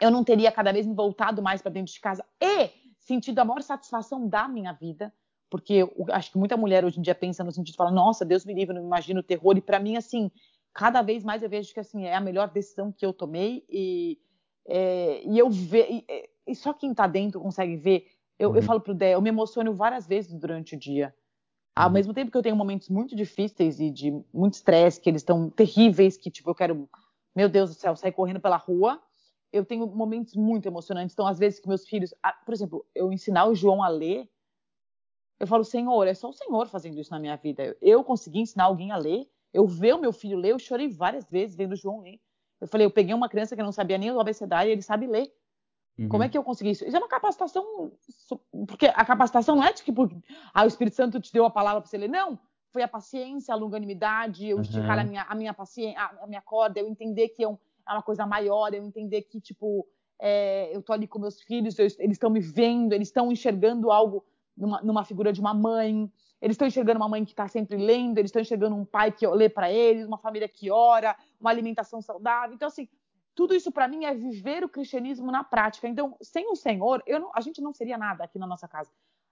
eu 0.00 0.10
não 0.10 0.22
teria 0.22 0.52
cada 0.52 0.72
vez 0.72 0.86
me 0.86 0.94
voltado 0.94 1.42
mais 1.42 1.62
para 1.62 1.72
dentro 1.72 1.92
de 1.92 2.00
casa 2.00 2.24
e 2.40 2.70
sentido 2.98 3.38
a 3.38 3.44
maior 3.44 3.62
satisfação 3.62 4.28
da 4.28 4.46
minha 4.48 4.72
vida 4.72 5.12
porque 5.48 5.74
eu 5.74 6.06
acho 6.10 6.32
que 6.32 6.38
muita 6.38 6.56
mulher 6.56 6.84
hoje 6.84 6.98
em 6.98 7.02
dia 7.02 7.14
pensa 7.14 7.44
no 7.44 7.52
sentido 7.52 7.72
de 7.72 7.76
falar, 7.76 7.90
nossa, 7.90 8.24
Deus 8.24 8.44
me 8.44 8.54
livre, 8.54 8.74
não 8.74 8.82
me 8.82 8.88
imagino 8.88 9.20
o 9.20 9.22
terror. 9.22 9.56
E 9.56 9.60
para 9.60 9.78
mim, 9.78 9.96
assim, 9.96 10.30
cada 10.72 11.02
vez 11.02 11.24
mais 11.24 11.42
eu 11.42 11.48
vejo 11.48 11.72
que 11.72 11.80
assim 11.80 12.04
é 12.04 12.14
a 12.14 12.20
melhor 12.20 12.50
decisão 12.50 12.92
que 12.92 13.06
eu 13.06 13.12
tomei 13.12 13.64
e, 13.68 14.18
é, 14.66 15.22
e 15.24 15.38
eu 15.38 15.48
vejo 15.48 15.88
e, 15.90 16.04
e, 16.46 16.54
só 16.54 16.72
quem 16.72 16.90
está 16.90 17.06
dentro 17.06 17.40
consegue 17.40 17.76
ver. 17.76 18.08
Eu, 18.38 18.50
uhum. 18.50 18.56
eu 18.56 18.62
falo 18.62 18.80
pro 18.80 18.94
Dé, 18.94 19.14
eu 19.14 19.22
me 19.22 19.30
emociono 19.30 19.74
várias 19.74 20.06
vezes 20.06 20.34
durante 20.34 20.74
o 20.74 20.78
dia. 20.78 21.14
Ao 21.76 21.88
uhum. 21.88 21.92
mesmo 21.92 22.14
tempo 22.14 22.30
que 22.30 22.38
eu 22.38 22.42
tenho 22.42 22.56
momentos 22.56 22.88
muito 22.88 23.14
difíceis 23.14 23.78
e 23.78 23.90
de 23.90 24.10
muito 24.32 24.54
estresse, 24.54 24.98
que 24.98 25.10
eles 25.10 25.20
estão 25.20 25.50
terríveis, 25.50 26.16
que 26.16 26.30
tipo 26.30 26.48
eu 26.48 26.54
quero, 26.54 26.88
meu 27.34 27.50
Deus 27.50 27.68
do 27.68 27.76
céu, 27.76 27.94
sair 27.94 28.12
correndo 28.12 28.40
pela 28.40 28.56
rua. 28.56 29.00
Eu 29.52 29.62
tenho 29.64 29.86
momentos 29.86 30.34
muito 30.34 30.66
emocionantes. 30.66 31.12
Então, 31.12 31.26
às 31.26 31.38
vezes 31.38 31.60
que 31.60 31.68
meus 31.68 31.86
filhos, 31.86 32.14
por 32.46 32.54
exemplo, 32.54 32.86
eu 32.94 33.12
ensinar 33.12 33.46
o 33.46 33.54
João 33.54 33.82
a 33.82 33.88
ler 33.88 34.28
Eu 35.38 35.46
falo, 35.46 35.64
Senhor, 35.64 36.06
é 36.06 36.14
só 36.14 36.30
o 36.30 36.32
Senhor 36.32 36.66
fazendo 36.66 36.98
isso 36.98 37.10
na 37.10 37.20
minha 37.20 37.36
vida. 37.36 37.76
Eu 37.82 38.02
consegui 38.02 38.40
ensinar 38.40 38.64
alguém 38.64 38.90
a 38.90 38.96
ler, 38.96 39.28
eu 39.52 39.66
ver 39.66 39.94
o 39.94 40.00
meu 40.00 40.12
filho 40.12 40.38
ler, 40.38 40.52
eu 40.52 40.58
chorei 40.58 40.88
várias 40.88 41.28
vezes 41.30 41.54
vendo 41.54 41.72
o 41.72 41.76
João 41.76 42.00
ler. 42.00 42.18
Eu 42.58 42.66
falei, 42.66 42.86
eu 42.86 42.90
peguei 42.90 43.14
uma 43.14 43.28
criança 43.28 43.54
que 43.54 43.62
não 43.62 43.70
sabia 43.70 43.98
nem 43.98 44.10
o 44.10 44.18
abecedário 44.18 44.70
e 44.70 44.72
ele 44.72 44.82
sabe 44.82 45.06
ler. 45.06 45.30
Uhum. 45.98 46.08
Como 46.08 46.22
é 46.22 46.28
que 46.28 46.36
eu 46.36 46.44
consegui 46.44 46.70
isso? 46.70 46.84
Isso 46.84 46.94
é 46.94 46.98
uma 46.98 47.08
capacitação, 47.08 47.92
porque 48.68 48.86
a 48.86 49.04
capacitação 49.04 49.56
não 49.56 49.64
é 49.64 49.72
de 49.72 49.82
que 49.82 49.92
ah, 50.52 50.64
o 50.64 50.66
Espírito 50.66 50.94
Santo 50.94 51.20
te 51.20 51.32
deu 51.32 51.44
a 51.44 51.50
palavra 51.50 51.80
para 51.80 51.88
você 51.88 51.96
ler, 51.96 52.08
não. 52.08 52.38
Foi 52.70 52.82
a 52.82 52.88
paciência, 52.88 53.54
a 53.54 53.56
longanimidade, 53.56 54.46
eu 54.46 54.56
uhum. 54.56 54.62
esticar 54.62 54.98
a 54.98 55.04
minha, 55.04 55.22
a 55.22 55.34
minha 55.34 55.54
paciência, 55.54 55.98
a, 55.98 56.26
minha 56.26 56.42
corda, 56.42 56.78
eu 56.78 56.86
entender 56.86 57.28
que 57.30 57.42
é, 57.42 57.48
um, 57.48 57.56
é 57.88 57.92
uma 57.92 58.02
coisa 58.02 58.26
maior, 58.26 58.74
eu 58.74 58.84
entender 58.84 59.22
que, 59.22 59.40
tipo, 59.40 59.86
é, 60.20 60.74
eu 60.74 60.82
tô 60.82 60.92
ali 60.92 61.06
com 61.06 61.18
meus 61.18 61.40
filhos, 61.40 61.78
eu, 61.78 61.86
eles 61.98 62.16
estão 62.16 62.28
me 62.28 62.40
vendo, 62.40 62.92
eles 62.92 63.08
estão 63.08 63.32
enxergando 63.32 63.90
algo 63.90 64.22
numa, 64.54 64.82
numa, 64.82 65.04
figura 65.04 65.32
de 65.32 65.40
uma 65.40 65.54
mãe, 65.54 66.10
eles 66.42 66.54
estão 66.54 66.68
enxergando 66.68 66.98
uma 66.98 67.08
mãe 67.08 67.24
que 67.24 67.32
está 67.32 67.48
sempre 67.48 67.78
lendo, 67.78 68.18
eles 68.18 68.28
estão 68.28 68.42
enxergando 68.42 68.76
um 68.76 68.84
pai 68.84 69.10
que 69.12 69.26
lê 69.26 69.48
para 69.48 69.72
eles, 69.72 70.06
uma 70.06 70.18
família 70.18 70.48
que 70.48 70.70
ora, 70.70 71.16
uma 71.40 71.50
alimentação 71.50 72.02
saudável. 72.02 72.54
Então, 72.54 72.68
assim, 72.68 72.86
tudo 73.36 73.54
isso 73.54 73.70
para 73.70 73.86
mim 73.86 74.06
é 74.06 74.14
viver 74.14 74.64
o 74.64 74.68
cristianismo 74.68 75.30
na 75.30 75.44
prática. 75.44 75.86
Então, 75.86 76.16
sem 76.22 76.50
o 76.50 76.56
Senhor, 76.56 77.02
não, 77.06 77.30
a 77.34 77.42
gente 77.42 77.60
não 77.60 77.72
seria 77.72 77.98
nada 77.98 78.24
aqui 78.24 78.38
na 78.38 78.46
nossa 78.46 78.66
casa. 78.66 78.90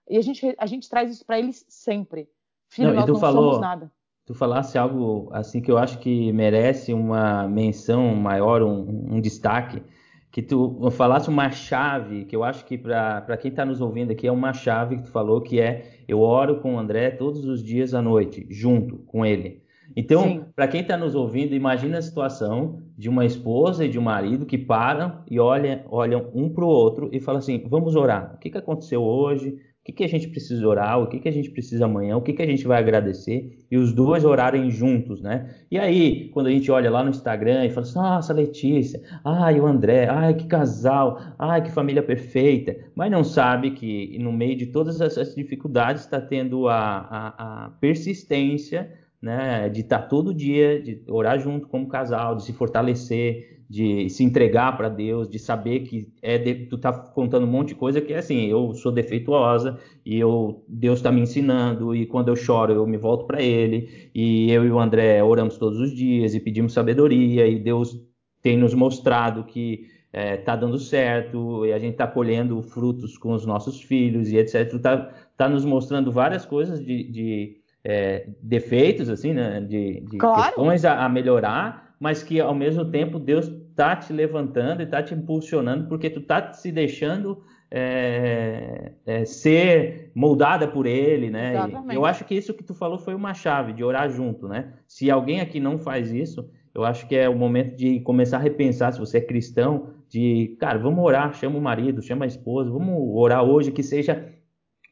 E 0.08 0.18
a 0.18 0.20
gente, 0.20 0.54
a 0.58 0.66
gente 0.66 0.88
traz 0.90 1.10
isso 1.10 1.24
para 1.24 1.38
eles 1.38 1.64
sempre. 1.66 2.28
Filho, 2.68 2.88
não, 2.88 2.96
nós 2.96 3.06
não 3.06 3.16
falou, 3.16 3.44
somos 3.44 3.60
nada. 3.62 3.90
Tu 4.26 4.34
falasse 4.34 4.76
algo 4.76 5.30
assim 5.32 5.60
que 5.62 5.70
eu 5.70 5.78
acho 5.78 5.98
que 5.98 6.30
merece 6.32 6.92
uma 6.92 7.48
menção 7.48 8.14
maior, 8.14 8.62
um, 8.62 9.14
um 9.14 9.20
destaque 9.20 9.82
que 10.30 10.42
tu 10.42 10.90
falasse 10.90 11.28
uma 11.28 11.50
chave, 11.50 12.26
que 12.26 12.36
eu 12.36 12.44
acho 12.44 12.64
que 12.66 12.76
para 12.76 13.36
quem 13.38 13.50
está 13.50 13.64
nos 13.64 13.80
ouvindo 13.80 14.10
aqui 14.10 14.26
é 14.26 14.32
uma 14.32 14.52
chave 14.52 14.96
que 14.96 15.04
tu 15.04 15.12
falou, 15.12 15.40
que 15.40 15.60
é 15.60 16.02
eu 16.06 16.20
oro 16.20 16.60
com 16.60 16.74
o 16.74 16.78
André 16.78 17.10
todos 17.10 17.44
os 17.46 17.62
dias 17.62 17.94
à 17.94 18.02
noite, 18.02 18.46
junto 18.50 18.98
com 18.98 19.24
ele. 19.24 19.63
Então, 19.96 20.46
para 20.54 20.68
quem 20.68 20.80
está 20.80 20.96
nos 20.96 21.14
ouvindo, 21.14 21.54
imagina 21.54 21.98
a 21.98 22.02
situação 22.02 22.82
de 22.96 23.08
uma 23.08 23.24
esposa 23.24 23.84
e 23.84 23.88
de 23.88 23.98
um 23.98 24.02
marido 24.02 24.46
que 24.46 24.58
param 24.58 25.22
e 25.30 25.38
olham, 25.38 25.80
olham 25.90 26.30
um 26.34 26.48
para 26.48 26.64
o 26.64 26.68
outro 26.68 27.08
e 27.12 27.20
falam 27.20 27.38
assim: 27.38 27.62
vamos 27.68 27.96
orar. 27.96 28.34
O 28.34 28.38
que, 28.38 28.50
que 28.50 28.58
aconteceu 28.58 29.02
hoje? 29.02 29.50
O 29.50 29.84
que, 29.84 29.92
que 29.92 30.04
a 30.04 30.08
gente 30.08 30.28
precisa 30.28 30.66
orar, 30.66 30.98
o 30.98 31.06
que, 31.06 31.20
que 31.20 31.28
a 31.28 31.30
gente 31.30 31.50
precisa 31.50 31.84
amanhã, 31.84 32.16
o 32.16 32.22
que, 32.22 32.32
que 32.32 32.40
a 32.40 32.46
gente 32.46 32.66
vai 32.66 32.78
agradecer, 32.78 33.66
e 33.70 33.76
os 33.76 33.92
dois 33.92 34.24
orarem 34.24 34.70
juntos, 34.70 35.20
né? 35.20 35.54
E 35.70 35.78
aí, 35.78 36.30
quando 36.30 36.46
a 36.46 36.50
gente 36.50 36.70
olha 36.70 36.90
lá 36.90 37.04
no 37.04 37.10
Instagram 37.10 37.66
e 37.66 37.68
fala 37.68 37.86
assim, 37.86 37.98
nossa, 37.98 38.32
Letícia, 38.32 39.02
ai, 39.22 39.60
o 39.60 39.66
André, 39.66 40.08
ai, 40.08 40.32
que 40.32 40.46
casal, 40.46 41.20
ai, 41.38 41.62
que 41.62 41.70
família 41.70 42.02
perfeita, 42.02 42.74
mas 42.94 43.10
não 43.10 43.22
sabe 43.22 43.72
que 43.72 44.18
no 44.18 44.32
meio 44.32 44.56
de 44.56 44.68
todas 44.68 45.02
essas 45.02 45.34
dificuldades 45.34 46.04
está 46.04 46.18
tendo 46.18 46.66
a, 46.66 46.78
a, 46.78 47.64
a 47.66 47.70
persistência, 47.78 48.90
né, 49.24 49.70
de 49.70 49.80
estar 49.80 50.00
tá 50.00 50.06
todo 50.06 50.34
dia, 50.34 50.78
de 50.82 51.02
orar 51.08 51.40
junto 51.40 51.66
como 51.66 51.88
casal, 51.88 52.36
de 52.36 52.44
se 52.44 52.52
fortalecer, 52.52 53.64
de 53.70 54.10
se 54.10 54.22
entregar 54.22 54.76
para 54.76 54.90
Deus, 54.90 55.26
de 55.26 55.38
saber 55.38 55.80
que 55.80 56.12
é 56.20 56.36
de, 56.36 56.66
tu 56.66 56.76
tá 56.76 56.92
contando 56.92 57.44
um 57.44 57.50
monte 57.50 57.68
de 57.68 57.74
coisa 57.74 58.02
que 58.02 58.12
é 58.12 58.18
assim, 58.18 58.44
eu 58.44 58.74
sou 58.74 58.92
defeituosa 58.92 59.78
e 60.04 60.18
eu 60.18 60.62
Deus 60.68 60.98
está 60.98 61.10
me 61.10 61.22
ensinando 61.22 61.96
e 61.96 62.04
quando 62.04 62.28
eu 62.28 62.36
choro 62.36 62.74
eu 62.74 62.86
me 62.86 62.98
volto 62.98 63.24
para 63.26 63.40
Ele 63.40 64.10
e 64.14 64.52
eu 64.52 64.62
e 64.62 64.70
o 64.70 64.78
André 64.78 65.24
oramos 65.24 65.56
todos 65.56 65.80
os 65.80 65.94
dias 65.96 66.34
e 66.34 66.40
pedimos 66.40 66.74
sabedoria 66.74 67.46
e 67.46 67.58
Deus 67.58 67.98
tem 68.42 68.58
nos 68.58 68.74
mostrado 68.74 69.44
que 69.44 69.86
é, 70.12 70.36
tá 70.36 70.54
dando 70.54 70.78
certo 70.78 71.64
e 71.64 71.72
a 71.72 71.78
gente 71.78 71.92
está 71.92 72.06
colhendo 72.06 72.60
frutos 72.62 73.16
com 73.16 73.32
os 73.32 73.46
nossos 73.46 73.80
filhos 73.80 74.28
e 74.28 74.36
etc. 74.36 74.78
Tá, 74.82 75.10
tá 75.34 75.48
nos 75.48 75.64
mostrando 75.64 76.12
várias 76.12 76.44
coisas 76.44 76.78
de, 76.84 77.10
de 77.10 77.63
é, 77.84 78.26
defeitos 78.42 79.08
assim, 79.08 79.32
né, 79.32 79.60
de, 79.60 80.00
de 80.00 80.16
claro. 80.16 80.42
questões 80.42 80.84
a, 80.84 81.04
a 81.04 81.08
melhorar 81.08 81.84
mas 82.04 82.22
que 82.22 82.40
ao 82.40 82.54
mesmo 82.54 82.84
tempo 82.84 83.18
Deus 83.18 83.46
está 83.46 83.96
te 83.96 84.12
levantando 84.12 84.82
e 84.82 84.84
está 84.84 85.02
te 85.02 85.14
impulsionando, 85.14 85.88
porque 85.88 86.10
tu 86.10 86.20
está 86.20 86.52
se 86.52 86.70
deixando 86.70 87.42
é, 87.70 88.92
é, 89.06 89.24
ser 89.24 90.10
moldada 90.14 90.68
por 90.68 90.86
Ele, 90.86 91.30
né? 91.30 91.54
eu 91.92 92.04
acho 92.04 92.24
que 92.24 92.34
isso 92.34 92.52
que 92.52 92.62
tu 92.62 92.74
falou 92.74 92.98
foi 92.98 93.14
uma 93.14 93.32
chave 93.32 93.72
de 93.72 93.82
orar 93.82 94.10
junto, 94.10 94.46
né? 94.46 94.74
Se 94.86 95.10
alguém 95.10 95.40
aqui 95.40 95.58
não 95.58 95.78
faz 95.78 96.12
isso, 96.12 96.48
eu 96.74 96.84
acho 96.84 97.08
que 97.08 97.16
é 97.16 97.28
o 97.28 97.34
momento 97.34 97.74
de 97.74 98.00
começar 98.00 98.36
a 98.36 98.40
repensar, 98.40 98.92
se 98.92 99.00
você 99.00 99.18
é 99.18 99.20
cristão, 99.20 99.88
de, 100.08 100.56
cara, 100.60 100.78
vamos 100.78 101.02
orar, 101.02 101.32
chama 101.34 101.58
o 101.58 101.62
marido, 101.62 102.02
chama 102.02 102.24
a 102.24 102.28
esposa, 102.28 102.70
vamos 102.70 102.96
orar 103.16 103.42
hoje, 103.42 103.72
que 103.72 103.82
seja 103.82 104.28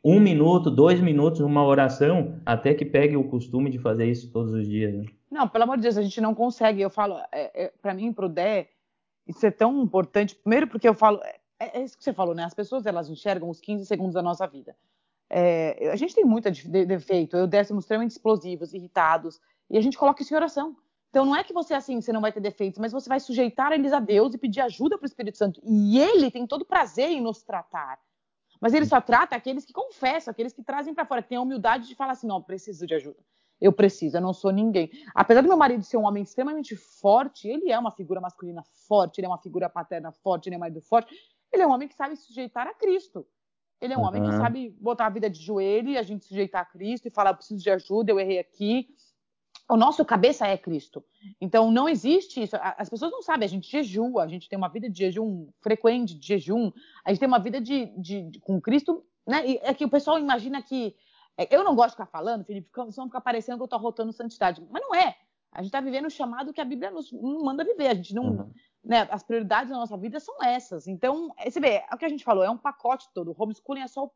um 0.05 0.18
minuto, 0.18 0.70
dois 0.70 1.00
minutos, 1.00 1.40
uma 1.40 1.64
oração, 1.64 2.40
até 2.44 2.74
que 2.74 2.84
pegue 2.84 3.16
o 3.16 3.28
costume 3.28 3.70
de 3.70 3.78
fazer 3.78 4.07
isso 4.07 4.30
todos 4.30 4.53
os 4.53 4.66
dias. 4.66 4.92
Né? 4.92 5.05
Não, 5.30 5.48
pelo 5.48 5.64
amor 5.64 5.76
de 5.76 5.82
Deus, 5.82 5.96
a 5.96 6.03
gente 6.03 6.20
não 6.20 6.34
consegue. 6.34 6.80
Eu 6.80 6.90
falo, 6.90 7.18
é, 7.30 7.64
é, 7.64 7.72
para 7.80 7.94
mim, 7.94 8.12
para 8.12 8.26
o 8.26 8.28
Dé, 8.28 8.68
isso 9.26 9.46
é 9.46 9.50
tão 9.50 9.82
importante. 9.82 10.34
Primeiro, 10.34 10.66
porque 10.66 10.88
eu 10.88 10.94
falo, 10.94 11.20
é, 11.59 11.78
é, 11.78 11.82
isso 11.82 11.96
que 11.96 12.03
você 12.03 12.12
falou, 12.12 12.34
né? 12.34 12.44
As 12.44 12.55
pessoas 12.55 12.84
elas 12.84 13.09
enxergam 13.09 13.48
os 13.48 13.61
15 13.61 13.86
segundos 13.86 14.14
da 14.14 14.22
nossa 14.22 14.46
vida. 14.46 14.76
É, 15.30 15.90
a 15.90 15.96
gente 15.96 16.14
tem 16.14 16.24
muito 16.24 16.50
defeito. 16.86 17.36
Eu 17.36 17.46
Dé 17.46 17.62
somos 17.62 17.84
extremamente 17.84 18.11
explosivos, 18.11 18.74
irritados, 18.74 19.40
e 19.70 19.78
a 19.78 19.80
gente 19.80 19.96
coloca 19.96 20.22
isso 20.22 20.34
em 20.34 20.36
oração. 20.36 20.76
Então 21.09 21.24
não 21.24 21.36
é 21.36 21.44
que 21.44 21.53
você 21.53 21.74
assim, 21.74 22.00
você 22.00 22.12
não 22.12 22.22
vai 22.22 22.32
ter 22.32 22.40
defeitos, 22.40 22.78
mas 22.78 22.90
você 22.90 23.09
vai 23.09 23.20
sujeitar 23.20 23.70
eles 23.72 23.92
a 23.92 24.00
Deus 24.00 24.34
e 24.34 24.38
pedir 24.38 24.61
ajuda 24.61 24.96
para 24.96 25.05
o 25.05 25.07
Espírito 25.07 25.38
Santo. 25.38 25.61
E 25.64 25.98
ele 25.98 26.30
tem 26.30 26.46
todo 26.46 26.64
prazer 26.64 27.11
em 27.11 27.20
nos 27.20 27.42
tratar. 27.42 27.98
Mas 28.62 28.72
ele 28.72 28.86
só 28.86 29.00
trata 29.00 29.34
aqueles 29.34 29.64
que 29.64 29.72
confessam, 29.72 30.30
aqueles 30.30 30.52
que 30.52 30.62
trazem 30.62 30.94
para 30.94 31.04
fora, 31.04 31.20
que 31.20 31.28
têm 31.28 31.36
a 31.36 31.42
humildade 31.42 31.88
de 31.88 31.96
falar 31.96 32.12
assim: 32.12 32.28
não, 32.28 32.40
preciso 32.40 32.86
de 32.86 32.94
ajuda. 32.94 33.18
Eu 33.60 33.72
preciso, 33.72 34.16
eu 34.16 34.20
não 34.20 34.32
sou 34.32 34.52
ninguém. 34.52 34.88
Apesar 35.12 35.40
do 35.40 35.48
meu 35.48 35.56
marido 35.56 35.82
ser 35.82 35.96
um 35.96 36.04
homem 36.04 36.22
extremamente 36.22 36.76
forte, 36.76 37.48
ele 37.48 37.72
é 37.72 37.78
uma 37.78 37.90
figura 37.90 38.20
masculina 38.20 38.62
forte, 38.86 39.18
ele 39.18 39.26
é 39.26 39.28
uma 39.28 39.38
figura 39.38 39.68
paterna 39.68 40.12
forte, 40.12 40.48
ele 40.48 40.54
é 40.54 40.58
um 40.58 40.60
marido 40.60 40.80
forte. 40.80 41.12
Ele 41.52 41.62
é 41.62 41.66
um 41.66 41.72
homem 41.72 41.88
que 41.88 41.94
sabe 41.94 42.14
sujeitar 42.16 42.66
a 42.68 42.74
Cristo. 42.74 43.26
Ele 43.80 43.94
é 43.94 43.96
um 43.96 44.00
uhum. 44.00 44.06
homem 44.06 44.22
que 44.22 44.30
sabe 44.36 44.70
botar 44.80 45.06
a 45.06 45.10
vida 45.10 45.28
de 45.28 45.40
joelho 45.40 45.88
e 45.90 45.98
a 45.98 46.02
gente 46.02 46.24
sujeitar 46.24 46.62
a 46.62 46.64
Cristo 46.64 47.08
e 47.08 47.10
falar: 47.10 47.30
eu 47.30 47.36
preciso 47.36 47.60
de 47.60 47.68
ajuda, 47.68 48.12
eu 48.12 48.20
errei 48.20 48.38
aqui. 48.38 48.88
O 49.68 49.76
nosso 49.76 50.04
cabeça 50.04 50.46
é 50.46 50.56
Cristo. 50.58 51.04
Então 51.40 51.70
não 51.70 51.88
existe 51.88 52.42
isso. 52.42 52.56
As 52.60 52.90
pessoas 52.90 53.10
não 53.10 53.22
sabem, 53.22 53.46
a 53.46 53.48
gente 53.48 53.70
jejua, 53.70 54.24
a 54.24 54.28
gente 54.28 54.48
tem 54.48 54.56
uma 54.56 54.68
vida 54.68 54.88
de 54.90 54.98
jejum 54.98 55.48
frequente, 55.60 56.14
de 56.18 56.26
jejum, 56.26 56.70
a 57.04 57.10
gente 57.10 57.20
tem 57.20 57.28
uma 57.28 57.38
vida 57.38 57.60
de, 57.60 57.86
de, 57.98 58.22
de 58.30 58.40
com 58.40 58.60
Cristo, 58.60 59.04
né? 59.26 59.46
E 59.46 59.60
é 59.62 59.72
que 59.72 59.84
o 59.84 59.90
pessoal 59.90 60.18
imagina 60.18 60.62
que. 60.62 60.94
É, 61.38 61.54
eu 61.54 61.64
não 61.64 61.74
gosto 61.74 61.90
de 61.90 61.94
ficar 61.94 62.06
falando, 62.06 62.44
Felipe, 62.44 62.68
senão 62.90 63.06
fica 63.06 63.20
parecendo 63.20 63.56
que 63.56 63.62
eu 63.62 63.66
estou 63.66 63.78
rotando 63.78 64.12
santidade. 64.12 64.62
Mas 64.70 64.82
não 64.82 64.94
é. 64.94 65.16
A 65.50 65.58
gente 65.58 65.68
está 65.68 65.80
vivendo 65.80 66.06
o 66.06 66.10
chamado 66.10 66.52
que 66.52 66.60
a 66.60 66.64
Bíblia 66.64 66.90
nos 66.90 67.10
manda 67.12 67.64
viver. 67.64 67.88
A 67.88 67.94
gente 67.94 68.14
não. 68.14 68.24
Uhum. 68.24 68.50
Né, 68.84 69.06
as 69.12 69.22
prioridades 69.22 69.70
da 69.70 69.76
nossa 69.76 69.96
vida 69.96 70.18
são 70.18 70.42
essas. 70.42 70.88
Então, 70.88 71.32
você 71.38 71.60
vê, 71.60 71.84
é 71.88 71.94
o 71.94 71.96
que 71.96 72.04
a 72.04 72.08
gente 72.08 72.24
falou, 72.24 72.42
é 72.42 72.50
um 72.50 72.58
pacote 72.58 73.08
todo. 73.14 73.30
O 73.30 73.36
homeschooling 73.38 73.82
é 73.82 73.86
só 73.86 74.06
o, 74.06 74.12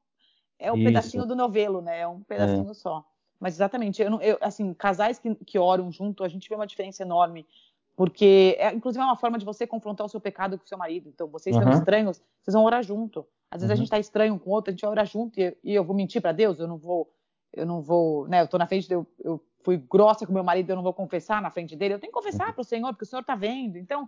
é 0.59 0.73
um 0.73 0.83
pedacinho 0.83 1.25
do 1.25 1.37
novelo, 1.37 1.81
né? 1.81 2.01
É 2.01 2.09
um 2.09 2.23
pedacinho 2.23 2.71
é. 2.71 2.75
só. 2.75 3.05
Mas 3.39 3.55
exatamente, 3.55 4.03
eu, 4.03 4.21
eu, 4.21 4.39
assim, 4.41 4.73
casais 4.75 5.19
que, 5.19 5.35
que 5.35 5.59
oram 5.59 5.91
junto, 5.93 6.25
a 6.25 6.29
gente 6.29 6.49
vê 6.49 6.55
uma 6.55 6.67
diferença 6.67 7.03
enorme. 7.03 7.47
Porque, 7.95 8.57
é, 8.59 8.73
inclusive, 8.75 9.03
é 9.03 9.07
uma 9.07 9.17
forma 9.17 9.39
de 9.39 9.45
você 9.45 9.67
confrontar 9.67 10.07
o 10.07 10.09
seu 10.09 10.21
pecado 10.21 10.59
com 10.59 10.65
o 10.65 10.69
seu 10.69 10.77
marido. 10.77 11.09
Então, 11.09 11.27
vocês 11.29 11.57
estão 11.57 11.71
uhum. 11.71 11.79
estranhos, 11.79 12.23
vocês 12.43 12.55
vão 12.55 12.65
orar 12.65 12.83
junto. 12.83 13.27
Às 13.51 13.63
vezes 13.63 13.71
uhum. 13.71 13.73
a 13.73 13.77
gente 13.77 13.87
está 13.87 13.99
estranho 13.99 14.35
um 14.35 14.39
com 14.39 14.51
o 14.51 14.53
outro, 14.53 14.71
a 14.71 14.73
gente 14.73 14.83
vai 14.83 14.91
orar 14.91 15.07
junto 15.07 15.41
e, 15.41 15.57
e, 15.65 15.75
eu 15.75 15.83
vou 15.83 15.97
mentir 15.97 16.21
para 16.21 16.33
Deus, 16.33 16.59
eu 16.59 16.69
não 16.69 16.77
vou, 16.77 17.11
eu 17.53 17.65
não 17.65 17.81
vou, 17.81 18.29
né? 18.29 18.43
Eu 18.43 18.49
tô 18.49 18.59
na 18.59 18.67
frente, 18.67 18.93
eu, 18.93 19.07
eu 19.25 19.43
fui 19.65 19.79
grossa 19.79 20.27
com 20.27 20.33
meu 20.33 20.45
marido, 20.45 20.71
eu 20.71 20.77
não 20.77 20.83
vou 20.83 20.93
confessar 20.93 21.41
na 21.41 21.51
frente 21.51 21.75
dele. 21.75 21.95
Eu 21.95 21.99
tenho 21.99 22.13
que 22.13 22.19
confessar 22.19 22.49
uhum. 22.49 22.53
para 22.53 22.61
o 22.61 22.65
Senhor, 22.65 22.89
porque 22.93 23.05
o 23.05 23.07
Senhor 23.07 23.23
está 23.23 23.35
vendo. 23.35 23.79
Então, 23.79 24.07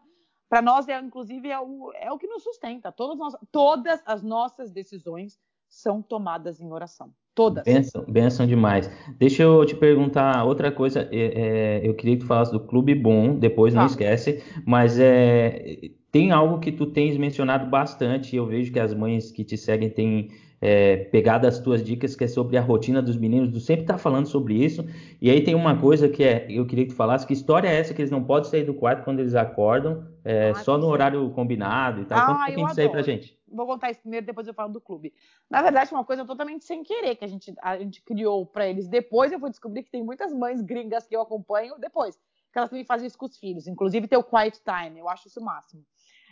para 0.48 0.60
nós, 0.60 0.86
é, 0.86 0.98
inclusive, 1.00 1.48
é 1.48 1.58
o, 1.58 1.90
é 1.94 2.12
o 2.12 2.18
que 2.18 2.26
nos 2.26 2.42
sustenta. 2.42 2.92
Todas, 2.92 3.34
todas 3.50 4.02
as 4.04 4.22
nossas 4.22 4.70
decisões 4.70 5.38
são 5.68 6.02
tomadas 6.02 6.60
em 6.60 6.72
oração. 6.72 7.10
Todas. 7.34 7.62
Benção, 7.64 8.04
benção 8.08 8.46
demais. 8.46 8.90
Deixa 9.16 9.44
eu 9.44 9.64
te 9.64 9.76
perguntar 9.76 10.44
outra 10.44 10.72
coisa. 10.72 11.08
É, 11.12 11.80
é, 11.80 11.88
eu 11.88 11.94
queria 11.94 12.16
que 12.16 12.22
tu 12.22 12.26
falasse 12.26 12.50
do 12.50 12.58
Clube 12.58 12.94
Bom, 12.96 13.38
depois 13.38 13.72
não 13.72 13.82
ah. 13.82 13.86
esquece. 13.86 14.42
Mas 14.66 14.98
é, 14.98 15.92
tem 16.10 16.32
algo 16.32 16.58
que 16.58 16.72
tu 16.72 16.86
tens 16.86 17.16
mencionado 17.16 17.66
bastante. 17.70 18.34
Eu 18.34 18.44
vejo 18.44 18.72
que 18.72 18.80
as 18.80 18.92
mães 18.92 19.30
que 19.30 19.44
te 19.44 19.56
seguem 19.56 19.88
têm 19.88 20.30
é, 20.60 20.96
pegado 20.96 21.46
as 21.46 21.60
tuas 21.60 21.84
dicas, 21.84 22.16
que 22.16 22.24
é 22.24 22.26
sobre 22.26 22.56
a 22.56 22.60
rotina 22.60 23.00
dos 23.00 23.16
meninos. 23.16 23.52
Tu 23.52 23.60
sempre 23.60 23.86
tá 23.86 23.96
falando 23.96 24.26
sobre 24.26 24.54
isso. 24.54 24.84
E 25.22 25.30
aí 25.30 25.40
tem 25.40 25.54
uma 25.54 25.76
coisa 25.76 26.08
que 26.08 26.24
é, 26.24 26.44
eu 26.50 26.66
queria 26.66 26.86
que 26.86 26.90
tu 26.90 26.96
falasse. 26.96 27.24
Que 27.24 27.34
história 27.34 27.68
é 27.68 27.78
essa 27.78 27.94
que 27.94 28.02
eles 28.02 28.10
não 28.10 28.24
podem 28.24 28.50
sair 28.50 28.64
do 28.64 28.74
quarto 28.74 29.04
quando 29.04 29.20
eles 29.20 29.36
acordam, 29.36 30.02
é, 30.24 30.50
ah, 30.50 30.54
só 30.56 30.76
no 30.76 30.88
horário 30.88 31.30
combinado 31.30 32.02
e 32.02 32.04
tal? 32.04 32.18
Ah, 32.18 32.26
Conta 32.26 32.32
um 32.32 32.46
pouquinho 32.46 32.66
disso 32.66 32.80
aí 32.80 32.88
pra 32.88 33.02
gente 33.02 33.37
vou 33.50 33.66
contar 33.66 33.90
isso 33.90 34.00
primeiro, 34.00 34.26
depois 34.26 34.46
eu 34.46 34.54
falo 34.54 34.72
do 34.72 34.80
clube. 34.80 35.12
Na 35.50 35.62
verdade, 35.62 35.92
uma 35.92 36.04
coisa 36.04 36.24
totalmente 36.24 36.64
sem 36.64 36.82
querer 36.82 37.16
que 37.16 37.24
a 37.24 37.28
gente, 37.28 37.54
a 37.60 37.78
gente 37.78 38.02
criou 38.02 38.46
para 38.46 38.66
eles. 38.68 38.88
Depois 38.88 39.32
eu 39.32 39.38
vou 39.38 39.50
descobrir 39.50 39.82
que 39.82 39.90
tem 39.90 40.02
muitas 40.02 40.32
mães 40.32 40.60
gringas 40.60 41.06
que 41.06 41.14
eu 41.14 41.20
acompanho 41.20 41.78
depois, 41.78 42.16
que 42.52 42.58
elas 42.58 42.70
também 42.70 42.84
fazem 42.84 43.06
isso 43.06 43.18
com 43.18 43.26
os 43.26 43.36
filhos, 43.36 43.66
inclusive 43.66 44.08
ter 44.08 44.16
o 44.16 44.24
quiet 44.24 44.60
time, 44.62 44.98
eu 44.98 45.08
acho 45.08 45.28
isso 45.28 45.40
o 45.40 45.44
máximo. 45.44 45.84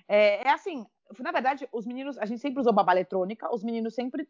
É, 0.08 0.46
é 0.46 0.50
assim, 0.50 0.86
na 1.18 1.32
verdade, 1.32 1.68
os 1.72 1.86
meninos, 1.86 2.18
a 2.18 2.26
gente 2.26 2.40
sempre 2.40 2.60
usou 2.60 2.72
babá 2.72 2.92
eletrônica, 2.92 3.52
os 3.54 3.62
meninos 3.62 3.94
sempre 3.94 4.28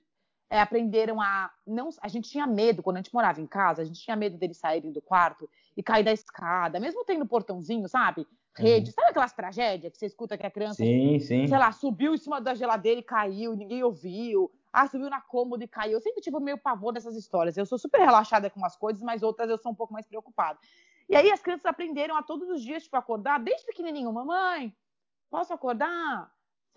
é, 0.51 0.61
aprenderam 0.61 1.20
a 1.20 1.51
não. 1.66 1.89
A 2.01 2.09
gente 2.09 2.30
tinha 2.30 2.47
medo 2.47 2.82
quando 2.82 2.97
a 2.97 3.01
gente 3.01 3.12
morava 3.12 3.41
em 3.41 3.47
casa, 3.47 3.82
a 3.82 3.84
gente 3.84 4.01
tinha 4.01 4.16
medo 4.16 4.37
deles 4.37 4.59
saírem 4.59 4.93
do 4.93 5.03
quarto 5.03 5.49
e 5.76 5.82
cair 5.82 6.05
da 6.05 6.12
escada, 6.12 6.80
mesmo 6.80 7.05
tendo 7.05 7.26
portãozinho, 7.26 7.89
sabe? 7.89 8.26
Rede, 8.59 8.90
uhum. 8.90 8.94
sabe 8.94 9.11
aquelas 9.11 9.32
tragédias 9.32 9.92
que 9.92 9.98
você 9.98 10.07
escuta 10.07 10.36
que 10.38 10.46
a 10.46 10.50
criança, 10.50 10.76
sim, 10.76 11.18
sim. 11.20 11.46
sei 11.46 11.59
lá, 11.59 11.72
subiu 11.72 12.14
em 12.14 12.18
cima 12.18 12.40
da 12.40 12.54
geladeira 12.54 13.00
e 13.00 13.02
caiu, 13.02 13.54
ninguém 13.54 13.82
ouviu. 13.82 14.50
Ah, 14.72 14.86
subiu 14.86 15.09
na 15.09 15.20
cômoda 15.20 15.64
e 15.64 15.68
caiu. 15.68 15.92
Eu 15.92 16.00
sempre 16.00 16.20
tive 16.20 16.38
meio 16.40 16.59
pavor 16.59 16.92
dessas 16.92 17.16
histórias. 17.16 17.57
Eu 17.57 17.64
sou 17.64 17.78
super 17.78 17.98
relaxada 17.98 18.50
com 18.50 18.61
umas 18.61 18.76
coisas, 18.76 19.02
mas 19.02 19.22
outras 19.22 19.48
eu 19.48 19.59
sou 19.59 19.72
um 19.72 19.74
pouco 19.74 19.92
mais 19.92 20.07
preocupada. 20.07 20.59
E 21.09 21.16
aí 21.16 21.30
as 21.30 21.40
crianças 21.40 21.66
aprenderam 21.66 22.16
a 22.16 22.22
todos 22.22 22.48
os 22.48 22.62
dias, 22.62 22.82
tipo, 22.82 22.96
acordar 22.96 23.38
desde 23.38 23.64
pequenininho. 23.64 24.12
Mamãe, 24.12 24.74
posso 25.30 25.52
acordar? 25.52 26.30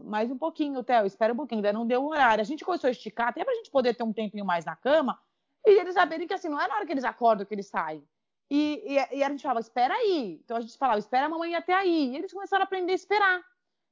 mais 0.03 0.31
um 0.31 0.37
pouquinho, 0.37 0.83
Theo, 0.83 1.05
espera 1.05 1.33
um 1.33 1.35
pouquinho, 1.35 1.59
ainda 1.59 1.73
não 1.73 1.85
deu 1.85 2.03
o 2.03 2.09
horário. 2.09 2.41
A 2.41 2.45
gente 2.45 2.63
começou 2.63 2.87
a 2.87 2.91
esticar 2.91 3.27
até 3.29 3.43
pra 3.43 3.53
gente 3.55 3.69
poder 3.69 3.93
ter 3.93 4.03
um 4.03 4.13
tempinho 4.13 4.45
mais 4.45 4.65
na 4.65 4.75
cama 4.75 5.19
e 5.65 5.79
eles 5.79 5.93
saberem 5.93 6.27
que 6.27 6.33
assim, 6.33 6.49
não 6.49 6.59
é 6.59 6.67
na 6.67 6.75
hora 6.75 6.85
que 6.85 6.91
eles 6.91 7.03
acordam 7.03 7.45
que 7.45 7.53
eles 7.53 7.67
saem. 7.67 8.03
E, 8.49 8.83
e, 8.85 9.17
e 9.17 9.23
a 9.23 9.29
gente 9.29 9.43
falava, 9.43 9.59
espera 9.59 9.93
aí. 9.93 10.39
Então 10.43 10.57
a 10.57 10.61
gente 10.61 10.77
falava, 10.77 10.99
espera 10.99 11.27
a 11.27 11.29
mamãe 11.29 11.55
até 11.55 11.73
aí. 11.73 12.11
E 12.11 12.17
eles 12.17 12.33
começaram 12.33 12.63
a 12.63 12.65
aprender 12.65 12.93
a 12.93 12.95
esperar. 12.95 13.41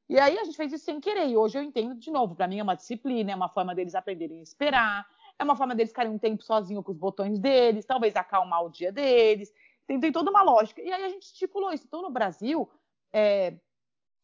E 0.10 0.18
aí 0.18 0.38
a 0.38 0.44
gente 0.44 0.56
fez 0.56 0.72
isso 0.72 0.86
sem 0.86 1.00
querer. 1.00 1.28
E 1.28 1.38
hoje 1.38 1.58
eu 1.58 1.64
entendo 1.64 1.96
de 1.96 2.10
novo, 2.10 2.36
para 2.36 2.48
mim 2.48 2.60
é 2.60 2.64
uma 2.64 2.76
disciplina, 2.76 3.32
é 3.32 3.36
uma 3.36 3.50
forma 3.50 3.76
deles 3.76 3.94
aprenderem 3.94 4.40
a 4.40 4.44
esperar, 4.44 5.06
é 5.38 5.44
uma 5.44 5.56
forma 5.56 5.76
deles 5.76 5.92
ficarem 5.92 6.12
um 6.12 6.18
tempo 6.18 6.44
sozinho 6.44 6.82
com 6.82 6.92
os 6.92 6.98
botões 6.98 7.40
deles, 7.40 7.86
talvez 7.86 8.16
acalmar 8.16 8.64
o 8.64 8.70
dia 8.70 8.92
deles. 8.92 9.54
Tem, 9.86 10.00
tem 10.00 10.12
toda 10.12 10.30
uma 10.30 10.42
lógica. 10.42 10.82
E 10.82 10.92
aí 10.92 11.04
a 11.04 11.10
gente 11.10 11.24
estipulou 11.24 11.72
isso. 11.72 11.86
Então 11.86 12.02
no 12.02 12.10
Brasil, 12.10 12.70
é, 13.12 13.58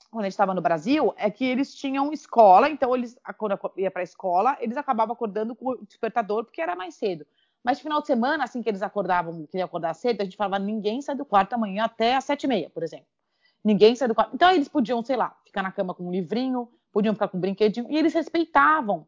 quando 0.09 0.25
a 0.25 0.27
gente 0.27 0.33
estava 0.33 0.53
no 0.53 0.61
Brasil, 0.61 1.13
é 1.17 1.29
que 1.29 1.43
eles 1.43 1.75
tinham 1.75 2.13
escola, 2.13 2.69
então 2.69 2.95
eles, 2.95 3.17
quando 3.37 3.59
ia 3.77 3.91
para 3.91 4.01
a 4.01 4.03
escola, 4.03 4.57
eles 4.59 4.77
acabavam 4.77 5.13
acordando 5.13 5.55
com 5.55 5.69
o 5.71 5.85
despertador 5.85 6.45
porque 6.45 6.61
era 6.61 6.75
mais 6.75 6.95
cedo. 6.95 7.25
Mas 7.63 7.79
final 7.79 8.01
de 8.01 8.07
semana, 8.07 8.43
assim 8.43 8.61
que 8.61 8.69
eles 8.69 8.81
acordavam, 8.81 9.45
queriam 9.45 9.65
acordar 9.65 9.93
cedo, 9.93 10.21
a 10.21 10.23
gente 10.25 10.35
falava, 10.35 10.63
ninguém 10.63 11.01
sai 11.01 11.15
do 11.15 11.23
quarto 11.23 11.53
amanhã 11.53 11.85
até 11.85 12.15
às 12.15 12.25
sete 12.25 12.43
e 12.43 12.47
meia, 12.47 12.69
por 12.69 12.83
exemplo. 12.83 13.07
Ninguém 13.63 13.95
sai 13.95 14.07
do 14.07 14.15
quarto. 14.15 14.35
Então 14.35 14.51
eles 14.51 14.67
podiam, 14.67 15.01
sei 15.03 15.15
lá, 15.15 15.35
ficar 15.45 15.63
na 15.63 15.71
cama 15.71 15.93
com 15.93 16.03
um 16.07 16.11
livrinho, 16.11 16.69
podiam 16.91 17.13
ficar 17.13 17.29
com 17.29 17.37
um 17.37 17.41
brinquedinho, 17.41 17.87
e 17.89 17.97
eles 17.97 18.13
respeitavam. 18.13 19.07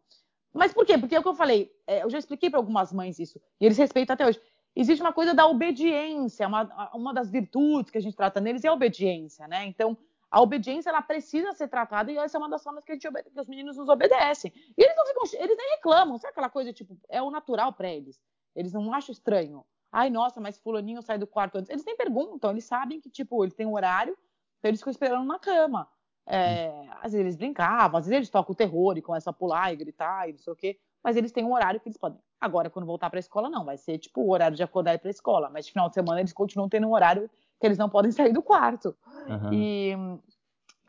Mas 0.53 0.73
por 0.73 0.85
quê? 0.85 0.97
Porque 0.97 1.13
é 1.13 1.19
o 1.19 1.21
que 1.21 1.27
eu 1.27 1.35
falei, 1.35 1.69
é, 1.85 2.03
eu 2.03 2.09
já 2.09 2.17
expliquei 2.17 2.49
para 2.49 2.57
algumas 2.59 2.93
mães 2.93 3.19
isso, 3.19 3.41
e 3.59 3.65
eles 3.65 3.77
respeitam 3.77 4.13
até 4.13 4.25
hoje. 4.25 4.39
Existe 4.73 5.01
uma 5.01 5.11
coisa 5.11 5.33
da 5.33 5.45
obediência, 5.45 6.47
uma, 6.47 6.89
uma 6.93 7.13
das 7.13 7.29
virtudes 7.29 7.91
que 7.91 7.97
a 7.97 8.01
gente 8.01 8.15
trata 8.15 8.39
neles 8.39 8.63
é 8.63 8.67
a 8.69 8.73
obediência, 8.73 9.47
né? 9.47 9.65
Então, 9.65 9.97
a 10.29 10.41
obediência 10.41 10.89
ela 10.89 11.01
precisa 11.01 11.53
ser 11.53 11.67
tratada 11.67 12.11
e 12.11 12.17
essa 12.17 12.37
é 12.37 12.39
uma 12.39 12.49
das 12.49 12.61
formas 12.61 12.83
que, 12.83 12.93
gente, 12.93 13.07
que 13.09 13.39
os 13.39 13.47
meninos 13.47 13.77
nos 13.77 13.87
obedecem. 13.87 14.51
E 14.77 14.83
eles 14.83 14.95
não 14.95 15.05
ficam, 15.05 15.41
eles 15.41 15.57
nem 15.57 15.69
reclamam, 15.71 16.17
sabe 16.17 16.31
aquela 16.31 16.49
coisa 16.49 16.73
tipo, 16.73 16.97
é 17.09 17.21
o 17.21 17.31
natural 17.31 17.71
para 17.71 17.89
eles. 17.89 18.19
Eles 18.55 18.73
não 18.73 18.93
acham 18.93 19.11
estranho. 19.11 19.63
Ai, 19.91 20.09
nossa, 20.09 20.41
mas 20.41 20.57
fulaninho 20.57 21.01
sai 21.01 21.17
do 21.17 21.27
quarto 21.27 21.57
antes. 21.57 21.69
Eles 21.69 21.85
nem 21.85 21.95
perguntam, 21.95 22.51
eles 22.51 22.65
sabem 22.65 22.99
que 22.99 23.09
tipo, 23.09 23.43
ele 23.43 23.51
tem 23.51 23.65
um 23.65 23.73
horário, 23.73 24.17
então 24.59 24.69
eles 24.69 24.79
ficam 24.79 24.91
esperando 24.91 25.25
na 25.25 25.39
cama. 25.39 25.87
É, 26.27 26.87
às 27.01 27.11
vezes 27.11 27.19
eles 27.19 27.35
brincavam, 27.35 27.99
às 27.99 28.05
vezes 28.05 28.17
eles 28.17 28.29
tocam 28.29 28.53
o 28.53 28.55
terror 28.55 28.97
e 28.97 29.01
começam 29.01 29.29
a 29.29 29.33
pular 29.33 29.71
e 29.71 29.75
gritar 29.75 30.27
e 30.27 30.33
não 30.33 30.39
sei 30.39 30.51
o 30.51 30.55
quê, 30.55 30.79
mas 31.03 31.15
eles 31.15 31.31
têm 31.31 31.45
um 31.45 31.53
horário 31.53 31.79
que 31.79 31.87
eles 31.87 31.97
podem. 31.97 32.19
Agora, 32.41 32.69
quando 32.69 32.85
voltar 32.85 33.09
para 33.09 33.19
a 33.19 33.21
escola, 33.21 33.49
não, 33.49 33.63
vai 33.63 33.77
ser 33.77 33.99
tipo 33.99 34.21
o 34.21 34.31
horário 34.31 34.57
de 34.57 34.63
acordar 34.63 34.93
e 34.93 34.95
ir 34.95 34.99
para 34.99 35.09
a 35.09 35.11
escola, 35.11 35.49
mas 35.49 35.65
de 35.65 35.71
final 35.71 35.87
de 35.87 35.93
semana 35.93 36.19
eles 36.19 36.33
continuam 36.33 36.67
tendo 36.67 36.87
um 36.87 36.93
horário 36.93 37.29
que 37.59 37.65
eles 37.65 37.77
não 37.77 37.89
podem 37.89 38.11
sair 38.11 38.33
do 38.33 38.41
quarto. 38.41 38.95
Uhum. 39.27 39.53
E, 39.53 39.93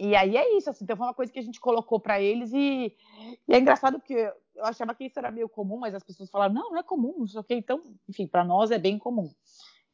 e 0.00 0.16
aí 0.16 0.36
é 0.36 0.56
isso, 0.56 0.70
assim, 0.70 0.84
então 0.84 0.96
foi 0.96 1.06
uma 1.06 1.14
coisa 1.14 1.30
que 1.30 1.38
a 1.38 1.42
gente 1.42 1.60
colocou 1.60 2.00
para 2.00 2.20
eles 2.20 2.52
e, 2.52 2.96
e, 3.46 3.54
é 3.54 3.58
engraçado 3.58 3.98
porque 3.98 4.32
eu 4.56 4.64
achava 4.64 4.94
que 4.94 5.04
isso 5.04 5.18
era 5.18 5.30
meio 5.30 5.48
comum, 5.48 5.78
mas 5.78 5.94
as 5.94 6.02
pessoas 6.02 6.30
falaram, 6.30 6.54
não, 6.54 6.70
não 6.70 6.78
é 6.78 6.82
comum, 6.82 7.14
não 7.18 7.26
sei 7.26 7.40
o 7.40 7.44
quê. 7.44 7.54
Então, 7.54 7.82
enfim, 8.08 8.26
para 8.26 8.44
nós 8.44 8.70
é 8.70 8.78
bem 8.78 8.98
comum. 8.98 9.30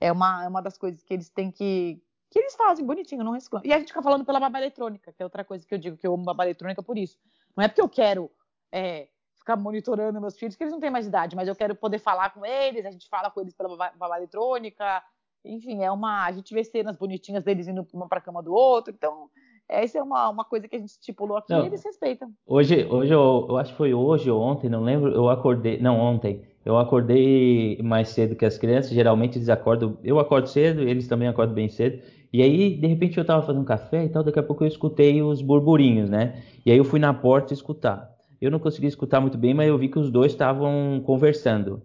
É 0.00 0.10
uma, 0.10 0.44
é 0.44 0.48
uma 0.48 0.62
das 0.62 0.78
coisas 0.78 1.02
que 1.02 1.12
eles 1.12 1.28
têm 1.28 1.50
que. 1.50 2.02
que 2.30 2.38
eles 2.38 2.54
fazem 2.54 2.84
bonitinho, 2.84 3.24
não 3.24 3.32
reclamam. 3.32 3.66
E 3.66 3.72
a 3.72 3.78
gente 3.78 3.88
fica 3.88 4.02
falando 4.02 4.24
pela 4.24 4.40
babá 4.40 4.58
eletrônica, 4.58 5.12
que 5.12 5.22
é 5.22 5.26
outra 5.26 5.44
coisa 5.44 5.66
que 5.66 5.74
eu 5.74 5.78
digo, 5.78 5.96
que 5.96 6.06
eu 6.06 6.14
amo 6.14 6.24
babá 6.24 6.44
eletrônica 6.44 6.82
por 6.82 6.96
isso. 6.96 7.18
Não 7.56 7.64
é 7.64 7.68
porque 7.68 7.82
eu 7.82 7.88
quero 7.88 8.30
é, 8.70 9.08
ficar 9.36 9.56
monitorando 9.56 10.20
meus 10.20 10.38
filhos, 10.38 10.56
que 10.56 10.62
eles 10.62 10.72
não 10.72 10.80
têm 10.80 10.90
mais 10.90 11.06
idade, 11.06 11.36
mas 11.36 11.48
eu 11.48 11.54
quero 11.54 11.74
poder 11.74 11.98
falar 11.98 12.30
com 12.30 12.46
eles, 12.46 12.86
a 12.86 12.90
gente 12.90 13.08
fala 13.08 13.30
com 13.30 13.40
eles 13.40 13.54
pela 13.54 13.76
babá 13.76 14.16
eletrônica, 14.16 15.02
enfim, 15.44 15.82
é 15.82 15.90
uma. 15.90 16.24
A 16.24 16.32
gente 16.32 16.54
vê 16.54 16.62
cenas 16.64 16.96
bonitinhas 16.96 17.42
deles 17.42 17.66
indo 17.66 17.86
uma 17.92 18.08
para 18.08 18.18
a 18.18 18.22
cama 18.22 18.42
do 18.42 18.52
outro. 18.52 18.92
Então, 18.94 19.28
essa 19.72 19.98
é 19.98 20.02
uma, 20.02 20.28
uma 20.28 20.44
coisa 20.44 20.68
que 20.68 20.76
a 20.76 20.78
gente 20.78 20.90
estipulou 20.90 21.36
aqui 21.36 21.52
não, 21.52 21.64
e 21.64 21.66
eles 21.66 21.82
respeitam. 21.82 22.30
Hoje, 22.46 22.86
hoje 22.88 23.12
eu, 23.12 23.46
eu, 23.48 23.56
acho 23.56 23.72
que 23.72 23.78
foi 23.78 23.94
hoje 23.94 24.30
ou 24.30 24.40
ontem, 24.40 24.68
não 24.68 24.82
lembro. 24.82 25.10
Eu 25.12 25.28
acordei. 25.28 25.78
Não, 25.80 25.98
ontem. 25.98 26.42
Eu 26.64 26.78
acordei 26.78 27.80
mais 27.82 28.08
cedo 28.10 28.36
que 28.36 28.44
as 28.44 28.58
crianças. 28.58 28.92
Geralmente 28.92 29.38
eles 29.38 29.48
acordam. 29.48 29.96
Eu 30.04 30.18
acordo 30.18 30.48
cedo, 30.48 30.82
eles 30.82 31.08
também 31.08 31.26
acordam 31.26 31.54
bem 31.54 31.68
cedo. 31.68 32.02
E 32.32 32.42
aí, 32.42 32.76
de 32.76 32.86
repente, 32.86 33.18
eu 33.18 33.24
tava 33.24 33.44
fazendo 33.44 33.64
café 33.64 34.04
e 34.04 34.08
tal. 34.08 34.22
Daqui 34.22 34.38
a 34.38 34.42
pouco 34.42 34.62
eu 34.62 34.68
escutei 34.68 35.22
os 35.22 35.42
burburinhos, 35.42 36.08
né? 36.08 36.42
E 36.64 36.70
aí 36.70 36.78
eu 36.78 36.84
fui 36.84 37.00
na 37.00 37.12
porta 37.14 37.52
escutar. 37.52 38.10
Eu 38.40 38.50
não 38.50 38.58
consegui 38.58 38.86
escutar 38.86 39.20
muito 39.20 39.38
bem, 39.38 39.54
mas 39.54 39.68
eu 39.68 39.78
vi 39.78 39.88
que 39.88 39.98
os 39.98 40.10
dois 40.10 40.32
estavam 40.32 41.02
conversando. 41.04 41.82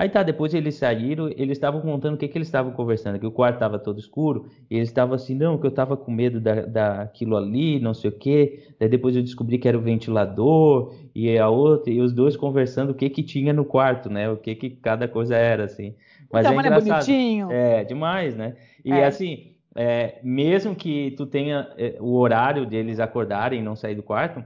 Aí 0.00 0.08
tá, 0.08 0.22
depois 0.22 0.54
eles 0.54 0.76
saíram, 0.76 1.28
eles 1.28 1.58
estavam 1.58 1.82
contando 1.82 2.14
o 2.14 2.16
que, 2.16 2.26
que 2.26 2.38
eles 2.38 2.48
estavam 2.48 2.72
conversando, 2.72 3.18
que 3.18 3.26
o 3.26 3.30
quarto 3.30 3.56
estava 3.56 3.78
todo 3.78 3.98
escuro, 3.98 4.46
e 4.70 4.76
eles 4.76 4.88
estavam 4.88 5.14
assim, 5.14 5.34
não, 5.34 5.58
que 5.58 5.66
eu 5.66 5.68
estava 5.68 5.94
com 5.94 6.10
medo 6.10 6.40
da, 6.40 6.62
daquilo 6.62 7.36
ali, 7.36 7.78
não 7.78 7.92
sei 7.92 8.08
o 8.08 8.12
quê. 8.18 8.72
Daí 8.80 8.88
depois 8.88 9.14
eu 9.14 9.20
descobri 9.20 9.58
que 9.58 9.68
era 9.68 9.76
o 9.76 9.82
ventilador, 9.82 10.94
e 11.14 11.36
a 11.36 11.50
outra, 11.50 11.92
e 11.92 12.00
os 12.00 12.14
dois 12.14 12.34
conversando 12.34 12.92
o 12.92 12.94
que 12.94 13.10
que 13.10 13.22
tinha 13.22 13.52
no 13.52 13.62
quarto, 13.62 14.08
né? 14.08 14.30
O 14.30 14.38
que 14.38 14.54
que 14.54 14.70
cada 14.70 15.06
coisa 15.06 15.36
era, 15.36 15.64
assim. 15.64 15.94
Mas 16.32 16.46
então, 16.46 16.58
é, 16.58 16.64
engraçado. 16.64 16.88
É 16.88 16.92
bonitinho. 16.92 17.50
É, 17.50 17.84
demais, 17.84 18.34
né? 18.34 18.56
E 18.82 18.92
é. 18.92 19.04
assim, 19.04 19.54
é, 19.76 20.18
mesmo 20.22 20.74
que 20.74 21.10
tu 21.10 21.26
tenha 21.26 21.74
é, 21.76 21.98
o 22.00 22.14
horário 22.14 22.64
deles 22.64 23.00
acordarem 23.00 23.60
e 23.60 23.62
não 23.62 23.76
sair 23.76 23.96
do 23.96 24.02
quarto, 24.02 24.42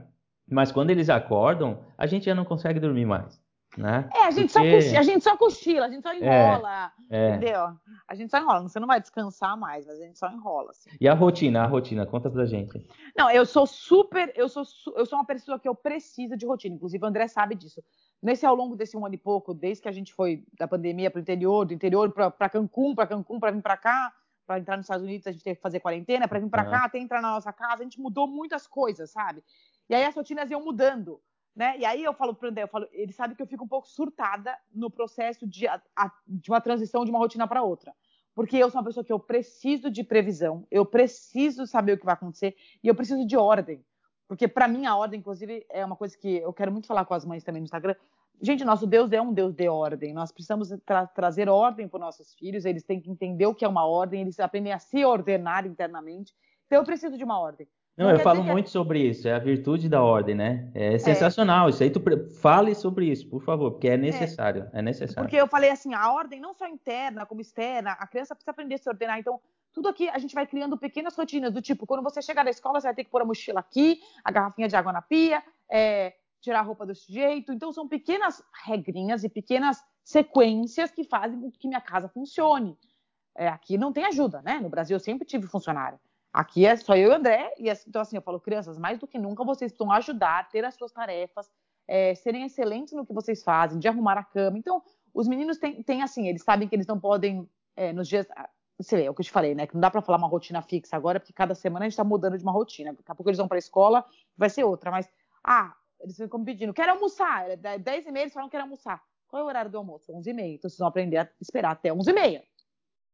mas 0.51 0.69
quando 0.69 0.89
eles 0.89 1.09
acordam, 1.09 1.79
a 1.97 2.05
gente 2.05 2.25
já 2.25 2.35
não 2.35 2.43
consegue 2.43 2.77
dormir 2.77 3.05
mais. 3.05 3.44
Né? 3.77 4.09
É, 4.13 4.25
a 4.25 4.31
gente, 4.31 4.53
Porque... 4.53 4.81
só 4.81 4.87
cochila, 4.87 4.99
a 4.99 5.03
gente 5.03 5.23
só 5.23 5.37
cochila, 5.37 5.85
a 5.85 5.89
gente 5.89 6.03
só 6.03 6.11
é, 6.11 6.17
enrola, 6.17 6.91
é, 7.09 7.17
é. 7.17 7.29
entendeu? 7.29 7.61
A 8.07 8.15
gente 8.15 8.31
só 8.31 8.37
enrola, 8.37 8.61
você 8.61 8.79
não 8.79 8.87
vai 8.87 9.01
descansar 9.01 9.57
mais, 9.57 9.85
mas 9.85 9.99
a 9.99 10.05
gente 10.05 10.17
só 10.17 10.29
enrola. 10.29 10.71
Assim. 10.71 10.89
E 10.99 11.07
a 11.07 11.13
rotina, 11.13 11.63
a 11.63 11.67
rotina, 11.67 12.05
conta 12.05 12.29
pra 12.29 12.45
gente. 12.45 12.87
Não, 13.17 13.29
eu 13.29 13.45
sou 13.45 13.65
super, 13.67 14.31
eu 14.35 14.47
sou, 14.47 14.63
eu 14.95 15.05
sou 15.05 15.19
uma 15.19 15.25
pessoa 15.25 15.59
que 15.59 15.67
eu 15.67 15.75
preciso 15.75 16.37
de 16.37 16.45
rotina, 16.45 16.75
inclusive 16.75 17.03
o 17.03 17.07
André 17.07 17.27
sabe 17.27 17.55
disso. 17.55 17.83
Nesse 18.21 18.45
ao 18.45 18.55
longo 18.55 18.75
desse 18.75 18.95
um 18.95 19.05
ano 19.05 19.15
e 19.15 19.19
pouco, 19.19 19.53
desde 19.53 19.83
que 19.83 19.89
a 19.89 19.91
gente 19.91 20.13
foi 20.13 20.43
da 20.57 20.67
pandemia 20.67 21.11
para 21.11 21.19
o 21.19 21.21
interior, 21.21 21.65
do 21.65 21.73
interior 21.73 22.11
para 22.11 22.49
Cancún, 22.49 22.95
para 22.95 23.07
Cancún, 23.07 23.39
para 23.39 23.51
vir 23.51 23.61
para 23.61 23.77
cá, 23.77 24.13
para 24.45 24.59
entrar 24.59 24.77
nos 24.77 24.85
Estados 24.85 25.03
Unidos 25.03 25.27
a 25.27 25.31
gente 25.31 25.43
teve 25.43 25.57
que 25.57 25.61
fazer 25.61 25.79
quarentena, 25.79 26.27
para 26.27 26.39
vir 26.39 26.49
para 26.49 26.65
cá, 26.65 26.85
até 26.85 26.99
entrar 26.99 27.21
na 27.21 27.31
nossa 27.31 27.51
casa, 27.51 27.81
a 27.81 27.83
gente 27.83 27.99
mudou 27.99 28.27
muitas 28.27 28.67
coisas, 28.67 29.11
sabe? 29.11 29.43
E 29.89 29.95
aí 29.95 30.05
as 30.05 30.15
rotinas 30.15 30.49
iam 30.49 30.63
mudando. 30.63 31.19
Né? 31.55 31.77
E 31.79 31.85
aí 31.85 32.03
eu 32.03 32.13
falo 32.13 32.35
para 32.35 32.47
o 32.47 32.49
André, 32.49 32.63
eu 32.63 32.67
falo, 32.67 32.87
ele 32.91 33.13
sabe 33.13 33.33
que 33.33 33.41
eu 33.41 33.47
fico 33.47 33.63
um 33.63 33.67
pouco 33.67 33.87
surtada 33.87 34.57
no 34.73 34.91
processo 34.91 35.47
de, 35.47 35.67
a, 35.67 35.81
de 36.27 36.51
uma 36.51 36.59
transição 36.59 37.05
de 37.05 37.11
uma 37.11 37.19
rotina 37.19 37.47
para 37.47 37.63
outra. 37.63 37.93
Porque 38.33 38.57
eu 38.57 38.69
sou 38.69 38.81
uma 38.81 38.85
pessoa 38.85 39.05
que 39.05 39.13
eu 39.13 39.19
preciso 39.19 39.89
de 39.89 40.03
previsão, 40.03 40.67
eu 40.69 40.85
preciso 40.85 41.65
saber 41.65 41.93
o 41.93 41.97
que 41.97 42.03
vai 42.05 42.13
acontecer 42.13 42.57
e 42.83 42.87
eu 42.87 42.93
preciso 42.93 43.25
de 43.25 43.37
ordem. 43.37 43.85
Porque 44.27 44.47
para 44.47 44.67
mim 44.67 44.85
a 44.85 44.97
ordem, 44.97 45.19
inclusive, 45.19 45.65
é 45.69 45.85
uma 45.85 45.95
coisa 45.95 46.17
que 46.17 46.37
eu 46.37 46.51
quero 46.51 46.71
muito 46.71 46.87
falar 46.87 47.05
com 47.05 47.13
as 47.13 47.23
mães 47.23 47.43
também 47.43 47.61
no 47.61 47.65
Instagram. 47.65 47.95
Gente, 48.41 48.65
nosso 48.65 48.85
Deus 48.85 49.09
é 49.13 49.21
um 49.21 49.31
Deus 49.31 49.53
de 49.53 49.69
ordem. 49.69 50.13
Nós 50.13 50.33
precisamos 50.33 50.69
tra 50.85 51.07
trazer 51.07 51.47
ordem 51.47 51.87
para 51.87 51.97
os 51.97 52.01
nossos 52.01 52.33
filhos. 52.33 52.65
Eles 52.65 52.83
têm 52.83 52.99
que 52.99 53.09
entender 53.09 53.45
o 53.45 53.55
que 53.55 53.63
é 53.63 53.67
uma 53.67 53.85
ordem. 53.85 54.21
Eles 54.21 54.39
aprendem 54.41 54.73
a 54.73 54.79
se 54.79 55.05
ordenar 55.05 55.65
internamente. 55.65 56.33
Então 56.65 56.79
eu 56.79 56.83
preciso 56.83 57.17
de 57.17 57.23
uma 57.23 57.39
ordem. 57.39 57.67
Não, 57.97 58.09
eu 58.09 58.19
falo 58.19 58.43
muito 58.43 58.69
sobre 58.69 58.99
isso, 58.99 59.25
é 59.25 59.33
a 59.33 59.39
virtude 59.39 59.87
da 59.87 60.03
ordem, 60.03 60.35
né? 60.35 60.69
É, 60.73 60.95
é. 60.95 60.99
sensacional. 60.99 61.67
É. 61.67 61.69
Isso 61.69 61.81
aí 61.81 61.89
tu 61.89 62.01
fale 62.41 62.75
sobre 62.75 63.09
isso, 63.09 63.29
por 63.29 63.41
favor, 63.41 63.71
porque 63.71 63.87
é 63.87 63.95
necessário, 63.95 64.69
é. 64.73 64.79
é. 64.79 64.81
necessário. 64.81 65.23
Porque 65.23 65.37
eu 65.37 65.47
falei 65.47 65.69
assim, 65.69 65.93
a 65.93 66.11
ordem 66.11 66.39
não 66.39 66.53
só 66.53 66.67
interna 66.67 67.25
como 67.25 67.39
externa, 67.39 67.91
a 67.91 68.05
criança 68.05 68.35
precisa 68.35 68.51
aprender 68.51 68.75
a 68.75 68.77
se 68.77 68.89
ordenar. 68.89 69.17
Então, 69.17 69.39
tudo 69.71 69.87
aqui 69.87 70.09
a 70.09 70.17
gente 70.17 70.35
vai 70.35 70.45
criando 70.45 70.77
pequenas 70.77 71.15
rotinas 71.15 71.53
do 71.53 71.61
tipo, 71.61 71.85
quando 71.85 72.03
você 72.03 72.21
chegar 72.21 72.43
na 72.43 72.49
escola, 72.49 72.81
você 72.81 72.87
vai 72.87 72.95
ter 72.95 73.05
que 73.05 73.09
pôr 73.09 73.21
a 73.21 73.25
mochila 73.25 73.61
aqui, 73.61 74.01
a 74.25 74.31
garrafinha 74.31 74.67
de 74.67 74.75
água 74.75 74.91
na 74.91 75.01
pia, 75.01 75.41
é, 75.71 76.13
tirar 76.41 76.59
a 76.59 76.63
roupa 76.63 76.85
desse 76.85 77.11
jeito. 77.11 77.53
Então, 77.53 77.71
são 77.71 77.87
pequenas 77.87 78.43
regrinhas 78.65 79.23
e 79.23 79.29
pequenas 79.29 79.81
sequências 80.03 80.91
que 80.91 81.05
fazem 81.05 81.39
com 81.39 81.49
que 81.49 81.67
minha 81.67 81.81
casa 81.81 82.09
funcione. 82.09 82.77
É, 83.37 83.47
aqui 83.47 83.77
não 83.77 83.93
tem 83.93 84.05
ajuda, 84.05 84.41
né? 84.41 84.59
No 84.59 84.69
Brasil 84.69 84.95
eu 84.95 84.99
sempre 84.99 85.25
tive 85.25 85.47
funcionário. 85.47 85.99
Aqui 86.35 86.65
é 86.65 86.75
só 86.75 86.97
eu 86.97 87.11
e 87.11 87.13
o 87.13 87.15
André, 87.15 87.53
e 87.57 87.69
então 87.87 88.01
assim, 88.01 88.17
eu 88.17 88.21
falo, 88.21 88.41
crianças, 88.41 88.77
mais 88.77 88.99
do 88.99 89.07
que 89.07 89.17
nunca 89.17 89.41
vocês 89.45 89.71
precisam 89.71 89.89
ajudar, 89.93 90.49
ter 90.49 90.65
as 90.65 90.75
suas 90.75 90.91
tarefas, 90.91 91.49
é, 91.87 92.13
serem 92.13 92.43
excelentes 92.43 92.91
no 92.91 93.05
que 93.05 93.13
vocês 93.13 93.41
fazem, 93.41 93.79
de 93.79 93.87
arrumar 93.87 94.17
a 94.17 94.23
cama. 94.23 94.57
Então, 94.57 94.83
os 95.13 95.29
meninos 95.29 95.57
têm, 95.57 95.81
têm 95.81 96.03
assim, 96.03 96.27
eles 96.27 96.43
sabem 96.43 96.67
que 96.67 96.75
eles 96.75 96.87
não 96.87 96.99
podem, 96.99 97.49
é, 97.77 97.93
nos 97.93 98.09
dias. 98.09 98.27
Você 98.77 98.97
vê, 98.97 99.05
é 99.05 99.09
o 99.09 99.13
que 99.13 99.21
eu 99.21 99.25
te 99.25 99.31
falei, 99.31 99.55
né? 99.55 99.65
Que 99.65 99.75
não 99.75 99.79
dá 99.79 99.89
para 99.89 100.01
falar 100.01 100.17
uma 100.17 100.27
rotina 100.27 100.61
fixa 100.61 100.97
agora, 100.97 101.21
porque 101.21 101.31
cada 101.31 101.55
semana 101.55 101.85
a 101.85 101.87
gente 101.87 101.93
está 101.93 102.03
mudando 102.03 102.37
de 102.37 102.43
uma 102.43 102.51
rotina. 102.51 102.91
Daqui 102.91 103.09
a 103.09 103.15
pouco 103.15 103.29
eles 103.29 103.37
vão 103.37 103.47
para 103.47 103.57
a 103.57 103.59
escola, 103.59 104.03
vai 104.37 104.49
ser 104.49 104.65
outra. 104.65 104.91
Mas, 104.91 105.07
ah, 105.41 105.73
eles 106.01 106.17
ficam 106.17 106.41
me 106.41 106.45
pedindo, 106.45 106.73
quero 106.73 106.91
almoçar. 106.91 107.49
É 107.49 107.77
10 107.77 108.07
e 108.07 108.11
meia, 108.11 108.23
eles 108.23 108.33
falam 108.33 108.49
que 108.49 108.57
quero 108.57 108.65
almoçar. 108.65 109.01
Qual 109.25 109.39
é 109.39 109.43
o 109.45 109.47
horário 109.47 109.71
do 109.71 109.77
almoço? 109.77 110.13
11 110.13 110.29
e 110.29 110.33
meia. 110.33 110.55
Então 110.55 110.69
vocês 110.69 110.79
vão 110.79 110.89
aprender 110.89 111.15
a 111.15 111.29
esperar 111.39 111.71
até 111.71 111.93
11 111.93 112.09
e 112.09 112.13
meia. 112.13 112.43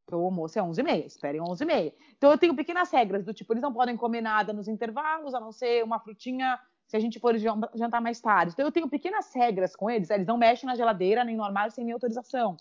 Então 0.04 0.22
o 0.22 0.26
almoço 0.26 0.58
é 0.58 0.64
11 0.64 0.80
e 0.80 0.84
meia, 0.84 1.06
esperem 1.06 1.42
11 1.42 1.64
e 1.64 1.68
meia. 1.68 1.94
Então 2.18 2.32
eu 2.32 2.38
tenho 2.38 2.56
pequenas 2.56 2.92
regras, 2.92 3.24
do 3.24 3.34
tipo, 3.34 3.54
eles 3.54 3.62
não 3.62 3.74
podem 3.74 3.96
comer 3.96 4.22
nada 4.22 4.52
nos 4.52 4.68
intervalos, 4.68 5.34
a 5.34 5.40
não 5.40 5.52
ser 5.52 5.84
uma 5.84 6.00
frutinha 6.00 6.60
se 6.88 6.98
a 6.98 7.00
gente 7.00 7.20
for 7.20 7.38
jantar 7.38 8.02
mais 8.02 8.20
tarde. 8.20 8.52
Então 8.52 8.66
eu 8.66 8.72
tenho 8.72 8.90
pequenas 8.90 9.34
regras 9.34 9.76
com 9.76 9.90
eles, 9.90 10.10
eles 10.10 10.28
não 10.28 10.38
mexem 10.38 10.68
na 10.68 10.76
geladeira 10.76 11.24
nem 11.24 11.38
no 11.38 11.44
armário 11.44 11.72
sem 11.72 11.86
minha 11.86 11.96
autorização. 11.96 12.58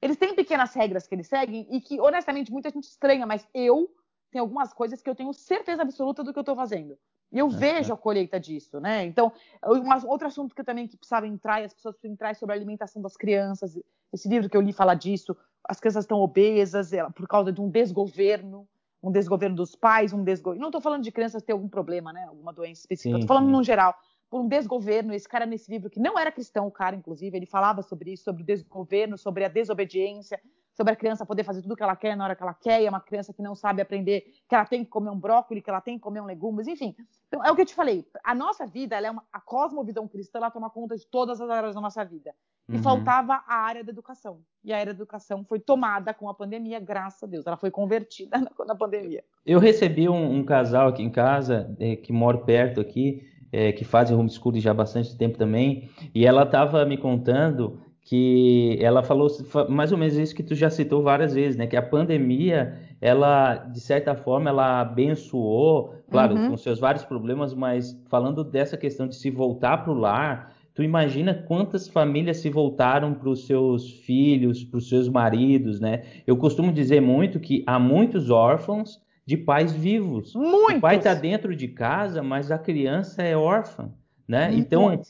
Eles 0.00 0.16
têm 0.16 0.34
pequenas 0.34 0.74
regras 0.74 1.06
que 1.06 1.14
eles 1.14 1.26
seguem 1.26 1.66
e 1.70 1.80
que, 1.80 2.00
honestamente, 2.00 2.52
muita 2.52 2.70
gente 2.70 2.84
estranha, 2.84 3.26
mas 3.26 3.46
eu 3.52 3.90
tenho 4.30 4.44
algumas 4.44 4.72
coisas 4.72 5.02
que 5.02 5.08
eu 5.08 5.14
tenho 5.14 5.32
certeza 5.32 5.82
absoluta 5.82 6.22
do 6.22 6.32
que 6.32 6.38
eu 6.38 6.42
estou 6.42 6.56
fazendo. 6.56 6.98
E 7.36 7.38
eu 7.38 7.50
vejo 7.50 7.92
a 7.92 7.96
colheita 7.98 8.40
disso, 8.40 8.80
né? 8.80 9.04
Então, 9.04 9.30
um 9.62 10.08
outro 10.08 10.26
assunto 10.26 10.54
que 10.54 10.62
eu 10.62 10.64
também 10.64 10.88
que 10.88 10.96
precisava 10.96 11.26
entrar, 11.26 11.60
e 11.60 11.66
as 11.66 11.74
pessoas 11.74 11.94
precisam 11.94 12.14
entrar, 12.14 12.30
é 12.30 12.34
sobre 12.34 12.54
a 12.54 12.56
alimentação 12.56 13.02
das 13.02 13.14
crianças. 13.14 13.78
Esse 14.10 14.26
livro 14.26 14.48
que 14.48 14.56
eu 14.56 14.62
li 14.62 14.72
fala 14.72 14.94
disso. 14.94 15.36
As 15.68 15.78
crianças 15.78 16.04
estão 16.04 16.18
obesas 16.20 16.92
por 17.14 17.28
causa 17.28 17.52
de 17.52 17.60
um 17.60 17.68
desgoverno, 17.68 18.66
um 19.02 19.12
desgoverno 19.12 19.54
dos 19.54 19.76
pais, 19.76 20.14
um 20.14 20.24
desgoverno. 20.24 20.62
Não 20.62 20.68
estou 20.68 20.80
falando 20.80 21.02
de 21.02 21.12
crianças 21.12 21.42
ter 21.42 21.52
algum 21.52 21.68
problema, 21.68 22.10
né? 22.10 22.24
Alguma 22.26 22.54
doença 22.54 22.80
específica. 22.80 23.18
Estou 23.18 23.28
falando 23.28 23.48
sim. 23.48 23.52
no 23.52 23.62
geral 23.62 23.94
por 24.30 24.40
um 24.40 24.48
desgoverno. 24.48 25.12
Esse 25.12 25.28
cara 25.28 25.44
nesse 25.44 25.70
livro, 25.70 25.90
que 25.90 26.00
não 26.00 26.18
era 26.18 26.32
cristão, 26.32 26.66
o 26.66 26.70
cara, 26.70 26.96
inclusive, 26.96 27.36
ele 27.36 27.44
falava 27.44 27.82
sobre 27.82 28.14
isso, 28.14 28.24
sobre 28.24 28.44
o 28.44 28.46
desgoverno, 28.46 29.18
sobre 29.18 29.44
a 29.44 29.48
desobediência, 29.48 30.40
sobre 30.76 30.92
a 30.92 30.96
criança 30.96 31.24
poder 31.24 31.42
fazer 31.42 31.62
tudo 31.62 31.72
o 31.72 31.76
que 31.76 31.82
ela 31.82 31.96
quer 31.96 32.14
na 32.16 32.24
hora 32.24 32.36
que 32.36 32.42
ela 32.42 32.52
quer, 32.52 32.82
e 32.82 32.86
é 32.86 32.88
uma 32.88 33.00
criança 33.00 33.32
que 33.32 33.42
não 33.42 33.54
sabe 33.54 33.80
aprender 33.80 34.24
que 34.46 34.54
ela 34.54 34.66
tem 34.66 34.84
que 34.84 34.90
comer 34.90 35.10
um 35.10 35.18
brócolis, 35.18 35.64
que 35.64 35.70
ela 35.70 35.80
tem 35.80 35.96
que 35.96 36.02
comer 36.02 36.20
um 36.20 36.26
legumes, 36.26 36.68
enfim. 36.68 36.94
Então, 37.28 37.42
é 37.42 37.50
o 37.50 37.56
que 37.56 37.62
eu 37.62 37.66
te 37.66 37.74
falei, 37.74 38.06
a 38.22 38.34
nossa 38.34 38.66
vida, 38.66 38.94
ela 38.94 39.06
é 39.06 39.10
uma, 39.10 39.24
a 39.32 39.40
cosmovisão 39.40 40.06
cristã, 40.06 40.38
ela 40.38 40.50
toma 40.50 40.68
conta 40.68 40.94
de 40.96 41.06
todas 41.06 41.40
as 41.40 41.48
áreas 41.48 41.74
da 41.74 41.80
nossa 41.80 42.04
vida. 42.04 42.34
E 42.68 42.76
uhum. 42.76 42.82
faltava 42.82 43.44
a 43.46 43.54
área 43.54 43.84
da 43.84 43.90
educação. 43.90 44.40
E 44.64 44.72
a 44.72 44.78
área 44.78 44.92
da 44.92 44.98
educação 44.98 45.44
foi 45.44 45.60
tomada 45.60 46.12
com 46.12 46.28
a 46.28 46.34
pandemia, 46.34 46.80
graças 46.80 47.22
a 47.22 47.26
Deus. 47.26 47.46
Ela 47.46 47.56
foi 47.56 47.70
convertida 47.70 48.38
na, 48.38 48.50
na 48.66 48.74
pandemia. 48.74 49.22
Eu 49.46 49.60
recebi 49.60 50.08
um, 50.08 50.38
um 50.38 50.44
casal 50.44 50.88
aqui 50.88 51.02
em 51.02 51.10
casa, 51.10 51.74
é, 51.78 51.94
que 51.94 52.12
mora 52.12 52.38
perto 52.38 52.80
aqui, 52.80 53.22
é, 53.52 53.72
que 53.72 53.84
fazem 53.84 54.16
homeschooling 54.16 54.60
já 54.60 54.72
há 54.72 54.74
bastante 54.74 55.16
tempo 55.16 55.38
também, 55.38 55.88
e 56.14 56.26
ela 56.26 56.42
estava 56.42 56.84
me 56.84 56.98
contando 56.98 57.80
que 58.06 58.78
ela 58.80 59.02
falou 59.02 59.28
mais 59.68 59.90
ou 59.90 59.98
menos 59.98 60.16
isso 60.16 60.32
que 60.32 60.42
tu 60.44 60.54
já 60.54 60.70
citou 60.70 61.02
várias 61.02 61.34
vezes, 61.34 61.56
né? 61.56 61.66
Que 61.66 61.76
a 61.76 61.82
pandemia, 61.82 62.78
ela 63.00 63.56
de 63.56 63.80
certa 63.80 64.14
forma, 64.14 64.48
ela 64.48 64.80
abençoou, 64.80 65.92
claro, 66.08 66.36
uhum. 66.36 66.50
com 66.50 66.56
seus 66.56 66.78
vários 66.78 67.04
problemas, 67.04 67.52
mas 67.52 68.00
falando 68.08 68.44
dessa 68.44 68.76
questão 68.76 69.08
de 69.08 69.16
se 69.16 69.28
voltar 69.28 69.78
para 69.78 69.92
o 69.92 69.98
lar, 69.98 70.54
tu 70.72 70.84
imagina 70.84 71.34
quantas 71.34 71.88
famílias 71.88 72.36
se 72.36 72.48
voltaram 72.48 73.12
para 73.12 73.28
os 73.28 73.44
seus 73.44 73.90
filhos, 73.90 74.62
para 74.62 74.78
os 74.78 74.88
seus 74.88 75.08
maridos, 75.08 75.80
né? 75.80 76.04
Eu 76.24 76.36
costumo 76.36 76.72
dizer 76.72 77.00
muito 77.00 77.40
que 77.40 77.64
há 77.66 77.76
muitos 77.76 78.30
órfãos 78.30 79.02
de 79.26 79.36
pais 79.36 79.72
vivos. 79.72 80.32
Muitos. 80.32 80.76
O 80.76 80.80
pai 80.80 80.98
está 80.98 81.12
dentro 81.12 81.56
de 81.56 81.66
casa, 81.66 82.22
mas 82.22 82.52
a 82.52 82.58
criança 82.58 83.20
é 83.24 83.36
órfã, 83.36 83.90
né? 84.28 84.46
Muito. 84.46 84.60
Então 84.60 85.02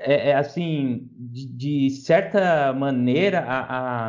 é, 0.00 0.30
é, 0.30 0.34
assim, 0.34 1.08
de, 1.12 1.46
de, 1.46 1.90
certa 1.90 2.72
maneira, 2.72 3.40
a, 3.40 3.58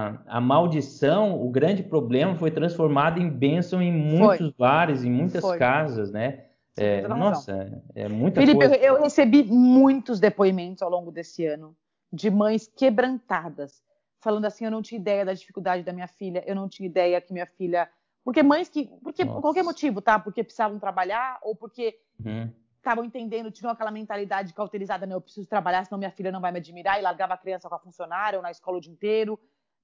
a, 0.10 0.38
a, 0.38 0.42
maldição, 0.42 1.42
o 1.42 1.50
grande 1.50 1.84
problema 1.84 2.36
foi 2.36 2.52
transformado 2.52 3.20
em 3.20 3.30
bênção 3.30 3.82
em 3.82 3.92
muitos 3.92 4.38
foi. 4.38 4.56
lares, 4.58 5.04
em 5.04 5.12
muitas 5.12 5.42
foi. 5.42 5.58
casas, 5.58 6.12
né? 6.12 6.46
É, 6.78 7.08
nossa, 7.08 7.84
é 7.94 8.08
muita 8.08 8.40
Felipe, 8.40 8.58
coisa. 8.58 8.76
Eu, 8.76 8.96
eu 8.96 9.04
recebi 9.04 9.44
muitos 9.44 10.20
depoimentos 10.20 10.82
ao 10.82 10.90
longo 10.90 11.12
desse 11.12 11.46
ano 11.46 11.76
de 12.12 12.30
mães 12.30 12.68
quebrantadas, 12.68 13.82
falando 14.22 14.46
assim, 14.46 14.66
eu 14.66 14.72
não 14.72 14.82
tinha 14.82 15.00
ideia 15.00 15.26
da 15.26 15.34
dificuldade 15.34 15.84
da 15.84 15.92
minha 15.92 16.08
filha, 16.08 16.44
eu 16.48 16.56
não 16.56 16.70
tinha 16.70 16.88
ideia 16.88 17.20
que 17.20 17.34
minha 17.34 17.46
filha 17.46 17.90
porque 18.24 18.44
mães 18.44 18.70
que. 18.70 18.90
Porque 19.02 19.26
por 19.26 19.42
qualquer 19.42 19.64
motivo, 19.64 20.02
tá? 20.02 20.20
Porque 20.20 20.44
precisavam 20.44 20.78
trabalhar, 20.78 21.40
ou 21.42 21.56
porque 21.56 21.96
uhum 22.24 22.50
estavam 22.80 23.04
entendendo, 23.04 23.52
tinham 23.52 23.72
aquela 23.72 23.92
mentalidade 23.92 24.54
cauterizada, 24.54 25.06
não, 25.06 25.18
eu 25.18 25.22
preciso 25.22 25.48
trabalhar, 25.48 25.86
senão 25.86 26.00
minha 26.00 26.12
filha 26.12 26.32
não 26.32 26.42
vai 26.42 26.52
me 26.52 26.60
admirar, 26.60 27.00
e 27.00 27.02
largava 27.02 27.34
a 27.34 27.38
criança 27.38 27.70
com 27.70 27.76
a 27.76 27.80
funcionária 27.80 28.38
ou 28.38 28.44
na 28.44 28.52
escola 28.52 28.78
o 28.78 28.82
dia 28.82 28.92
inteiro. 28.92 29.40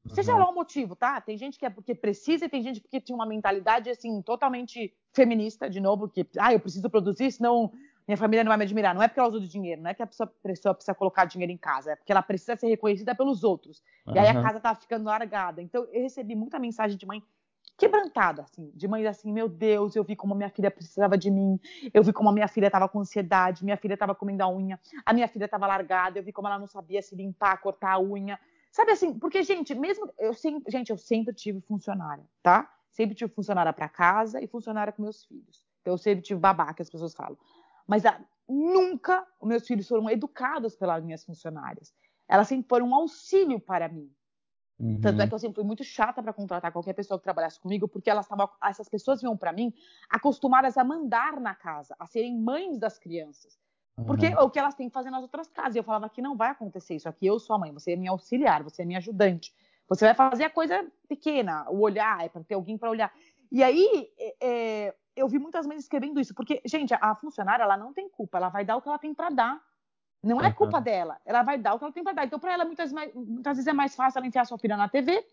Seja 0.08 0.34
uhum. 0.34 0.40
lá 0.40 0.50
o 0.50 0.54
motivo, 0.54 0.96
tá? 0.96 1.20
Tem 1.20 1.38
gente 1.38 1.58
que 1.58 1.66
é 1.66 1.70
porque 1.70 1.96
precisa 1.96 2.46
e 2.46 2.50
tem 2.50 2.62
gente 2.62 2.80
porque 2.80 3.02
tinha 3.02 3.16
uma 3.16 3.26
mentalidade, 3.26 3.90
assim, 3.90 4.22
totalmente 4.22 4.94
feminista, 5.14 5.70
de 5.70 5.80
novo, 5.80 6.08
que, 6.08 6.28
ah, 6.38 6.54
eu 6.54 6.60
preciso 6.60 6.90
produzir, 6.90 7.32
senão 7.32 7.72
minha 8.08 8.18
família 8.18 8.44
não 8.44 8.50
vai 8.50 8.58
me 8.58 8.64
admirar. 8.64 8.94
Não 8.94 9.02
é 9.02 9.08
porque 9.08 9.20
ela 9.20 9.30
usa 9.30 9.46
o 9.46 9.48
dinheiro, 9.48 9.82
não 9.82 9.90
é 9.90 9.94
que 9.94 10.04
a 10.04 10.08
pessoa, 10.08 10.32
pessoa 10.44 10.76
precisa 10.76 10.94
colocar 10.94 11.26
dinheiro 11.26 11.52
em 11.52 11.58
casa, 11.58 11.94
é 11.94 11.96
porque 11.96 12.12
ela 12.12 12.22
precisa 12.22 12.56
ser 12.56 12.68
reconhecida 12.68 13.16
pelos 13.16 13.44
outros. 13.44 13.82
Uhum. 14.06 14.16
E 14.16 14.20
aí 14.20 14.28
a 14.28 14.42
casa 14.42 14.60
tá 14.60 14.76
ficando 14.76 15.06
largada. 15.06 15.62
Então, 15.62 15.88
eu 15.92 16.04
recebi 16.04 16.36
muita 16.36 16.60
mensagem 16.60 16.98
de 16.98 17.06
mãe 17.06 17.24
quebrantada, 17.78 18.44
assim, 18.44 18.72
de 18.74 18.88
mãe 18.88 19.06
assim, 19.06 19.32
meu 19.32 19.50
Deus, 19.50 19.96
eu 19.96 20.04
vi 20.04 20.16
como 20.16 20.34
minha 20.34 20.50
filha 20.50 20.72
precisava 20.72 21.18
de 21.18 21.30
mim, 21.30 21.60
eu 21.94 22.04
vi 22.04 22.14
como 22.14 22.30
a 22.30 22.32
minha 22.32 22.48
filha 22.48 22.68
estava 22.68 22.88
com 22.88 23.00
ansiedade, 23.00 23.66
minha 23.66 23.78
filha 23.78 23.94
estava 23.96 24.16
comendo 24.16 24.44
a 24.44 24.50
unha, 24.50 24.80
a 25.06 25.14
minha 25.14 25.28
filha 25.28 25.46
estava 25.46 25.68
largada, 25.68 26.18
eu 26.18 26.24
vi 26.24 26.32
como 26.32 26.48
ela 26.48 26.58
não 26.58 26.68
sabia 26.68 27.02
se 27.02 27.16
limpar, 27.16 27.58
cortar 27.62 27.94
a 27.94 28.00
unha, 28.00 28.40
sabe 28.72 28.92
assim, 28.92 29.18
porque 29.18 29.44
gente, 29.44 29.76
mesmo 29.76 30.10
eu 30.18 30.34
sempre, 30.34 30.72
gente, 30.72 30.90
eu 30.90 30.98
sempre 30.98 31.34
tive 31.34 31.60
funcionária, 31.62 32.24
tá? 32.42 32.72
Sempre 32.92 33.14
tive 33.14 33.34
funcionária 33.34 33.74
para 33.74 33.90
casa 33.90 34.42
e 34.42 34.48
funcionária 34.48 34.94
com 34.94 35.02
meus 35.02 35.26
filhos. 35.26 35.66
Então, 35.82 35.94
eu 35.94 35.98
sempre 35.98 36.24
tive 36.24 36.40
babá, 36.40 36.74
que 36.74 36.82
as 36.82 36.90
pessoas 36.90 37.14
falam. 37.14 37.38
Mas 37.86 38.06
a, 38.06 38.20
nunca 38.48 39.26
os 39.40 39.48
meus 39.48 39.68
filhos 39.68 39.88
foram 39.88 40.10
educados 40.10 40.76
pelas 40.76 41.04
minhas 41.04 41.24
funcionárias. 41.24 41.94
Elas 42.28 42.48
sempre 42.48 42.68
foram 42.68 42.88
um 42.88 42.96
auxílio 42.96 43.60
para 43.60 43.88
mim. 43.88 44.10
Uhum. 44.78 45.00
Tanto 45.00 45.22
é 45.22 45.28
que 45.28 45.34
eu 45.34 45.40
sempre 45.40 45.56
fui 45.56 45.64
muito 45.64 45.84
chata 45.84 46.22
para 46.22 46.34
contratar 46.34 46.72
qualquer 46.72 46.94
pessoa 46.94 47.18
que 47.18 47.24
trabalhasse 47.24 47.60
comigo, 47.60 47.88
porque 47.88 48.10
elas 48.10 48.28
tavam, 48.28 48.50
essas 48.64 48.90
pessoas 48.90 49.22
vinham 49.22 49.38
para 49.38 49.54
mim 49.54 49.74
acostumadas 50.10 50.78
a 50.78 50.84
mandar 50.84 51.40
na 51.40 51.56
casa, 51.56 51.96
a 51.98 52.06
serem 52.06 52.38
mães 52.38 52.78
das 52.78 53.00
crianças. 53.00 53.58
Porque 54.06 54.28
uhum. 54.28 54.44
o 54.44 54.50
que 54.50 54.60
elas 54.60 54.76
têm 54.76 54.90
que 54.90 54.94
fazer 54.94 55.10
nas 55.10 55.22
outras 55.22 55.48
casas. 55.50 55.76
E 55.76 55.80
eu 55.80 55.84
falava 55.84 56.10
que 56.10 56.22
não 56.22 56.36
vai 56.36 56.50
acontecer 56.50 56.96
isso 56.96 57.08
aqui. 57.08 57.26
Eu 57.26 57.40
sou 57.40 57.56
a 57.56 57.60
mãe, 57.60 57.72
você 57.72 57.94
é 57.94 57.96
minha 57.96 58.12
auxiliar, 58.12 58.62
você 58.62 58.82
é 58.82 58.86
minha 58.86 58.98
ajudante. 58.98 59.54
Você 59.88 60.04
vai 60.04 60.14
fazer 60.14 60.44
a 60.44 60.50
coisa 60.50 60.86
pequena, 61.08 61.66
o 61.70 61.80
olhar, 61.80 62.26
é 62.26 62.28
para 62.28 62.44
ter 62.44 62.56
alguém 62.56 62.78
para 62.78 62.90
olhar. 62.90 63.14
E 63.52 63.64
aí 63.64 64.10
é, 64.20 64.36
é, 64.42 64.96
eu 65.16 65.30
vi 65.30 65.40
muitas 65.40 65.66
mães 65.66 65.82
escrevendo 65.82 66.20
isso, 66.20 66.34
porque, 66.34 66.62
gente, 66.66 66.94
a, 66.94 67.00
a 67.02 67.16
funcionária 67.16 67.64
ela 67.64 67.78
não 67.78 67.94
tem 67.94 68.10
culpa, 68.10 68.38
ela 68.38 68.50
vai 68.50 68.66
dar 68.66 68.76
o 68.76 68.82
que 68.82 68.90
ela 68.90 69.00
tem 69.00 69.14
para 69.14 69.30
dar. 69.30 69.62
Não 70.26 70.42
é 70.42 70.52
culpa 70.52 70.82
dela. 70.82 71.18
Ela 71.26 71.44
vai 71.44 71.58
dar 71.58 71.76
o 71.76 71.78
que 71.78 71.86
ela 71.86 71.94
tem 71.94 72.04
para 72.04 72.14
dar. 72.14 72.26
Então, 72.26 72.40
para 72.40 72.54
ela, 72.54 72.66
muitas, 72.66 72.92
muitas 72.92 73.58
vezes 73.58 73.68
é 73.68 73.74
mais 73.74 73.96
fácil 73.96 74.18
ela 74.18 74.28
enfiar 74.28 74.46
sua 74.46 74.58
filha 74.58 74.76
na 74.76 74.90
TV, 74.90 75.24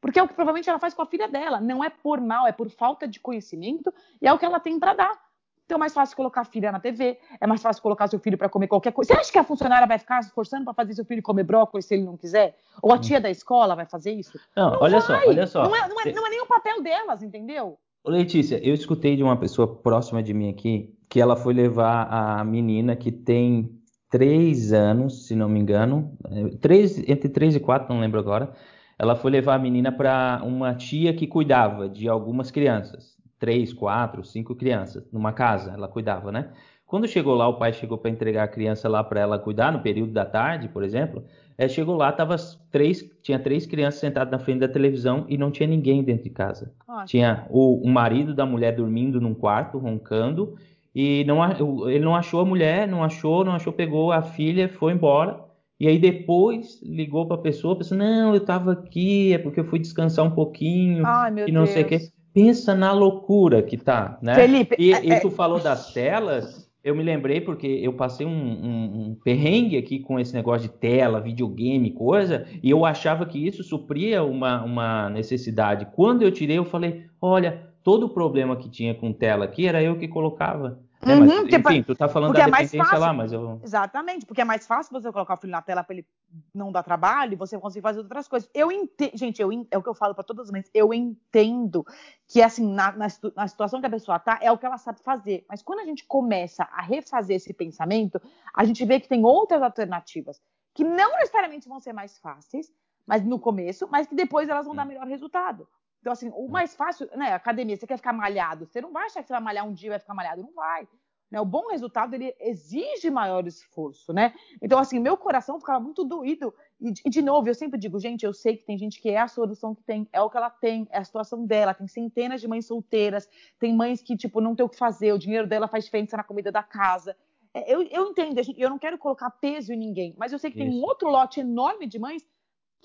porque 0.00 0.18
é 0.18 0.22
o 0.22 0.28
que 0.28 0.34
provavelmente 0.34 0.68
ela 0.70 0.78
faz 0.78 0.94
com 0.94 1.02
a 1.02 1.06
filha 1.06 1.26
dela. 1.26 1.60
Não 1.60 1.82
é 1.82 1.90
por 1.90 2.20
mal, 2.20 2.46
é 2.46 2.52
por 2.52 2.70
falta 2.70 3.08
de 3.08 3.18
conhecimento 3.18 3.92
e 4.22 4.26
é 4.26 4.32
o 4.32 4.38
que 4.38 4.44
ela 4.44 4.60
tem 4.60 4.78
para 4.78 4.94
dar. 4.94 5.26
Então 5.64 5.74
é 5.74 5.78
mais 5.80 5.92
fácil 5.92 6.16
colocar 6.16 6.42
a 6.42 6.44
filha 6.44 6.70
na 6.70 6.78
TV, 6.78 7.18
é 7.40 7.46
mais 7.46 7.60
fácil 7.60 7.82
colocar 7.82 8.06
seu 8.06 8.20
filho 8.20 8.38
para 8.38 8.48
comer 8.48 8.68
qualquer 8.68 8.92
coisa. 8.92 9.12
Você 9.12 9.18
acha 9.18 9.32
que 9.32 9.38
a 9.38 9.42
funcionária 9.42 9.84
vai 9.84 9.98
ficar 9.98 10.22
se 10.22 10.28
esforçando 10.28 10.64
para 10.64 10.72
fazer 10.72 10.94
seu 10.94 11.04
filho 11.04 11.20
comer 11.20 11.42
brócolis 11.42 11.86
se 11.86 11.94
ele 11.94 12.04
não 12.04 12.16
quiser? 12.16 12.56
Ou 12.80 12.92
a 12.92 12.98
tia 12.98 13.20
da 13.20 13.28
escola 13.28 13.74
vai 13.74 13.84
fazer 13.84 14.12
isso? 14.12 14.38
Não, 14.54 14.70
não 14.70 14.80
olha 14.80 15.00
vai. 15.00 15.20
só, 15.20 15.28
olha 15.28 15.46
só. 15.48 15.64
Não 15.64 15.74
é, 15.74 15.88
não, 15.88 16.00
é, 16.00 16.12
não 16.12 16.24
é 16.24 16.30
nem 16.30 16.40
o 16.40 16.46
papel 16.46 16.80
delas, 16.82 17.20
entendeu? 17.20 17.76
Letícia, 18.04 18.64
eu 18.64 18.72
escutei 18.72 19.16
de 19.16 19.24
uma 19.24 19.36
pessoa 19.36 19.66
próxima 19.66 20.22
de 20.22 20.32
mim 20.32 20.48
aqui 20.48 20.96
que 21.08 21.20
ela 21.20 21.34
foi 21.34 21.52
levar 21.52 22.06
a 22.08 22.44
menina 22.44 22.94
que 22.94 23.10
tem 23.10 23.76
três 24.16 24.72
anos, 24.72 25.26
se 25.26 25.36
não 25.36 25.46
me 25.46 25.60
engano, 25.60 26.16
é, 26.30 26.56
três, 26.56 26.98
entre 27.06 27.28
três 27.28 27.54
e 27.54 27.60
quatro, 27.60 27.92
não 27.92 28.00
lembro 28.00 28.18
agora, 28.18 28.50
ela 28.98 29.14
foi 29.14 29.30
levar 29.30 29.56
a 29.56 29.58
menina 29.58 29.92
para 29.92 30.40
uma 30.42 30.74
tia 30.74 31.12
que 31.12 31.26
cuidava 31.26 31.86
de 31.86 32.08
algumas 32.08 32.50
crianças, 32.50 33.14
três, 33.38 33.74
quatro, 33.74 34.24
cinco 34.24 34.54
crianças, 34.54 35.06
numa 35.12 35.34
casa, 35.34 35.72
ela 35.72 35.86
cuidava, 35.86 36.32
né? 36.32 36.50
Quando 36.86 37.06
chegou 37.06 37.34
lá, 37.34 37.46
o 37.46 37.58
pai 37.58 37.74
chegou 37.74 37.98
para 37.98 38.10
entregar 38.10 38.44
a 38.44 38.48
criança 38.48 38.88
lá 38.88 39.04
para 39.04 39.20
ela 39.20 39.38
cuidar, 39.38 39.70
no 39.70 39.80
período 39.80 40.12
da 40.12 40.24
tarde, 40.24 40.66
por 40.68 40.82
exemplo, 40.82 41.22
é, 41.58 41.68
chegou 41.68 41.94
lá, 41.94 42.10
tava 42.10 42.36
três, 42.70 43.04
tinha 43.22 43.38
três 43.38 43.66
crianças 43.66 44.00
sentadas 44.00 44.30
na 44.30 44.38
frente 44.38 44.60
da 44.60 44.68
televisão 44.68 45.26
e 45.28 45.36
não 45.36 45.50
tinha 45.50 45.68
ninguém 45.68 46.02
dentro 46.02 46.24
de 46.24 46.30
casa. 46.30 46.72
Tinha 47.04 47.44
o, 47.50 47.84
o 47.84 47.88
marido 47.90 48.34
da 48.34 48.46
mulher 48.46 48.74
dormindo 48.74 49.20
num 49.20 49.34
quarto, 49.34 49.76
roncando, 49.76 50.56
e 50.98 51.24
não, 51.24 51.90
ele 51.90 52.02
não 52.02 52.16
achou 52.16 52.40
a 52.40 52.44
mulher, 52.46 52.88
não 52.88 53.04
achou, 53.04 53.44
não 53.44 53.52
achou, 53.52 53.70
pegou 53.70 54.12
a 54.12 54.22
filha, 54.22 54.66
foi 54.66 54.94
embora. 54.94 55.38
E 55.78 55.86
aí 55.86 55.98
depois 55.98 56.80
ligou 56.82 57.26
para 57.26 57.36
a 57.36 57.40
pessoa, 57.40 57.76
pensou, 57.76 57.98
não, 57.98 58.30
eu 58.30 58.40
estava 58.40 58.72
aqui, 58.72 59.34
é 59.34 59.36
porque 59.36 59.60
eu 59.60 59.66
fui 59.66 59.78
descansar 59.78 60.24
um 60.24 60.30
pouquinho 60.30 61.04
Ai, 61.04 61.32
e 61.48 61.52
não 61.52 61.64
Deus. 61.64 61.70
sei 61.70 61.82
o 61.82 61.86
quê. 61.86 61.98
Pensa 62.32 62.74
na 62.74 62.92
loucura 62.92 63.62
que 63.62 63.76
tá, 63.76 64.18
né? 64.22 64.36
Felipe, 64.36 64.74
e, 64.78 64.94
é, 64.94 65.04
e 65.04 65.20
tu 65.20 65.30
falou 65.30 65.60
das 65.60 65.92
telas, 65.92 66.66
eu 66.82 66.96
me 66.96 67.02
lembrei 67.02 67.42
porque 67.42 67.66
eu 67.66 67.92
passei 67.92 68.24
um, 68.24 68.30
um, 68.30 69.10
um, 69.10 69.18
perrengue 69.22 69.76
aqui 69.76 69.98
com 69.98 70.18
esse 70.18 70.32
negócio 70.32 70.66
de 70.66 70.74
tela, 70.74 71.20
videogame, 71.20 71.90
coisa, 71.90 72.46
e 72.62 72.70
eu 72.70 72.86
achava 72.86 73.26
que 73.26 73.46
isso 73.46 73.62
supria 73.62 74.24
uma, 74.24 74.64
uma 74.64 75.10
necessidade. 75.10 75.88
Quando 75.94 76.22
eu 76.22 76.32
tirei, 76.32 76.56
eu 76.56 76.64
falei, 76.64 77.04
olha, 77.20 77.66
todo 77.82 78.06
o 78.06 78.08
problema 78.08 78.56
que 78.56 78.70
tinha 78.70 78.94
com 78.94 79.12
tela 79.12 79.44
aqui 79.44 79.66
era 79.66 79.82
eu 79.82 79.98
que 79.98 80.08
colocava. 80.08 80.85
É, 81.06 81.14
mas, 81.14 81.30
uhum, 81.30 81.46
enfim, 81.46 81.82
tu 81.82 81.94
tá 81.94 82.08
falando 82.08 82.32
da 82.32 82.40
é 82.40 82.44
dependência 82.46 82.84
fácil, 82.84 82.98
lá, 82.98 83.12
mas 83.12 83.32
eu... 83.32 83.60
Exatamente, 83.62 84.26
porque 84.26 84.40
é 84.40 84.44
mais 84.44 84.66
fácil 84.66 84.92
você 84.92 85.12
colocar 85.12 85.34
o 85.34 85.36
filho 85.36 85.52
na 85.52 85.62
tela 85.62 85.84
para 85.84 85.94
ele 85.94 86.06
não 86.52 86.72
dar 86.72 86.82
trabalho 86.82 87.34
e 87.34 87.36
você 87.36 87.56
conseguir 87.58 87.82
fazer 87.82 88.00
outras 88.00 88.26
coisas. 88.26 88.50
Eu 88.52 88.72
entendo, 88.72 89.12
gente, 89.14 89.40
eu, 89.40 89.50
é 89.70 89.78
o 89.78 89.82
que 89.82 89.88
eu 89.88 89.94
falo 89.94 90.14
para 90.14 90.24
todas 90.24 90.46
as 90.46 90.50
mães, 90.50 90.68
eu 90.74 90.92
entendo 90.92 91.86
que, 92.26 92.42
assim, 92.42 92.66
na, 92.72 92.90
na, 92.92 93.06
na, 93.36 93.46
situação 93.46 93.80
que 93.80 93.86
a 93.86 93.90
pessoa 93.90 94.18
tá, 94.18 94.38
é 94.42 94.50
o 94.50 94.58
que 94.58 94.66
ela 94.66 94.78
sabe 94.78 95.00
fazer. 95.00 95.46
Mas 95.48 95.62
quando 95.62 95.80
a 95.80 95.84
gente 95.84 96.04
começa 96.04 96.64
a 96.72 96.82
refazer 96.82 97.36
esse 97.36 97.54
pensamento, 97.54 98.20
a 98.52 98.64
gente 98.64 98.84
vê 98.84 98.98
que 98.98 99.08
tem 99.08 99.24
outras 99.24 99.62
alternativas, 99.62 100.42
que 100.74 100.82
não 100.82 101.12
necessariamente 101.18 101.68
vão 101.68 101.78
ser 101.78 101.92
mais 101.92 102.18
fáceis, 102.18 102.72
mas 103.06 103.24
no 103.24 103.38
começo, 103.38 103.86
mas 103.90 104.08
que 104.08 104.14
depois 104.14 104.48
elas 104.48 104.66
vão 104.66 104.74
dar 104.74 104.84
melhor 104.84 105.06
resultado. 105.06 105.68
Então, 106.06 106.12
assim, 106.12 106.30
o 106.36 106.46
mais 106.48 106.72
fácil, 106.72 107.08
né, 107.16 107.32
academia, 107.32 107.76
você 107.76 107.84
quer 107.84 107.96
ficar 107.96 108.12
malhado, 108.12 108.64
você 108.64 108.80
não 108.80 108.92
vai 108.92 109.06
achar 109.06 109.22
que 109.22 109.26
você 109.26 109.32
vai 109.32 109.42
malhar 109.42 109.66
um 109.66 109.72
dia 109.72 109.88
e 109.88 109.90
vai 109.90 109.98
ficar 109.98 110.14
malhado, 110.14 110.40
não 110.40 110.52
vai. 110.52 110.86
Né? 111.28 111.40
O 111.40 111.44
bom 111.44 111.66
resultado, 111.66 112.14
ele 112.14 112.32
exige 112.38 113.10
maior 113.10 113.44
esforço, 113.44 114.12
né? 114.12 114.32
Então, 114.62 114.78
assim, 114.78 115.00
meu 115.00 115.16
coração 115.16 115.58
ficava 115.58 115.80
muito 115.80 116.04
doído. 116.04 116.54
E, 116.80 116.92
e, 117.04 117.10
de 117.10 117.20
novo, 117.20 117.48
eu 117.48 117.54
sempre 117.56 117.76
digo, 117.76 117.98
gente, 117.98 118.24
eu 118.24 118.32
sei 118.32 118.56
que 118.56 118.64
tem 118.64 118.78
gente 118.78 119.02
que 119.02 119.10
é 119.10 119.18
a 119.18 119.26
solução 119.26 119.74
que 119.74 119.82
tem, 119.82 120.08
é 120.12 120.22
o 120.22 120.30
que 120.30 120.36
ela 120.36 120.48
tem, 120.48 120.86
é 120.92 120.98
a 120.98 121.04
situação 121.04 121.44
dela. 121.44 121.74
Tem 121.74 121.88
centenas 121.88 122.40
de 122.40 122.46
mães 122.46 122.66
solteiras, 122.66 123.28
tem 123.58 123.74
mães 123.74 124.00
que, 124.00 124.16
tipo, 124.16 124.40
não 124.40 124.54
tem 124.54 124.64
o 124.64 124.68
que 124.68 124.78
fazer, 124.78 125.12
o 125.12 125.18
dinheiro 125.18 125.48
dela 125.48 125.66
faz 125.66 125.86
diferença 125.86 126.16
na 126.16 126.22
comida 126.22 126.52
da 126.52 126.62
casa. 126.62 127.16
É, 127.52 127.74
eu, 127.74 127.82
eu 127.82 128.10
entendo, 128.10 128.40
eu 128.56 128.70
não 128.70 128.78
quero 128.78 128.96
colocar 128.96 129.28
peso 129.28 129.72
em 129.72 129.76
ninguém, 129.76 130.14
mas 130.16 130.32
eu 130.32 130.38
sei 130.38 130.52
que 130.52 130.58
Isso. 130.60 130.70
tem 130.70 130.78
um 130.78 130.84
outro 130.84 131.08
lote 131.08 131.40
enorme 131.40 131.88
de 131.88 131.98
mães 131.98 132.24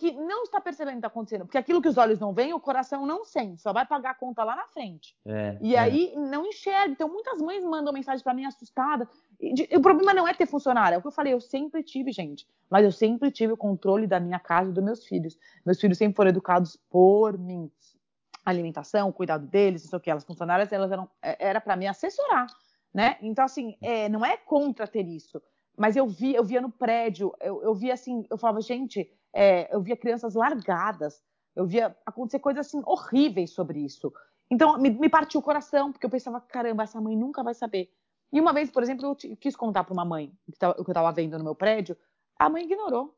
que 0.02 0.12
não 0.14 0.42
está 0.42 0.60
percebendo 0.60 0.94
o 0.94 0.96
que 0.96 0.98
está 0.98 1.08
acontecendo. 1.10 1.46
Porque 1.46 1.60
aquilo 1.60 1.80
que 1.80 1.88
os 1.88 1.96
olhos 1.96 2.18
não 2.18 2.34
veem, 2.34 2.56
o 2.56 2.60
coração 2.60 3.06
não 3.06 3.24
sente, 3.24 3.62
só 3.62 3.72
vai 3.72 3.86
pagar 3.86 4.10
a 4.10 4.16
conta 4.16 4.44
lá 4.44 4.56
na 4.56 4.66
frente. 4.66 5.16
É, 5.24 5.60
e 5.62 5.76
é. 5.76 5.80
aí 5.80 6.14
não 6.18 6.44
enxerga. 6.44 6.92
Então, 6.92 7.08
muitas 7.08 7.40
mães 7.40 7.64
mandam 7.64 7.94
mensagem 7.94 8.24
para 8.24 8.34
mim 8.34 8.44
assustada. 8.44 9.08
E, 9.40 9.54
o 9.78 9.80
problema 9.80 10.12
não 10.12 10.28
é 10.28 10.34
ter 10.34 10.48
funcionário, 10.48 10.96
é 10.96 10.98
o 10.98 11.02
que 11.02 11.08
eu 11.08 11.12
falei, 11.12 11.34
eu 11.34 11.40
sempre 11.40 11.84
tive, 11.84 12.12
gente. 12.12 12.48
Mas 12.68 12.84
eu 12.84 12.92
sempre 12.92 13.30
tive 13.30 13.54
o 13.54 13.58
controle 13.58 14.08
da 14.08 14.20
minha 14.20 14.40
casa 14.40 14.72
e 14.72 14.74
dos 14.74 14.84
meus 14.84 15.06
filhos. 15.06 15.38
Meus 15.64 15.80
filhos 15.80 16.00
sempre 16.00 16.16
foram 16.16 16.32
educados 16.32 16.76
por 16.90 17.38
mim. 17.38 17.70
Alimentação, 18.44 19.12
cuidado 19.12 19.46
deles, 19.46 19.84
não 19.84 19.90
sei 19.92 19.98
o 19.98 20.00
que. 20.00 20.10
Elas 20.10 20.26
funcionárias, 20.26 20.72
elas 20.72 20.92
eram, 20.92 21.08
é, 21.22 21.48
era 21.48 21.62
para 21.62 21.76
me 21.76 21.86
assessorar, 21.86 22.48
né? 22.92 23.18
Então, 23.22 23.46
assim, 23.46 23.78
é, 23.80 24.10
não 24.10 24.26
é 24.26 24.36
contra 24.36 24.88
ter 24.88 25.08
isso. 25.08 25.40
Mas 25.78 25.96
eu 25.96 26.08
via, 26.08 26.38
eu 26.38 26.44
via 26.44 26.60
no 26.60 26.72
prédio, 26.72 27.32
eu, 27.40 27.62
eu 27.62 27.76
via 27.76 27.94
assim, 27.94 28.26
eu 28.32 28.38
falava, 28.38 28.62
gente, 28.62 29.08
é, 29.34 29.74
eu 29.74 29.82
via 29.82 29.98
crianças 29.98 30.36
largadas, 30.36 31.22
eu 31.56 31.66
via 31.66 31.96
acontecer 32.06 32.40
coisas 32.40 32.68
assim 32.68 32.82
horríveis 32.86 33.52
sobre 33.52 33.80
isso. 33.80 34.14
Então 34.50 34.78
me, 34.78 34.90
me 34.90 35.10
partiu 35.10 35.40
o 35.40 35.44
coração, 35.44 35.92
porque 35.92 36.06
eu 36.06 36.10
pensava, 36.10 36.42
caramba, 36.42 36.84
essa 36.84 37.00
mãe 37.00 37.16
nunca 37.16 37.44
vai 37.44 37.54
saber. 37.54 37.90
E 38.32 38.40
uma 38.40 38.54
vez, 38.54 38.72
por 38.72 38.82
exemplo, 38.82 39.06
eu 39.06 39.36
quis 39.36 39.56
contar 39.56 39.84
para 39.84 39.94
uma 39.94 40.06
mãe 40.06 40.32
o 40.48 40.52
que 40.52 40.66
eu 40.66 40.92
estava 40.92 41.12
vendo 41.12 41.38
no 41.38 41.44
meu 41.44 41.56
prédio, 41.56 41.98
a 42.40 42.50
mãe 42.50 42.64
ignorou. 42.64 43.16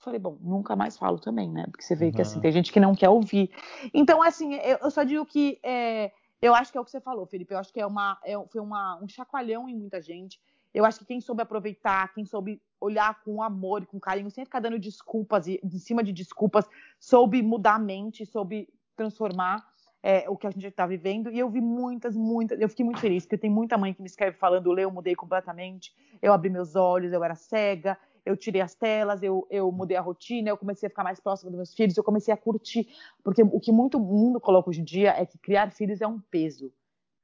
Falei, 0.00 0.18
bom, 0.20 0.38
nunca 0.40 0.76
mais 0.76 0.96
falo 0.96 1.18
também, 1.18 1.50
né? 1.50 1.64
Porque 1.70 1.82
você 1.82 1.94
vê 1.96 2.06
uhum. 2.06 2.12
que 2.12 2.22
assim, 2.22 2.40
tem 2.40 2.52
gente 2.52 2.72
que 2.72 2.78
não 2.78 2.94
quer 2.94 3.08
ouvir. 3.08 3.50
Então, 3.92 4.22
assim, 4.22 4.54
eu, 4.54 4.78
eu 4.82 4.90
só 4.90 5.02
digo 5.02 5.26
que 5.26 5.58
é, 5.62 6.12
eu 6.40 6.54
acho 6.54 6.70
que 6.70 6.78
é 6.78 6.80
o 6.80 6.84
que 6.84 6.90
você 6.90 7.00
falou, 7.00 7.26
Felipe. 7.26 7.52
Eu 7.52 7.58
acho 7.58 7.72
que 7.72 7.80
é 7.80 7.86
uma, 7.86 8.18
é, 8.24 8.34
foi 8.46 8.60
uma, 8.60 8.96
um 9.02 9.08
chacoalhão 9.08 9.68
em 9.68 9.74
muita 9.74 10.00
gente. 10.00 10.40
Eu 10.78 10.84
acho 10.84 11.00
que 11.00 11.06
quem 11.06 11.20
soube 11.20 11.42
aproveitar, 11.42 12.14
quem 12.14 12.24
soube 12.24 12.62
olhar 12.80 13.20
com 13.24 13.42
amor 13.42 13.82
e 13.82 13.86
com 13.86 13.98
carinho, 13.98 14.30
sem 14.30 14.44
ficar 14.44 14.60
dando 14.60 14.78
desculpas 14.78 15.48
e 15.48 15.58
em 15.60 15.70
cima 15.76 16.04
de 16.04 16.12
desculpas, 16.12 16.64
soube 17.00 17.42
mudar 17.42 17.74
a 17.74 17.78
mente, 17.80 18.24
soube 18.24 18.68
transformar 18.94 19.66
é, 20.00 20.30
o 20.30 20.36
que 20.36 20.46
a 20.46 20.50
gente 20.50 20.64
está 20.68 20.86
vivendo. 20.86 21.32
E 21.32 21.38
eu 21.40 21.50
vi 21.50 21.60
muitas, 21.60 22.14
muitas. 22.14 22.60
Eu 22.60 22.68
fiquei 22.68 22.84
muito 22.84 23.00
feliz, 23.00 23.24
porque 23.24 23.36
tem 23.36 23.50
muita 23.50 23.76
mãe 23.76 23.92
que 23.92 24.00
me 24.00 24.06
escreve 24.06 24.36
falando: 24.36 24.70
Lê, 24.70 24.84
eu 24.84 24.90
mudei 24.92 25.16
completamente, 25.16 25.92
eu 26.22 26.32
abri 26.32 26.48
meus 26.48 26.76
olhos, 26.76 27.12
eu 27.12 27.24
era 27.24 27.34
cega, 27.34 27.98
eu 28.24 28.36
tirei 28.36 28.60
as 28.60 28.76
telas, 28.76 29.20
eu, 29.20 29.48
eu 29.50 29.72
mudei 29.72 29.96
a 29.96 30.00
rotina, 30.00 30.48
eu 30.48 30.56
comecei 30.56 30.86
a 30.86 30.90
ficar 30.90 31.02
mais 31.02 31.18
próximo 31.18 31.50
dos 31.50 31.56
meus 31.56 31.74
filhos, 31.74 31.96
eu 31.96 32.04
comecei 32.04 32.32
a 32.32 32.36
curtir. 32.36 32.86
Porque 33.24 33.42
o 33.42 33.58
que 33.58 33.72
muito 33.72 33.98
mundo 33.98 34.38
coloca 34.38 34.70
hoje 34.70 34.80
em 34.80 34.84
dia 34.84 35.10
é 35.20 35.26
que 35.26 35.38
criar 35.38 35.72
filhos 35.72 36.00
é 36.00 36.06
um 36.06 36.20
peso. 36.20 36.72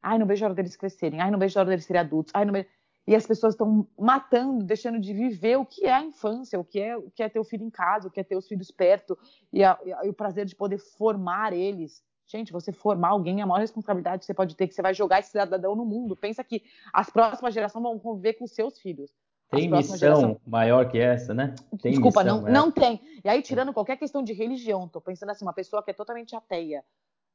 Ai, 0.03 0.19
não 0.19 0.27
vejo 0.27 0.45
a 0.45 0.49
hora 0.49 0.55
deles 0.57 0.75
crescerem. 0.75 1.21
Ai, 1.21 1.31
não 1.31 1.39
vejo 1.39 1.57
a 1.57 1.63
hora 1.63 1.71
deles 1.71 1.85
serem 1.85 2.01
adultos. 2.01 2.33
Ai, 2.35 2.45
não 2.45 2.53
vejo 2.53 2.67
e 3.07 3.15
as 3.15 3.27
pessoas 3.27 3.55
estão 3.55 3.87
matando, 3.99 4.65
deixando 4.65 4.99
de 4.99 5.13
viver 5.13 5.57
o 5.57 5.65
que 5.65 5.85
é 5.85 5.93
a 5.93 6.03
infância, 6.03 6.59
o 6.59 6.65
que 6.65 6.81
é 6.81 6.97
o 6.97 7.11
que 7.11 7.23
é 7.23 7.29
ter 7.29 7.39
o 7.39 7.45
filho 7.45 7.65
em 7.65 7.71
casa, 7.71 8.09
o 8.09 8.11
que 8.11 8.21
é 8.21 8.25
ter 8.25 8.37
os 8.37 8.49
filhos 8.49 8.71
perto 8.71 9.19
e, 9.53 9.63
a, 9.63 9.79
e, 9.85 10.09
o 10.09 10.15
prazer 10.15 10.47
de 10.47 10.57
poder 10.57 10.79
formar 10.79 11.53
eles. 11.53 12.03
Gente, 12.27 12.53
você 12.53 12.73
formar 12.73 13.09
alguém 13.09 13.41
é 13.41 13.43
a 13.43 13.47
maior 13.47 13.61
responsabilidade 13.61 14.21
que 14.21 14.27
você 14.27 14.33
pode 14.33 14.57
ter, 14.57 14.67
que 14.67 14.75
você 14.75 14.81
vai 14.81 14.95
jogar 14.95 15.21
esse 15.21 15.31
cidadão 15.31 15.77
no 15.77 15.85
mundo. 15.85 16.17
Pensa 16.17 16.43
que 16.43 16.63
as 16.93 17.11
próximas 17.11 17.53
gerações 17.53 17.83
vão 17.83 17.99
conviver 17.99 18.35
com 18.35 18.47
seus 18.47 18.79
filhos. 18.79 19.15
Tem 19.51 19.71
missão 19.71 19.97
gerações... 19.99 20.39
maior 20.47 20.91
que 20.91 20.99
essa, 20.99 21.35
né? 21.35 21.55
Tem 21.83 21.93
Desculpa, 21.93 22.25
missão, 22.25 22.41
não, 22.41 22.49
é. 22.49 22.53
não 22.53 22.71
tem. 22.71 23.01
E 23.23 23.29
aí, 23.29 23.43
tirando 23.43 23.75
qualquer 23.75 23.99
questão 23.99 24.23
de 24.23 24.33
religião, 24.33 24.89
tô 24.89 25.03
pensando 25.03 25.31
assim, 25.31 25.45
uma 25.45 25.53
pessoa 25.53 25.83
que 25.83 25.91
é 25.91 25.95
totalmente 25.95 26.35
ateia, 26.35 26.83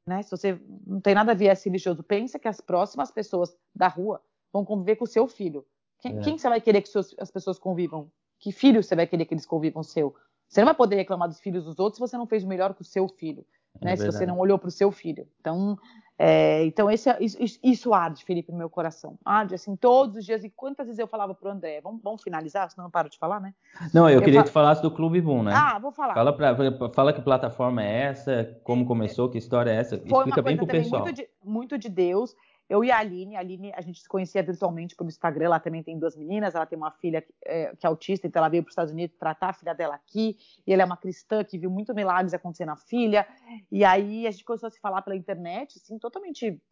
né? 0.04 0.22
Se 0.22 0.30
você 0.30 0.60
não 0.84 1.00
tem 1.00 1.14
nada 1.14 1.30
a 1.30 1.34
ver 1.36 1.46
esse 1.46 1.68
religioso, 1.68 2.02
pensa 2.02 2.38
que 2.38 2.48
as 2.48 2.60
próximas 2.60 3.12
pessoas 3.12 3.56
da 3.72 3.86
rua 3.86 4.20
vão 4.52 4.64
conviver 4.64 4.96
com 4.96 5.04
o 5.04 5.08
seu 5.08 5.26
filho. 5.26 5.64
Quem, 6.00 6.18
é. 6.18 6.20
quem 6.20 6.38
você 6.38 6.48
vai 6.48 6.60
querer 6.60 6.82
que 6.82 6.88
seus, 6.88 7.14
as 7.18 7.30
pessoas 7.30 7.58
convivam? 7.58 8.10
Que 8.38 8.52
filho 8.52 8.82
você 8.82 8.96
vai 8.96 9.06
querer 9.06 9.24
que 9.26 9.34
eles 9.34 9.46
convivam 9.46 9.82
seu? 9.82 10.14
Você 10.48 10.60
não 10.60 10.66
vai 10.66 10.74
poder 10.74 10.96
reclamar 10.96 11.28
dos 11.28 11.38
filhos 11.38 11.64
dos 11.64 11.78
outros 11.78 11.96
se 11.96 12.00
você 12.00 12.16
não 12.16 12.26
fez 12.26 12.42
o 12.42 12.48
melhor 12.48 12.74
com 12.74 12.82
o 12.82 12.86
seu 12.86 13.06
filho, 13.06 13.44
é 13.80 13.84
né? 13.84 13.96
se 13.96 14.04
você 14.04 14.26
não 14.26 14.38
olhou 14.38 14.58
para 14.58 14.68
o 14.68 14.70
seu 14.70 14.90
filho. 14.90 15.28
Então, 15.40 15.78
é, 16.18 16.64
então 16.64 16.90
esse, 16.90 17.08
isso, 17.20 17.58
isso, 17.62 17.94
arde, 17.94 18.24
Felipe, 18.24 18.50
no 18.52 18.58
meu 18.58 18.68
coração. 18.68 19.16
Arde, 19.24 19.54
assim, 19.54 19.76
todos 19.76 20.16
os 20.16 20.24
dias. 20.26 20.42
E 20.42 20.50
quantas 20.50 20.86
vezes 20.86 20.98
eu 20.98 21.06
falava 21.06 21.34
para 21.34 21.48
o 21.48 21.52
André, 21.52 21.80
vamos, 21.80 22.02
vamos, 22.02 22.22
finalizar, 22.22 22.68
senão 22.70 22.88
eu 22.88 22.90
paro 22.90 23.08
de 23.08 23.16
falar, 23.16 23.40
né? 23.40 23.54
Não, 23.94 24.06
eu, 24.06 24.16
eu 24.16 24.20
queria 24.20 24.40
falo... 24.40 24.46
que 24.46 24.52
falasse 24.52 24.82
do 24.82 24.90
Clube 24.90 25.20
Boom, 25.20 25.44
né? 25.44 25.52
Ah, 25.54 25.78
vou 25.78 25.92
falar. 25.92 26.14
Fala, 26.14 26.32
pra, 26.32 26.54
fala 26.92 27.12
que 27.12 27.22
plataforma 27.22 27.82
é 27.82 28.02
essa, 28.02 28.60
como 28.64 28.84
começou, 28.84 29.30
que 29.30 29.38
história 29.38 29.70
é 29.70 29.76
essa. 29.76 29.96
Foi 29.98 30.18
Explica 30.18 30.42
bem 30.42 30.56
pro 30.56 30.66
pessoal. 30.66 31.04
Muito 31.04 31.16
de, 31.16 31.28
muito 31.42 31.78
de 31.78 31.88
Deus. 31.88 32.34
Eu 32.70 32.84
e 32.84 32.92
a 32.92 32.98
Aline, 32.98 33.34
a 33.34 33.40
Aline, 33.40 33.72
a 33.74 33.80
gente 33.80 34.00
se 34.00 34.08
conhecia 34.08 34.40
virtualmente 34.44 34.94
pelo 34.94 35.08
Instagram, 35.08 35.46
ela 35.46 35.58
também 35.58 35.82
tem 35.82 35.98
duas 35.98 36.14
meninas, 36.14 36.54
ela 36.54 36.64
tem 36.64 36.78
uma 36.78 36.92
filha 36.92 37.26
é, 37.44 37.74
que 37.74 37.84
é 37.84 37.88
autista, 37.88 38.28
então 38.28 38.38
ela 38.38 38.48
veio 38.48 38.62
para 38.62 38.68
os 38.68 38.72
Estados 38.72 38.92
Unidos 38.92 39.16
tratar 39.18 39.48
a 39.48 39.52
filha 39.52 39.74
dela 39.74 39.96
aqui, 39.96 40.38
e 40.64 40.72
ela 40.72 40.82
é 40.82 40.84
uma 40.84 40.96
cristã 40.96 41.42
que 41.42 41.58
viu 41.58 41.68
muito 41.68 41.92
milagres 41.92 42.32
acontecer 42.32 42.64
na 42.64 42.76
filha, 42.76 43.26
e 43.72 43.84
aí 43.84 44.24
a 44.24 44.30
gente 44.30 44.44
começou 44.44 44.68
a 44.68 44.70
se 44.70 44.78
falar 44.78 45.02
pela 45.02 45.16
internet, 45.16 45.80
assim, 45.82 45.98
totalmente 45.98 46.62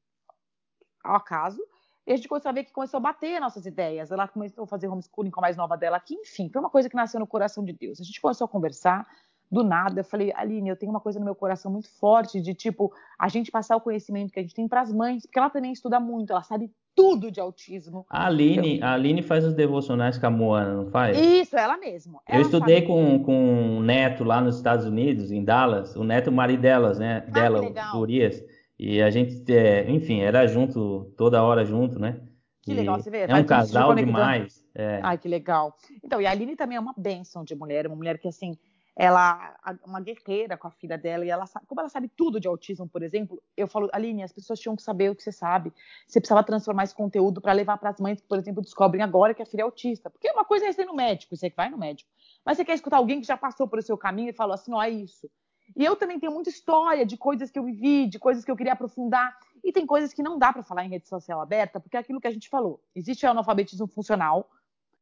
ao 1.03 1.17
acaso, 1.17 1.61
e 2.07 2.13
a 2.13 2.17
gente 2.17 2.29
começou 2.29 2.49
a 2.49 2.53
ver 2.53 2.63
que 2.63 2.73
começou 2.73 2.99
a 2.99 3.01
bater 3.01 3.41
nossas 3.41 3.67
ideias, 3.67 4.13
ela 4.13 4.29
começou 4.29 4.63
a 4.63 4.67
fazer 4.69 4.87
homeschooling 4.87 5.33
com 5.33 5.41
a 5.41 5.43
mais 5.43 5.57
nova 5.57 5.77
dela 5.77 5.97
aqui, 5.97 6.15
enfim, 6.15 6.49
foi 6.49 6.61
uma 6.61 6.71
coisa 6.71 6.89
que 6.89 6.95
nasceu 6.95 7.19
no 7.19 7.27
coração 7.27 7.65
de 7.65 7.73
Deus. 7.73 8.01
A 8.01 8.05
gente 8.05 8.21
começou 8.21 8.45
a 8.45 8.49
conversar, 8.49 9.05
do 9.51 9.65
nada, 9.65 10.01
eu 10.01 10.05
falei, 10.05 10.33
Aline, 10.35 10.69
eu 10.69 10.77
tenho 10.77 10.91
uma 10.91 11.01
coisa 11.01 11.19
no 11.19 11.25
meu 11.25 11.35
coração 11.35 11.73
muito 11.73 11.89
forte 11.99 12.41
de 12.41 12.55
tipo 12.55 12.93
a 13.19 13.29
gente 13.29 13.51
passar 13.51 13.77
o 13.77 13.81
conhecimento 13.81 14.33
que 14.33 14.39
a 14.39 14.43
gente 14.43 14.55
tem 14.55 14.69
para 14.69 14.83
as 14.83 14.93
mães, 14.93 15.23
porque 15.23 15.39
ela 15.39 15.51
também 15.51 15.73
estuda 15.73 15.99
muito, 15.99 16.33
ela 16.33 16.43
sabe 16.43 16.71
tudo 16.95 17.31
de 17.31 17.41
autismo. 17.41 18.05
A 18.11 18.27
Aline, 18.27 18.81
eu... 18.81 18.87
a 18.87 18.93
Aline 18.93 19.23
faz 19.23 19.45
os 19.45 19.55
devocionais 19.55 20.19
com 20.19 20.27
a 20.27 20.31
Moana, 20.31 20.75
não 20.75 20.91
faz? 20.91 21.17
Isso, 21.17 21.57
ela 21.57 21.79
mesma. 21.79 22.21
eu 22.29 22.41
estudei 22.41 22.83
com, 22.83 23.23
com 23.23 23.79
um 23.79 23.81
neto 23.81 24.25
lá 24.25 24.41
nos 24.41 24.57
Estados 24.57 24.85
Unidos, 24.85 25.31
em 25.31 25.45
Dallas, 25.45 25.97
o 25.97 26.05
neto 26.05 26.31
marido 26.33 26.61
delas, 26.61 26.99
né? 26.99 27.25
Ah, 27.29 27.31
dela, 27.31 27.61
o 27.95 27.99
Urias. 27.99 28.43
E 28.79 29.01
a 29.01 29.11
gente, 29.11 29.45
é, 29.53 29.91
enfim, 29.91 30.21
era 30.21 30.47
junto, 30.47 31.13
toda 31.17 31.43
hora 31.43 31.65
junto, 31.65 31.99
né? 31.99 32.21
Que 32.63 32.75
legal, 32.75 33.01
você 33.01 33.11
vê. 33.11 33.27
É 33.27 33.35
um 33.35 33.45
casal 33.45 33.95
demais. 33.95 34.63
É. 34.75 35.01
Ai, 35.03 35.17
que 35.17 35.27
legal. 35.27 35.75
Então, 36.05 36.21
e 36.21 36.27
a 36.27 36.31
Aline 36.31 36.55
também 36.55 36.77
é 36.77 36.81
uma 36.81 36.95
bênção 36.97 37.43
de 37.43 37.55
mulher, 37.55 37.87
uma 37.87 37.97
mulher 37.97 38.19
que, 38.19 38.29
assim, 38.29 38.57
ela 39.01 39.57
uma 39.87 40.01
guerreira 40.01 40.57
com 40.57 40.67
a 40.67 40.73
filha 40.73 40.99
dela 40.99 41.25
e 41.25 41.31
ela 41.31 41.45
como 41.69 41.81
ela 41.81 41.89
sabe 41.89 42.09
tudo 42.09 42.41
de 42.41 42.49
autismo, 42.49 42.89
por 42.89 43.01
exemplo, 43.01 43.41
eu 43.57 43.69
falo, 43.69 43.89
Aline, 43.93 44.25
as 44.25 44.33
pessoas 44.33 44.59
tinham 44.59 44.75
que 44.75 44.83
saber 44.83 45.09
o 45.09 45.15
que 45.15 45.23
você 45.23 45.31
sabe. 45.31 45.73
Você 46.05 46.19
precisava 46.19 46.43
transformar 46.43 46.83
esse 46.83 46.95
conteúdo 46.97 47.41
para 47.41 47.53
levar 47.53 47.79
para 47.79 47.91
as 47.91 48.01
mães 48.01 48.21
que, 48.21 48.27
por 48.27 48.37
exemplo, 48.39 48.61
descobrem 48.61 49.01
agora 49.01 49.33
que 49.35 49.41
a 49.41 49.47
filha 49.47 49.61
é 49.61 49.65
autista. 49.65 50.11
Porque 50.11 50.29
uma 50.33 50.45
coisa 50.45 50.67
é 50.67 50.73
ser 50.73 50.85
no 50.85 50.95
médico, 50.95 51.37
você 51.37 51.49
que 51.49 51.55
vai 51.55 51.71
no 51.71 51.79
médico. 51.79 52.11
Mas 52.45 52.57
você 52.57 52.65
quer 52.65 52.75
escutar 52.75 52.97
alguém 52.97 53.21
que 53.21 53.27
já 53.27 53.37
passou 53.37 53.69
por 53.69 53.81
seu 53.85 53.97
caminho 53.97 54.31
e 54.31 54.33
falou 54.33 54.55
assim, 54.55 54.75
ó, 54.75 54.83
é 54.83 54.91
isso. 54.91 55.31
E 55.77 55.85
eu 55.85 55.95
também 55.95 56.19
tenho 56.19 56.33
muita 56.33 56.51
história 56.51 57.07
de 57.07 57.17
coisas 57.17 57.53
que 57.53 57.59
eu 57.59 57.63
vivi, 57.63 58.09
de 58.09 58.19
coisas 58.19 58.45
que 58.45 58.51
eu 58.51 58.57
queria 58.57 58.73
aprofundar. 58.73 59.33
E 59.63 59.73
tem 59.73 59.87
coisas 59.87 60.13
que 60.13 60.25
não 60.25 60.37
dá 60.37 60.53
para 60.53 60.65
falar 60.65 60.85
em 60.85 60.89
rede 60.89 61.07
social 61.07 61.41
aberta, 61.41 61.79
porque 61.79 61.97
é 61.97 62.01
aquilo 62.01 62.21
que 62.21 62.27
a 62.27 62.33
gente 62.33 62.49
falou. 62.49 62.83
Existe 62.97 63.25
o 63.25 63.31
analfabetismo 63.31 63.87
funcional, 63.87 64.51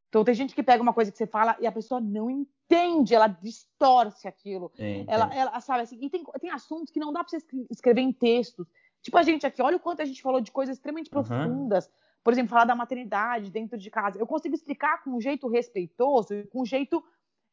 então 0.08 0.24
tem 0.24 0.34
gente 0.34 0.54
que 0.54 0.62
pega 0.62 0.82
uma 0.82 0.92
coisa 0.92 1.10
que 1.10 1.18
você 1.18 1.26
fala 1.26 1.56
e 1.60 1.66
a 1.66 1.72
pessoa 1.72 2.00
não 2.00 2.30
entende, 2.30 3.14
ela 3.14 3.26
distorce 3.26 4.26
aquilo. 4.26 4.72
É, 4.78 5.04
ela, 5.06 5.34
ela, 5.34 5.60
sabe 5.60 5.82
assim, 5.82 5.98
e 6.00 6.08
tem, 6.08 6.24
tem 6.40 6.50
assuntos 6.50 6.92
que 6.92 7.00
não 7.00 7.12
dá 7.12 7.22
para 7.24 7.30
você 7.30 7.44
escrever 7.70 8.00
em 8.00 8.12
textos. 8.12 8.66
Tipo 9.02 9.18
a 9.18 9.22
gente 9.22 9.46
aqui, 9.46 9.62
olha 9.62 9.76
o 9.76 9.80
quanto 9.80 10.02
a 10.02 10.04
gente 10.04 10.22
falou 10.22 10.40
de 10.40 10.50
coisas 10.50 10.76
extremamente 10.76 11.10
profundas. 11.10 11.86
Uhum. 11.86 11.92
Por 12.24 12.32
exemplo, 12.32 12.50
falar 12.50 12.64
da 12.64 12.74
maternidade 12.74 13.50
dentro 13.50 13.78
de 13.78 13.88
casa. 13.88 14.18
Eu 14.18 14.26
consigo 14.26 14.54
explicar 14.54 15.02
com 15.04 15.10
um 15.10 15.20
jeito 15.20 15.46
respeitoso, 15.46 16.44
com 16.50 16.62
um 16.62 16.66
jeito 16.66 17.02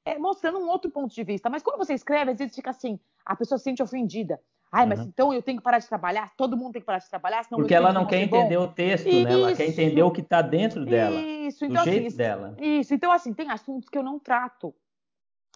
é, 0.06 0.18
mostrando 0.18 0.58
um 0.58 0.68
outro 0.68 0.90
ponto 0.90 1.14
de 1.14 1.24
vista. 1.24 1.50
Mas 1.50 1.62
quando 1.62 1.78
você 1.78 1.94
escreve, 1.94 2.32
às 2.32 2.38
vezes 2.38 2.56
fica 2.56 2.72
assim, 2.72 3.00
a 3.26 3.36
pessoa 3.36 3.58
se 3.58 3.66
sente 3.66 3.84
ofendida. 3.84 4.40
Ai, 4.74 4.88
mas 4.88 5.00
uhum. 5.00 5.06
então 5.06 5.32
eu 5.32 5.44
tenho 5.44 5.60
que 5.60 5.64
parar 5.64 5.78
de 5.78 5.88
trabalhar? 5.88 6.34
Todo 6.36 6.58
mundo 6.58 6.74
tem 6.74 6.82
que 6.82 6.86
parar 6.88 6.98
de 6.98 7.08
trabalhar? 7.08 7.44
Senão 7.44 7.60
Porque 7.60 7.76
ela 7.76 7.94
não 7.94 8.08
quer 8.08 8.20
entender 8.20 8.58
bom? 8.58 8.64
o 8.64 8.68
texto, 8.68 9.08
isso, 9.08 9.24
né? 9.24 9.32
Ela 9.32 9.56
quer 9.56 9.68
entender 9.68 10.02
o 10.02 10.10
que 10.10 10.22
está 10.22 10.41
dentro 10.41 10.84
dela. 10.84 11.22
Isso, 11.22 11.64
então 11.64 11.84
do 11.84 11.91
jeito 11.91 12.08
assim, 12.08 12.18
dela. 12.18 12.58
Isso, 12.60 12.91
então 12.91 13.12
assim, 13.12 13.34
tem 13.36 13.52
assuntos 13.52 13.88
que 13.88 13.95
eu 13.95 14.02
não 14.02 14.18
trato 14.18 14.74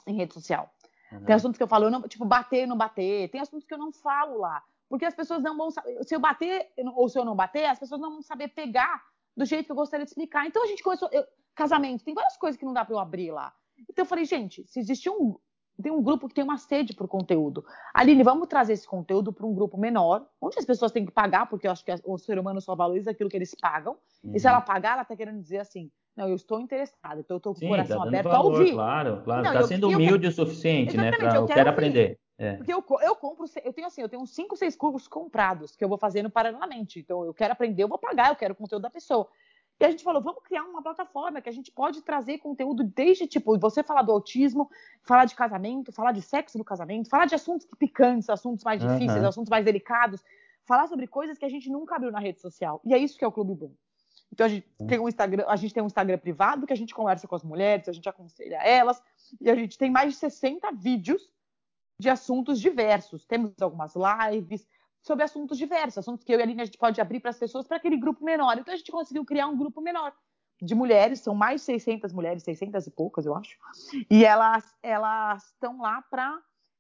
em 0.06 0.16
rede 0.16 0.36
social. 0.36 0.72
Uhum. 1.12 1.26
Tem 1.26 1.34
assuntos 1.34 1.58
que 1.58 1.64
eu 1.64 1.68
falo, 1.68 1.86
eu 1.86 1.90
não, 1.90 2.04
tipo, 2.04 2.26
bater, 2.26 2.68
não 2.68 2.78
bater. 2.78 3.28
Tem 3.30 3.42
assuntos 3.42 3.66
que 3.66 3.74
eu 3.74 3.78
não 3.80 3.92
falo 3.92 4.38
lá. 4.38 4.62
Porque 4.88 5.06
as 5.06 5.16
pessoas 5.16 5.42
não 5.42 5.58
vão 5.58 5.72
saber. 5.72 6.04
Se 6.04 6.16
eu 6.16 6.20
bater 6.20 6.68
ou 6.96 7.10
se 7.10 7.18
eu 7.18 7.26
não 7.26 7.36
bater, 7.36 7.66
as 7.66 7.80
pessoas 7.80 8.00
não 8.00 8.12
vão 8.12 8.22
saber 8.22 8.50
pegar 8.50 9.04
do 9.36 9.46
jeito 9.46 9.66
que 9.66 9.72
eu 9.72 9.76
gostaria 9.76 10.06
de 10.06 10.12
explicar. 10.12 10.46
Então 10.46 10.64
a 10.64 10.68
gente 10.68 10.84
começou. 10.84 11.10
Eu, 11.12 11.26
casamento, 11.56 12.04
tem 12.04 12.14
várias 12.14 12.38
coisas 12.38 12.58
que 12.58 12.66
não 12.66 12.74
dá 12.74 12.86
para 12.86 12.94
eu 12.94 13.00
abrir 13.00 13.32
lá. 13.32 13.52
Então 13.90 14.04
eu 14.04 14.08
falei, 14.08 14.26
gente, 14.26 14.64
se 14.68 14.80
existe 14.80 15.10
um, 15.10 15.36
tem 15.82 15.92
um 15.92 16.02
grupo 16.02 16.28
que 16.28 16.34
tem 16.34 16.44
uma 16.44 16.58
sede 16.58 16.94
por 16.94 17.08
conteúdo. 17.08 17.64
Aline, 17.94 18.24
vamos 18.24 18.48
trazer 18.48 18.74
esse 18.74 18.88
conteúdo 18.88 19.32
para 19.32 19.46
um 19.46 19.54
grupo 19.54 19.78
menor, 19.78 20.26
onde 20.42 20.58
as 20.58 20.66
pessoas 20.66 20.92
têm 20.92 21.06
que 21.06 21.12
pagar, 21.12 21.48
porque 21.48 21.68
eu 21.68 21.72
acho 21.72 21.86
que 21.86 21.94
o 22.04 22.18
ser 22.18 22.40
humano 22.40 22.60
só 22.60 22.76
valoriza 22.76 23.12
aquilo 23.12 23.30
que 23.30 23.38
eles 23.38 23.56
pagam. 23.56 23.96
Uhum. 24.24 24.36
E 24.36 24.40
se 24.40 24.48
ela 24.48 24.62
pagar, 24.62 24.94
ela 24.94 25.04
está 25.04 25.16
querendo 25.16 25.40
dizer 25.40 25.60
assim: 25.60 25.92
não, 26.16 26.28
eu 26.28 26.36
estou 26.36 26.60
interessada, 26.60 27.20
então 27.20 27.36
eu 27.36 27.38
estou 27.38 27.54
com 27.54 27.66
o 27.66 27.70
coração 27.70 28.02
tá 28.02 28.08
aberto 28.08 28.30
valor, 28.30 28.56
a 28.56 28.58
ouvir. 28.58 28.74
Claro, 28.74 29.22
claro. 29.24 29.46
Está 29.46 29.64
sendo 29.64 29.90
humilde 29.90 30.26
eu, 30.26 30.32
o 30.32 30.34
suficiente, 30.34 30.98
né? 30.98 31.12
Pra, 31.12 31.28
eu, 31.28 31.32
quero, 31.32 31.46
quero 31.46 31.70
aprender. 31.70 32.20
É. 32.40 32.56
Porque 32.56 32.72
eu, 32.72 32.84
eu 33.02 33.16
compro, 33.16 33.46
eu 33.64 33.74
tenho 33.74 33.88
assim, 33.88 34.02
eu 34.02 34.10
tenho 34.10 34.22
uns 34.22 34.34
5, 34.34 34.56
6 34.56 34.76
cursos 34.76 35.08
comprados 35.08 35.76
que 35.76 35.84
eu 35.84 35.90
vou 35.90 35.98
fazendo 35.98 36.30
paralelamente. 36.30 37.00
Então, 37.00 37.24
eu 37.26 37.34
quero 37.34 37.54
aprender, 37.54 37.84
eu 37.84 37.88
vou 37.88 37.98
pagar, 37.98 38.30
eu 38.30 38.36
quero 38.36 38.54
o 38.54 38.58
conteúdo 38.58 38.84
da 38.84 38.90
pessoa. 38.90 39.28
E 39.80 39.86
a 39.86 39.92
gente 39.92 40.04
falou, 40.04 40.22
vamos 40.22 40.42
criar 40.44 40.64
uma 40.64 40.82
plataforma 40.82 41.40
que 41.40 41.50
a 41.50 41.52
gente 41.52 41.72
pode 41.72 42.02
trazer 42.02 42.40
conteúdo 42.40 42.84
desde, 42.84 43.28
tipo, 43.28 43.58
você 43.60 43.84
falar 43.84 44.02
do 44.02 44.12
autismo, 44.12 44.70
falar 45.04 45.26
de 45.26 45.36
casamento, 45.36 45.92
falar 45.92 46.12
de 46.12 46.22
sexo 46.22 46.58
no 46.58 46.64
casamento, 46.64 47.10
falar 47.10 47.26
de 47.26 47.36
assuntos 47.36 47.68
picantes, 47.78 48.30
assuntos 48.30 48.64
mais 48.64 48.82
difíceis, 48.82 49.22
uhum. 49.22 49.28
assuntos 49.28 49.50
mais 49.50 49.64
delicados, 49.64 50.24
falar 50.66 50.88
sobre 50.88 51.06
coisas 51.06 51.38
que 51.38 51.46
a 51.46 51.50
gente 51.50 51.70
nunca 51.70 51.96
abriu 51.96 52.12
na 52.12 52.20
rede 52.20 52.42
social. 52.42 52.82
E 52.84 52.94
é 52.94 52.98
isso 52.98 53.18
que 53.18 53.24
é 53.24 53.28
o 53.28 53.32
Clube 53.32 53.54
Boom. 53.54 53.74
Então 54.32 54.46
a 54.46 54.50
gente 54.50 54.68
tem 54.88 55.00
um 55.00 55.08
Instagram, 55.08 55.46
a 55.48 55.56
gente 55.56 55.74
tem 55.74 55.84
um 55.84 55.88
Instagram 55.88 56.18
privado 56.18 56.66
que 56.68 56.74
a 56.74 56.78
gente 56.78 56.94
conversa 56.94 57.28
com 57.28 57.36
as 57.36 57.44
mulheres, 57.44 57.88
a 57.88 57.94
gente 57.94 58.10
aconselha 58.10 58.58
elas, 58.58 59.02
e 59.40 59.50
a 59.50 59.56
gente 59.56 59.78
tem 59.78 59.92
mais 59.92 60.14
de 60.14 60.20
60 60.20 60.72
vídeos 60.74 61.30
de 62.00 62.10
assuntos 62.10 62.60
diversos. 62.60 63.26
Temos 63.26 63.54
algumas 63.62 63.94
lives, 63.96 64.68
sobre 65.08 65.24
assuntos 65.24 65.58
diversos, 65.58 65.98
assuntos 65.98 66.24
que 66.24 66.32
eu 66.32 66.38
e 66.38 66.42
a 66.42 66.46
Aline 66.46 66.62
a 66.62 66.66
gente 66.66 66.78
pode 66.78 67.00
abrir 67.02 67.20
para 67.20 67.32
as 67.32 67.40
pessoas 67.40 67.68
para 67.68 67.78
aquele 67.78 67.98
grupo 67.98 68.24
menor. 68.24 68.58
Então 68.58 68.74
a 68.74 68.78
gente 68.78 68.92
conseguiu 68.92 69.26
criar 69.26 69.48
um 69.48 69.58
grupo 69.58 69.82
menor 69.82 70.14
de 70.62 70.76
mulheres, 70.76 71.20
são 71.20 71.34
mais 71.34 71.62
de 71.62 71.66
600 71.66 72.12
mulheres, 72.12 72.44
600 72.44 72.86
e 72.86 72.92
poucas, 72.92 73.26
eu 73.26 73.36
acho. 73.36 73.58
E 74.10 74.26
elas 74.26 74.64
elas 74.84 75.46
estão 75.46 75.80
lá 75.82 76.04
para 76.10 76.40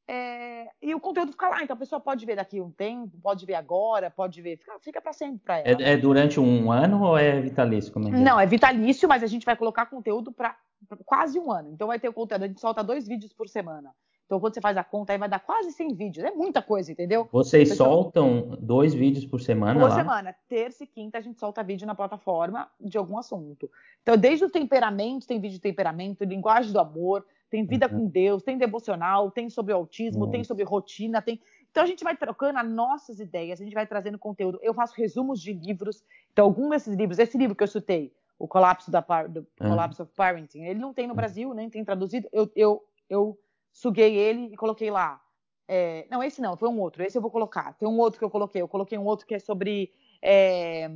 é, 0.09 0.69
e 0.81 0.95
o 0.95 1.01
conteúdo 1.01 1.33
fica 1.33 1.49
lá, 1.49 1.61
então 1.61 1.75
a 1.75 1.79
pessoa 1.79 1.99
pode 1.99 2.25
ver 2.25 2.37
daqui 2.37 2.61
um 2.61 2.71
tempo, 2.71 3.17
pode 3.21 3.45
ver 3.45 3.55
agora, 3.55 4.09
pode 4.09 4.41
ver, 4.41 4.57
fica, 4.57 4.79
fica 4.79 5.01
para 5.01 5.11
sempre 5.11 5.39
para 5.39 5.59
ela. 5.59 5.81
É, 5.81 5.93
é, 5.93 5.97
durante 5.97 6.39
um 6.39 6.71
ano 6.71 7.03
ou 7.03 7.17
é 7.17 7.41
vitalício? 7.41 7.91
Como 7.91 8.07
é, 8.07 8.11
Não, 8.11 8.39
é 8.39 8.45
vitalício, 8.45 9.07
mas 9.07 9.21
a 9.21 9.27
gente 9.27 9.45
vai 9.45 9.57
colocar 9.57 9.85
conteúdo 9.87 10.31
para 10.31 10.57
quase 11.05 11.37
um 11.37 11.51
ano. 11.51 11.71
Então 11.73 11.87
vai 11.87 11.99
ter 11.99 12.07
o 12.07 12.13
conteúdo, 12.13 12.43
a 12.43 12.47
gente 12.47 12.61
solta 12.61 12.81
dois 12.81 13.05
vídeos 13.05 13.33
por 13.33 13.49
semana. 13.49 13.93
Então, 14.27 14.41
quando 14.41 14.53
você 14.53 14.59
faz 14.59 14.75
a 14.75 14.83
conta, 14.83 15.13
aí 15.13 15.17
vai 15.17 15.29
dar 15.29 15.39
quase 15.39 15.71
100 15.71 15.95
vídeos. 15.95 16.25
É 16.25 16.31
muita 16.31 16.61
coisa, 16.61 16.91
entendeu? 16.91 17.29
Vocês 17.31 17.77
soltam 17.77 18.57
dois 18.59 18.93
vídeos 18.93 19.25
por 19.25 19.39
semana 19.39 19.79
Por 19.79 19.89
lá? 19.89 19.95
semana. 19.95 20.35
Terça 20.49 20.83
e 20.83 20.87
quinta 20.87 21.17
a 21.17 21.21
gente 21.21 21.39
solta 21.39 21.63
vídeo 21.63 21.87
na 21.87 21.95
plataforma 21.95 22.69
de 22.79 22.97
algum 22.97 23.17
assunto. 23.17 23.71
Então, 24.03 24.17
desde 24.17 24.43
o 24.43 24.49
temperamento, 24.49 25.25
tem 25.25 25.39
vídeo 25.39 25.55
de 25.55 25.61
temperamento, 25.61 26.25
linguagem 26.25 26.73
do 26.73 26.79
amor, 26.79 27.25
tem 27.49 27.65
vida 27.65 27.87
uhum. 27.89 27.99
com 27.99 28.07
Deus, 28.07 28.43
tem 28.43 28.57
devocional, 28.57 29.31
tem 29.31 29.49
sobre 29.49 29.71
autismo, 29.71 30.19
Nossa. 30.19 30.31
tem 30.33 30.43
sobre 30.43 30.65
rotina, 30.65 31.21
tem... 31.21 31.39
Então, 31.71 31.81
a 31.81 31.87
gente 31.87 32.03
vai 32.03 32.17
trocando 32.17 32.59
as 32.59 32.69
nossas 32.69 33.21
ideias, 33.21 33.61
a 33.61 33.63
gente 33.63 33.73
vai 33.73 33.87
trazendo 33.87 34.19
conteúdo. 34.19 34.59
Eu 34.61 34.73
faço 34.73 34.93
resumos 34.97 35.41
de 35.41 35.53
livros. 35.53 36.03
Então, 36.33 36.43
algum 36.43 36.67
desses 36.69 36.93
livros, 36.93 37.17
esse 37.17 37.37
livro 37.37 37.55
que 37.55 37.63
eu 37.63 37.67
citei, 37.67 38.11
O 38.37 38.45
Colapso, 38.45 38.91
da, 38.91 38.99
do 39.25 39.47
uhum. 39.61 39.69
Collapse 39.69 40.01
of 40.01 40.11
Parenting, 40.17 40.63
ele 40.63 40.81
não 40.81 40.93
tem 40.93 41.07
no 41.07 41.15
Brasil, 41.15 41.53
nem 41.53 41.69
tem 41.69 41.85
traduzido. 41.85 42.27
Eu, 42.33 42.51
eu, 42.53 42.83
eu 43.09 43.39
suguei 43.77 44.15
ele 44.15 44.53
e 44.53 44.57
coloquei 44.57 44.89
lá. 44.89 45.21
É, 45.67 46.07
não, 46.09 46.23
esse 46.23 46.41
não, 46.41 46.57
foi 46.57 46.67
um 46.69 46.79
outro. 46.79 47.03
Esse 47.03 47.17
eu 47.17 47.21
vou 47.21 47.29
colocar. 47.29 47.73
Tem 47.73 47.87
um 47.87 47.97
outro 47.99 48.17
que 48.19 48.25
eu 48.25 48.29
coloquei. 48.29 48.61
Eu 48.61 48.67
coloquei 48.67 48.97
um 48.97 49.05
outro 49.05 49.25
que 49.25 49.35
é 49.35 49.39
sobre. 49.39 49.91
É... 50.21 50.89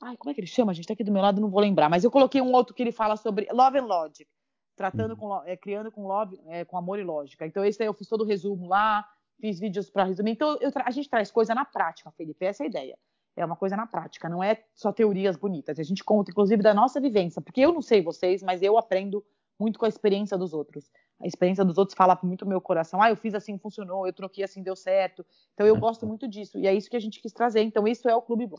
Ai, 0.00 0.16
como 0.16 0.30
é 0.30 0.34
que 0.34 0.40
ele 0.40 0.46
chama? 0.46 0.70
A 0.70 0.74
gente 0.74 0.86
tá 0.86 0.92
aqui 0.92 1.02
do 1.02 1.12
meu 1.12 1.22
lado, 1.22 1.40
não 1.40 1.50
vou 1.50 1.60
lembrar. 1.60 1.88
Mas 1.88 2.04
eu 2.04 2.10
coloquei 2.10 2.40
um 2.40 2.52
outro 2.52 2.74
que 2.74 2.82
ele 2.82 2.92
fala 2.92 3.16
sobre 3.16 3.48
Love 3.50 3.78
and 3.78 3.86
Logic. 3.86 4.28
Tratando 4.76 5.12
uhum. 5.12 5.16
com, 5.16 5.42
é, 5.44 5.56
criando 5.56 5.90
com, 5.90 6.06
love, 6.06 6.38
é, 6.48 6.64
com 6.64 6.76
amor 6.76 6.98
e 6.98 7.04
lógica. 7.04 7.46
Então, 7.46 7.64
esse 7.64 7.82
aí 7.82 7.88
eu 7.88 7.94
fiz 7.94 8.08
todo 8.08 8.22
o 8.22 8.26
resumo 8.26 8.68
lá, 8.68 9.08
fiz 9.40 9.58
vídeos 9.58 9.88
para 9.88 10.04
resumir. 10.04 10.32
Então, 10.32 10.58
a 10.84 10.90
gente 10.90 11.08
traz 11.08 11.30
coisa 11.30 11.54
na 11.54 11.64
prática, 11.64 12.10
Felipe. 12.10 12.44
Essa 12.44 12.64
é 12.64 12.66
a 12.66 12.68
ideia. 12.68 12.98
É 13.36 13.44
uma 13.44 13.56
coisa 13.56 13.76
na 13.76 13.86
prática, 13.86 14.28
não 14.28 14.42
é 14.42 14.62
só 14.74 14.92
teorias 14.92 15.36
bonitas. 15.36 15.78
A 15.78 15.82
gente 15.82 16.04
conta, 16.04 16.30
inclusive, 16.30 16.62
da 16.62 16.74
nossa 16.74 17.00
vivência. 17.00 17.40
Porque 17.40 17.60
eu 17.60 17.72
não 17.72 17.82
sei 17.82 18.02
vocês, 18.02 18.42
mas 18.42 18.62
eu 18.62 18.76
aprendo 18.76 19.24
muito 19.58 19.78
com 19.78 19.86
a 19.86 19.88
experiência 19.88 20.36
dos 20.36 20.52
outros. 20.52 20.90
A 21.20 21.26
experiência 21.26 21.64
dos 21.64 21.78
outros 21.78 21.96
fala 21.96 22.18
muito 22.22 22.44
no 22.44 22.50
meu 22.50 22.60
coração. 22.60 23.00
Ah, 23.00 23.10
eu 23.10 23.16
fiz 23.16 23.34
assim, 23.34 23.58
funcionou, 23.58 24.06
eu 24.06 24.12
troquei 24.12 24.44
assim, 24.44 24.62
deu 24.62 24.76
certo. 24.76 25.24
Então 25.54 25.66
eu 25.66 25.76
gosto 25.76 26.06
muito 26.06 26.28
disso. 26.28 26.58
E 26.58 26.66
é 26.66 26.74
isso 26.74 26.90
que 26.90 26.96
a 26.96 27.00
gente 27.00 27.20
quis 27.20 27.32
trazer. 27.32 27.62
Então 27.62 27.86
isso 27.86 28.08
é 28.08 28.14
o 28.14 28.22
Clube 28.22 28.46
Bom. 28.46 28.58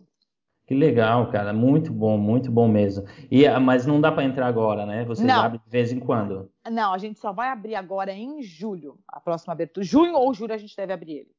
Que 0.65 0.73
legal, 0.73 1.29
cara. 1.29 1.53
Muito 1.53 1.93
bom, 1.93 2.17
muito 2.17 2.51
bom 2.51 2.67
mesmo. 2.67 3.05
E, 3.29 3.45
ah, 3.45 3.59
mas 3.59 3.85
não 3.85 4.01
dá 4.01 4.11
para 4.11 4.23
entrar 4.23 4.47
agora, 4.47 4.85
né? 4.85 5.05
Vocês 5.05 5.27
não. 5.27 5.41
abrem 5.41 5.61
de 5.63 5.69
vez 5.69 5.91
em 5.91 5.99
quando. 5.99 6.49
Não, 6.71 6.91
a 6.91 6.97
gente 6.97 7.19
só 7.19 7.31
vai 7.31 7.49
abrir 7.49 7.75
agora 7.75 8.11
em 8.11 8.41
julho. 8.41 8.97
A 9.07 9.19
próxima 9.19 9.53
abertura. 9.53 9.85
Junho 9.85 10.15
ou 10.15 10.33
julho 10.33 10.53
a 10.53 10.57
gente 10.57 10.75
deve 10.75 10.91
abrir 10.91 11.11
ele. 11.11 11.35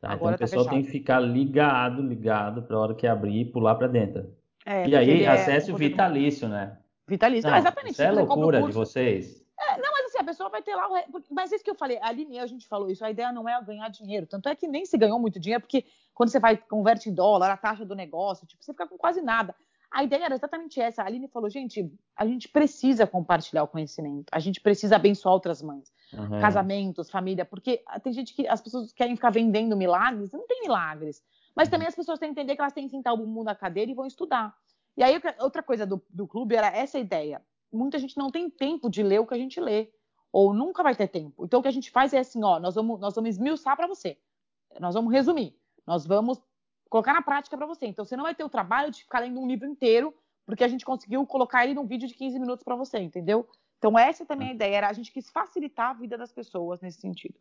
Tá, 0.00 0.12
agora 0.12 0.36
então 0.36 0.46
o 0.46 0.48
tá 0.48 0.56
pessoal 0.56 0.64
tá 0.64 0.70
tem 0.70 0.82
que 0.84 0.90
ficar 0.90 1.18
ligado, 1.18 2.00
ligado 2.00 2.62
para 2.62 2.76
a 2.76 2.80
hora 2.80 2.94
que 2.94 3.06
abrir 3.06 3.40
e 3.40 3.44
pular 3.44 3.74
para 3.74 3.88
dentro. 3.88 4.32
É, 4.64 4.86
e 4.86 4.94
aí, 4.94 5.24
é 5.24 5.28
acesso 5.28 5.72
é 5.72 5.74
vitalício, 5.74 6.48
né? 6.48 6.78
Vitalício. 7.08 7.48
Não, 7.48 7.52
não 7.52 7.58
exatamente. 7.58 7.92
Isso 7.94 8.02
é 8.02 8.12
loucura 8.12 8.62
de 8.62 8.70
vocês. 8.70 9.44
É, 9.58 9.76
não, 9.80 9.97
pessoa 10.28 10.50
vai 10.50 10.62
ter 10.62 10.74
lá. 10.74 10.88
O... 10.88 11.22
Mas 11.30 11.52
isso 11.52 11.64
que 11.64 11.70
eu 11.70 11.74
falei, 11.74 11.98
a 11.98 12.08
Aline, 12.08 12.38
a 12.38 12.46
gente 12.46 12.66
falou 12.66 12.90
isso, 12.90 13.04
a 13.04 13.10
ideia 13.10 13.32
não 13.32 13.48
é 13.48 13.62
ganhar 13.62 13.88
dinheiro. 13.88 14.26
Tanto 14.26 14.48
é 14.48 14.54
que 14.54 14.68
nem 14.68 14.84
se 14.84 14.98
ganhou 14.98 15.18
muito 15.18 15.40
dinheiro, 15.40 15.62
porque 15.62 15.84
quando 16.14 16.28
você 16.30 16.38
vai, 16.38 16.56
converte 16.56 17.08
em 17.08 17.14
dólar, 17.14 17.50
a 17.50 17.56
taxa 17.56 17.84
do 17.84 17.94
negócio, 17.94 18.46
tipo, 18.46 18.62
você 18.62 18.72
fica 18.72 18.86
com 18.86 18.98
quase 18.98 19.22
nada. 19.22 19.54
A 19.90 20.04
ideia 20.04 20.26
era 20.26 20.34
exatamente 20.34 20.78
essa. 20.80 21.02
A 21.02 21.06
Aline 21.06 21.28
falou, 21.28 21.48
gente, 21.48 21.90
a 22.14 22.26
gente 22.26 22.48
precisa 22.48 23.06
compartilhar 23.06 23.62
o 23.62 23.68
conhecimento, 23.68 24.26
a 24.30 24.38
gente 24.38 24.60
precisa 24.60 24.96
abençoar 24.96 25.32
outras 25.32 25.62
mães, 25.62 25.90
uhum. 26.12 26.40
casamentos, 26.40 27.10
família, 27.10 27.44
porque 27.44 27.82
tem 28.02 28.12
gente 28.12 28.34
que 28.34 28.46
as 28.46 28.60
pessoas 28.60 28.92
querem 28.92 29.16
ficar 29.16 29.30
vendendo 29.30 29.76
milagres, 29.76 30.30
não 30.30 30.46
tem 30.46 30.60
milagres. 30.60 31.22
Mas 31.56 31.68
também 31.68 31.88
as 31.88 31.94
pessoas 31.94 32.18
têm 32.18 32.28
que 32.28 32.38
entender 32.38 32.54
que 32.54 32.60
elas 32.60 32.72
têm 32.74 32.84
que 32.84 32.90
sentar 32.90 33.14
o 33.14 33.16
bumbum 33.16 33.42
na 33.42 33.54
cadeira 33.54 33.90
e 33.90 33.94
vão 33.94 34.06
estudar. 34.06 34.54
E 34.96 35.02
aí, 35.02 35.20
outra 35.40 35.62
coisa 35.62 35.86
do, 35.86 36.04
do 36.10 36.26
clube 36.26 36.54
era 36.54 36.68
essa 36.68 36.98
ideia. 36.98 37.40
Muita 37.72 37.98
gente 37.98 38.16
não 38.16 38.30
tem 38.30 38.50
tempo 38.50 38.90
de 38.90 39.02
ler 39.02 39.20
o 39.20 39.26
que 39.26 39.34
a 39.34 39.38
gente 39.38 39.60
lê, 39.60 39.88
ou 40.32 40.52
nunca 40.52 40.82
vai 40.82 40.94
ter 40.94 41.08
tempo. 41.08 41.44
Então, 41.44 41.60
o 41.60 41.62
que 41.62 41.68
a 41.68 41.72
gente 41.72 41.90
faz 41.90 42.12
é 42.12 42.18
assim: 42.18 42.42
ó, 42.44 42.58
nós 42.58 42.74
vamos, 42.74 43.00
nós 43.00 43.14
vamos 43.14 43.30
esmiuçar 43.30 43.76
para 43.76 43.86
você. 43.86 44.18
Nós 44.78 44.94
vamos 44.94 45.12
resumir. 45.12 45.56
Nós 45.86 46.06
vamos 46.06 46.40
colocar 46.88 47.12
na 47.12 47.22
prática 47.22 47.56
para 47.56 47.66
você. 47.66 47.86
Então, 47.86 48.04
você 48.04 48.16
não 48.16 48.24
vai 48.24 48.34
ter 48.34 48.44
o 48.44 48.48
trabalho 48.48 48.90
de 48.90 49.02
ficar 49.02 49.20
lendo 49.20 49.40
um 49.40 49.46
livro 49.46 49.66
inteiro, 49.66 50.14
porque 50.44 50.64
a 50.64 50.68
gente 50.68 50.84
conseguiu 50.84 51.26
colocar 51.26 51.64
ele 51.64 51.74
num 51.74 51.86
vídeo 51.86 52.08
de 52.08 52.14
15 52.14 52.38
minutos 52.38 52.64
para 52.64 52.76
você, 52.76 52.98
entendeu? 52.98 53.48
Então, 53.78 53.98
essa 53.98 54.26
também 54.26 54.48
é 54.48 54.50
a 54.50 54.54
ideia. 54.54 54.76
Era 54.76 54.88
a 54.88 54.92
gente 54.92 55.12
quis 55.12 55.30
facilitar 55.30 55.90
a 55.90 55.94
vida 55.94 56.18
das 56.18 56.32
pessoas 56.32 56.80
nesse 56.80 57.00
sentido. 57.00 57.38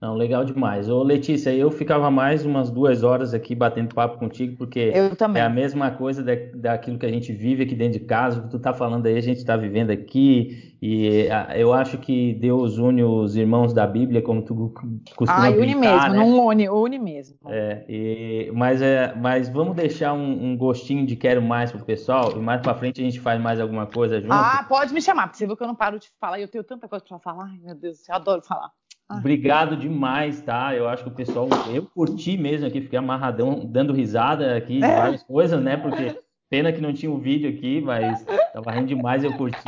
Não, 0.00 0.14
legal 0.14 0.46
demais. 0.46 0.88
Ô, 0.88 1.02
Letícia, 1.02 1.54
eu 1.54 1.70
ficava 1.70 2.10
mais 2.10 2.46
umas 2.46 2.70
duas 2.70 3.02
horas 3.02 3.34
aqui 3.34 3.54
batendo 3.54 3.94
papo 3.94 4.16
contigo, 4.16 4.56
porque 4.56 4.94
é 5.34 5.40
a 5.42 5.48
mesma 5.50 5.90
coisa 5.90 6.22
da, 6.22 6.32
daquilo 6.54 6.98
que 6.98 7.04
a 7.04 7.10
gente 7.10 7.34
vive 7.34 7.64
aqui 7.64 7.74
dentro 7.74 7.98
de 7.98 8.06
casa, 8.06 8.40
o 8.40 8.44
que 8.44 8.48
tu 8.48 8.58
tá 8.58 8.72
falando 8.72 9.04
aí, 9.04 9.18
a 9.18 9.20
gente 9.20 9.36
está 9.36 9.58
vivendo 9.58 9.90
aqui, 9.90 10.74
e 10.80 11.28
eu 11.54 11.74
acho 11.74 11.98
que 11.98 12.32
Deus 12.32 12.78
une 12.78 13.04
os 13.04 13.36
irmãos 13.36 13.74
da 13.74 13.86
Bíblia, 13.86 14.22
como 14.22 14.40
tu 14.40 14.72
costuma 15.14 15.48
Ah, 15.48 15.50
une 15.50 15.74
mesmo, 15.74 16.08
né? 16.08 16.16
não 16.16 16.46
une, 16.46 16.70
une 16.70 16.98
mesmo. 16.98 17.36
É, 17.46 17.84
e, 17.86 18.50
mas, 18.54 18.80
é, 18.80 19.14
mas 19.14 19.50
vamos 19.50 19.76
deixar 19.76 20.14
um, 20.14 20.52
um, 20.52 20.56
gostinho 20.56 21.04
de 21.04 21.14
quero 21.14 21.42
mais 21.42 21.72
pro 21.72 21.84
pessoal, 21.84 22.32
e 22.38 22.40
mais 22.40 22.62
pra 22.62 22.74
frente 22.74 23.02
a 23.02 23.04
gente 23.04 23.20
faz 23.20 23.38
mais 23.38 23.60
alguma 23.60 23.86
coisa 23.86 24.18
junto. 24.18 24.32
Ah, 24.32 24.64
pode 24.66 24.94
me 24.94 25.02
chamar, 25.02 25.24
porque 25.24 25.36
você 25.36 25.46
viu 25.46 25.58
que 25.58 25.62
eu 25.62 25.68
não 25.68 25.74
paro 25.74 25.98
de 25.98 26.08
falar, 26.18 26.38
e 26.38 26.42
eu 26.42 26.48
tenho 26.48 26.64
tanta 26.64 26.88
coisa 26.88 27.04
para 27.06 27.18
falar, 27.18 27.50
ai 27.52 27.58
meu 27.58 27.74
Deus, 27.74 28.08
eu 28.08 28.14
adoro 28.14 28.40
falar. 28.40 28.70
Obrigado 29.18 29.76
demais, 29.76 30.40
tá? 30.40 30.74
Eu 30.74 30.88
acho 30.88 31.02
que 31.02 31.08
o 31.10 31.14
pessoal, 31.14 31.48
eu 31.72 31.86
curti 31.86 32.36
mesmo 32.36 32.66
aqui, 32.66 32.80
fiquei 32.80 32.98
amarradão, 32.98 33.66
dando 33.66 33.92
risada 33.92 34.56
aqui 34.56 34.78
de 34.78 34.84
é. 34.84 34.96
várias 34.96 35.22
coisas, 35.22 35.60
né? 35.60 35.76
Porque 35.76 36.16
pena 36.48 36.72
que 36.72 36.80
não 36.80 36.92
tinha 36.92 37.10
o 37.10 37.16
um 37.16 37.20
vídeo 37.20 37.50
aqui, 37.50 37.80
mas 37.80 38.24
tava 38.52 38.70
rindo 38.70 38.86
demais, 38.86 39.24
eu 39.24 39.36
curti. 39.36 39.58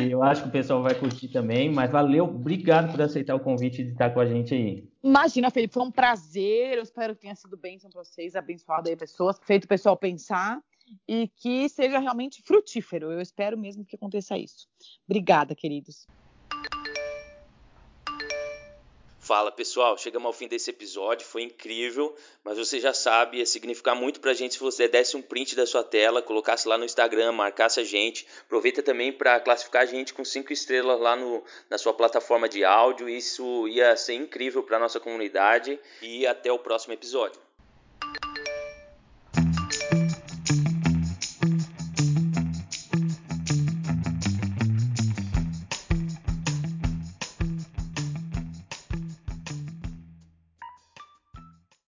E 0.00 0.10
eu 0.10 0.22
acho 0.22 0.42
que 0.42 0.48
o 0.48 0.52
pessoal 0.52 0.82
vai 0.82 0.94
curtir 0.94 1.28
também, 1.28 1.70
mas 1.70 1.90
valeu, 1.90 2.24
obrigado 2.24 2.90
por 2.90 3.02
aceitar 3.02 3.34
o 3.34 3.40
convite 3.40 3.84
de 3.84 3.90
estar 3.90 4.08
com 4.08 4.20
a 4.20 4.26
gente 4.26 4.54
aí. 4.54 4.88
Imagina, 5.02 5.50
Felipe, 5.50 5.74
foi 5.74 5.82
um 5.82 5.90
prazer, 5.90 6.78
eu 6.78 6.82
espero 6.82 7.14
que 7.14 7.20
tenha 7.20 7.34
sido 7.34 7.58
bênção 7.58 7.90
para 7.90 8.02
vocês, 8.02 8.34
abençoado 8.34 8.88
aí 8.88 8.96
pessoas, 8.96 9.38
feito 9.42 9.64
o 9.64 9.68
pessoal 9.68 9.94
pensar 9.94 10.62
e 11.06 11.28
que 11.28 11.68
seja 11.68 11.98
realmente 11.98 12.42
frutífero. 12.42 13.12
Eu 13.12 13.20
espero 13.20 13.58
mesmo 13.58 13.84
que 13.84 13.96
aconteça 13.96 14.38
isso. 14.38 14.66
Obrigada, 15.06 15.54
queridos. 15.54 16.06
Fala 19.26 19.50
pessoal, 19.50 19.98
chegamos 19.98 20.24
ao 20.24 20.32
fim 20.32 20.46
desse 20.46 20.70
episódio, 20.70 21.26
foi 21.26 21.42
incrível, 21.42 22.14
mas 22.44 22.58
você 22.58 22.78
já 22.78 22.94
sabe, 22.94 23.38
ia 23.38 23.44
significar 23.44 23.96
muito 23.96 24.20
pra 24.20 24.32
gente 24.32 24.54
se 24.54 24.60
você 24.60 24.86
desse 24.86 25.16
um 25.16 25.20
print 25.20 25.56
da 25.56 25.66
sua 25.66 25.82
tela, 25.82 26.22
colocasse 26.22 26.68
lá 26.68 26.78
no 26.78 26.84
Instagram, 26.84 27.32
marcasse 27.32 27.80
a 27.80 27.82
gente. 27.82 28.24
Aproveita 28.42 28.84
também 28.84 29.12
para 29.12 29.40
classificar 29.40 29.82
a 29.82 29.84
gente 29.84 30.14
com 30.14 30.24
cinco 30.24 30.52
estrelas 30.52 31.00
lá 31.00 31.16
no, 31.16 31.42
na 31.68 31.76
sua 31.76 31.92
plataforma 31.92 32.48
de 32.48 32.64
áudio, 32.64 33.08
isso 33.08 33.66
ia 33.66 33.96
ser 33.96 34.14
incrível 34.14 34.62
para 34.62 34.78
nossa 34.78 35.00
comunidade 35.00 35.76
e 36.00 36.24
até 36.24 36.52
o 36.52 36.58
próximo 36.60 36.94
episódio. 36.94 37.40